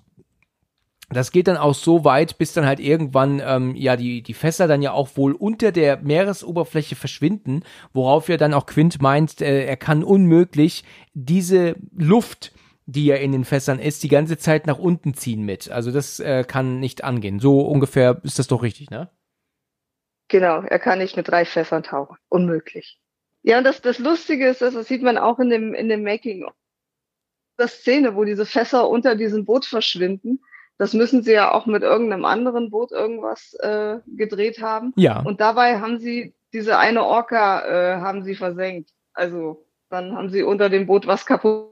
das 1.13 1.31
geht 1.31 1.47
dann 1.47 1.57
auch 1.57 1.73
so 1.73 2.03
weit, 2.03 2.38
bis 2.38 2.53
dann 2.53 2.65
halt 2.65 2.79
irgendwann 2.79 3.41
ähm, 3.45 3.75
ja 3.75 3.95
die 3.95 4.21
die 4.21 4.33
Fässer 4.33 4.67
dann 4.67 4.81
ja 4.81 4.91
auch 4.91 5.09
wohl 5.15 5.33
unter 5.33 5.71
der 5.71 5.97
Meeresoberfläche 5.97 6.95
verschwinden, 6.95 7.63
worauf 7.93 8.29
ja 8.29 8.38
dann 8.38 8.53
auch 8.53 8.65
Quint 8.65 9.01
meint, 9.01 9.41
äh, 9.41 9.65
er 9.65 9.77
kann 9.77 10.03
unmöglich 10.03 10.83
diese 11.13 11.75
Luft 11.95 12.53
die 12.85 13.05
ja 13.05 13.15
in 13.15 13.31
den 13.31 13.45
Fässern 13.45 13.79
ist, 13.79 14.03
die 14.03 14.09
ganze 14.09 14.38
Zeit 14.38 14.67
nach 14.67 14.79
unten 14.79 15.13
ziehen 15.13 15.43
mit. 15.43 15.71
Also 15.71 15.91
das 15.91 16.19
äh, 16.19 16.43
kann 16.45 16.79
nicht 16.79 17.03
angehen. 17.03 17.39
So 17.39 17.61
ungefähr 17.61 18.19
ist 18.23 18.39
das 18.39 18.47
doch 18.47 18.63
richtig, 18.63 18.89
ne? 18.89 19.09
Genau, 20.27 20.61
er 20.61 20.79
kann 20.79 20.99
nicht 20.99 21.17
mit 21.17 21.27
drei 21.27 21.45
Fässern 21.45 21.83
tauchen. 21.83 22.17
Unmöglich. 22.29 22.99
Ja, 23.43 23.57
und 23.57 23.63
das, 23.63 23.81
das 23.81 23.99
Lustige 23.99 24.47
ist, 24.47 24.61
das 24.61 24.73
sieht 24.88 25.01
man 25.03 25.17
auch 25.17 25.39
in 25.39 25.49
dem, 25.49 25.73
in 25.73 25.89
dem 25.89 26.03
Making. 26.03 26.45
Das 27.57 27.79
Szene, 27.79 28.15
wo 28.15 28.23
diese 28.23 28.45
Fässer 28.45 28.89
unter 28.89 29.15
diesem 29.15 29.45
Boot 29.45 29.65
verschwinden, 29.65 30.39
das 30.81 30.93
müssen 30.93 31.21
sie 31.21 31.33
ja 31.33 31.51
auch 31.51 31.67
mit 31.67 31.83
irgendeinem 31.83 32.25
anderen 32.25 32.71
Boot 32.71 32.91
irgendwas 32.91 33.53
äh, 33.59 33.99
gedreht 34.07 34.63
haben. 34.63 34.93
Ja. 34.95 35.19
Und 35.21 35.39
dabei 35.39 35.79
haben 35.79 35.99
sie 35.99 36.33
diese 36.53 36.79
eine 36.79 37.03
Orca 37.03 37.61
äh, 37.67 38.01
haben 38.01 38.23
sie 38.23 38.33
versenkt. 38.33 38.89
Also 39.13 39.63
dann 39.91 40.17
haben 40.17 40.31
sie 40.31 40.41
unter 40.41 40.69
dem 40.69 40.87
Boot 40.87 41.05
was 41.05 41.27
kaputt, 41.27 41.69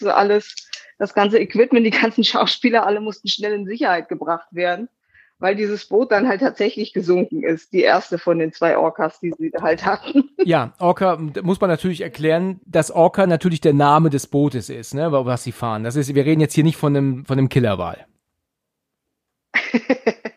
so 0.00 0.10
alles, 0.10 0.68
das 0.98 1.14
ganze 1.14 1.38
Equipment, 1.38 1.86
die 1.86 1.90
ganzen 1.90 2.24
Schauspieler, 2.24 2.84
alle 2.84 2.98
mussten 2.98 3.28
schnell 3.28 3.52
in 3.52 3.66
Sicherheit 3.66 4.08
gebracht 4.08 4.48
werden 4.50 4.88
weil 5.38 5.54
dieses 5.54 5.86
Boot 5.86 6.10
dann 6.10 6.28
halt 6.28 6.40
tatsächlich 6.40 6.92
gesunken 6.92 7.42
ist, 7.42 7.72
die 7.72 7.82
erste 7.82 8.18
von 8.18 8.38
den 8.38 8.52
zwei 8.52 8.76
Orcas, 8.76 9.20
die 9.20 9.32
sie 9.38 9.52
halt 9.60 9.84
hatten. 9.84 10.24
Ja, 10.44 10.72
Orca 10.78 11.18
muss 11.42 11.60
man 11.60 11.68
natürlich 11.68 12.00
erklären, 12.00 12.60
dass 12.64 12.90
Orca 12.90 13.26
natürlich 13.26 13.60
der 13.60 13.74
Name 13.74 14.08
des 14.08 14.26
Bootes 14.28 14.70
ist, 14.70 14.94
ne, 14.94 15.12
was 15.12 15.44
sie 15.44 15.52
fahren. 15.52 15.84
Das 15.84 15.94
ist, 15.94 16.14
wir 16.14 16.24
reden 16.24 16.40
jetzt 16.40 16.54
hier 16.54 16.64
nicht 16.64 16.78
von 16.78 16.96
einem, 16.96 17.26
von 17.26 17.36
einem 17.36 17.50
Killerwal. 17.50 18.06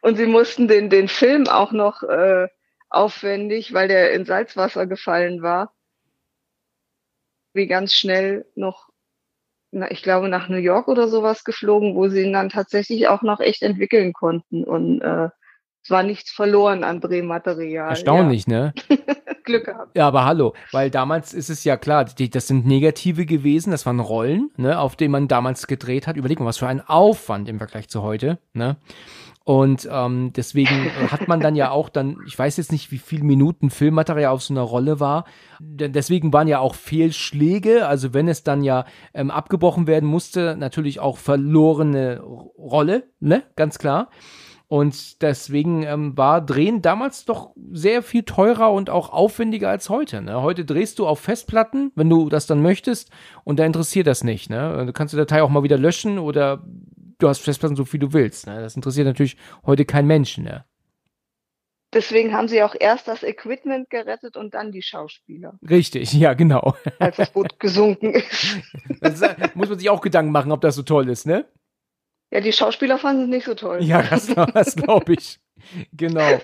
Und 0.00 0.16
sie 0.16 0.26
mussten 0.26 0.66
den, 0.68 0.90
den 0.90 1.08
Film 1.08 1.46
auch 1.46 1.72
noch 1.72 2.02
äh, 2.02 2.48
aufwendig, 2.90 3.72
weil 3.72 3.88
der 3.88 4.12
in 4.12 4.24
Salzwasser 4.24 4.86
gefallen 4.86 5.42
war, 5.42 5.74
wie 7.54 7.66
ganz 7.66 7.94
schnell 7.94 8.46
noch 8.54 8.92
na, 9.72 9.90
ich 9.90 10.02
glaube, 10.02 10.28
nach 10.28 10.48
New 10.48 10.58
York 10.58 10.86
oder 10.86 11.08
sowas 11.08 11.44
geflogen, 11.44 11.96
wo 11.96 12.08
sie 12.08 12.22
ihn 12.22 12.34
dann 12.34 12.50
tatsächlich 12.50 13.08
auch 13.08 13.22
noch 13.22 13.40
echt 13.40 13.62
entwickeln 13.62 14.12
konnten. 14.12 14.64
Und 14.64 15.00
äh, 15.00 15.30
es 15.82 15.90
war 15.90 16.02
nichts 16.02 16.30
verloren 16.30 16.84
an 16.84 17.00
Drehmaterial. 17.00 17.90
Erstaunlich, 17.90 18.46
ja. 18.46 18.66
ne? 18.66 18.74
Glück 19.44 19.64
gehabt. 19.64 19.96
Ja, 19.96 20.06
aber 20.06 20.24
hallo, 20.24 20.54
weil 20.70 20.90
damals 20.90 21.34
ist 21.34 21.50
es 21.50 21.64
ja 21.64 21.76
klar, 21.76 22.04
die, 22.04 22.30
das 22.30 22.46
sind 22.46 22.64
Negative 22.64 23.26
gewesen, 23.26 23.72
das 23.72 23.84
waren 23.86 23.98
Rollen, 23.98 24.50
ne, 24.56 24.78
auf 24.78 24.94
denen 24.94 25.10
man 25.10 25.26
damals 25.26 25.66
gedreht 25.66 26.06
hat. 26.06 26.16
Überleg 26.16 26.38
mal, 26.38 26.46
was 26.46 26.58
für 26.58 26.68
ein 26.68 26.80
Aufwand 26.80 27.48
im 27.48 27.58
Vergleich 27.58 27.88
zu 27.88 28.02
heute, 28.02 28.38
ne? 28.52 28.76
Und 29.44 29.88
ähm, 29.90 30.32
deswegen 30.36 30.92
hat 31.10 31.26
man 31.26 31.40
dann 31.40 31.56
ja 31.56 31.72
auch 31.72 31.88
dann, 31.88 32.18
ich 32.28 32.38
weiß 32.38 32.58
jetzt 32.58 32.70
nicht, 32.70 32.92
wie 32.92 32.98
viel 32.98 33.24
Minuten 33.24 33.70
Filmmaterial 33.70 34.30
auf 34.30 34.44
so 34.44 34.54
einer 34.54 34.62
Rolle 34.62 35.00
war. 35.00 35.24
Deswegen 35.58 36.32
waren 36.32 36.46
ja 36.46 36.60
auch 36.60 36.76
Fehlschläge, 36.76 37.88
also 37.88 38.14
wenn 38.14 38.28
es 38.28 38.44
dann 38.44 38.62
ja 38.62 38.84
ähm, 39.14 39.32
abgebrochen 39.32 39.88
werden 39.88 40.08
musste, 40.08 40.54
natürlich 40.56 41.00
auch 41.00 41.18
verlorene 41.18 42.20
Rolle, 42.20 43.10
ne, 43.18 43.42
ganz 43.56 43.80
klar. 43.80 44.10
Und 44.72 45.20
deswegen 45.20 45.82
ähm, 45.82 46.16
war 46.16 46.40
Drehen 46.40 46.80
damals 46.80 47.26
doch 47.26 47.50
sehr 47.72 48.02
viel 48.02 48.22
teurer 48.22 48.72
und 48.72 48.88
auch 48.88 49.12
aufwendiger 49.12 49.68
als 49.68 49.90
heute. 49.90 50.22
Ne? 50.22 50.40
Heute 50.40 50.64
drehst 50.64 50.98
du 50.98 51.06
auf 51.06 51.20
Festplatten, 51.20 51.92
wenn 51.94 52.08
du 52.08 52.30
das 52.30 52.46
dann 52.46 52.62
möchtest, 52.62 53.10
und 53.44 53.58
da 53.58 53.66
interessiert 53.66 54.06
das 54.06 54.24
nicht. 54.24 54.48
Ne? 54.48 54.86
Du 54.86 54.94
kannst 54.94 55.12
die 55.12 55.18
Datei 55.18 55.42
auch 55.42 55.50
mal 55.50 55.62
wieder 55.62 55.76
löschen 55.76 56.18
oder 56.18 56.64
du 57.18 57.28
hast 57.28 57.40
Festplatten 57.40 57.76
so 57.76 57.84
viel 57.84 58.00
du 58.00 58.14
willst. 58.14 58.46
Ne? 58.46 58.62
Das 58.62 58.74
interessiert 58.74 59.06
natürlich 59.06 59.36
heute 59.66 59.84
kein 59.84 60.06
Mensch. 60.06 60.38
Ne? 60.38 60.64
Deswegen 61.92 62.32
haben 62.32 62.48
sie 62.48 62.62
auch 62.62 62.74
erst 62.80 63.08
das 63.08 63.22
Equipment 63.22 63.90
gerettet 63.90 64.38
und 64.38 64.54
dann 64.54 64.72
die 64.72 64.80
Schauspieler. 64.80 65.58
Richtig, 65.68 66.14
ja, 66.14 66.32
genau. 66.32 66.74
Als 66.98 67.18
das 67.18 67.30
Boot 67.30 67.60
gesunken 67.60 68.14
ist. 68.14 68.56
Das 69.02 69.20
muss 69.54 69.68
man 69.68 69.78
sich 69.78 69.90
auch 69.90 70.00
Gedanken 70.00 70.32
machen, 70.32 70.50
ob 70.50 70.62
das 70.62 70.76
so 70.76 70.82
toll 70.82 71.10
ist, 71.10 71.26
ne? 71.26 71.44
Ja, 72.32 72.40
die 72.40 72.52
Schauspieler 72.52 72.96
fanden 72.96 73.24
es 73.24 73.28
nicht 73.28 73.44
so 73.44 73.54
toll. 73.54 73.82
Ja, 73.82 74.02
das, 74.02 74.26
das 74.54 74.74
glaube 74.74 75.12
ich. 75.12 75.38
genau. 75.92 76.40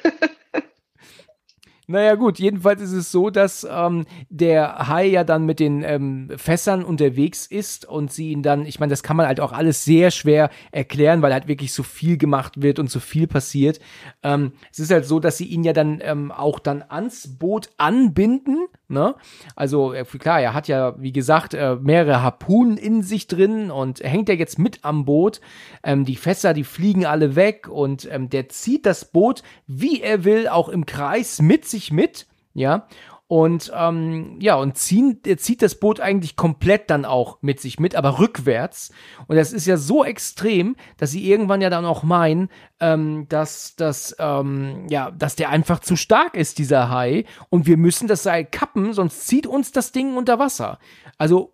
Naja 1.91 2.17
gut, 2.17 2.39
jedenfalls 2.39 2.83
ist 2.83 2.93
es 2.93 3.11
so, 3.11 3.31
dass 3.31 3.67
ähm, 3.69 4.05
der 4.29 4.89
Hai 4.89 5.07
ja 5.07 5.25
dann 5.25 5.47
mit 5.47 5.59
den 5.59 5.83
ähm, 5.83 6.29
Fässern 6.37 6.85
unterwegs 6.85 7.47
ist 7.47 7.87
und 7.87 8.13
sie 8.13 8.31
ihn 8.31 8.43
dann, 8.43 8.67
ich 8.67 8.79
meine, 8.79 8.91
das 8.91 9.03
kann 9.03 9.17
man 9.17 9.27
halt 9.27 9.41
auch 9.41 9.53
alles 9.53 9.87
sehr 9.87 10.11
schwer 10.11 10.51
erklären, 10.71 11.23
weil 11.23 11.33
halt 11.33 11.49
wirklich 11.49 11.73
so 11.73 11.83
viel 11.83 12.19
gemacht 12.19 12.61
wird 12.61 12.79
und 12.79 12.91
so 12.91 13.01
viel 13.01 13.27
passiert. 13.27 13.81
Ähm, 14.23 14.53
es 14.71 14.81
ist 14.81 14.91
halt 14.91 15.07
so, 15.07 15.19
dass 15.19 15.39
sie 15.39 15.47
ihn 15.47 15.65
ja 15.65 15.73
dann 15.73 16.03
ähm, 16.03 16.31
auch 16.31 16.59
dann 16.59 16.85
ans 16.87 17.39
Boot 17.39 17.71
anbinden. 17.79 18.67
Ne? 18.89 19.15
Also 19.57 19.95
äh, 19.95 20.05
klar, 20.05 20.43
er 20.43 20.53
hat 20.53 20.69
ja, 20.69 20.95
wie 21.01 21.13
gesagt, 21.13 21.55
äh, 21.55 21.77
mehrere 21.77 22.23
Harpunen 22.23 22.77
in 22.77 23.03
sich 23.03 23.29
drin 23.29 23.71
und 23.71 24.01
hängt 24.01 24.29
ja 24.29 24.35
jetzt 24.35 24.59
mit 24.59 24.85
am 24.85 25.07
Boot. 25.07 25.41
Ähm, 25.83 26.05
die 26.05 26.17
Fässer, 26.17 26.53
die 26.53 26.65
fliegen 26.65 27.07
alle 27.07 27.35
weg 27.35 27.67
und 27.67 28.07
ähm, 28.13 28.29
der 28.29 28.51
zieht 28.51 28.85
das 28.85 29.07
Boot, 29.07 29.43
wie 29.67 30.03
er 30.03 30.25
will, 30.25 30.49
auch 30.49 30.69
im 30.69 30.85
Kreis 30.85 31.41
mit 31.41 31.65
sich 31.65 31.78
sich 31.79 31.93
mit, 31.93 32.27
ja, 32.55 32.89
und 33.29 33.71
ähm, 33.77 34.39
ja, 34.41 34.55
und 34.55 34.79
ziehen, 34.79 35.21
zieht 35.37 35.61
das 35.61 35.75
Boot 35.75 36.01
eigentlich 36.01 36.35
komplett 36.35 36.89
dann 36.89 37.05
auch 37.05 37.37
mit 37.43 37.61
sich 37.61 37.79
mit, 37.79 37.95
aber 37.95 38.19
rückwärts. 38.19 38.91
Und 39.27 39.37
das 39.37 39.53
ist 39.53 39.67
ja 39.67 39.77
so 39.77 40.03
extrem, 40.03 40.77
dass 40.97 41.11
sie 41.11 41.31
irgendwann 41.31 41.61
ja 41.61 41.69
dann 41.69 41.85
auch 41.85 42.03
meinen, 42.03 42.49
ähm, 42.81 43.27
dass, 43.29 43.77
dass, 43.77 44.17
ähm, 44.19 44.87
ja, 44.89 45.11
dass 45.11 45.37
der 45.37 45.51
einfach 45.51 45.81
zu 45.81 45.95
stark 45.95 46.37
ist, 46.37 46.57
dieser 46.57 46.89
Hai. 46.89 47.27
Und 47.51 47.67
wir 47.67 47.77
müssen 47.77 48.09
das 48.09 48.23
Seil 48.23 48.47
kappen, 48.47 48.95
sonst 48.95 49.27
zieht 49.27 49.47
uns 49.47 49.73
das 49.73 49.93
Ding 49.93 50.17
unter 50.17 50.39
Wasser. 50.39 50.79
Also, 51.19 51.53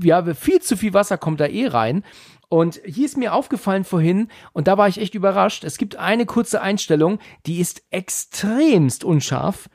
ja, 0.00 0.32
viel 0.32 0.60
zu 0.62 0.76
viel 0.76 0.94
Wasser 0.94 1.18
kommt 1.18 1.40
da 1.40 1.46
eh 1.46 1.66
rein. 1.66 2.04
Und 2.48 2.80
hier 2.84 3.06
ist 3.06 3.16
mir 3.16 3.34
aufgefallen 3.34 3.84
vorhin, 3.84 4.28
und 4.52 4.68
da 4.68 4.78
war 4.78 4.88
ich 4.88 5.00
echt 5.00 5.14
überrascht, 5.14 5.64
es 5.64 5.78
gibt 5.78 5.96
eine 5.96 6.26
kurze 6.26 6.62
Einstellung, 6.62 7.18
die 7.46 7.60
ist 7.60 7.82
extremst 7.90 9.02
unscharf 9.02 9.68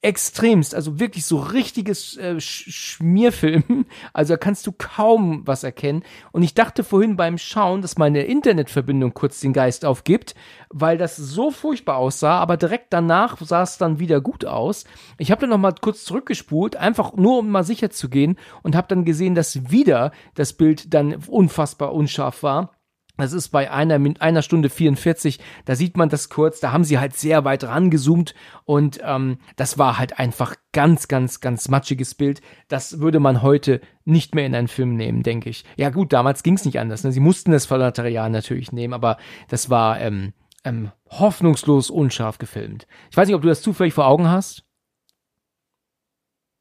extremst, 0.00 0.76
also 0.76 1.00
wirklich 1.00 1.26
so 1.26 1.38
richtiges 1.38 2.16
äh, 2.16 2.40
Schmierfilm. 2.40 3.86
Also 4.12 4.34
da 4.34 4.36
kannst 4.36 4.66
du 4.66 4.72
kaum 4.72 5.42
was 5.46 5.64
erkennen. 5.64 6.02
Und 6.32 6.42
ich 6.42 6.54
dachte 6.54 6.84
vorhin 6.84 7.16
beim 7.16 7.38
Schauen, 7.38 7.82
dass 7.82 7.98
meine 7.98 8.22
Internetverbindung 8.22 9.14
kurz 9.14 9.40
den 9.40 9.52
Geist 9.52 9.84
aufgibt, 9.84 10.34
weil 10.70 10.98
das 10.98 11.16
so 11.16 11.50
furchtbar 11.50 11.96
aussah, 11.96 12.38
aber 12.38 12.56
direkt 12.56 12.92
danach 12.92 13.38
sah 13.40 13.62
es 13.62 13.78
dann 13.78 13.98
wieder 13.98 14.20
gut 14.20 14.44
aus. 14.44 14.84
Ich 15.18 15.30
habe 15.30 15.42
dann 15.42 15.50
noch 15.50 15.58
mal 15.58 15.74
kurz 15.80 16.04
zurückgespult, 16.04 16.76
einfach 16.76 17.14
nur 17.14 17.38
um 17.38 17.50
mal 17.50 17.64
sicher 17.64 17.90
zu 17.90 18.08
gehen 18.08 18.36
und 18.62 18.76
habe 18.76 18.88
dann 18.88 19.04
gesehen, 19.04 19.34
dass 19.34 19.70
wieder 19.70 20.12
das 20.34 20.52
Bild 20.52 20.94
dann 20.94 21.16
unfassbar 21.26 21.92
unscharf 21.94 22.42
war. 22.42 22.77
Das 23.18 23.32
ist 23.32 23.48
bei 23.48 23.70
einer, 23.70 24.00
einer 24.20 24.42
Stunde 24.42 24.70
44, 24.70 25.40
da 25.64 25.74
sieht 25.74 25.96
man 25.96 26.08
das 26.08 26.28
kurz, 26.28 26.60
da 26.60 26.72
haben 26.72 26.84
sie 26.84 26.98
halt 26.98 27.16
sehr 27.16 27.44
weit 27.44 27.64
rangezoomt 27.64 28.34
und 28.64 29.00
ähm, 29.02 29.38
das 29.56 29.76
war 29.76 29.98
halt 29.98 30.18
einfach 30.18 30.54
ganz, 30.72 31.08
ganz, 31.08 31.40
ganz 31.40 31.68
matschiges 31.68 32.14
Bild. 32.14 32.40
Das 32.68 33.00
würde 33.00 33.18
man 33.18 33.42
heute 33.42 33.80
nicht 34.04 34.34
mehr 34.34 34.46
in 34.46 34.54
einen 34.54 34.68
Film 34.68 34.94
nehmen, 34.94 35.22
denke 35.24 35.50
ich. 35.50 35.64
Ja 35.76 35.90
gut, 35.90 36.12
damals 36.12 36.42
ging 36.42 36.54
es 36.54 36.64
nicht 36.64 36.78
anders. 36.78 37.02
Ne? 37.02 37.12
Sie 37.12 37.20
mussten 37.20 37.50
das 37.50 37.68
Material 37.68 38.30
natürlich 38.30 38.70
nehmen, 38.72 38.94
aber 38.94 39.16
das 39.48 39.68
war 39.68 40.00
ähm, 40.00 40.32
ähm, 40.64 40.92
hoffnungslos 41.10 41.90
unscharf 41.90 42.38
gefilmt. 42.38 42.86
Ich 43.10 43.16
weiß 43.16 43.26
nicht, 43.26 43.34
ob 43.34 43.42
du 43.42 43.48
das 43.48 43.62
zufällig 43.62 43.94
vor 43.94 44.06
Augen 44.06 44.28
hast. 44.28 44.64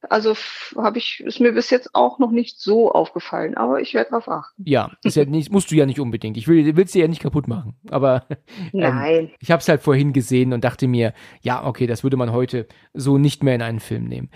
Also 0.09 0.35
habe 0.75 0.97
ich, 0.97 1.21
ist 1.21 1.39
mir 1.39 1.51
bis 1.51 1.69
jetzt 1.69 1.93
auch 1.93 2.19
noch 2.19 2.31
nicht 2.31 2.59
so 2.59 2.91
aufgefallen, 2.91 3.55
aber 3.55 3.81
ich 3.81 3.93
werde 3.93 4.11
darauf 4.11 4.29
achten. 4.29 4.63
Ja, 4.65 4.91
ist 5.03 5.15
ja 5.15 5.25
nicht, 5.25 5.51
musst 5.51 5.71
du 5.71 5.75
ja 5.75 5.85
nicht 5.85 5.99
unbedingt. 5.99 6.37
Ich 6.37 6.47
will 6.47 6.77
es 6.79 6.91
dir 6.91 7.03
ja 7.03 7.07
nicht 7.07 7.21
kaputt 7.21 7.47
machen. 7.47 7.75
Aber 7.89 8.25
ähm, 8.29 8.39
Nein. 8.73 9.31
ich 9.39 9.51
habe 9.51 9.61
es 9.61 9.67
halt 9.67 9.81
vorhin 9.81 10.13
gesehen 10.13 10.53
und 10.53 10.63
dachte 10.63 10.87
mir, 10.87 11.13
ja, 11.41 11.65
okay, 11.65 11.87
das 11.87 12.03
würde 12.03 12.17
man 12.17 12.31
heute 12.31 12.67
so 12.93 13.17
nicht 13.17 13.43
mehr 13.43 13.55
in 13.55 13.61
einen 13.61 13.79
Film 13.79 14.05
nehmen. 14.05 14.29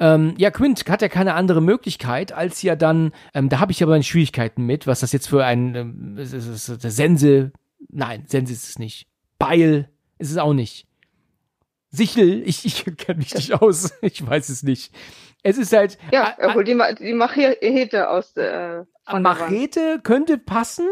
Ähm, 0.00 0.34
ja, 0.38 0.50
Quint 0.50 0.88
hat 0.88 1.02
ja 1.02 1.08
keine 1.08 1.34
andere 1.34 1.62
Möglichkeit, 1.62 2.32
als 2.32 2.62
ja 2.62 2.74
dann, 2.74 3.12
ähm, 3.32 3.48
da 3.48 3.60
habe 3.60 3.72
ich 3.72 3.82
aber 3.82 3.92
meine 3.92 4.02
Schwierigkeiten 4.02 4.66
mit, 4.66 4.86
was 4.86 5.00
das 5.00 5.12
jetzt 5.12 5.28
für 5.28 5.44
ein 5.44 5.74
ähm, 5.74 6.16
Sense, 6.18 7.52
nein, 7.90 8.24
Sense 8.26 8.52
ist 8.52 8.68
es 8.68 8.78
nicht. 8.78 9.06
Beil 9.38 9.88
ist 10.18 10.30
es 10.30 10.38
auch 10.38 10.52
nicht. 10.54 10.86
Sichel, 11.94 12.42
ich, 12.46 12.64
ich 12.64 12.84
kenne 12.96 13.18
mich 13.18 13.34
nicht 13.34 13.52
aus, 13.60 13.92
ich 14.00 14.26
weiß 14.26 14.48
es 14.48 14.62
nicht. 14.62 14.94
Es 15.42 15.58
ist 15.58 15.72
halt. 15.72 15.98
Ja, 16.10 16.34
er 16.38 16.54
holt 16.54 16.66
die, 16.66 16.76
die 17.00 17.12
Machete 17.12 18.08
aus 18.08 18.32
der. 18.32 18.86
Äh, 19.06 19.20
Machete 19.20 20.00
könnte 20.02 20.38
passen, 20.38 20.88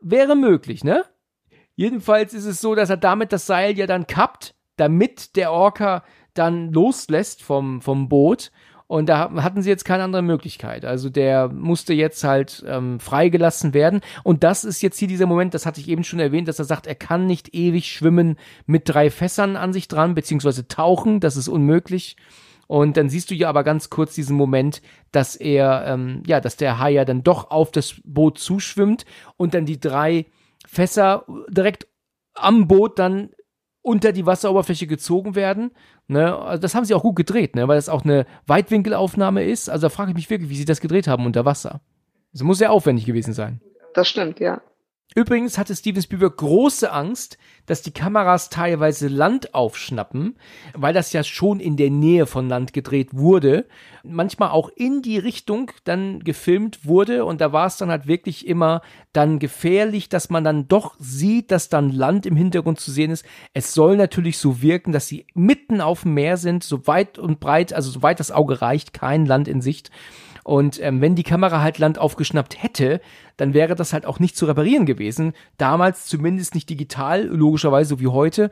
wäre 0.00 0.36
möglich, 0.36 0.84
ne? 0.84 1.04
Jedenfalls 1.74 2.34
ist 2.34 2.44
es 2.44 2.60
so, 2.60 2.74
dass 2.74 2.90
er 2.90 2.96
damit 2.96 3.32
das 3.32 3.46
Seil 3.46 3.76
ja 3.76 3.86
dann 3.86 4.06
kappt, 4.06 4.54
damit 4.76 5.34
der 5.36 5.50
Orca 5.50 6.04
dann 6.34 6.72
loslässt 6.72 7.42
vom, 7.42 7.80
vom 7.80 8.08
Boot 8.08 8.52
und 8.90 9.08
da 9.08 9.30
hatten 9.44 9.62
sie 9.62 9.70
jetzt 9.70 9.84
keine 9.84 10.02
andere 10.02 10.20
Möglichkeit. 10.20 10.84
Also 10.84 11.10
der 11.10 11.46
musste 11.46 11.94
jetzt 11.94 12.24
halt 12.24 12.64
ähm, 12.66 12.98
freigelassen 12.98 13.72
werden. 13.72 14.00
Und 14.24 14.42
das 14.42 14.64
ist 14.64 14.82
jetzt 14.82 14.98
hier 14.98 15.06
dieser 15.06 15.26
Moment, 15.26 15.54
das 15.54 15.64
hatte 15.64 15.80
ich 15.80 15.86
eben 15.86 16.02
schon 16.02 16.18
erwähnt, 16.18 16.48
dass 16.48 16.58
er 16.58 16.64
sagt, 16.64 16.88
er 16.88 16.96
kann 16.96 17.24
nicht 17.24 17.54
ewig 17.54 17.86
schwimmen 17.86 18.36
mit 18.66 18.88
drei 18.88 19.08
Fässern 19.08 19.54
an 19.54 19.72
sich 19.72 19.86
dran, 19.86 20.16
beziehungsweise 20.16 20.66
tauchen, 20.66 21.20
das 21.20 21.36
ist 21.36 21.46
unmöglich. 21.46 22.16
Und 22.66 22.96
dann 22.96 23.08
siehst 23.08 23.30
du 23.30 23.36
ja 23.36 23.48
aber 23.48 23.62
ganz 23.62 23.90
kurz 23.90 24.16
diesen 24.16 24.36
Moment, 24.36 24.82
dass 25.12 25.36
er, 25.36 25.84
ähm, 25.86 26.24
ja, 26.26 26.40
dass 26.40 26.56
der 26.56 26.80
Hai 26.80 26.90
ja 26.90 27.04
dann 27.04 27.22
doch 27.22 27.52
auf 27.52 27.70
das 27.70 27.94
Boot 28.02 28.38
zuschwimmt 28.38 29.04
und 29.36 29.54
dann 29.54 29.66
die 29.66 29.78
drei 29.78 30.26
Fässer 30.66 31.26
direkt 31.48 31.86
am 32.34 32.66
Boot 32.66 32.98
dann 32.98 33.30
unter 33.82 34.12
die 34.12 34.26
Wasseroberfläche 34.26 34.86
gezogen 34.86 35.34
werden. 35.34 35.72
Ne? 36.06 36.36
Also 36.36 36.60
das 36.60 36.74
haben 36.74 36.84
sie 36.84 36.94
auch 36.94 37.02
gut 37.02 37.16
gedreht, 37.16 37.56
ne? 37.56 37.66
weil 37.68 37.76
das 37.76 37.88
auch 37.88 38.04
eine 38.04 38.26
Weitwinkelaufnahme 38.46 39.44
ist. 39.44 39.68
Also 39.68 39.86
da 39.86 39.90
frage 39.90 40.10
ich 40.10 40.16
mich 40.16 40.30
wirklich, 40.30 40.50
wie 40.50 40.56
sie 40.56 40.64
das 40.64 40.80
gedreht 40.80 41.08
haben 41.08 41.26
unter 41.26 41.44
Wasser. 41.44 41.80
Das 42.32 42.42
muss 42.42 42.58
sehr 42.58 42.72
aufwendig 42.72 43.06
gewesen 43.06 43.32
sein. 43.32 43.60
Das 43.94 44.08
stimmt, 44.08 44.38
ja. 44.40 44.60
Übrigens 45.16 45.58
hatte 45.58 45.74
Steven 45.74 46.00
Spielberg 46.00 46.36
große 46.36 46.92
Angst, 46.92 47.36
dass 47.66 47.82
die 47.82 47.90
Kameras 47.90 48.48
teilweise 48.48 49.08
Land 49.08 49.54
aufschnappen, 49.54 50.36
weil 50.72 50.94
das 50.94 51.12
ja 51.12 51.24
schon 51.24 51.58
in 51.58 51.76
der 51.76 51.90
Nähe 51.90 52.26
von 52.26 52.48
Land 52.48 52.72
gedreht 52.72 53.08
wurde, 53.12 53.66
manchmal 54.04 54.50
auch 54.50 54.68
in 54.76 55.02
die 55.02 55.18
Richtung 55.18 55.72
dann 55.82 56.20
gefilmt 56.20 56.84
wurde 56.84 57.24
und 57.24 57.40
da 57.40 57.52
war 57.52 57.66
es 57.66 57.76
dann 57.76 57.90
halt 57.90 58.06
wirklich 58.06 58.46
immer 58.46 58.82
dann 59.12 59.40
gefährlich, 59.40 60.08
dass 60.08 60.30
man 60.30 60.44
dann 60.44 60.68
doch 60.68 60.94
sieht, 61.00 61.50
dass 61.50 61.68
dann 61.68 61.90
Land 61.90 62.24
im 62.24 62.36
Hintergrund 62.36 62.78
zu 62.78 62.92
sehen 62.92 63.10
ist. 63.10 63.24
Es 63.52 63.74
soll 63.74 63.96
natürlich 63.96 64.38
so 64.38 64.62
wirken, 64.62 64.92
dass 64.92 65.08
sie 65.08 65.26
mitten 65.34 65.80
auf 65.80 66.02
dem 66.02 66.14
Meer 66.14 66.36
sind, 66.36 66.62
so 66.62 66.86
weit 66.86 67.18
und 67.18 67.40
breit, 67.40 67.72
also 67.72 67.90
so 67.90 68.02
weit 68.02 68.20
das 68.20 68.30
Auge 68.30 68.62
reicht, 68.62 68.92
kein 68.92 69.26
Land 69.26 69.48
in 69.48 69.60
Sicht. 69.60 69.90
Und 70.50 70.82
ähm, 70.82 71.00
wenn 71.00 71.14
die 71.14 71.22
Kamera 71.22 71.60
halt 71.62 71.78
Land 71.78 72.00
aufgeschnappt 72.00 72.60
hätte, 72.60 73.00
dann 73.36 73.54
wäre 73.54 73.76
das 73.76 73.92
halt 73.92 74.04
auch 74.04 74.18
nicht 74.18 74.36
zu 74.36 74.46
reparieren 74.46 74.84
gewesen. 74.84 75.32
Damals 75.58 76.06
zumindest 76.06 76.56
nicht 76.56 76.68
digital, 76.68 77.24
logischerweise 77.24 77.90
so 77.90 78.00
wie 78.00 78.08
heute. 78.08 78.50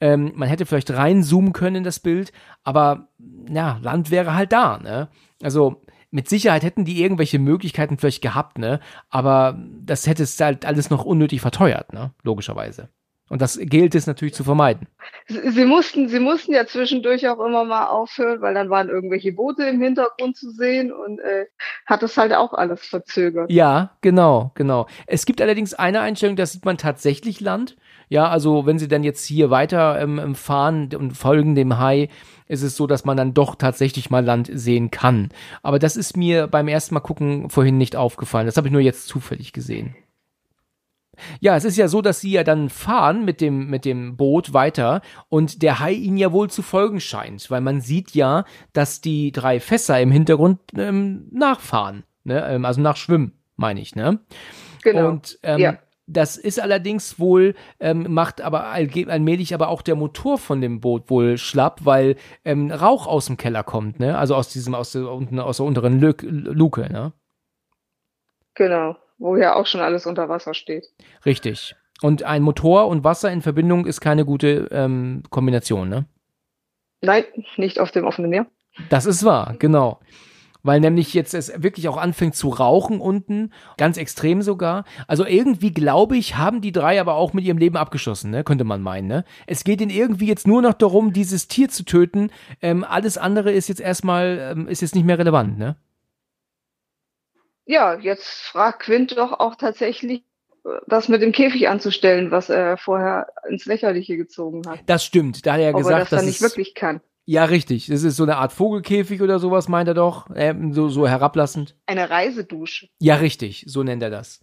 Ähm, 0.00 0.30
man 0.36 0.48
hätte 0.48 0.64
vielleicht 0.64 0.92
reinzoomen 0.92 1.52
können 1.52 1.74
in 1.74 1.82
das 1.82 1.98
Bild, 1.98 2.30
aber 2.62 3.08
ja, 3.48 3.80
Land 3.82 4.12
wäre 4.12 4.36
halt 4.36 4.52
da, 4.52 4.78
ne? 4.78 5.08
Also 5.42 5.82
mit 6.12 6.28
Sicherheit 6.28 6.62
hätten 6.62 6.84
die 6.84 7.02
irgendwelche 7.02 7.40
Möglichkeiten 7.40 7.98
vielleicht 7.98 8.22
gehabt, 8.22 8.58
ne? 8.58 8.78
Aber 9.08 9.60
das 9.84 10.06
hätte 10.06 10.22
es 10.22 10.38
halt 10.38 10.64
alles 10.64 10.88
noch 10.88 11.04
unnötig 11.04 11.40
verteuert, 11.40 11.92
ne? 11.92 12.12
Logischerweise. 12.22 12.90
Und 13.30 13.40
das 13.40 13.60
gilt 13.62 13.94
es 13.94 14.08
natürlich 14.08 14.34
zu 14.34 14.42
vermeiden. 14.42 14.88
Sie 15.28 15.64
mussten, 15.64 16.08
sie 16.08 16.18
mussten 16.18 16.52
ja 16.52 16.66
zwischendurch 16.66 17.28
auch 17.28 17.38
immer 17.38 17.64
mal 17.64 17.86
aufhören, 17.86 18.40
weil 18.40 18.54
dann 18.54 18.70
waren 18.70 18.88
irgendwelche 18.88 19.32
Boote 19.32 19.62
im 19.66 19.80
Hintergrund 19.80 20.36
zu 20.36 20.50
sehen 20.50 20.92
und 20.92 21.20
äh, 21.20 21.46
hat 21.86 22.02
das 22.02 22.16
halt 22.16 22.34
auch 22.34 22.52
alles 22.52 22.84
verzögert. 22.84 23.48
Ja, 23.48 23.92
genau, 24.00 24.50
genau. 24.56 24.88
Es 25.06 25.26
gibt 25.26 25.40
allerdings 25.40 25.74
eine 25.74 26.00
Einstellung, 26.00 26.34
da 26.34 26.44
sieht 26.44 26.64
man 26.64 26.76
tatsächlich 26.76 27.40
Land. 27.40 27.76
Ja, 28.08 28.28
also 28.28 28.66
wenn 28.66 28.80
sie 28.80 28.88
dann 28.88 29.04
jetzt 29.04 29.24
hier 29.24 29.48
weiter 29.48 30.00
ähm, 30.00 30.34
fahren 30.34 30.88
und 30.98 31.12
folgen 31.12 31.54
dem 31.54 31.78
Hai, 31.78 32.08
ist 32.48 32.62
es 32.64 32.76
so, 32.76 32.88
dass 32.88 33.04
man 33.04 33.16
dann 33.16 33.32
doch 33.32 33.54
tatsächlich 33.54 34.10
mal 34.10 34.24
Land 34.24 34.50
sehen 34.52 34.90
kann. 34.90 35.28
Aber 35.62 35.78
das 35.78 35.96
ist 35.96 36.16
mir 36.16 36.48
beim 36.48 36.66
ersten 36.66 36.94
Mal 36.94 37.00
gucken 37.00 37.48
vorhin 37.48 37.78
nicht 37.78 37.94
aufgefallen. 37.94 38.46
Das 38.46 38.56
habe 38.56 38.66
ich 38.66 38.72
nur 38.72 38.82
jetzt 38.82 39.06
zufällig 39.06 39.52
gesehen. 39.52 39.94
Ja, 41.40 41.56
es 41.56 41.64
ist 41.64 41.76
ja 41.76 41.88
so, 41.88 42.02
dass 42.02 42.20
sie 42.20 42.32
ja 42.32 42.44
dann 42.44 42.68
fahren 42.68 43.24
mit 43.24 43.40
dem, 43.40 43.68
mit 43.68 43.84
dem 43.84 44.16
Boot 44.16 44.52
weiter 44.52 45.00
und 45.28 45.62
der 45.62 45.80
Hai 45.80 45.92
ihnen 45.92 46.16
ja 46.16 46.32
wohl 46.32 46.50
zu 46.50 46.62
folgen 46.62 47.00
scheint, 47.00 47.50
weil 47.50 47.60
man 47.60 47.80
sieht 47.80 48.14
ja, 48.14 48.44
dass 48.72 49.00
die 49.00 49.32
drei 49.32 49.60
Fässer 49.60 50.00
im 50.00 50.10
Hintergrund 50.10 50.60
ähm, 50.76 51.28
nachfahren, 51.32 52.04
ne? 52.24 52.46
Ähm, 52.48 52.64
also 52.64 52.80
nachschwimmen, 52.80 53.32
meine 53.56 53.80
ich, 53.80 53.94
ne? 53.94 54.20
Genau. 54.82 55.08
Und 55.08 55.38
ähm, 55.42 55.58
Ja. 55.60 55.78
das 56.06 56.36
ist 56.36 56.60
allerdings 56.60 57.18
wohl, 57.18 57.54
ähm, 57.78 58.06
macht 58.12 58.40
aber 58.40 58.64
allmählich 58.68 59.54
aber 59.54 59.68
auch 59.68 59.82
der 59.82 59.94
Motor 59.94 60.38
von 60.38 60.60
dem 60.60 60.80
Boot 60.80 61.10
wohl 61.10 61.38
schlapp, 61.38 61.84
weil 61.84 62.16
ähm, 62.44 62.70
Rauch 62.70 63.06
aus 63.06 63.26
dem 63.26 63.36
Keller 63.36 63.62
kommt, 63.62 64.00
ne? 64.00 64.16
Also 64.18 64.34
aus 64.34 64.48
diesem, 64.48 64.74
aus 64.74 64.92
der, 64.92 65.04
aus 65.06 65.56
der 65.58 65.66
unteren 65.66 66.00
Lük 66.00 66.24
Luke, 66.28 66.88
ne? 66.90 67.12
Genau. 68.54 68.96
Wo 69.20 69.36
ja 69.36 69.54
auch 69.54 69.66
schon 69.66 69.82
alles 69.82 70.06
unter 70.06 70.28
Wasser 70.30 70.54
steht. 70.54 70.86
Richtig. 71.26 71.76
Und 72.00 72.22
ein 72.22 72.42
Motor 72.42 72.88
und 72.88 73.04
Wasser 73.04 73.30
in 73.30 73.42
Verbindung 73.42 73.84
ist 73.86 74.00
keine 74.00 74.24
gute 74.24 74.68
ähm, 74.72 75.22
Kombination, 75.28 75.90
ne? 75.90 76.06
Nein, 77.02 77.24
nicht 77.56 77.78
auf 77.78 77.90
dem 77.90 78.06
offenen 78.06 78.30
Meer. 78.30 78.46
Das 78.88 79.04
ist 79.04 79.22
wahr, 79.24 79.56
genau. 79.58 80.00
Weil 80.62 80.80
nämlich 80.80 81.12
jetzt 81.12 81.34
es 81.34 81.52
wirklich 81.62 81.88
auch 81.88 81.98
anfängt 81.98 82.34
zu 82.34 82.48
rauchen 82.48 83.00
unten, 83.00 83.52
ganz 83.76 83.98
extrem 83.98 84.40
sogar. 84.40 84.84
Also 85.06 85.26
irgendwie 85.26 85.72
glaube 85.72 86.16
ich, 86.16 86.36
haben 86.36 86.62
die 86.62 86.72
drei 86.72 86.98
aber 86.98 87.14
auch 87.14 87.34
mit 87.34 87.44
ihrem 87.44 87.58
Leben 87.58 87.76
abgeschossen, 87.76 88.30
ne? 88.30 88.42
Könnte 88.42 88.64
man 88.64 88.80
meinen, 88.80 89.06
ne? 89.06 89.24
Es 89.46 89.64
geht 89.64 89.82
ihnen 89.82 89.90
irgendwie 89.90 90.26
jetzt 90.26 90.46
nur 90.46 90.62
noch 90.62 90.74
darum, 90.74 91.12
dieses 91.12 91.46
Tier 91.46 91.68
zu 91.68 91.84
töten. 91.84 92.30
Ähm, 92.62 92.84
alles 92.88 93.18
andere 93.18 93.52
ist 93.52 93.68
jetzt 93.68 93.82
erstmal, 93.82 94.52
ähm, 94.52 94.68
ist 94.68 94.80
jetzt 94.80 94.94
nicht 94.94 95.04
mehr 95.04 95.18
relevant, 95.18 95.58
ne? 95.58 95.76
Ja, 97.70 97.94
jetzt 98.00 98.26
fragt 98.26 98.80
Quint 98.82 99.16
doch 99.16 99.38
auch 99.38 99.54
tatsächlich, 99.54 100.24
äh, 100.64 100.70
das 100.88 101.08
mit 101.08 101.22
dem 101.22 101.30
Käfig 101.30 101.68
anzustellen, 101.68 102.32
was 102.32 102.50
er 102.50 102.76
vorher 102.76 103.28
ins 103.48 103.64
Lächerliche 103.64 104.16
gezogen 104.16 104.62
hat. 104.68 104.80
Das 104.86 105.04
stimmt. 105.04 105.46
Da 105.46 105.52
hat 105.52 105.60
er 105.60 105.66
ja 105.66 105.70
Ob 105.70 105.76
er 105.76 105.82
gesagt, 105.84 106.00
das 106.02 106.10
dass 106.10 106.24
nicht 106.26 106.36
es- 106.36 106.42
wirklich 106.42 106.74
kann. 106.74 107.00
Ja, 107.26 107.44
richtig. 107.44 107.86
Das 107.86 108.02
ist 108.02 108.16
so 108.16 108.24
eine 108.24 108.38
Art 108.38 108.52
Vogelkäfig 108.52 109.22
oder 109.22 109.38
sowas, 109.38 109.68
meint 109.68 109.86
er 109.86 109.94
doch. 109.94 110.26
Ähm, 110.34 110.72
so, 110.72 110.88
so 110.88 111.06
herablassend. 111.06 111.76
Eine 111.86 112.10
Reisedusche. 112.10 112.88
Ja, 112.98 113.16
richtig, 113.16 113.62
so 113.68 113.84
nennt 113.84 114.02
er 114.02 114.10
das. 114.10 114.40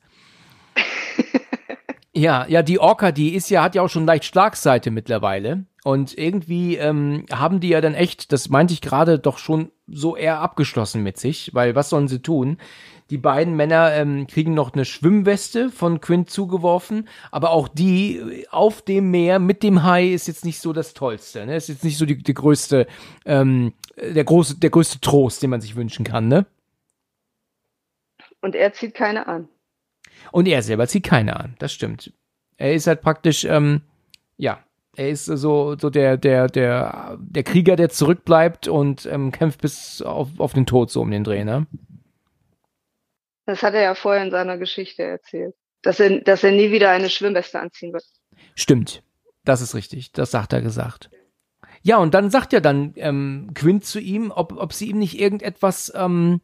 ja, 2.14 2.46
ja, 2.48 2.62
die 2.64 2.80
Orca, 2.80 3.12
die 3.12 3.36
ist 3.36 3.50
ja, 3.50 3.62
hat 3.64 3.76
ja 3.76 3.82
auch 3.82 3.90
schon 3.90 4.06
leicht 4.06 4.24
Schlagseite 4.24 4.90
mittlerweile. 4.92 5.66
Und 5.84 6.18
irgendwie 6.18 6.78
ähm, 6.78 7.26
haben 7.32 7.60
die 7.60 7.70
ja 7.70 7.82
dann 7.82 7.94
echt, 7.94 8.32
das 8.32 8.48
meinte 8.50 8.74
ich 8.74 8.82
gerade, 8.82 9.20
doch 9.20 9.38
schon 9.38 9.72
so 9.88 10.16
eher 10.16 10.40
abgeschlossen 10.40 11.04
mit 11.04 11.18
sich, 11.18 11.52
weil 11.54 11.76
was 11.76 11.90
sollen 11.90 12.08
sie 12.08 12.22
tun? 12.22 12.58
Die 13.10 13.18
beiden 13.18 13.56
Männer 13.56 13.94
ähm, 13.94 14.28
kriegen 14.28 14.54
noch 14.54 14.74
eine 14.74 14.84
Schwimmweste 14.84 15.70
von 15.70 16.02
Quint 16.02 16.30
zugeworfen, 16.30 17.08
aber 17.32 17.52
auch 17.52 17.68
die 17.68 18.18
äh, 18.18 18.48
auf 18.50 18.82
dem 18.82 19.12
Meer 19.12 19.40
mit 19.40 19.64
dem 19.64 19.84
Hai 19.84 20.08
ist 20.08 20.28
jetzt 20.28 20.44
nicht 20.44 20.60
so 20.60 20.74
das 20.74 20.94
Tollste. 20.94 21.46
Ne? 21.46 21.56
Ist 21.56 21.70
jetzt 21.70 21.84
nicht 21.84 21.98
so 21.98 22.06
die, 22.06 22.22
die 22.22 22.34
größte, 22.34 22.88
ähm, 23.26 23.74
der 23.96 24.24
große, 24.24 24.60
der 24.60 24.70
größte 24.70 25.00
Trost, 25.00 25.42
den 25.42 25.50
man 25.50 25.62
sich 25.62 25.76
wünschen 25.76 26.04
kann, 26.06 26.28
ne? 26.28 26.46
Und 28.42 28.56
er 28.56 28.74
zieht 28.74 28.94
keine 28.94 29.28
an. 29.28 29.48
Und 30.32 30.48
er 30.48 30.62
selber 30.62 30.88
zieht 30.88 31.04
keine 31.04 31.38
an, 31.38 31.56
das 31.60 31.74
stimmt. 31.74 32.14
Er 32.58 32.74
ist 32.74 32.88
halt 32.88 33.02
praktisch, 33.02 33.46
ähm, 33.46 33.82
ja, 34.38 34.60
er 34.96 35.10
ist 35.10 35.26
so, 35.26 35.76
so 35.80 35.90
der, 35.90 36.18
der, 36.18 36.48
der, 36.48 37.18
der 37.20 37.44
Krieger, 37.44 37.76
der 37.76 37.90
zurückbleibt 37.90 38.68
und 38.68 39.06
ähm, 39.06 39.32
kämpft 39.32 39.62
bis 39.62 40.02
auf, 40.02 40.30
auf 40.40 40.54
den 40.54 40.66
Tod 40.66 40.90
so 40.90 41.02
um 41.02 41.12
den 41.12 41.24
Dreh, 41.24 41.44
ne? 41.44 41.68
Das 43.48 43.64
hat 43.64 43.74
er 43.74 43.82
ja 43.82 43.96
vorher 43.96 44.24
in 44.24 44.30
seiner 44.30 44.58
Geschichte 44.58 45.02
erzählt. 45.02 45.56
Dass 45.82 46.00
er, 46.00 46.20
dass 46.20 46.44
er 46.44 46.52
nie 46.52 46.72
wieder 46.72 46.92
eine 46.92 47.10
Schwimmweste 47.10 47.60
anziehen 47.60 47.94
wird. 47.94 48.04
Stimmt. 48.56 49.02
Das 49.46 49.62
ist 49.62 49.74
richtig. 49.74 50.12
Das 50.12 50.32
sagt 50.32 50.54
er 50.54 50.62
gesagt. 50.62 51.10
Ja, 51.82 51.98
und 51.98 52.14
dann 52.14 52.30
sagt 52.30 52.52
ja 52.54 52.60
dann 52.60 52.94
ähm, 52.98 53.52
Quint 53.56 53.86
zu 53.86 54.00
ihm, 54.00 54.32
ob, 54.36 54.52
ob 54.58 54.74
sie 54.74 54.90
ihm 54.90 55.00
nicht 55.00 55.20
irgendetwas 55.20 55.94
ähm, 55.96 56.42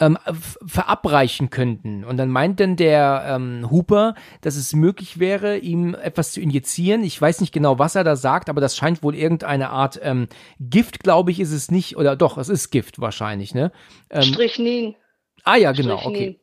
ähm, 0.00 0.18
verabreichen 0.66 1.50
könnten. 1.50 2.04
Und 2.04 2.16
dann 2.16 2.30
meint 2.30 2.58
dann 2.58 2.74
der 2.74 3.24
ähm, 3.28 3.70
Hooper, 3.70 4.16
dass 4.40 4.56
es 4.56 4.74
möglich 4.74 5.20
wäre, 5.20 5.58
ihm 5.58 5.94
etwas 5.94 6.32
zu 6.32 6.40
injizieren. 6.40 7.04
Ich 7.04 7.20
weiß 7.20 7.40
nicht 7.40 7.52
genau, 7.52 7.78
was 7.78 7.94
er 7.94 8.02
da 8.02 8.16
sagt, 8.16 8.48
aber 8.48 8.60
das 8.60 8.76
scheint 8.76 9.04
wohl 9.04 9.14
irgendeine 9.14 9.70
Art 9.70 10.00
ähm, 10.02 10.26
Gift, 10.58 11.00
glaube 11.00 11.30
ich, 11.30 11.38
ist 11.38 11.52
es 11.52 11.70
nicht. 11.70 11.96
Oder 11.96 12.16
doch, 12.16 12.38
es 12.38 12.48
ist 12.48 12.70
Gift 12.70 13.00
wahrscheinlich, 13.00 13.54
ne? 13.54 13.70
Ähm, 14.08 14.22
Strychnin. 14.22 14.96
ah 15.44 15.56
ja, 15.56 15.72
genau, 15.72 15.98
Strychnin. 15.98 16.30
okay. 16.30 16.39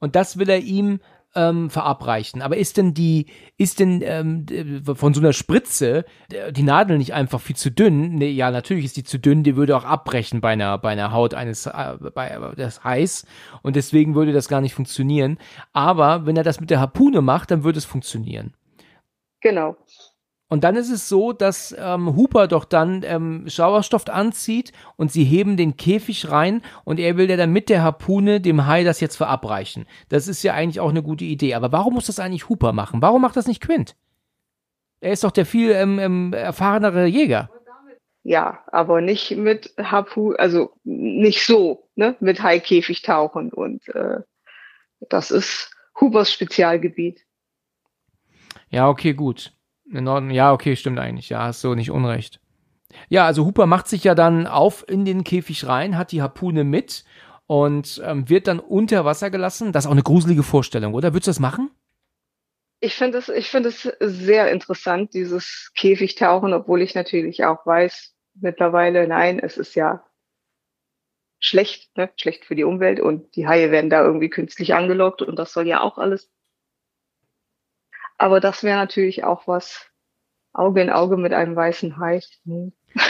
Und 0.00 0.16
das 0.16 0.38
will 0.38 0.48
er 0.48 0.58
ihm 0.58 1.00
ähm, 1.34 1.70
verabreichen. 1.70 2.42
Aber 2.42 2.56
ist 2.56 2.76
denn 2.76 2.94
die, 2.94 3.26
ist 3.56 3.78
denn 3.78 4.02
ähm, 4.02 4.46
von 4.84 5.14
so 5.14 5.20
einer 5.20 5.32
Spritze 5.32 6.04
die 6.50 6.62
Nadel 6.62 6.98
nicht 6.98 7.14
einfach 7.14 7.40
viel 7.40 7.56
zu 7.56 7.70
dünn? 7.70 8.16
Nee, 8.16 8.30
ja, 8.30 8.50
natürlich 8.50 8.86
ist 8.86 8.96
die 8.96 9.04
zu 9.04 9.18
dünn, 9.18 9.42
die 9.42 9.56
würde 9.56 9.76
auch 9.76 9.84
abbrechen 9.84 10.40
bei 10.40 10.50
einer, 10.50 10.76
bei 10.78 10.90
einer 10.90 11.12
Haut 11.12 11.34
eines, 11.34 11.66
äh, 11.66 11.96
bei 12.14 12.36
das 12.56 12.82
heiß 12.82 13.26
und 13.62 13.76
deswegen 13.76 14.14
würde 14.14 14.32
das 14.32 14.48
gar 14.48 14.60
nicht 14.60 14.74
funktionieren. 14.74 15.38
Aber 15.72 16.26
wenn 16.26 16.36
er 16.36 16.44
das 16.44 16.60
mit 16.60 16.70
der 16.70 16.80
Harpune 16.80 17.20
macht, 17.20 17.50
dann 17.50 17.64
würde 17.64 17.78
es 17.78 17.84
funktionieren. 17.84 18.54
Genau. 19.40 19.76
Und 20.50 20.64
dann 20.64 20.74
ist 20.74 20.90
es 20.90 21.08
so, 21.08 21.32
dass 21.32 21.74
ähm, 21.78 22.16
Hooper 22.16 22.48
doch 22.48 22.64
dann 22.64 23.04
ähm, 23.06 23.48
Sauerstoff 23.48 24.08
anzieht 24.08 24.72
und 24.96 25.12
sie 25.12 25.22
heben 25.22 25.56
den 25.56 25.76
Käfig 25.76 26.28
rein 26.28 26.62
und 26.84 26.98
er 26.98 27.16
will 27.16 27.30
ja 27.30 27.36
dann 27.36 27.52
mit 27.52 27.68
der 27.68 27.84
Harpune 27.84 28.40
dem 28.40 28.66
Hai 28.66 28.82
das 28.82 29.00
jetzt 29.00 29.14
verabreichen. 29.14 29.86
Das 30.08 30.26
ist 30.26 30.42
ja 30.42 30.52
eigentlich 30.52 30.80
auch 30.80 30.90
eine 30.90 31.04
gute 31.04 31.24
Idee. 31.24 31.54
Aber 31.54 31.70
warum 31.70 31.94
muss 31.94 32.06
das 32.06 32.18
eigentlich 32.18 32.48
Hooper 32.48 32.72
machen? 32.72 33.00
Warum 33.00 33.22
macht 33.22 33.36
das 33.36 33.46
nicht 33.46 33.62
Quint? 33.62 33.94
Er 35.00 35.12
ist 35.12 35.22
doch 35.22 35.30
der 35.30 35.46
viel 35.46 35.70
ähm, 35.70 36.00
ähm, 36.00 36.32
erfahrenere 36.32 37.06
Jäger. 37.06 37.48
Ja, 38.24 38.64
aber 38.72 39.00
nicht 39.00 39.30
mit 39.36 39.72
Hapu, 39.78 40.32
also 40.32 40.72
nicht 40.82 41.46
so, 41.46 41.88
ne? 41.94 42.16
Mit 42.18 42.42
Haikäfig 42.42 43.02
tauchen. 43.02 43.52
Und 43.52 43.88
äh, 43.94 44.18
das 45.08 45.30
ist 45.30 45.70
Hubers 46.00 46.32
Spezialgebiet. 46.32 47.24
Ja, 48.68 48.88
okay, 48.88 49.14
gut. 49.14 49.52
In 49.92 50.08
Ordnung. 50.08 50.30
Ja, 50.30 50.52
okay, 50.52 50.76
stimmt 50.76 50.98
eigentlich. 50.98 51.28
Ja, 51.28 51.44
hast 51.44 51.62
du 51.64 51.74
nicht 51.74 51.90
unrecht. 51.90 52.40
Ja, 53.08 53.26
also 53.26 53.44
Hooper 53.44 53.66
macht 53.66 53.88
sich 53.88 54.04
ja 54.04 54.14
dann 54.14 54.46
auf 54.46 54.84
in 54.88 55.04
den 55.04 55.24
Käfig 55.24 55.66
rein, 55.66 55.96
hat 55.96 56.12
die 56.12 56.22
Harpune 56.22 56.64
mit 56.64 57.04
und 57.46 58.00
ähm, 58.04 58.28
wird 58.28 58.46
dann 58.46 58.60
unter 58.60 59.04
Wasser 59.04 59.30
gelassen. 59.30 59.72
Das 59.72 59.84
ist 59.84 59.88
auch 59.88 59.92
eine 59.92 60.02
gruselige 60.02 60.42
Vorstellung, 60.42 60.94
oder? 60.94 61.12
Würdest 61.12 61.26
du 61.26 61.30
das 61.30 61.40
machen? 61.40 61.70
ich 62.80 62.94
finde 62.94 63.18
es, 63.18 63.28
ich 63.28 63.54
sehr 64.00 64.50
interessant, 64.50 65.12
dieses 65.12 65.70
Käfigtauchen, 65.76 66.54
obwohl 66.54 66.80
ich 66.80 66.94
natürlich 66.94 67.44
auch 67.44 67.66
weiß, 67.66 68.14
mittlerweile, 68.34 69.06
nein, 69.06 69.38
es 69.38 69.58
ist 69.58 69.74
ja 69.74 70.04
schlecht, 71.38 71.96
ne? 71.96 72.10
schlecht 72.16 72.46
für 72.46 72.54
die 72.54 72.64
Umwelt 72.64 73.00
und 73.00 73.36
die 73.36 73.46
Haie 73.46 73.70
werden 73.70 73.90
da 73.90 74.02
irgendwie 74.02 74.30
künstlich 74.30 74.74
angelockt 74.74 75.22
und 75.22 75.38
das 75.38 75.52
soll 75.52 75.66
ja 75.66 75.80
auch 75.80 75.98
alles. 75.98 76.30
Aber 78.20 78.38
das 78.38 78.62
wäre 78.62 78.76
natürlich 78.76 79.24
auch 79.24 79.46
was 79.46 79.86
Auge 80.52 80.82
in 80.82 80.90
Auge 80.90 81.16
mit 81.16 81.32
einem 81.32 81.56
weißen 81.56 81.96
Hai. 81.96 82.20
Hm. 82.44 82.72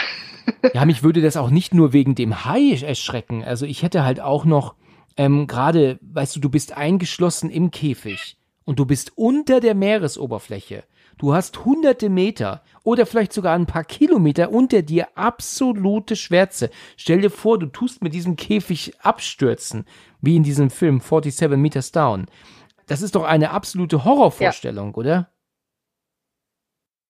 Ja, 0.73 0.85
mich 0.85 1.03
würde 1.03 1.21
das 1.21 1.37
auch 1.37 1.49
nicht 1.49 1.73
nur 1.73 1.93
wegen 1.93 2.15
dem 2.15 2.45
Hai 2.45 2.73
erschrecken. 2.73 3.43
Also 3.43 3.65
ich 3.65 3.83
hätte 3.83 4.03
halt 4.03 4.19
auch 4.19 4.43
noch, 4.43 4.75
ähm, 5.15 5.45
gerade, 5.45 5.99
weißt 6.01 6.35
du, 6.35 6.39
du 6.39 6.49
bist 6.49 6.75
eingeschlossen 6.75 7.49
im 7.49 7.71
Käfig 7.71 8.37
und 8.63 8.79
du 8.79 8.85
bist 8.85 9.11
unter 9.15 9.59
der 9.59 9.75
Meeresoberfläche. 9.75 10.83
Du 11.17 11.33
hast 11.35 11.63
hunderte 11.63 12.09
Meter 12.09 12.63
oder 12.83 13.05
vielleicht 13.05 13.33
sogar 13.33 13.53
ein 13.53 13.67
paar 13.67 13.83
Kilometer 13.83 14.51
unter 14.51 14.81
dir 14.81 15.09
absolute 15.15 16.15
Schwärze. 16.15 16.71
Stell 16.97 17.21
dir 17.21 17.29
vor, 17.29 17.59
du 17.59 17.67
tust 17.67 18.01
mit 18.01 18.13
diesem 18.13 18.35
Käfig 18.35 18.93
abstürzen, 19.01 19.85
wie 20.21 20.37
in 20.37 20.43
diesem 20.43 20.69
Film 20.69 20.99
47 21.01 21.57
Meters 21.57 21.91
Down. 21.91 22.27
Das 22.91 23.01
ist 23.01 23.15
doch 23.15 23.23
eine 23.23 23.51
absolute 23.51 24.03
Horrorvorstellung, 24.03 24.89
ja. 24.89 24.95
oder? 24.97 25.31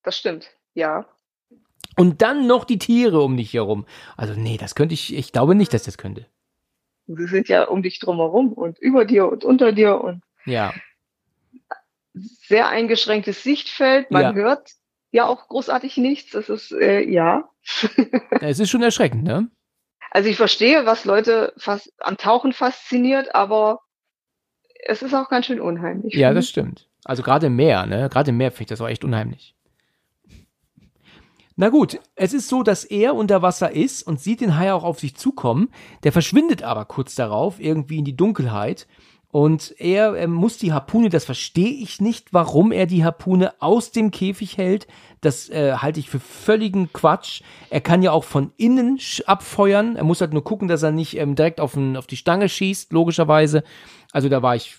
Das 0.03 0.15
stimmt, 0.15 0.51
ja. 0.75 1.07
Und 1.97 2.21
dann 2.21 2.45
noch 2.45 2.65
die 2.65 2.77
Tiere 2.77 3.21
um 3.21 3.35
dich 3.35 3.55
herum. 3.55 3.87
Also 4.15 4.35
nee, 4.35 4.59
das 4.59 4.75
könnte 4.75 4.93
ich, 4.93 5.11
ich 5.15 5.31
glaube 5.31 5.55
nicht, 5.55 5.73
dass 5.73 5.81
das 5.81 5.97
könnte. 5.97 6.27
Sie 7.07 7.25
sind 7.25 7.49
ja 7.49 7.63
um 7.63 7.81
dich 7.81 7.97
drumherum 7.97 8.53
und 8.53 8.77
über 8.77 9.05
dir 9.05 9.27
und 9.27 9.43
unter 9.43 9.71
dir 9.71 9.99
und 9.99 10.21
ja. 10.45 10.71
sehr 12.13 12.67
eingeschränktes 12.67 13.41
Sichtfeld. 13.41 14.11
Man 14.11 14.21
ja. 14.21 14.33
hört 14.33 14.69
ja 15.09 15.25
auch 15.25 15.47
großartig 15.47 15.97
nichts. 15.97 16.29
Das 16.29 16.47
ist 16.47 16.71
äh, 16.73 17.01
ja. 17.09 17.49
es 18.39 18.59
ist 18.59 18.69
schon 18.69 18.83
erschreckend, 18.83 19.23
ne? 19.23 19.49
Also 20.11 20.29
ich 20.29 20.37
verstehe, 20.37 20.85
was 20.85 21.05
Leute 21.05 21.53
fast 21.57 21.91
am 21.97 22.17
Tauchen 22.17 22.53
fasziniert, 22.53 23.33
aber 23.33 23.81
es 24.87 25.01
ist 25.01 25.13
auch 25.13 25.29
ganz 25.29 25.45
schön 25.45 25.59
unheimlich. 25.59 26.13
Ja, 26.13 26.33
das 26.33 26.47
stimmt. 26.47 26.87
Also 27.03 27.23
gerade 27.23 27.47
im 27.47 27.55
Meer, 27.55 27.85
ne? 27.85 28.09
Gerade 28.11 28.29
im 28.29 28.37
Meer 28.37 28.51
finde 28.51 28.63
ich 28.63 28.69
das 28.69 28.81
auch 28.81 28.89
echt 28.89 29.03
unheimlich. 29.03 29.55
Na 31.55 31.69
gut, 31.69 31.99
es 32.15 32.33
ist 32.33 32.47
so, 32.47 32.63
dass 32.63 32.85
er 32.85 33.13
unter 33.13 33.41
Wasser 33.41 33.71
ist 33.71 34.03
und 34.03 34.19
sieht 34.19 34.41
den 34.41 34.57
Hai 34.57 34.73
auch 34.73 34.83
auf 34.83 34.99
sich 34.99 35.15
zukommen. 35.15 35.69
Der 36.03 36.11
verschwindet 36.11 36.63
aber 36.63 36.85
kurz 36.85 37.13
darauf 37.15 37.59
irgendwie 37.59 37.99
in 37.99 38.05
die 38.05 38.15
Dunkelheit. 38.15 38.87
Und 39.31 39.73
er, 39.79 40.13
er 40.15 40.27
muss 40.27 40.57
die 40.57 40.73
Harpune, 40.73 41.09
das 41.09 41.23
verstehe 41.23 41.71
ich 41.71 42.01
nicht, 42.01 42.33
warum 42.33 42.73
er 42.73 42.85
die 42.85 43.05
Harpune 43.05 43.53
aus 43.61 43.91
dem 43.91 44.11
Käfig 44.11 44.57
hält. 44.57 44.87
Das 45.21 45.49
äh, 45.49 45.75
halte 45.75 46.01
ich 46.01 46.09
für 46.09 46.19
völligen 46.19 46.91
Quatsch. 46.91 47.41
Er 47.69 47.79
kann 47.79 48.03
ja 48.03 48.11
auch 48.11 48.25
von 48.25 48.51
innen 48.57 48.99
abfeuern. 49.25 49.95
Er 49.95 50.03
muss 50.03 50.19
halt 50.19 50.33
nur 50.33 50.43
gucken, 50.43 50.67
dass 50.67 50.83
er 50.83 50.91
nicht 50.91 51.17
ähm, 51.17 51.35
direkt 51.35 51.61
auf, 51.61 51.73
den, 51.73 51.95
auf 51.95 52.07
die 52.07 52.17
Stange 52.17 52.49
schießt, 52.49 52.91
logischerweise. 52.91 53.63
Also 54.11 54.29
da 54.29 54.41
war 54.41 54.55
ich, 54.55 54.77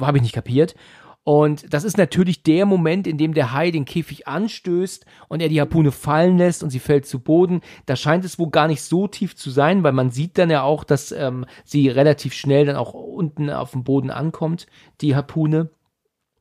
habe 0.00 0.18
ich 0.18 0.22
nicht 0.22 0.34
kapiert. 0.34 0.74
Und 1.22 1.72
das 1.72 1.84
ist 1.84 1.98
natürlich 1.98 2.42
der 2.42 2.64
Moment, 2.64 3.06
in 3.06 3.18
dem 3.18 3.34
der 3.34 3.52
Hai 3.52 3.70
den 3.70 3.84
Käfig 3.84 4.26
anstößt 4.26 5.04
und 5.28 5.42
er 5.42 5.50
die 5.50 5.60
Harpune 5.60 5.92
fallen 5.92 6.38
lässt 6.38 6.62
und 6.62 6.70
sie 6.70 6.78
fällt 6.78 7.06
zu 7.06 7.20
Boden. 7.20 7.60
Da 7.84 7.94
scheint 7.94 8.24
es 8.24 8.38
wohl 8.38 8.50
gar 8.50 8.68
nicht 8.68 8.82
so 8.82 9.06
tief 9.06 9.36
zu 9.36 9.50
sein, 9.50 9.82
weil 9.82 9.92
man 9.92 10.10
sieht 10.10 10.38
dann 10.38 10.50
ja 10.50 10.62
auch, 10.62 10.82
dass 10.82 11.12
ähm, 11.12 11.44
sie 11.64 11.88
relativ 11.88 12.32
schnell 12.32 12.64
dann 12.64 12.76
auch 12.76 12.94
unten 12.94 13.50
auf 13.50 13.72
dem 13.72 13.84
Boden 13.84 14.10
ankommt, 14.10 14.66
die 15.02 15.14
Harpune. 15.14 15.70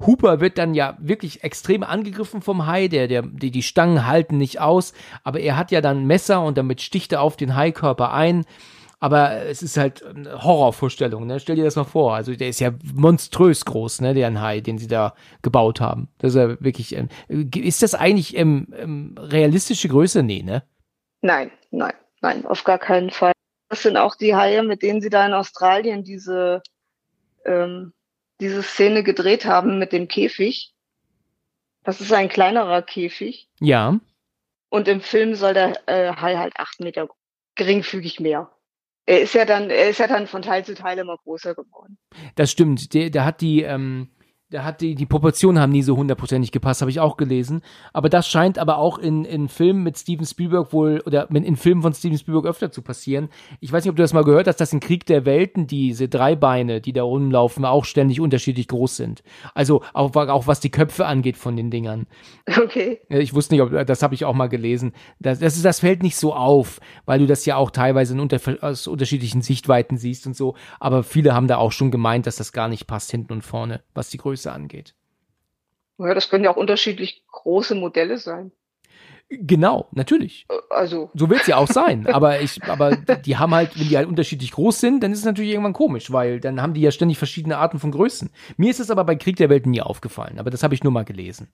Hooper 0.06 0.40
wird 0.40 0.58
dann 0.58 0.74
ja 0.74 0.98
wirklich 1.02 1.44
extrem 1.44 1.84
angegriffen 1.84 2.42
vom 2.42 2.66
Hai, 2.66 2.88
der, 2.88 3.10
der, 3.10 3.24
die, 3.24 3.52
die 3.52 3.64
Stangen 3.64 4.08
halten 4.08 4.38
nicht 4.38 4.62
aus, 4.62 4.94
aber 5.26 5.42
er 5.42 5.58
hat 5.58 5.72
ja 5.72 5.82
dann 5.82 6.08
Messer 6.08 6.42
und 6.42 6.58
damit 6.58 6.82
sticht 6.82 7.12
er 7.12 7.22
auf 7.22 7.36
den 7.36 7.54
Haikörper 7.54 8.14
ein. 8.14 8.46
Aber 9.02 9.46
es 9.46 9.64
ist 9.64 9.78
halt 9.78 10.04
eine 10.04 10.44
Horrorvorstellung, 10.44 11.26
ne? 11.26 11.40
Stell 11.40 11.56
dir 11.56 11.64
das 11.64 11.78
mal 11.78 11.86
vor. 11.86 12.16
Also 12.16 12.36
der 12.36 12.50
ist 12.50 12.60
ja 12.60 12.72
monströs 12.94 13.64
groß, 13.64 14.02
ne? 14.02 14.14
Der 14.14 14.42
Hai, 14.42 14.60
den 14.60 14.78
sie 14.78 14.88
da 14.88 15.16
gebaut 15.42 15.80
haben. 15.80 16.10
Das 16.18 16.32
ist 16.32 16.36
ja 16.36 16.62
wirklich. 16.62 16.94
Ähm, 16.96 17.08
ist 17.30 17.82
das 17.82 17.96
eigentlich 17.96 18.36
ähm, 18.36 18.68
ähm, 18.78 19.16
realistische 19.18 19.88
Größe? 19.88 20.22
Nee, 20.22 20.44
ne? 20.44 20.64
Nein, 21.22 21.50
nein, 21.72 21.94
nein, 22.22 22.46
auf 22.46 22.66
gar 22.66 22.78
keinen 22.78 23.10
Fall. 23.10 23.32
Das 23.70 23.84
sind 23.84 23.96
auch 23.96 24.16
die 24.16 24.36
Haie, 24.36 24.64
mit 24.64 24.82
denen 24.82 25.02
sie 25.02 25.10
da 25.10 25.26
in 25.26 25.34
Australien 25.34 26.04
diese, 26.04 26.62
ähm, 27.46 27.94
diese 28.42 28.64
Szene 28.64 29.04
gedreht 29.04 29.46
haben 29.46 29.80
mit 29.80 29.94
dem 29.94 30.10
Käfig. 30.10 30.74
Das 31.84 32.02
ist 32.02 32.12
ein 32.12 32.28
kleinerer 32.28 32.82
Käfig. 32.82 33.48
Ja. 33.62 33.98
Und 34.70 34.88
im 34.90 35.00
Film 35.00 35.36
soll 35.36 35.54
der 35.54 35.88
äh, 35.88 36.14
Hai 36.16 36.36
halt 36.36 36.58
acht 36.58 36.82
Meter 36.82 37.08
geringfügig 37.56 38.20
mehr 38.20 38.50
er 39.10 39.22
ist 39.22 39.34
ja 39.34 39.44
dann, 39.44 39.72
er 39.72 39.90
ist 39.90 39.98
ja 39.98 40.07
dann 40.07 40.27
von 40.27 40.44
Teil 40.44 40.64
zu 40.64 40.76
Teil 40.76 40.99
immer 40.99 41.18
größer 41.18 41.56
geworden. 41.56 41.98
Das 42.36 42.52
stimmt. 42.52 42.94
Der, 42.94 43.10
der 43.10 43.26
hat 43.26 43.41
die, 43.41 43.64
ähm, 43.64 44.10
da 44.52 44.64
hat 44.64 44.82
die, 44.82 44.96
die 44.96 45.06
Proportionen 45.06 45.62
haben 45.62 45.72
nie 45.72 45.84
so 45.84 45.96
hundertprozentig 45.96 46.52
gepasst, 46.52 46.82
habe 46.82 46.90
ich 46.90 47.00
auch 47.00 47.18
gelesen. 47.18 47.62
Aber 47.94 48.10
das 48.10 48.28
scheint 48.28 48.58
aber 48.58 48.80
auch 48.80 48.98
in, 48.98 49.24
in 49.24 49.48
Filmen 49.48 49.84
mit 49.84 49.98
Steven 49.98 50.26
Spielberg 50.26 50.74
wohl, 50.74 51.04
oder 51.06 51.30
in 51.30 51.56
Filmen 51.56 51.84
von 51.84 51.94
Steven 51.94 52.18
Spielberg 52.18 52.48
öfter 52.48 52.72
zu 52.72 52.82
passieren. 52.82 53.30
Ich 53.60 53.72
weiß 53.72 53.84
nicht, 53.84 53.92
ob 53.92 53.96
du 53.96 54.02
das 54.02 54.14
mal 54.14 54.24
gehört 54.24 54.48
hast, 54.48 54.58
dass 54.58 54.74
in 54.74 54.80
Krieg 54.80 55.06
der 55.06 55.26
Welten 55.26 55.68
diese 55.68 56.10
drei 56.10 56.36
Beine, 56.36 56.82
die 56.82 56.94
da 56.94 57.04
rumlaufen, 57.04 57.64
auch 57.64 57.86
ständig 57.86 58.20
unterschiedlich 58.20 58.68
groß 58.68 58.96
sind. 58.96 59.22
Also 59.54 59.84
auch, 59.94 60.16
auch 60.16 60.48
was 60.48 60.60
die 60.60 60.72
Köpfe 60.72 61.06
angeht 61.06 61.38
von 61.38 61.56
den 61.56 61.70
Dingern. 61.70 62.08
Okay. 62.60 63.00
Ich 63.10 63.34
wusste 63.36 63.54
nicht, 63.54 63.62
ob, 63.62 63.86
das 63.86 64.02
habe 64.02 64.16
ich 64.16 64.26
auch 64.26 64.34
mal 64.34 64.48
gelesen. 64.48 64.94
Das, 65.20 65.40
das, 65.40 65.56
ist, 65.56 65.66
das 65.66 65.80
fällt 65.82 66.02
nicht 66.02 66.16
so 66.16 66.34
auf, 66.34 66.80
weil 67.06 67.20
du 67.20 67.28
das 67.28 67.46
ja 67.46 67.56
auch 67.56 67.70
teilweise 67.70 68.14
in 68.14 68.20
unter, 68.20 68.40
aus 68.62 68.88
unterschiedlichen 68.88 69.44
Sichtweiten 69.44 69.98
siehst 69.98 70.26
und 70.26 70.36
so. 70.36 70.56
Aber 70.80 71.04
viele 71.04 71.36
haben 71.36 71.48
da 71.48 71.58
auch 71.58 71.72
schon 71.72 71.92
gemeint, 71.92 72.26
dass 72.26 72.38
das 72.38 72.52
gar 72.52 72.68
nicht 72.68 72.88
passt 72.88 73.12
hinten 73.12 73.34
und 73.34 73.44
vorne, 73.44 73.82
was 73.94 74.10
die 74.10 74.18
Größe 74.18 74.39
Größe 74.40 74.52
angeht. 74.52 74.95
Ja, 75.98 76.14
das 76.14 76.30
können 76.30 76.45
ja 76.45 76.52
auch 76.52 76.57
unterschiedlich 76.57 77.24
große 77.32 77.76
Modelle 77.76 78.18
sein. 78.18 78.52
Genau, 79.30 79.90
natürlich. 79.91 80.48
Äh, 80.49 80.56
also. 80.70 81.11
So 81.14 81.30
wird 81.30 81.41
es 81.41 81.48
ja 81.48 81.57
auch 81.57 81.68
sein. 81.68 82.07
aber 82.11 82.41
ich, 82.41 82.64
aber 82.64 82.95
die 82.95 83.38
haben 83.38 83.53
halt, 83.53 83.78
wenn 83.78 83.90
die 83.90 83.98
halt 83.98 84.07
unterschiedlich 84.07 84.52
groß 84.52 84.80
sind, 84.80 85.03
dann 85.03 85.11
ist 85.11 85.20
es 85.20 85.26
natürlich 85.26 85.52
irgendwann 85.52 85.74
komisch, 85.74 86.11
weil 86.11 86.40
dann 86.40 86.61
haben 86.61 86.74
die 86.74 86.82
ja 86.82 86.91
ständig 86.91 87.18
verschiedene 87.18 87.57
Arten 87.57 87.80
von 87.80 87.91
Größen. 87.91 88.32
Mir 88.57 88.72
ist 88.72 88.80
es 88.80 88.90
aber 88.90 89.03
bei 89.03 89.16
Krieg 89.16 89.36
der 89.36 89.49
Welt 89.49 89.66
nie 89.66 89.82
aufgefallen, 89.82 90.40
aber 90.40 90.49
das 90.49 90.64
habe 90.64 90.74
ich 90.74 90.84
nur 90.84 90.94
mal 90.94 91.06
gelesen. 91.06 91.49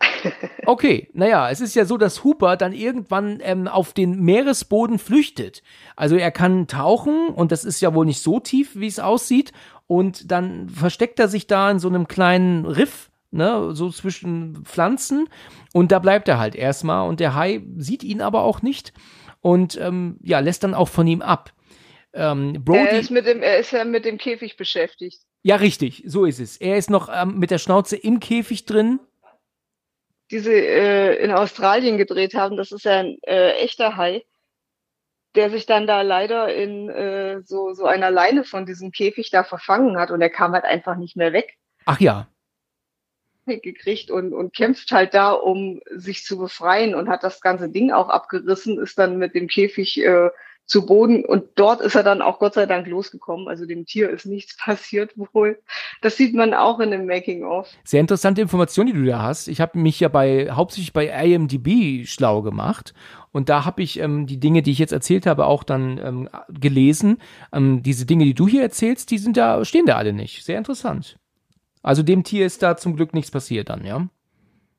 Okay, 0.66 1.08
naja, 1.14 1.48
es 1.48 1.62
ist 1.62 1.74
ja 1.74 1.86
so, 1.86 1.96
dass 1.96 2.24
Hooper 2.24 2.58
dann 2.58 2.74
irgendwann 2.74 3.38
ähm, 3.42 3.68
auf 3.68 3.94
den 3.94 4.20
Meeresboden 4.20 4.98
flüchtet. 4.98 5.62
Also 5.96 6.16
er 6.16 6.30
kann 6.30 6.66
tauchen 6.66 7.28
und 7.28 7.52
das 7.52 7.64
ist 7.64 7.80
ja 7.80 7.94
wohl 7.94 8.04
nicht 8.04 8.20
so 8.20 8.38
tief, 8.38 8.72
wie 8.74 8.86
es 8.86 9.00
aussieht 9.00 9.52
und 9.88 10.30
dann 10.30 10.68
versteckt 10.68 11.18
er 11.18 11.26
sich 11.26 11.48
da 11.48 11.68
in 11.70 11.80
so 11.80 11.88
einem 11.88 12.06
kleinen 12.06 12.64
Riff, 12.64 13.10
ne, 13.32 13.70
so 13.72 13.90
zwischen 13.90 14.64
Pflanzen 14.64 15.28
und 15.72 15.90
da 15.90 15.98
bleibt 15.98 16.28
er 16.28 16.38
halt 16.38 16.54
erstmal 16.54 17.08
und 17.08 17.18
der 17.18 17.34
Hai 17.34 17.62
sieht 17.76 18.04
ihn 18.04 18.20
aber 18.22 18.42
auch 18.42 18.62
nicht 18.62 18.92
und 19.40 19.76
ähm, 19.80 20.18
ja, 20.22 20.38
lässt 20.38 20.62
dann 20.62 20.74
auch 20.74 20.88
von 20.88 21.06
ihm 21.06 21.22
ab. 21.22 21.52
Ähm, 22.12 22.64
Brody, 22.64 22.80
er, 22.80 23.00
ist 23.00 23.10
mit 23.10 23.26
dem, 23.26 23.42
er 23.42 23.58
ist 23.58 23.72
ja 23.72 23.84
mit 23.84 24.04
dem 24.04 24.18
Käfig 24.18 24.56
beschäftigt. 24.56 25.20
Ja, 25.42 25.56
richtig, 25.56 26.02
so 26.06 26.24
ist 26.24 26.40
es. 26.40 26.56
Er 26.56 26.76
ist 26.76 26.90
noch 26.90 27.08
ähm, 27.12 27.38
mit 27.38 27.50
der 27.50 27.58
Schnauze 27.58 27.96
im 27.96 28.20
Käfig 28.20 28.66
drin. 28.66 29.00
Die 30.30 30.40
sie 30.40 30.52
äh, 30.52 31.14
in 31.22 31.30
Australien 31.30 31.96
gedreht 31.96 32.34
haben, 32.34 32.56
das 32.56 32.72
ist 32.72 32.84
ja 32.84 32.98
ein 33.00 33.18
äh, 33.22 33.52
echter 33.52 33.96
Hai 33.96 34.24
der 35.34 35.50
sich 35.50 35.66
dann 35.66 35.86
da 35.86 36.02
leider 36.02 36.54
in 36.54 36.88
äh, 36.88 37.42
so, 37.42 37.72
so 37.74 37.86
einer 37.86 38.10
Leine 38.10 38.44
von 38.44 38.66
diesem 38.66 38.92
Käfig 38.92 39.30
da 39.30 39.44
verfangen 39.44 39.98
hat 39.98 40.10
und 40.10 40.20
er 40.20 40.30
kam 40.30 40.52
halt 40.52 40.64
einfach 40.64 40.96
nicht 40.96 41.16
mehr 41.16 41.32
weg. 41.32 41.56
Ach 41.84 42.00
ja. 42.00 42.28
Gekriegt 43.46 44.10
und, 44.10 44.34
und 44.34 44.54
kämpft 44.54 44.90
halt 44.90 45.14
da, 45.14 45.32
um 45.32 45.80
sich 45.90 46.24
zu 46.24 46.38
befreien 46.38 46.94
und 46.94 47.08
hat 47.08 47.24
das 47.24 47.40
ganze 47.40 47.70
Ding 47.70 47.92
auch 47.92 48.10
abgerissen, 48.10 48.78
ist 48.78 48.98
dann 48.98 49.16
mit 49.16 49.34
dem 49.34 49.48
Käfig 49.48 50.04
äh, 50.04 50.28
zu 50.68 50.84
Boden 50.84 51.24
und 51.24 51.44
dort 51.54 51.80
ist 51.80 51.94
er 51.94 52.02
dann 52.02 52.20
auch 52.20 52.38
Gott 52.38 52.52
sei 52.54 52.66
Dank 52.66 52.86
losgekommen. 52.86 53.48
Also 53.48 53.64
dem 53.64 53.86
Tier 53.86 54.10
ist 54.10 54.26
nichts 54.26 54.56
passiert 54.64 55.14
wohl. 55.16 55.58
Das 56.02 56.16
sieht 56.16 56.34
man 56.34 56.54
auch 56.54 56.78
in 56.78 56.90
dem 56.90 57.06
Making 57.06 57.44
of. 57.44 57.68
Sehr 57.84 58.00
interessante 58.00 58.42
Information, 58.42 58.86
die 58.86 58.92
du 58.92 59.04
da 59.04 59.22
hast. 59.22 59.48
Ich 59.48 59.60
habe 59.60 59.78
mich 59.78 59.98
ja 59.98 60.08
bei 60.08 60.50
hauptsächlich 60.50 60.92
bei 60.92 61.08
IMDb 61.08 62.06
schlau 62.06 62.42
gemacht 62.42 62.92
und 63.32 63.48
da 63.48 63.64
habe 63.64 63.82
ich 63.82 63.98
ähm, 63.98 64.26
die 64.26 64.38
Dinge, 64.38 64.62
die 64.62 64.72
ich 64.72 64.78
jetzt 64.78 64.92
erzählt 64.92 65.26
habe, 65.26 65.46
auch 65.46 65.64
dann 65.64 65.98
ähm, 65.98 66.28
gelesen. 66.48 67.18
Ähm, 67.52 67.82
diese 67.82 68.04
Dinge, 68.04 68.24
die 68.24 68.34
du 68.34 68.46
hier 68.46 68.62
erzählst, 68.62 69.10
die 69.10 69.18
sind 69.18 69.38
da 69.38 69.64
stehen 69.64 69.86
da 69.86 69.96
alle 69.96 70.12
nicht. 70.12 70.44
Sehr 70.44 70.58
interessant. 70.58 71.18
Also 71.82 72.02
dem 72.02 72.24
Tier 72.24 72.44
ist 72.44 72.62
da 72.62 72.76
zum 72.76 72.94
Glück 72.94 73.14
nichts 73.14 73.30
passiert 73.30 73.70
dann, 73.70 73.84
ja? 73.86 74.06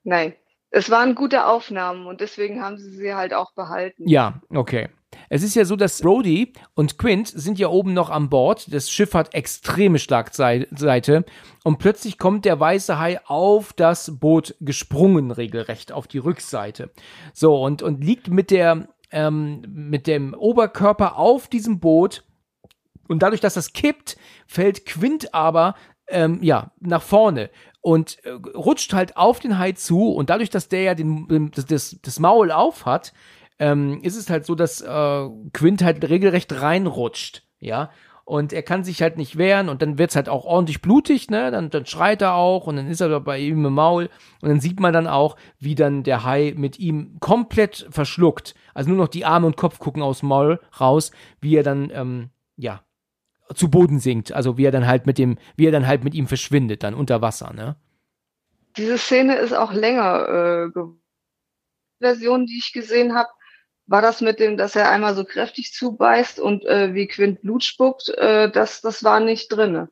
Nein. 0.04 0.34
Es 0.72 0.92
waren 0.92 1.16
gute 1.16 1.48
Aufnahmen 1.48 2.06
und 2.06 2.22
deswegen 2.22 2.62
haben 2.62 2.78
sie 2.78 2.92
sie 2.92 3.16
halt 3.16 3.34
auch 3.34 3.54
behalten. 3.54 4.08
Ja, 4.08 4.40
okay. 4.50 4.90
Es 5.30 5.44
ist 5.44 5.56
ja 5.56 5.66
so, 5.66 5.76
dass 5.76 6.02
Brody 6.02 6.54
und 6.74 6.98
Quint 6.98 7.28
sind 7.28 7.60
ja 7.60 7.68
oben 7.70 7.94
noch 7.94 8.10
an 8.10 8.30
Bord. 8.30 8.74
Das 8.74 8.90
Schiff 8.90 9.14
hat 9.14 9.34
extreme 9.34 10.00
Schlagseite 10.00 11.26
und 11.64 11.78
plötzlich 11.78 12.18
kommt 12.18 12.46
der 12.46 12.60
weiße 12.60 13.00
Hai 13.00 13.20
auf 13.26 13.74
das 13.74 14.20
Boot 14.20 14.56
gesprungen, 14.60 15.32
regelrecht 15.32 15.92
auf 15.92 16.08
die 16.08 16.18
Rückseite. 16.18 16.92
So 17.34 17.62
und 17.62 17.82
und 17.82 18.04
liegt 18.04 18.30
mit 18.30 18.52
der 18.52 18.88
ähm, 19.12 19.62
mit 19.68 20.08
dem 20.08 20.34
Oberkörper 20.34 21.18
auf 21.18 21.48
diesem 21.48 21.80
Boot 21.80 22.24
und 23.08 23.24
dadurch, 23.24 23.42
dass 23.42 23.56
das 23.56 23.74
kippt, 23.74 24.18
fällt 24.48 24.86
Quint 24.86 25.34
aber 25.34 25.76
ähm, 26.08 26.40
ja 26.42 26.72
nach 26.80 27.02
vorne 27.02 27.50
und 27.82 28.24
äh, 28.26 28.32
rutscht 28.32 28.94
halt 28.94 29.18
auf 29.18 29.40
den 29.40 29.58
Hai 29.58 29.72
zu 29.74 30.12
und 30.12 30.30
dadurch, 30.30 30.50
dass 30.50 30.70
der 30.70 30.82
ja 30.82 30.96
den, 30.96 31.52
das, 31.54 31.66
das, 31.66 32.00
das 32.02 32.20
Maul 32.20 32.52
auf 32.52 32.86
hat, 32.86 33.14
ähm, 33.60 34.00
ist 34.02 34.16
es 34.16 34.30
halt 34.30 34.46
so, 34.46 34.56
dass 34.56 34.82
äh, 34.82 35.30
Quint 35.54 35.84
halt 35.84 36.10
regelrecht 36.10 36.62
reinrutscht, 36.62 37.44
ja. 37.60 37.92
Und 38.24 38.54
er 38.54 38.62
kann 38.62 38.84
sich 38.84 39.02
halt 39.02 39.18
nicht 39.18 39.40
wehren 39.40 39.70
und 39.70 39.82
dann 39.82 39.98
wird's 39.98 40.16
halt 40.16 40.30
auch 40.30 40.46
ordentlich 40.46 40.82
blutig, 40.82 41.32
ne? 41.32 41.50
Dann, 41.50 41.72
dann 41.72 41.88
schreit 41.88 42.22
er 42.22 42.36
auch 42.36 42.68
und 42.68 42.76
dann 42.76 42.88
ist 42.88 43.02
er 43.02 43.20
bei 43.20 43.40
ihm 43.40 43.66
im 43.66 43.74
Maul 43.74 44.10
und 44.42 44.50
dann 44.50 44.60
sieht 44.60 44.80
man 44.80 44.94
dann 44.94 45.08
auch, 45.08 45.36
wie 45.58 45.74
dann 45.76 46.04
der 46.04 46.24
Hai 46.24 46.54
mit 46.56 46.78
ihm 46.80 47.18
komplett 47.20 47.88
verschluckt. 47.90 48.54
Also 48.74 48.90
nur 48.90 49.00
noch 49.00 49.08
die 49.08 49.26
Arme 49.26 49.48
und 49.48 49.58
Kopf 49.58 49.80
gucken 49.80 50.04
aus 50.04 50.20
dem 50.20 50.30
Maul 50.30 50.60
raus, 50.80 51.12
wie 51.42 51.56
er 51.56 51.64
dann, 51.64 51.90
ähm, 51.92 52.30
ja, 52.56 52.84
zu 53.56 53.70
Boden 53.72 54.00
sinkt. 54.00 54.32
Also 54.32 54.58
wie 54.58 54.66
er 54.66 54.72
dann 54.72 54.86
halt 54.86 55.08
mit 55.08 55.18
dem, 55.18 55.40
wie 55.56 55.66
er 55.66 55.72
dann 55.72 55.88
halt 55.88 56.04
mit 56.04 56.14
ihm 56.14 56.28
verschwindet, 56.28 56.84
dann 56.84 56.94
unter 56.94 57.22
Wasser, 57.22 57.52
ne? 57.52 57.76
Diese 58.78 59.00
Szene 59.00 59.38
ist 59.38 59.54
auch 59.54 59.74
länger. 59.74 60.70
Äh, 60.76 60.82
Version, 62.00 62.46
die 62.46 62.58
ich 62.58 62.74
gesehen 62.74 63.16
habe, 63.16 63.30
war 63.90 64.04
das 64.04 64.22
mit 64.22 64.40
dem, 64.40 64.56
dass 64.56 64.76
er 64.76 64.92
einmal 64.92 65.16
so 65.16 65.26
kräftig 65.26 65.74
zubeißt 65.74 66.40
und 66.40 66.64
äh, 66.66 66.94
wie 66.94 67.08
Quint 67.08 67.42
Blut 67.42 67.64
spuckt, 67.64 68.10
äh, 68.10 68.50
das, 68.52 68.82
das 68.82 69.04
war 69.04 69.20
nicht 69.20 69.50
drinne. 69.50 69.90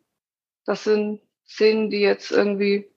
Das 0.65 0.83
sind 0.83 1.19
Szenen, 1.47 1.89
die 1.89 2.01
jetzt 2.01 2.31
irgendwie, 2.31 2.91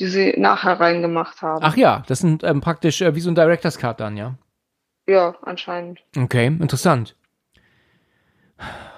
die 0.00 0.08
sie 0.08 0.34
nachher 0.36 0.80
reingemacht 0.80 1.40
haben. 1.40 1.62
Ach 1.62 1.76
ja, 1.76 2.02
das 2.08 2.18
sind 2.18 2.42
ähm, 2.42 2.60
praktisch 2.60 3.00
äh, 3.00 3.14
wie 3.14 3.20
so 3.20 3.30
ein 3.30 3.36
Director's 3.36 3.78
Cut 3.78 4.00
dann, 4.00 4.16
ja? 4.16 4.36
Ja, 5.06 5.36
anscheinend. 5.42 6.00
Okay, 6.16 6.46
interessant. 6.46 7.14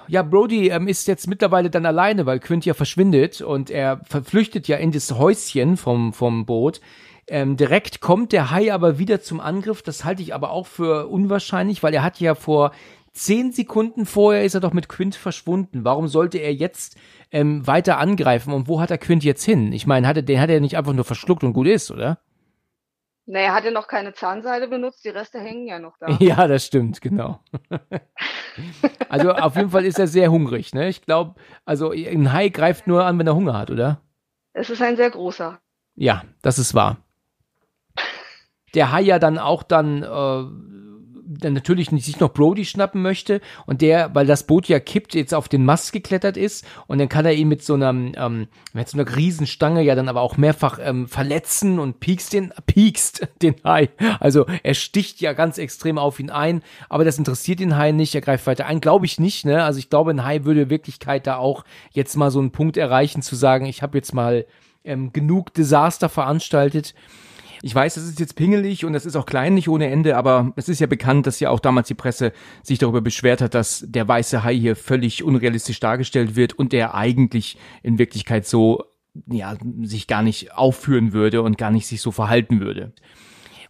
Ja, 0.07 0.23
Brody 0.23 0.69
ähm, 0.69 0.87
ist 0.87 1.07
jetzt 1.07 1.27
mittlerweile 1.27 1.69
dann 1.69 1.85
alleine, 1.85 2.25
weil 2.25 2.39
Quint 2.39 2.65
ja 2.65 2.73
verschwindet 2.73 3.41
und 3.41 3.69
er 3.69 4.01
verflüchtet 4.05 4.67
ja 4.67 4.77
in 4.77 4.91
das 4.91 5.11
Häuschen 5.11 5.77
vom, 5.77 6.13
vom 6.13 6.47
Boot. 6.47 6.81
Ähm, 7.29 7.57
direkt 7.57 8.01
kommt 8.01 8.31
der 8.31 8.51
Hai 8.51 8.73
aber 8.73 8.97
wieder 8.97 9.21
zum 9.21 9.39
Angriff. 9.39 9.81
Das 9.81 10.03
halte 10.03 10.21
ich 10.21 10.33
aber 10.33 10.51
auch 10.51 10.67
für 10.67 11.07
unwahrscheinlich, 11.07 11.83
weil 11.83 11.93
er 11.93 12.03
hat 12.03 12.19
ja 12.19 12.35
vor 12.35 12.71
zehn 13.13 13.51
Sekunden 13.51 14.05
vorher 14.05 14.43
ist 14.43 14.55
er 14.55 14.61
doch 14.61 14.73
mit 14.73 14.89
Quint 14.89 15.15
verschwunden. 15.15 15.83
Warum 15.83 16.07
sollte 16.07 16.37
er 16.37 16.53
jetzt 16.53 16.97
ähm, 17.31 17.65
weiter 17.67 17.97
angreifen? 17.97 18.53
Und 18.53 18.67
wo 18.67 18.81
hat 18.81 18.91
er 18.91 18.97
Quint 18.97 19.23
jetzt 19.23 19.43
hin? 19.43 19.73
Ich 19.73 19.85
meine, 19.85 20.07
hat 20.07 20.17
er, 20.17 20.23
den 20.23 20.39
hat 20.39 20.49
er 20.49 20.59
nicht 20.59 20.77
einfach 20.77 20.93
nur 20.93 21.05
verschluckt 21.05 21.43
und 21.43 21.53
gut 21.53 21.67
ist, 21.67 21.91
oder? 21.91 22.19
Er 23.27 23.53
hat 23.53 23.63
ja 23.63 23.69
noch 23.69 23.87
keine 23.87 24.13
Zahnseide 24.13 24.67
benutzt, 24.67 25.05
die 25.05 25.09
Reste 25.09 25.39
hängen 25.39 25.67
ja 25.67 25.77
noch 25.77 25.97
da. 25.99 26.07
Ja, 26.19 26.47
das 26.47 26.65
stimmt, 26.65 26.99
genau. 26.99 27.39
also 29.09 29.33
auf 29.33 29.55
jeden 29.55 29.69
Fall 29.69 29.85
ist 29.85 29.99
er 29.99 30.07
sehr 30.07 30.31
hungrig, 30.31 30.73
ne? 30.73 30.89
Ich 30.89 31.03
glaube, 31.03 31.35
also 31.63 31.91
ein 31.91 32.33
Hai 32.33 32.49
greift 32.49 32.87
nur 32.87 33.05
an, 33.05 33.19
wenn 33.19 33.27
er 33.27 33.35
Hunger 33.35 33.55
hat, 33.55 33.69
oder? 33.69 34.01
Es 34.53 34.71
ist 34.71 34.81
ein 34.81 34.95
sehr 34.95 35.11
großer. 35.11 35.59
Ja, 35.95 36.23
das 36.41 36.57
ist 36.57 36.73
wahr. 36.73 36.97
Der 38.73 38.91
Hai 38.91 39.01
ja 39.01 39.19
dann 39.19 39.37
auch 39.37 39.63
dann 39.63 40.03
äh, 40.03 40.43
dann 41.29 41.53
natürlich 41.53 41.91
nicht 41.91 42.05
sich 42.05 42.19
noch 42.19 42.33
Brody 42.33 42.65
schnappen 42.65 43.01
möchte 43.01 43.39
und 43.67 43.81
der, 43.81 44.13
weil 44.15 44.25
das 44.25 44.43
Boot 44.43 44.67
ja 44.67 44.79
kippt, 44.79 45.13
jetzt 45.13 45.33
auf 45.33 45.47
den 45.47 45.63
Mast 45.63 45.93
geklettert 45.93 46.37
ist 46.37 46.65
und 46.87 46.97
dann 46.97 47.07
kann 47.07 47.25
er 47.25 47.33
ihn 47.33 47.47
mit 47.47 47.63
so 47.63 47.75
einer, 47.75 47.89
ähm, 47.89 48.47
mit 48.73 48.89
so 48.89 48.97
einer 48.97 49.15
Riesenstange 49.15 49.83
ja 49.83 49.93
dann 49.95 50.09
aber 50.09 50.21
auch 50.21 50.37
mehrfach 50.37 50.79
ähm, 50.81 51.07
verletzen 51.07 51.79
und 51.79 51.99
piekst 51.99 52.33
den, 52.33 52.51
piekst 52.65 53.27
den 53.41 53.55
Hai. 53.63 53.89
Also 54.19 54.45
er 54.63 54.73
sticht 54.73 55.21
ja 55.21 55.33
ganz 55.33 55.57
extrem 55.57 55.97
auf 55.97 56.19
ihn 56.19 56.31
ein, 56.31 56.63
aber 56.89 57.05
das 57.05 57.17
interessiert 57.17 57.59
den 57.59 57.77
Hai 57.77 57.91
nicht, 57.91 58.15
er 58.15 58.21
greift 58.21 58.47
weiter 58.47 58.65
ein, 58.65 58.81
glaube 58.81 59.05
ich 59.05 59.19
nicht, 59.19 59.45
ne? 59.45 59.63
Also 59.63 59.79
ich 59.79 59.89
glaube, 59.89 60.11
ein 60.11 60.25
Hai 60.25 60.45
würde 60.45 60.63
in 60.63 60.69
Wirklichkeit 60.69 61.27
da 61.27 61.37
auch 61.37 61.63
jetzt 61.91 62.15
mal 62.15 62.31
so 62.31 62.39
einen 62.39 62.51
Punkt 62.51 62.75
erreichen, 62.75 63.21
zu 63.21 63.35
sagen, 63.35 63.65
ich 63.65 63.83
habe 63.83 63.97
jetzt 63.97 64.13
mal 64.13 64.45
ähm, 64.83 65.13
genug 65.13 65.53
Desaster 65.53 66.09
veranstaltet 66.09 66.95
ich 67.61 67.75
weiß, 67.75 67.95
das 67.95 68.05
ist 68.05 68.19
jetzt 68.19 68.35
pingelig 68.35 68.85
und 68.85 68.93
das 68.93 69.05
ist 69.05 69.15
auch 69.15 69.25
kleinlich 69.25 69.67
ohne 69.67 69.89
Ende, 69.89 70.15
aber 70.15 70.53
es 70.55 70.69
ist 70.69 70.79
ja 70.79 70.87
bekannt, 70.87 71.27
dass 71.27 71.39
ja 71.39 71.49
auch 71.49 71.59
damals 71.59 71.87
die 71.87 71.93
Presse 71.93 72.31
sich 72.63 72.79
darüber 72.79 73.01
beschwert 73.01 73.41
hat, 73.41 73.53
dass 73.53 73.83
der 73.87 74.07
weiße 74.07 74.43
Hai 74.43 74.55
hier 74.55 74.75
völlig 74.75 75.23
unrealistisch 75.23 75.79
dargestellt 75.79 76.35
wird 76.35 76.53
und 76.53 76.71
der 76.71 76.95
eigentlich 76.95 77.57
in 77.83 77.99
Wirklichkeit 77.99 78.45
so, 78.45 78.83
ja, 79.25 79.55
sich 79.81 80.07
gar 80.07 80.21
nicht 80.21 80.53
aufführen 80.53 81.11
würde 81.13 81.41
und 81.41 81.57
gar 81.57 81.71
nicht 81.71 81.87
sich 81.87 82.01
so 82.01 82.11
verhalten 82.11 82.61
würde. 82.61 82.93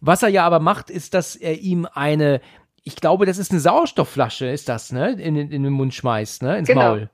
Was 0.01 0.23
er 0.23 0.29
ja 0.29 0.45
aber 0.45 0.59
macht, 0.59 0.89
ist, 0.89 1.13
dass 1.13 1.35
er 1.35 1.59
ihm 1.59 1.87
eine, 1.91 2.41
ich 2.83 2.95
glaube, 2.95 3.25
das 3.25 3.37
ist 3.37 3.51
eine 3.51 3.59
Sauerstoffflasche, 3.59 4.47
ist 4.47 4.69
das, 4.69 4.91
ne, 4.91 5.11
in, 5.13 5.35
in 5.35 5.63
den 5.63 5.73
Mund 5.73 5.93
schmeißt, 5.93 6.43
ne, 6.43 6.57
ins 6.57 6.67
genau. 6.67 6.81
Maul. 6.81 7.09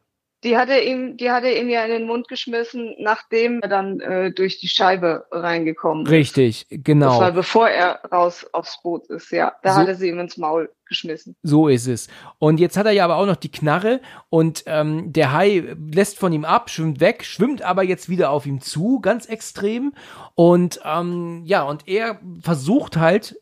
Die 0.46 0.56
hat 0.56 0.70
er 0.70 0.84
ihm, 0.84 1.18
die 1.18 1.32
hat 1.32 1.44
er 1.44 1.60
ihm 1.60 1.70
ja 1.70 1.84
in 1.84 1.92
den 1.92 2.06
Mund 2.06 2.28
geschmissen, 2.28 2.96
nachdem 3.00 3.62
er 3.62 3.68
dann 3.68 4.00
äh, 4.00 4.32
durch 4.32 4.60
die 4.60 4.68
Scheibe 4.68 5.26
reingekommen 5.32 6.06
ist. 6.06 6.12
Richtig, 6.12 6.68
genau. 6.70 7.10
Das 7.10 7.20
war 7.20 7.32
bevor 7.32 7.68
er 7.68 8.00
raus 8.12 8.46
aufs 8.54 8.82
Boot 8.82 9.08
ist, 9.08 9.32
ja. 9.32 9.54
Da 9.64 9.74
so, 9.74 9.80
hat 9.82 9.88
er 9.88 9.96
sie 9.96 10.08
ihm 10.08 10.20
ins 10.20 10.38
Maul 10.38 10.70
geschmissen. 10.86 11.36
So 11.42 11.68
ist 11.68 11.88
es. 11.88 12.08
Und 12.38 12.60
jetzt 12.60 12.78
hat 12.78 12.86
er 12.86 12.92
ja 12.92 13.06
aber 13.06 13.16
auch 13.16 13.26
noch 13.26 13.38
die 13.38 13.52
Knarre 13.52 14.02
und 14.30 14.64
ähm, 14.68 15.12
der 15.12 15.34
Hai 15.34 15.76
lässt 15.92 16.20
von 16.20 16.32
ihm 16.32 16.46
ab, 16.46 16.70
schwimmt 16.70 17.00
weg, 17.00 17.26
schwimmt 17.26 17.64
aber 17.64 17.84
jetzt 17.84 18.08
wieder 18.08 18.30
auf 18.30 18.46
ihm 18.46 18.62
zu, 18.62 19.00
ganz 19.00 19.26
extrem. 19.26 19.94
Und 20.36 20.80
ähm, 20.86 21.42
ja, 21.46 21.64
und 21.64 21.88
er 21.88 22.20
versucht 22.42 22.98
halt, 22.98 23.36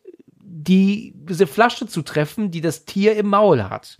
die, 0.66 1.12
diese 1.16 1.46
Flasche 1.46 1.86
zu 1.86 2.02
treffen, 2.02 2.50
die 2.50 2.60
das 2.60 2.84
Tier 2.84 3.16
im 3.16 3.26
Maul 3.26 3.64
hat. 3.64 3.98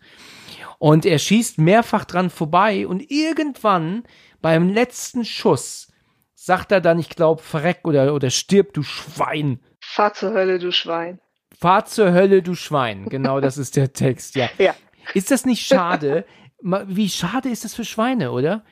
Und 0.78 1.06
er 1.06 1.18
schießt 1.18 1.58
mehrfach 1.58 2.04
dran 2.04 2.30
vorbei 2.30 2.86
und 2.86 3.10
irgendwann 3.10 4.04
beim 4.40 4.68
letzten 4.68 5.24
Schuss 5.24 5.88
sagt 6.34 6.72
er 6.72 6.80
dann, 6.80 6.98
ich 6.98 7.08
glaube, 7.08 7.42
verreck 7.42 7.80
oder, 7.84 8.14
oder 8.14 8.30
stirb, 8.30 8.74
du 8.74 8.82
Schwein. 8.82 9.60
Fahr 9.80 10.12
zur 10.12 10.32
Hölle, 10.32 10.58
du 10.58 10.72
Schwein. 10.72 11.20
Fahr 11.58 11.86
zur 11.86 12.12
Hölle, 12.12 12.42
du 12.42 12.54
Schwein. 12.54 13.06
Genau, 13.08 13.40
das 13.40 13.56
ist 13.56 13.76
der 13.76 13.92
Text, 13.92 14.34
ja. 14.34 14.50
ja. 14.58 14.74
Ist 15.14 15.30
das 15.30 15.46
nicht 15.46 15.66
schade? 15.66 16.24
Wie 16.60 17.08
schade 17.08 17.48
ist 17.48 17.64
das 17.64 17.74
für 17.74 17.84
Schweine, 17.84 18.32
oder? 18.32 18.64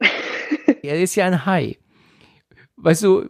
er 0.82 1.00
ist 1.00 1.14
ja 1.14 1.26
ein 1.26 1.44
Hai 1.46 1.78
weißt 2.82 3.02
du, 3.02 3.26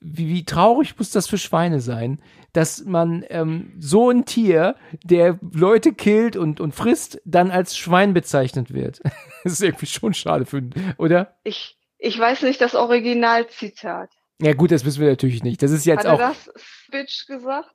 wie, 0.00 0.28
wie 0.28 0.44
traurig 0.44 0.96
muss 0.98 1.10
das 1.10 1.26
für 1.26 1.38
Schweine 1.38 1.80
sein, 1.80 2.20
dass 2.52 2.84
man 2.84 3.24
ähm, 3.28 3.72
so 3.78 4.10
ein 4.10 4.24
Tier, 4.24 4.76
der 5.02 5.38
Leute 5.52 5.92
killt 5.92 6.36
und, 6.36 6.60
und 6.60 6.74
frisst, 6.74 7.20
dann 7.24 7.50
als 7.50 7.76
Schwein 7.76 8.14
bezeichnet 8.14 8.72
wird. 8.72 9.00
das 9.44 9.54
ist 9.54 9.62
irgendwie 9.62 9.86
schon 9.86 10.14
schade 10.14 10.46
für, 10.46 10.62
oder? 10.98 11.36
Ich, 11.44 11.76
ich 11.98 12.18
weiß 12.18 12.42
nicht 12.42 12.60
das 12.60 12.74
Originalzitat. 12.74 14.10
Ja 14.40 14.54
gut, 14.54 14.72
das 14.72 14.84
wissen 14.84 15.00
wir 15.00 15.08
natürlich 15.08 15.42
nicht. 15.42 15.62
Das 15.62 15.70
ist 15.70 15.84
jetzt 15.84 16.04
Hat 16.04 16.06
auch. 16.06 16.20
Hat 16.20 16.36
das 16.36 16.50
Bitch 16.90 17.26
gesagt? 17.26 17.70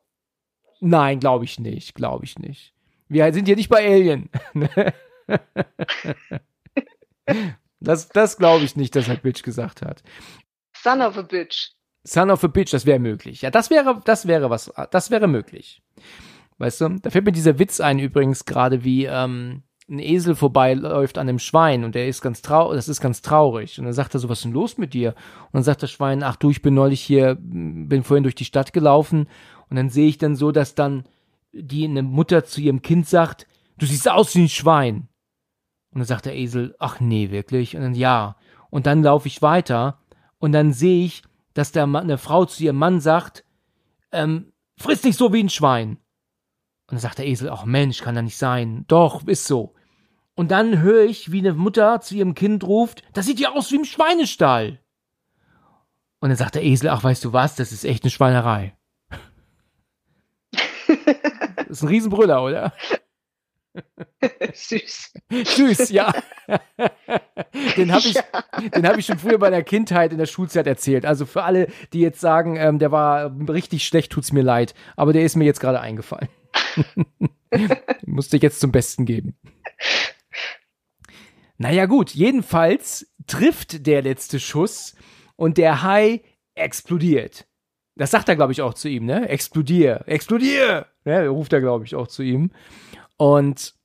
Nein, 0.81 1.19
glaube 1.19 1.45
ich 1.45 1.59
nicht, 1.59 1.95
glaube 1.95 2.25
ich 2.25 2.39
nicht. 2.39 2.73
Wir 3.07 3.31
sind 3.33 3.45
hier 3.45 3.55
nicht 3.55 3.69
bei 3.69 3.85
Alien. 3.85 4.29
das 7.79 8.09
das 8.09 8.37
glaube 8.37 8.65
ich 8.65 8.75
nicht, 8.75 8.95
dass 8.95 9.07
er 9.07 9.15
Bitch 9.15 9.43
gesagt 9.43 9.81
hat. 9.81 10.03
Son 10.83 11.01
of 11.01 11.17
a 11.17 11.21
bitch. 11.21 11.71
Son 12.03 12.29
of 12.31 12.43
a 12.43 12.47
bitch, 12.47 12.71
das 12.71 12.85
wäre 12.85 12.99
möglich. 12.99 13.41
Ja, 13.41 13.51
das 13.51 13.69
wäre, 13.69 14.01
das 14.05 14.27
wäre 14.27 14.49
was, 14.49 14.71
das 14.91 15.11
wäre 15.11 15.27
möglich. 15.27 15.81
Weißt 16.57 16.81
du, 16.81 16.89
da 17.01 17.09
fällt 17.09 17.25
mir 17.25 17.31
dieser 17.31 17.59
Witz 17.59 17.79
ein 17.79 17.99
übrigens 17.99 18.45
gerade, 18.45 18.83
wie 18.83 19.05
ähm, 19.05 19.63
ein 19.89 19.99
Esel 19.99 20.35
vorbeiläuft 20.35 21.17
an 21.17 21.27
einem 21.27 21.39
Schwein 21.39 21.83
und 21.83 21.95
der 21.95 22.07
ist 22.07 22.21
ganz 22.21 22.41
traurig, 22.41 22.77
das 22.77 22.89
ist 22.89 23.01
ganz 23.01 23.21
traurig. 23.21 23.79
Und 23.79 23.85
dann 23.85 23.93
sagt 23.93 24.13
er 24.13 24.19
so, 24.19 24.29
was 24.29 24.39
ist 24.39 24.45
denn 24.45 24.53
los 24.53 24.77
mit 24.77 24.93
dir? 24.93 25.09
Und 25.45 25.53
dann 25.53 25.63
sagt 25.63 25.83
das 25.83 25.91
Schwein, 25.91 26.23
ach 26.23 26.35
du, 26.35 26.51
ich 26.51 26.61
bin 26.61 26.73
neulich 26.73 27.01
hier, 27.01 27.37
bin 27.39 28.03
vorhin 28.03 28.23
durch 28.23 28.35
die 28.35 28.45
Stadt 28.45 28.73
gelaufen 28.73 29.27
und 29.69 29.75
dann 29.75 29.89
sehe 29.89 30.07
ich 30.07 30.17
dann 30.17 30.35
so, 30.35 30.51
dass 30.51 30.75
dann 30.75 31.05
die 31.51 31.85
eine 31.85 32.03
Mutter 32.03 32.45
zu 32.45 32.61
ihrem 32.61 32.81
Kind 32.81 33.07
sagt, 33.07 33.47
du 33.77 33.85
siehst 33.85 34.09
aus 34.09 34.35
wie 34.35 34.43
ein 34.43 34.49
Schwein. 34.49 35.07
Und 35.91 35.99
dann 35.99 36.05
sagt 36.05 36.25
der 36.25 36.35
Esel, 36.35 36.75
ach 36.77 36.99
nee, 36.99 37.31
wirklich? 37.31 37.75
Und 37.75 37.81
dann 37.81 37.95
ja. 37.95 38.35
Und 38.69 38.85
dann 38.85 39.01
laufe 39.01 39.27
ich 39.27 39.41
weiter 39.41 39.99
und 40.39 40.51
dann 40.51 40.73
sehe 40.73 41.05
ich, 41.05 41.23
dass 41.53 41.71
der 41.71 41.87
Mann, 41.87 42.03
eine 42.03 42.17
Frau 42.17 42.45
zu 42.45 42.63
ihrem 42.63 42.77
Mann 42.77 42.99
sagt, 43.01 43.43
ähm, 44.11 44.51
friss 44.77 45.01
dich 45.01 45.15
so 45.15 45.31
wie 45.33 45.43
ein 45.43 45.49
Schwein. 45.49 45.97
Und 46.87 46.93
dann 46.93 46.99
sagt 46.99 47.19
der 47.19 47.27
Esel, 47.27 47.49
ach 47.49 47.65
Mensch, 47.65 48.01
kann 48.01 48.15
da 48.15 48.21
nicht 48.21 48.37
sein. 48.37 48.85
Doch, 48.87 49.27
ist 49.27 49.45
so. 49.45 49.75
Und 50.35 50.51
dann 50.51 50.81
höre 50.81 51.03
ich, 51.03 51.31
wie 51.31 51.39
eine 51.39 51.53
Mutter 51.53 52.01
zu 52.01 52.15
ihrem 52.15 52.33
Kind 52.33 52.63
ruft, 52.63 53.03
das 53.13 53.25
sieht 53.25 53.39
ja 53.39 53.51
aus 53.51 53.71
wie 53.71 53.75
im 53.75 53.85
Schweinestall. 53.85 54.79
Und 56.21 56.29
dann 56.29 56.37
sagt 56.37 56.55
der 56.55 56.63
Esel, 56.63 56.89
ach 56.89 57.03
weißt 57.03 57.23
du 57.25 57.33
was, 57.33 57.55
das 57.55 57.71
ist 57.71 57.85
echt 57.85 58.03
eine 58.03 58.11
Schweinerei. 58.11 58.75
Das 61.55 61.77
ist 61.77 61.83
ein 61.83 61.89
Riesenbrüller, 61.89 62.41
oder? 62.41 62.73
Süß. 64.53 65.13
Süß, 65.43 65.89
ja. 65.89 66.13
den 67.77 67.91
habe 67.91 68.07
ich, 68.07 68.13
ja. 68.13 68.23
hab 68.83 68.97
ich 68.97 69.05
schon 69.05 69.19
früher 69.19 69.37
bei 69.37 69.49
der 69.49 69.63
Kindheit 69.63 70.11
in 70.11 70.17
der 70.17 70.25
Schulzeit 70.25 70.67
erzählt. 70.67 71.05
Also 71.05 71.25
für 71.25 71.43
alle, 71.43 71.67
die 71.93 71.99
jetzt 71.99 72.19
sagen, 72.19 72.55
ähm, 72.57 72.79
der 72.79 72.91
war 72.91 73.35
richtig 73.49 73.85
schlecht, 73.85 74.11
tut's 74.11 74.31
mir 74.31 74.43
leid. 74.43 74.73
Aber 74.95 75.13
der 75.13 75.23
ist 75.23 75.35
mir 75.35 75.45
jetzt 75.45 75.59
gerade 75.59 75.79
eingefallen. 75.79 76.29
Musste 78.05 78.37
ich 78.37 78.43
jetzt 78.43 78.59
zum 78.59 78.71
Besten 78.71 79.05
geben. 79.05 79.35
Naja, 81.57 81.85
gut, 81.85 82.11
jedenfalls 82.11 83.13
trifft 83.27 83.85
der 83.85 84.01
letzte 84.01 84.39
Schuss 84.39 84.95
und 85.35 85.57
der 85.57 85.83
Hai 85.83 86.21
explodiert. 86.55 87.45
Das 87.95 88.11
sagt 88.11 88.29
er, 88.29 88.37
glaube 88.37 88.53
ich, 88.53 88.61
auch 88.61 88.73
zu 88.73 88.87
ihm, 88.87 89.05
ne? 89.05 89.27
Explodier, 89.27 90.03
explodier! 90.05 90.85
Ja, 91.03 91.27
ruft 91.27 91.51
er, 91.51 91.59
glaube 91.59 91.83
ich, 91.83 91.95
auch 91.95 92.07
zu 92.07 92.23
ihm. 92.23 92.51
Und 93.19 93.75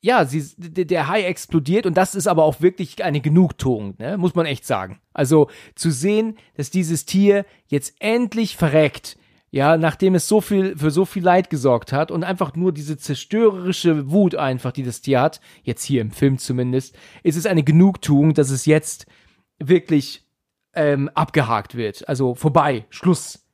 ja, 0.00 0.24
sie, 0.24 0.44
der 0.56 1.08
Hai 1.08 1.24
explodiert 1.24 1.84
und 1.84 1.96
das 1.96 2.14
ist 2.14 2.28
aber 2.28 2.44
auch 2.44 2.60
wirklich 2.60 3.02
eine 3.02 3.20
Genugtuung, 3.20 3.96
ne? 3.98 4.16
muss 4.16 4.36
man 4.36 4.46
echt 4.46 4.64
sagen. 4.64 5.00
Also 5.12 5.50
zu 5.74 5.90
sehen, 5.90 6.38
dass 6.56 6.70
dieses 6.70 7.04
Tier 7.04 7.44
jetzt 7.66 7.96
endlich 7.98 8.56
verreckt, 8.56 9.16
ja, 9.50 9.76
nachdem 9.76 10.14
es 10.14 10.28
so 10.28 10.40
viel 10.40 10.76
für 10.76 10.92
so 10.92 11.04
viel 11.06 11.24
Leid 11.24 11.50
gesorgt 11.50 11.92
hat 11.92 12.12
und 12.12 12.22
einfach 12.22 12.54
nur 12.54 12.70
diese 12.70 12.98
zerstörerische 12.98 14.10
Wut 14.12 14.36
einfach, 14.36 14.70
die 14.70 14.84
das 14.84 15.00
Tier 15.00 15.20
hat, 15.20 15.40
jetzt 15.64 15.82
hier 15.82 16.02
im 16.02 16.12
Film 16.12 16.38
zumindest, 16.38 16.96
ist 17.24 17.36
es 17.36 17.46
eine 17.46 17.64
Genugtuung, 17.64 18.34
dass 18.34 18.50
es 18.50 18.66
jetzt 18.66 19.06
wirklich 19.58 20.24
ähm, 20.74 21.08
abgehakt 21.14 21.74
wird. 21.76 22.08
Also 22.08 22.34
vorbei, 22.34 22.86
Schluss. 22.90 23.44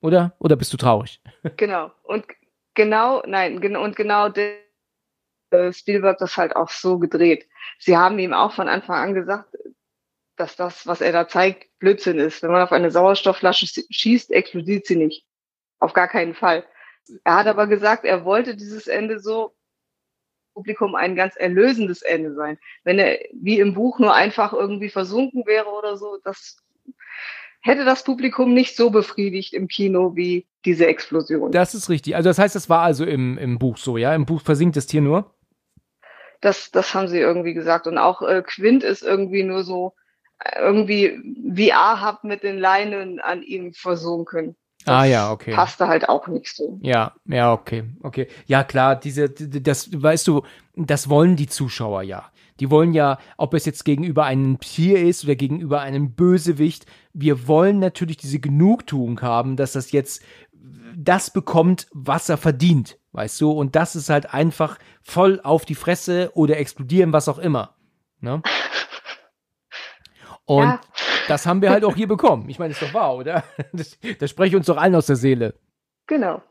Oder? 0.00 0.36
Oder 0.38 0.54
bist 0.54 0.72
du 0.72 0.76
traurig? 0.76 1.20
Genau. 1.56 1.90
Und 2.04 2.24
genau, 2.78 3.22
nein, 3.26 3.58
und 3.76 3.96
genau 3.96 4.28
äh, 4.28 5.72
Spielberg 5.72 6.18
das 6.18 6.36
halt 6.36 6.54
auch 6.54 6.70
so 6.70 6.98
gedreht. 6.98 7.48
Sie 7.80 7.96
haben 7.96 8.18
ihm 8.20 8.32
auch 8.32 8.52
von 8.52 8.68
Anfang 8.68 8.96
an 8.96 9.14
gesagt, 9.14 9.54
dass 10.36 10.54
das, 10.54 10.86
was 10.86 11.00
er 11.00 11.10
da 11.10 11.26
zeigt, 11.26 11.68
Blödsinn 11.80 12.20
ist. 12.20 12.42
Wenn 12.42 12.52
man 12.52 12.62
auf 12.62 12.70
eine 12.70 12.92
Sauerstoffflasche 12.92 13.66
schießt, 13.90 14.30
explodiert 14.30 14.86
sie 14.86 14.94
nicht. 14.94 15.26
Auf 15.80 15.92
gar 15.92 16.06
keinen 16.06 16.34
Fall. 16.34 16.64
Er 17.24 17.34
hat 17.34 17.48
aber 17.48 17.66
gesagt, 17.66 18.04
er 18.04 18.24
wollte 18.24 18.54
dieses 18.54 18.86
Ende 18.86 19.18
so 19.18 19.56
Publikum 20.54 20.94
ein 20.94 21.16
ganz 21.16 21.34
erlösendes 21.34 22.02
Ende 22.02 22.34
sein. 22.34 22.58
Wenn 22.84 23.00
er 23.00 23.18
wie 23.32 23.58
im 23.58 23.74
Buch 23.74 23.98
nur 23.98 24.14
einfach 24.14 24.52
irgendwie 24.52 24.90
versunken 24.90 25.46
wäre 25.46 25.68
oder 25.68 25.96
so, 25.96 26.18
das 26.22 26.58
hätte 27.60 27.84
das 27.84 28.04
Publikum 28.04 28.54
nicht 28.54 28.76
so 28.76 28.90
befriedigt 28.90 29.52
im 29.52 29.66
Kino 29.66 30.14
wie 30.14 30.46
diese 30.68 30.86
Explosion. 30.86 31.50
Das 31.50 31.74
ist 31.74 31.88
richtig. 31.88 32.14
Also 32.14 32.28
das 32.28 32.38
heißt, 32.38 32.54
das 32.54 32.68
war 32.68 32.82
also 32.82 33.06
im, 33.06 33.38
im 33.38 33.58
Buch 33.58 33.78
so, 33.78 33.96
ja? 33.96 34.14
Im 34.14 34.26
Buch 34.26 34.42
versinkt 34.42 34.76
das 34.76 34.86
Tier 34.86 35.00
nur? 35.00 35.34
Das, 36.42 36.70
das 36.70 36.94
haben 36.94 37.08
sie 37.08 37.18
irgendwie 37.18 37.54
gesagt. 37.54 37.86
Und 37.86 37.96
auch 37.96 38.20
äh, 38.20 38.42
Quint 38.46 38.84
ist 38.84 39.02
irgendwie 39.02 39.44
nur 39.44 39.64
so 39.64 39.94
irgendwie 40.60 41.18
VR-Hub 41.56 42.22
mit 42.22 42.42
den 42.42 42.58
Leinen 42.58 43.18
an 43.18 43.42
ihm 43.42 43.72
versunken. 43.72 44.56
Das 44.84 44.94
ah 44.94 45.04
ja, 45.04 45.32
okay. 45.32 45.52
Passte 45.52 45.88
halt 45.88 46.08
auch 46.08 46.28
nicht 46.28 46.54
so. 46.54 46.78
Ja, 46.82 47.14
ja, 47.24 47.52
okay, 47.52 47.84
okay. 48.02 48.28
Ja, 48.46 48.62
klar, 48.62 48.94
diese, 48.94 49.28
das, 49.30 49.90
weißt 49.90 50.28
du, 50.28 50.42
das 50.76 51.08
wollen 51.08 51.34
die 51.34 51.48
Zuschauer 51.48 52.02
ja. 52.02 52.30
Die 52.60 52.70
wollen 52.70 52.92
ja, 52.92 53.18
ob 53.36 53.54
es 53.54 53.64
jetzt 53.64 53.84
gegenüber 53.84 54.24
einem 54.24 54.58
Tier 54.60 55.00
ist 55.00 55.24
oder 55.24 55.36
gegenüber 55.36 55.80
einem 55.80 56.12
Bösewicht, 56.12 56.86
wir 57.12 57.46
wollen 57.48 57.78
natürlich 57.78 58.16
diese 58.16 58.40
Genugtuung 58.40 59.20
haben, 59.22 59.56
dass 59.56 59.72
das 59.72 59.92
jetzt 59.92 60.22
das 61.00 61.30
bekommt, 61.30 61.86
was 61.92 62.28
er 62.28 62.36
verdient, 62.36 62.98
weißt 63.12 63.40
du? 63.40 63.52
Und 63.52 63.76
das 63.76 63.94
ist 63.94 64.10
halt 64.10 64.34
einfach 64.34 64.78
voll 65.00 65.40
auf 65.42 65.64
die 65.64 65.76
Fresse 65.76 66.32
oder 66.34 66.58
explodieren, 66.58 67.12
was 67.12 67.28
auch 67.28 67.38
immer. 67.38 67.76
Ne? 68.20 68.42
Und 70.44 70.64
ja. 70.64 70.80
das 71.28 71.46
haben 71.46 71.62
wir 71.62 71.70
halt 71.70 71.84
auch 71.84 71.94
hier 71.94 72.08
bekommen. 72.08 72.48
Ich 72.48 72.58
meine, 72.58 72.72
ist 72.72 72.82
doch 72.82 72.94
wahr, 72.94 73.16
oder? 73.16 73.44
Das, 73.72 73.96
das 74.18 74.30
spreche 74.30 74.48
ich 74.48 74.56
uns 74.56 74.66
doch 74.66 74.76
allen 74.76 74.96
aus 74.96 75.06
der 75.06 75.16
Seele. 75.16 75.54
Genau. 76.06 76.42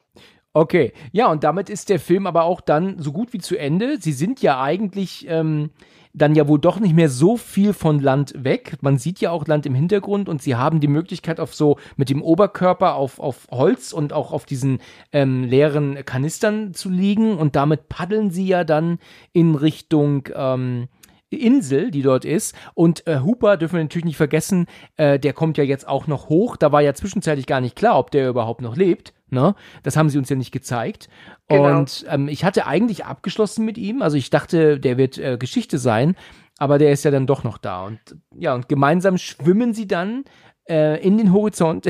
Okay, 0.53 0.93
ja, 1.11 1.27
und 1.27 1.43
damit 1.43 1.69
ist 1.69 1.89
der 1.89 1.99
Film 1.99 2.25
aber 2.25 2.43
auch 2.43 2.61
dann 2.61 2.99
so 2.99 3.11
gut 3.11 3.33
wie 3.33 3.39
zu 3.39 3.57
Ende. 3.57 3.97
Sie 3.99 4.13
sind 4.13 4.41
ja 4.41 4.61
eigentlich 4.61 5.27
ähm, 5.27 5.71
dann 6.17 6.35
ja 6.35 6.47
wohl 6.47 6.59
doch 6.59 6.79
nicht 6.79 6.95
mehr 6.95 7.09
so 7.09 7.37
viel 7.37 7.73
von 7.73 7.99
Land 7.99 8.33
weg. 8.43 8.77
Man 8.81 8.97
sieht 8.97 9.19
ja 9.19 9.31
auch 9.31 9.47
Land 9.47 9.65
im 9.65 9.75
Hintergrund 9.75 10.29
und 10.29 10.41
sie 10.41 10.55
haben 10.55 10.79
die 10.79 10.87
Möglichkeit 10.87 11.39
auf 11.39 11.53
so 11.53 11.77
mit 11.95 12.09
dem 12.09 12.21
Oberkörper 12.21 12.95
auf, 12.95 13.19
auf 13.19 13.47
Holz 13.51 13.93
und 13.93 14.13
auch 14.13 14.31
auf 14.31 14.45
diesen 14.45 14.79
ähm, 15.11 15.43
leeren 15.43 16.03
Kanistern 16.05 16.73
zu 16.73 16.89
liegen 16.89 17.37
und 17.37 17.55
damit 17.55 17.89
paddeln 17.89 18.31
sie 18.31 18.47
ja 18.47 18.63
dann 18.63 18.99
in 19.33 19.55
Richtung 19.55 20.27
ähm, 20.35 20.87
Insel, 21.29 21.91
die 21.91 22.01
dort 22.01 22.25
ist. 22.25 22.55
Und 22.73 23.05
äh, 23.05 23.19
Hooper 23.19 23.57
dürfen 23.57 23.75
wir 23.75 23.83
natürlich 23.83 24.05
nicht 24.05 24.17
vergessen, 24.17 24.65
äh, 24.95 25.19
der 25.19 25.33
kommt 25.33 25.57
ja 25.57 25.63
jetzt 25.63 25.87
auch 25.87 26.07
noch 26.07 26.29
hoch. 26.29 26.57
Da 26.57 26.71
war 26.71 26.81
ja 26.81 26.93
zwischenzeitlich 26.93 27.45
gar 27.45 27.61
nicht 27.61 27.75
klar, 27.75 27.99
ob 27.99 28.11
der 28.11 28.29
überhaupt 28.29 28.61
noch 28.61 28.75
lebt. 28.75 29.13
Ne? 29.29 29.55
Das 29.83 29.97
haben 29.97 30.09
sie 30.09 30.17
uns 30.17 30.29
ja 30.29 30.35
nicht 30.35 30.51
gezeigt. 30.51 31.09
Genau. 31.47 31.79
Und 31.79 32.05
ähm, 32.09 32.27
ich 32.27 32.43
hatte 32.43 32.65
eigentlich 32.65 33.05
abgeschlossen 33.05 33.65
mit 33.65 33.77
ihm. 33.77 34.01
Also 34.01 34.17
ich 34.17 34.29
dachte, 34.29 34.79
der 34.79 34.97
wird 34.97 35.17
äh, 35.17 35.37
Geschichte 35.37 35.77
sein, 35.77 36.15
aber 36.57 36.77
der 36.77 36.91
ist 36.91 37.03
ja 37.03 37.11
dann 37.11 37.27
doch 37.27 37.43
noch 37.43 37.57
da. 37.57 37.83
Und 37.83 37.99
ja, 38.35 38.53
und 38.53 38.69
gemeinsam 38.69 39.17
schwimmen 39.17 39.73
sie 39.73 39.87
dann 39.87 40.23
äh, 40.69 41.01
in 41.05 41.17
den 41.17 41.33
Horizont. 41.33 41.87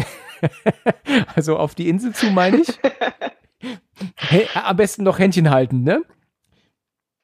also 1.35 1.57
auf 1.57 1.75
die 1.75 1.89
Insel 1.89 2.13
zu, 2.13 2.27
meine 2.31 2.57
ich. 2.57 2.67
hey, 4.15 4.47
am 4.53 4.77
besten 4.77 5.03
noch 5.03 5.19
Händchen 5.19 5.49
halten, 5.49 5.83
ne? 5.83 6.01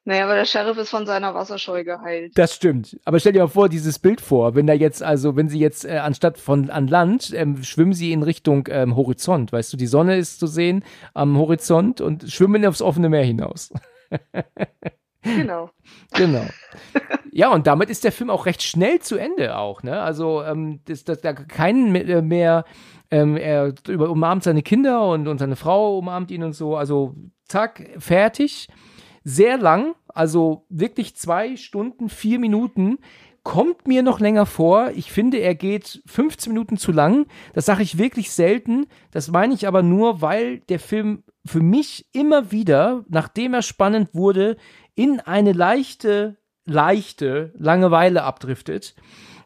Naja, 0.05 0.25
aber 0.25 0.35
der 0.35 0.45
Sheriff 0.45 0.77
ist 0.77 0.89
von 0.89 1.05
seiner 1.05 1.33
Wasserscheu 1.33 1.85
geheilt. 1.85 2.37
Das 2.37 2.53
stimmt. 2.53 2.99
Aber 3.05 3.19
stell 3.21 3.31
dir 3.31 3.39
mal 3.39 3.47
vor, 3.47 3.69
dieses 3.69 3.99
Bild 3.99 4.19
vor, 4.19 4.53
wenn 4.53 4.67
da 4.67 4.73
jetzt, 4.73 5.01
also 5.01 5.37
wenn 5.37 5.47
sie 5.47 5.59
jetzt 5.59 5.85
äh, 5.85 5.97
anstatt 5.97 6.37
von 6.37 6.69
an 6.69 6.87
Land, 6.87 7.33
ähm, 7.33 7.63
schwimmen 7.63 7.93
sie 7.93 8.11
in 8.11 8.21
Richtung 8.21 8.67
ähm, 8.69 8.97
Horizont. 8.97 9.53
Weißt 9.53 9.71
du, 9.71 9.77
die 9.77 9.87
Sonne 9.87 10.17
ist 10.17 10.39
zu 10.39 10.47
sehen 10.47 10.83
am 11.13 11.37
Horizont 11.37 12.01
und 12.01 12.29
schwimmen 12.29 12.65
aufs 12.65 12.81
offene 12.81 13.07
Meer 13.07 13.23
hinaus. 13.23 13.71
genau. 15.21 15.69
Genau. 16.13 16.45
Ja, 17.35 17.51
und 17.51 17.65
damit 17.65 17.89
ist 17.89 18.03
der 18.03 18.11
Film 18.11 18.29
auch 18.29 18.45
recht 18.45 18.61
schnell 18.61 18.99
zu 18.99 19.17
Ende 19.17 19.57
auch, 19.57 19.81
ne? 19.81 19.99
Also, 19.99 20.43
ähm, 20.43 20.81
dass 20.85 21.03
das, 21.03 21.19
da 21.21 21.33
keinen 21.33 21.95
äh, 21.95 22.21
mehr, 22.21 22.63
ähm, 23.09 23.37
er 23.37 23.73
umarmt 23.87 24.43
seine 24.43 24.61
Kinder 24.61 25.07
und, 25.07 25.27
und 25.27 25.39
seine 25.39 25.55
Frau 25.55 25.97
umarmt 25.97 26.29
ihn 26.29 26.43
und 26.43 26.53
so. 26.53 26.77
Also, 26.77 27.15
zack, 27.47 27.89
fertig 27.97 28.67
sehr 29.23 29.57
lang, 29.57 29.95
also 30.07 30.65
wirklich 30.69 31.15
zwei 31.15 31.55
Stunden, 31.55 32.09
vier 32.09 32.39
Minuten. 32.39 32.99
Kommt 33.43 33.87
mir 33.87 34.03
noch 34.03 34.21
länger 34.21 34.45
vor. 34.45 34.91
Ich 34.95 35.11
finde, 35.11 35.37
er 35.39 35.53
geht 35.53 36.01
15 36.05 36.53
Minuten 36.53 36.77
zu 36.77 36.93
lang. 36.93 37.25
Das 37.53 37.65
sage 37.65 37.83
ich 37.83 37.97
wirklich 37.97 38.31
selten. 38.31 38.85
Das 39.11 39.29
meine 39.29 39.53
ich 39.53 39.67
aber 39.67 39.83
nur, 39.83 40.21
weil 40.21 40.59
der 40.59 40.79
Film 40.79 41.23
für 41.45 41.59
mich 41.59 42.07
immer 42.13 42.51
wieder, 42.51 43.03
nachdem 43.09 43.53
er 43.53 43.61
spannend 43.61 44.09
wurde, 44.13 44.55
in 44.95 45.19
eine 45.19 45.51
leichte, 45.51 46.37
leichte 46.65 47.53
Langeweile 47.57 48.23
abdriftet. 48.23 48.95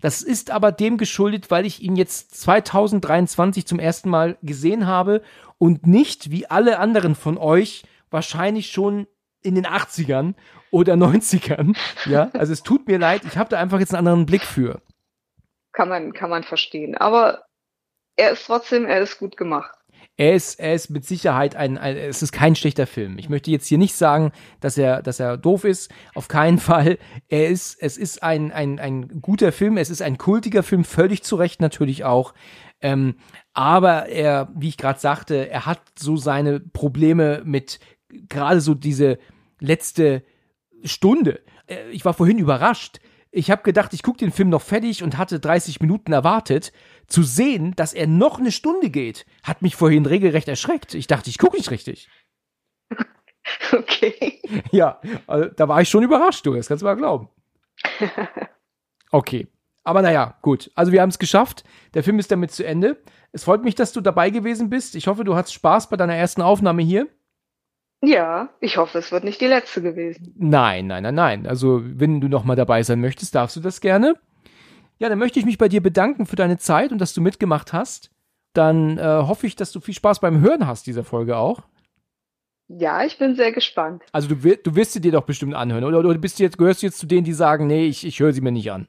Das 0.02 0.22
ist 0.22 0.52
aber 0.52 0.72
dem 0.72 0.98
geschuldet, 0.98 1.50
weil 1.50 1.66
ich 1.66 1.82
ihn 1.82 1.96
jetzt 1.96 2.40
2023 2.40 3.66
zum 3.66 3.80
ersten 3.80 4.10
Mal 4.10 4.38
gesehen 4.44 4.86
habe 4.86 5.24
und 5.58 5.88
nicht 5.88 6.30
wie 6.30 6.46
alle 6.46 6.78
anderen 6.78 7.16
von 7.16 7.38
euch 7.38 7.84
wahrscheinlich 8.12 8.70
schon 8.70 9.08
in 9.42 9.56
den 9.56 9.66
80ern 9.66 10.36
oder 10.72 10.94
90ern. 10.94 11.78
Ja, 12.06 12.30
also 12.34 12.54
es 12.54 12.64
tut 12.64 12.88
mir 12.88 12.98
leid, 12.98 13.24
ich 13.26 13.38
habe 13.38 13.50
da 13.50 13.60
einfach 13.60 13.80
jetzt 13.80 13.94
einen 13.94 14.08
anderen 14.08 14.26
Blick 14.26 14.44
für. 14.44 14.82
Kann 15.74 15.90
man, 15.90 16.14
kann 16.14 16.30
man 16.30 16.44
verstehen. 16.44 16.96
Aber 16.96 17.44
er 18.16 18.32
ist 18.32 18.46
trotzdem, 18.46 18.86
er 18.86 19.02
ist 19.02 19.20
gut 19.20 19.38
gemacht. 19.38 19.78
Er 20.20 20.34
ist, 20.34 20.60
er 20.60 20.74
ist 20.74 20.90
mit 20.90 21.06
Sicherheit 21.06 21.56
ein, 21.56 21.78
ein, 21.78 21.96
es 21.96 22.24
ist 22.24 22.32
kein 22.32 22.56
schlechter 22.56 22.88
Film. 22.88 23.20
Ich 23.20 23.30
möchte 23.30 23.52
jetzt 23.52 23.68
hier 23.68 23.78
nicht 23.78 23.94
sagen, 23.94 24.32
dass 24.60 24.76
er, 24.78 25.04
dass 25.04 25.20
er 25.20 25.38
doof 25.38 25.64
ist. 25.64 25.92
Auf 26.16 26.28
keinen 26.28 26.58
Fall. 26.58 26.98
Er 27.28 27.50
ist, 27.50 27.78
es 27.80 27.98
ist 27.98 28.24
ein, 28.24 28.52
ein, 28.52 28.80
ein 28.80 29.22
guter 29.22 29.52
Film. 29.52 29.78
Es 29.78 29.92
ist 29.92 30.02
ein 30.02 30.18
kultiger 30.18 30.64
Film, 30.64 30.84
völlig 30.84 31.22
zu 31.24 31.36
Recht 31.36 31.62
natürlich 31.62 32.04
auch. 32.04 32.34
Ähm, 32.82 33.18
aber 33.54 34.08
er, 34.08 34.50
wie 34.56 34.70
ich 34.70 34.78
gerade 34.78 35.00
sagte, 35.00 35.50
er 35.50 35.68
hat 35.68 35.82
so 35.98 36.16
seine 36.18 36.60
Probleme 36.60 37.44
mit 37.46 37.80
gerade 38.10 38.62
so 38.62 38.74
diese 38.74 39.20
letzte 39.60 40.24
Stunde. 40.84 41.42
Äh, 41.68 41.90
ich 41.92 42.06
war 42.06 42.14
vorhin 42.14 42.38
überrascht. 42.38 43.00
Ich 43.32 43.52
habe 43.52 43.64
gedacht, 43.64 43.94
ich 43.94 44.04
gucke 44.04 44.20
den 44.20 44.32
Film 44.32 44.50
noch 44.50 44.62
fertig 44.62 45.04
und 45.04 45.18
hatte 45.18 45.40
30 45.40 45.82
Minuten 45.82 46.14
erwartet. 46.14 46.72
Zu 47.08 47.24
sehen, 47.24 47.76
dass 47.76 47.94
er 47.94 48.08
noch 48.08 48.40
eine 48.40 48.52
Stunde 48.52 48.90
geht, 48.90 49.26
hat 49.44 49.62
mich 49.62 49.76
vorhin 49.76 50.06
regelrecht 50.06 50.48
erschreckt. 50.48 50.94
Ich 50.94 51.08
dachte, 51.08 51.30
ich 51.30 51.38
gucke 51.38 51.58
nicht 51.58 51.72
richtig. 51.72 52.10
Okay. 53.72 54.42
Ja, 54.74 55.00
also, 55.26 55.50
da 55.56 55.70
war 55.70 55.82
ich 55.82 55.88
schon 55.88 56.04
überrascht, 56.04 56.46
du, 56.46 56.54
das 56.54 56.68
kannst 56.68 56.82
du 56.82 56.86
mal 56.86 56.96
glauben. 56.96 57.30
Okay. 59.12 59.48
Aber 59.84 60.02
naja, 60.02 60.38
gut. 60.42 60.70
Also 60.76 60.92
wir 60.92 61.02
haben 61.02 61.10
es 61.10 61.18
geschafft. 61.18 61.64
Der 61.94 62.04
Film 62.04 62.20
ist 62.20 62.30
damit 62.30 62.52
zu 62.52 62.66
Ende. 62.66 63.02
Es 63.32 63.46
freut 63.46 63.64
mich, 63.64 63.74
dass 63.74 63.94
du 63.94 64.02
dabei 64.02 64.32
gewesen 64.32 64.70
bist. 64.70 64.96
Ich 64.96 65.08
hoffe, 65.08 65.24
du 65.24 65.36
hast 65.36 65.54
Spaß 65.54 65.90
bei 65.90 65.96
deiner 65.96 66.16
ersten 66.16 66.42
Aufnahme 66.42 66.82
hier. 66.84 67.08
Ja, 68.02 68.50
ich 68.60 68.78
hoffe, 68.78 69.00
es 69.00 69.12
wird 69.12 69.24
nicht 69.24 69.42
die 69.42 69.48
letzte 69.48 69.82
gewesen. 69.82 70.34
Nein, 70.38 70.88
nein, 70.88 71.04
nein, 71.04 71.16
nein. 71.16 71.48
Also, 71.48 71.82
wenn 71.84 72.22
du 72.22 72.28
nochmal 72.28 72.56
dabei 72.56 72.84
sein 72.84 73.02
möchtest, 73.02 73.34
darfst 73.34 73.56
du 73.56 73.60
das 73.60 73.82
gerne. 73.82 74.16
Ja, 75.00 75.10
dann 75.10 75.20
möchte 75.20 75.40
ich 75.40 75.46
mich 75.46 75.58
bei 75.58 75.68
dir 75.68 75.82
bedanken 75.82 76.26
für 76.26 76.36
deine 76.36 76.58
Zeit 76.58 76.92
und 76.92 77.00
dass 77.00 77.14
du 77.14 77.22
mitgemacht 77.22 77.74
hast. 77.74 78.12
Dann 78.54 78.98
äh, 78.98 79.02
hoffe 79.02 79.48
ich, 79.48 79.56
dass 79.56 79.72
du 79.72 79.80
viel 79.80 79.94
Spaß 79.94 80.20
beim 80.20 80.42
Hören 80.42 80.68
hast 80.68 80.88
dieser 80.88 81.04
Folge 81.04 81.38
auch. 81.38 81.64
Ja, 82.68 83.04
ich 83.04 83.18
bin 83.18 83.36
sehr 83.36 83.52
gespannt. 83.52 84.04
Also 84.12 84.28
du, 84.28 84.58
du 84.58 84.76
wirst 84.76 84.94
sie 84.94 85.02
dir 85.02 85.12
doch 85.12 85.24
bestimmt 85.24 85.54
anhören, 85.54 85.84
oder, 85.84 86.00
oder 86.00 86.18
bist 86.18 86.40
du 86.40 86.44
jetzt, 86.44 86.58
gehörst 86.58 86.82
du 86.82 86.88
jetzt 86.88 87.00
zu 87.00 87.06
denen, 87.06 87.24
die 87.24 87.34
sagen, 87.34 87.68
nee, 87.68 87.86
ich, 87.86 88.06
ich 88.06 88.20
höre 88.20 88.34
sie 88.34 88.42
mir 88.42 88.52
nicht 88.52 88.72
an? 88.72 88.88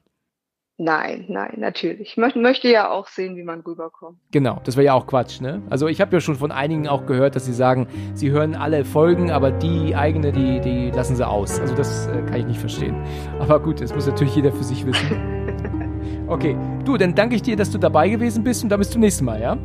Nein, 0.81 1.25
nein, 1.27 1.55
natürlich. 1.57 2.11
Ich 2.11 2.17
möchte, 2.17 2.39
möchte 2.39 2.69
ja 2.69 2.89
auch 2.89 3.07
sehen, 3.07 3.35
wie 3.35 3.43
man 3.43 3.59
rüberkommt. 3.59 4.17
Genau, 4.31 4.61
das 4.63 4.77
wäre 4.77 4.85
ja 4.85 4.93
auch 4.93 5.07
Quatsch, 5.07 5.41
ne? 5.41 5.61
Also 5.69 5.89
ich 5.89 5.99
habe 5.99 6.15
ja 6.15 6.21
schon 6.21 6.35
von 6.35 6.53
einigen 6.53 6.87
auch 6.87 7.05
gehört, 7.05 7.35
dass 7.35 7.45
sie 7.45 7.53
sagen, 7.53 7.85
sie 8.13 8.31
hören 8.31 8.55
alle 8.55 8.85
Folgen, 8.85 9.29
aber 9.29 9.51
die 9.51 9.93
eigene, 9.93 10.31
die, 10.31 10.61
die 10.61 10.89
lassen 10.91 11.17
sie 11.17 11.27
aus. 11.27 11.59
Also 11.59 11.75
das 11.75 12.07
äh, 12.07 12.21
kann 12.21 12.39
ich 12.39 12.45
nicht 12.45 12.59
verstehen. 12.61 12.95
Aber 13.39 13.59
gut, 13.59 13.81
das 13.81 13.93
muss 13.93 14.07
natürlich 14.07 14.37
jeder 14.37 14.53
für 14.53 14.63
sich 14.63 14.85
wissen. 14.85 16.27
okay, 16.27 16.55
du, 16.85 16.95
dann 16.95 17.13
danke 17.13 17.35
ich 17.35 17.41
dir, 17.41 17.57
dass 17.57 17.71
du 17.71 17.77
dabei 17.77 18.07
gewesen 18.07 18.45
bist 18.45 18.63
und 18.63 18.69
dann 18.69 18.79
bis 18.79 18.89
zum 18.89 19.01
nächsten 19.01 19.25
Mal, 19.25 19.41
ja? 19.41 19.57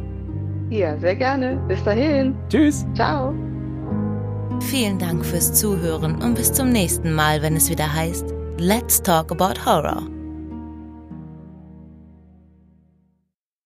Ja, 0.70 0.96
sehr 0.98 1.14
gerne. 1.14 1.62
Bis 1.68 1.84
dahin. 1.84 2.34
Tschüss. 2.48 2.84
Ciao. 2.92 3.32
Vielen 4.58 4.98
Dank 4.98 5.24
fürs 5.24 5.52
Zuhören 5.52 6.20
und 6.20 6.34
bis 6.34 6.52
zum 6.52 6.70
nächsten 6.70 7.14
Mal, 7.14 7.40
wenn 7.40 7.54
es 7.54 7.70
wieder 7.70 7.94
heißt 7.94 8.34
Let's 8.58 9.00
Talk 9.00 9.30
About 9.30 9.64
Horror. 9.64 10.13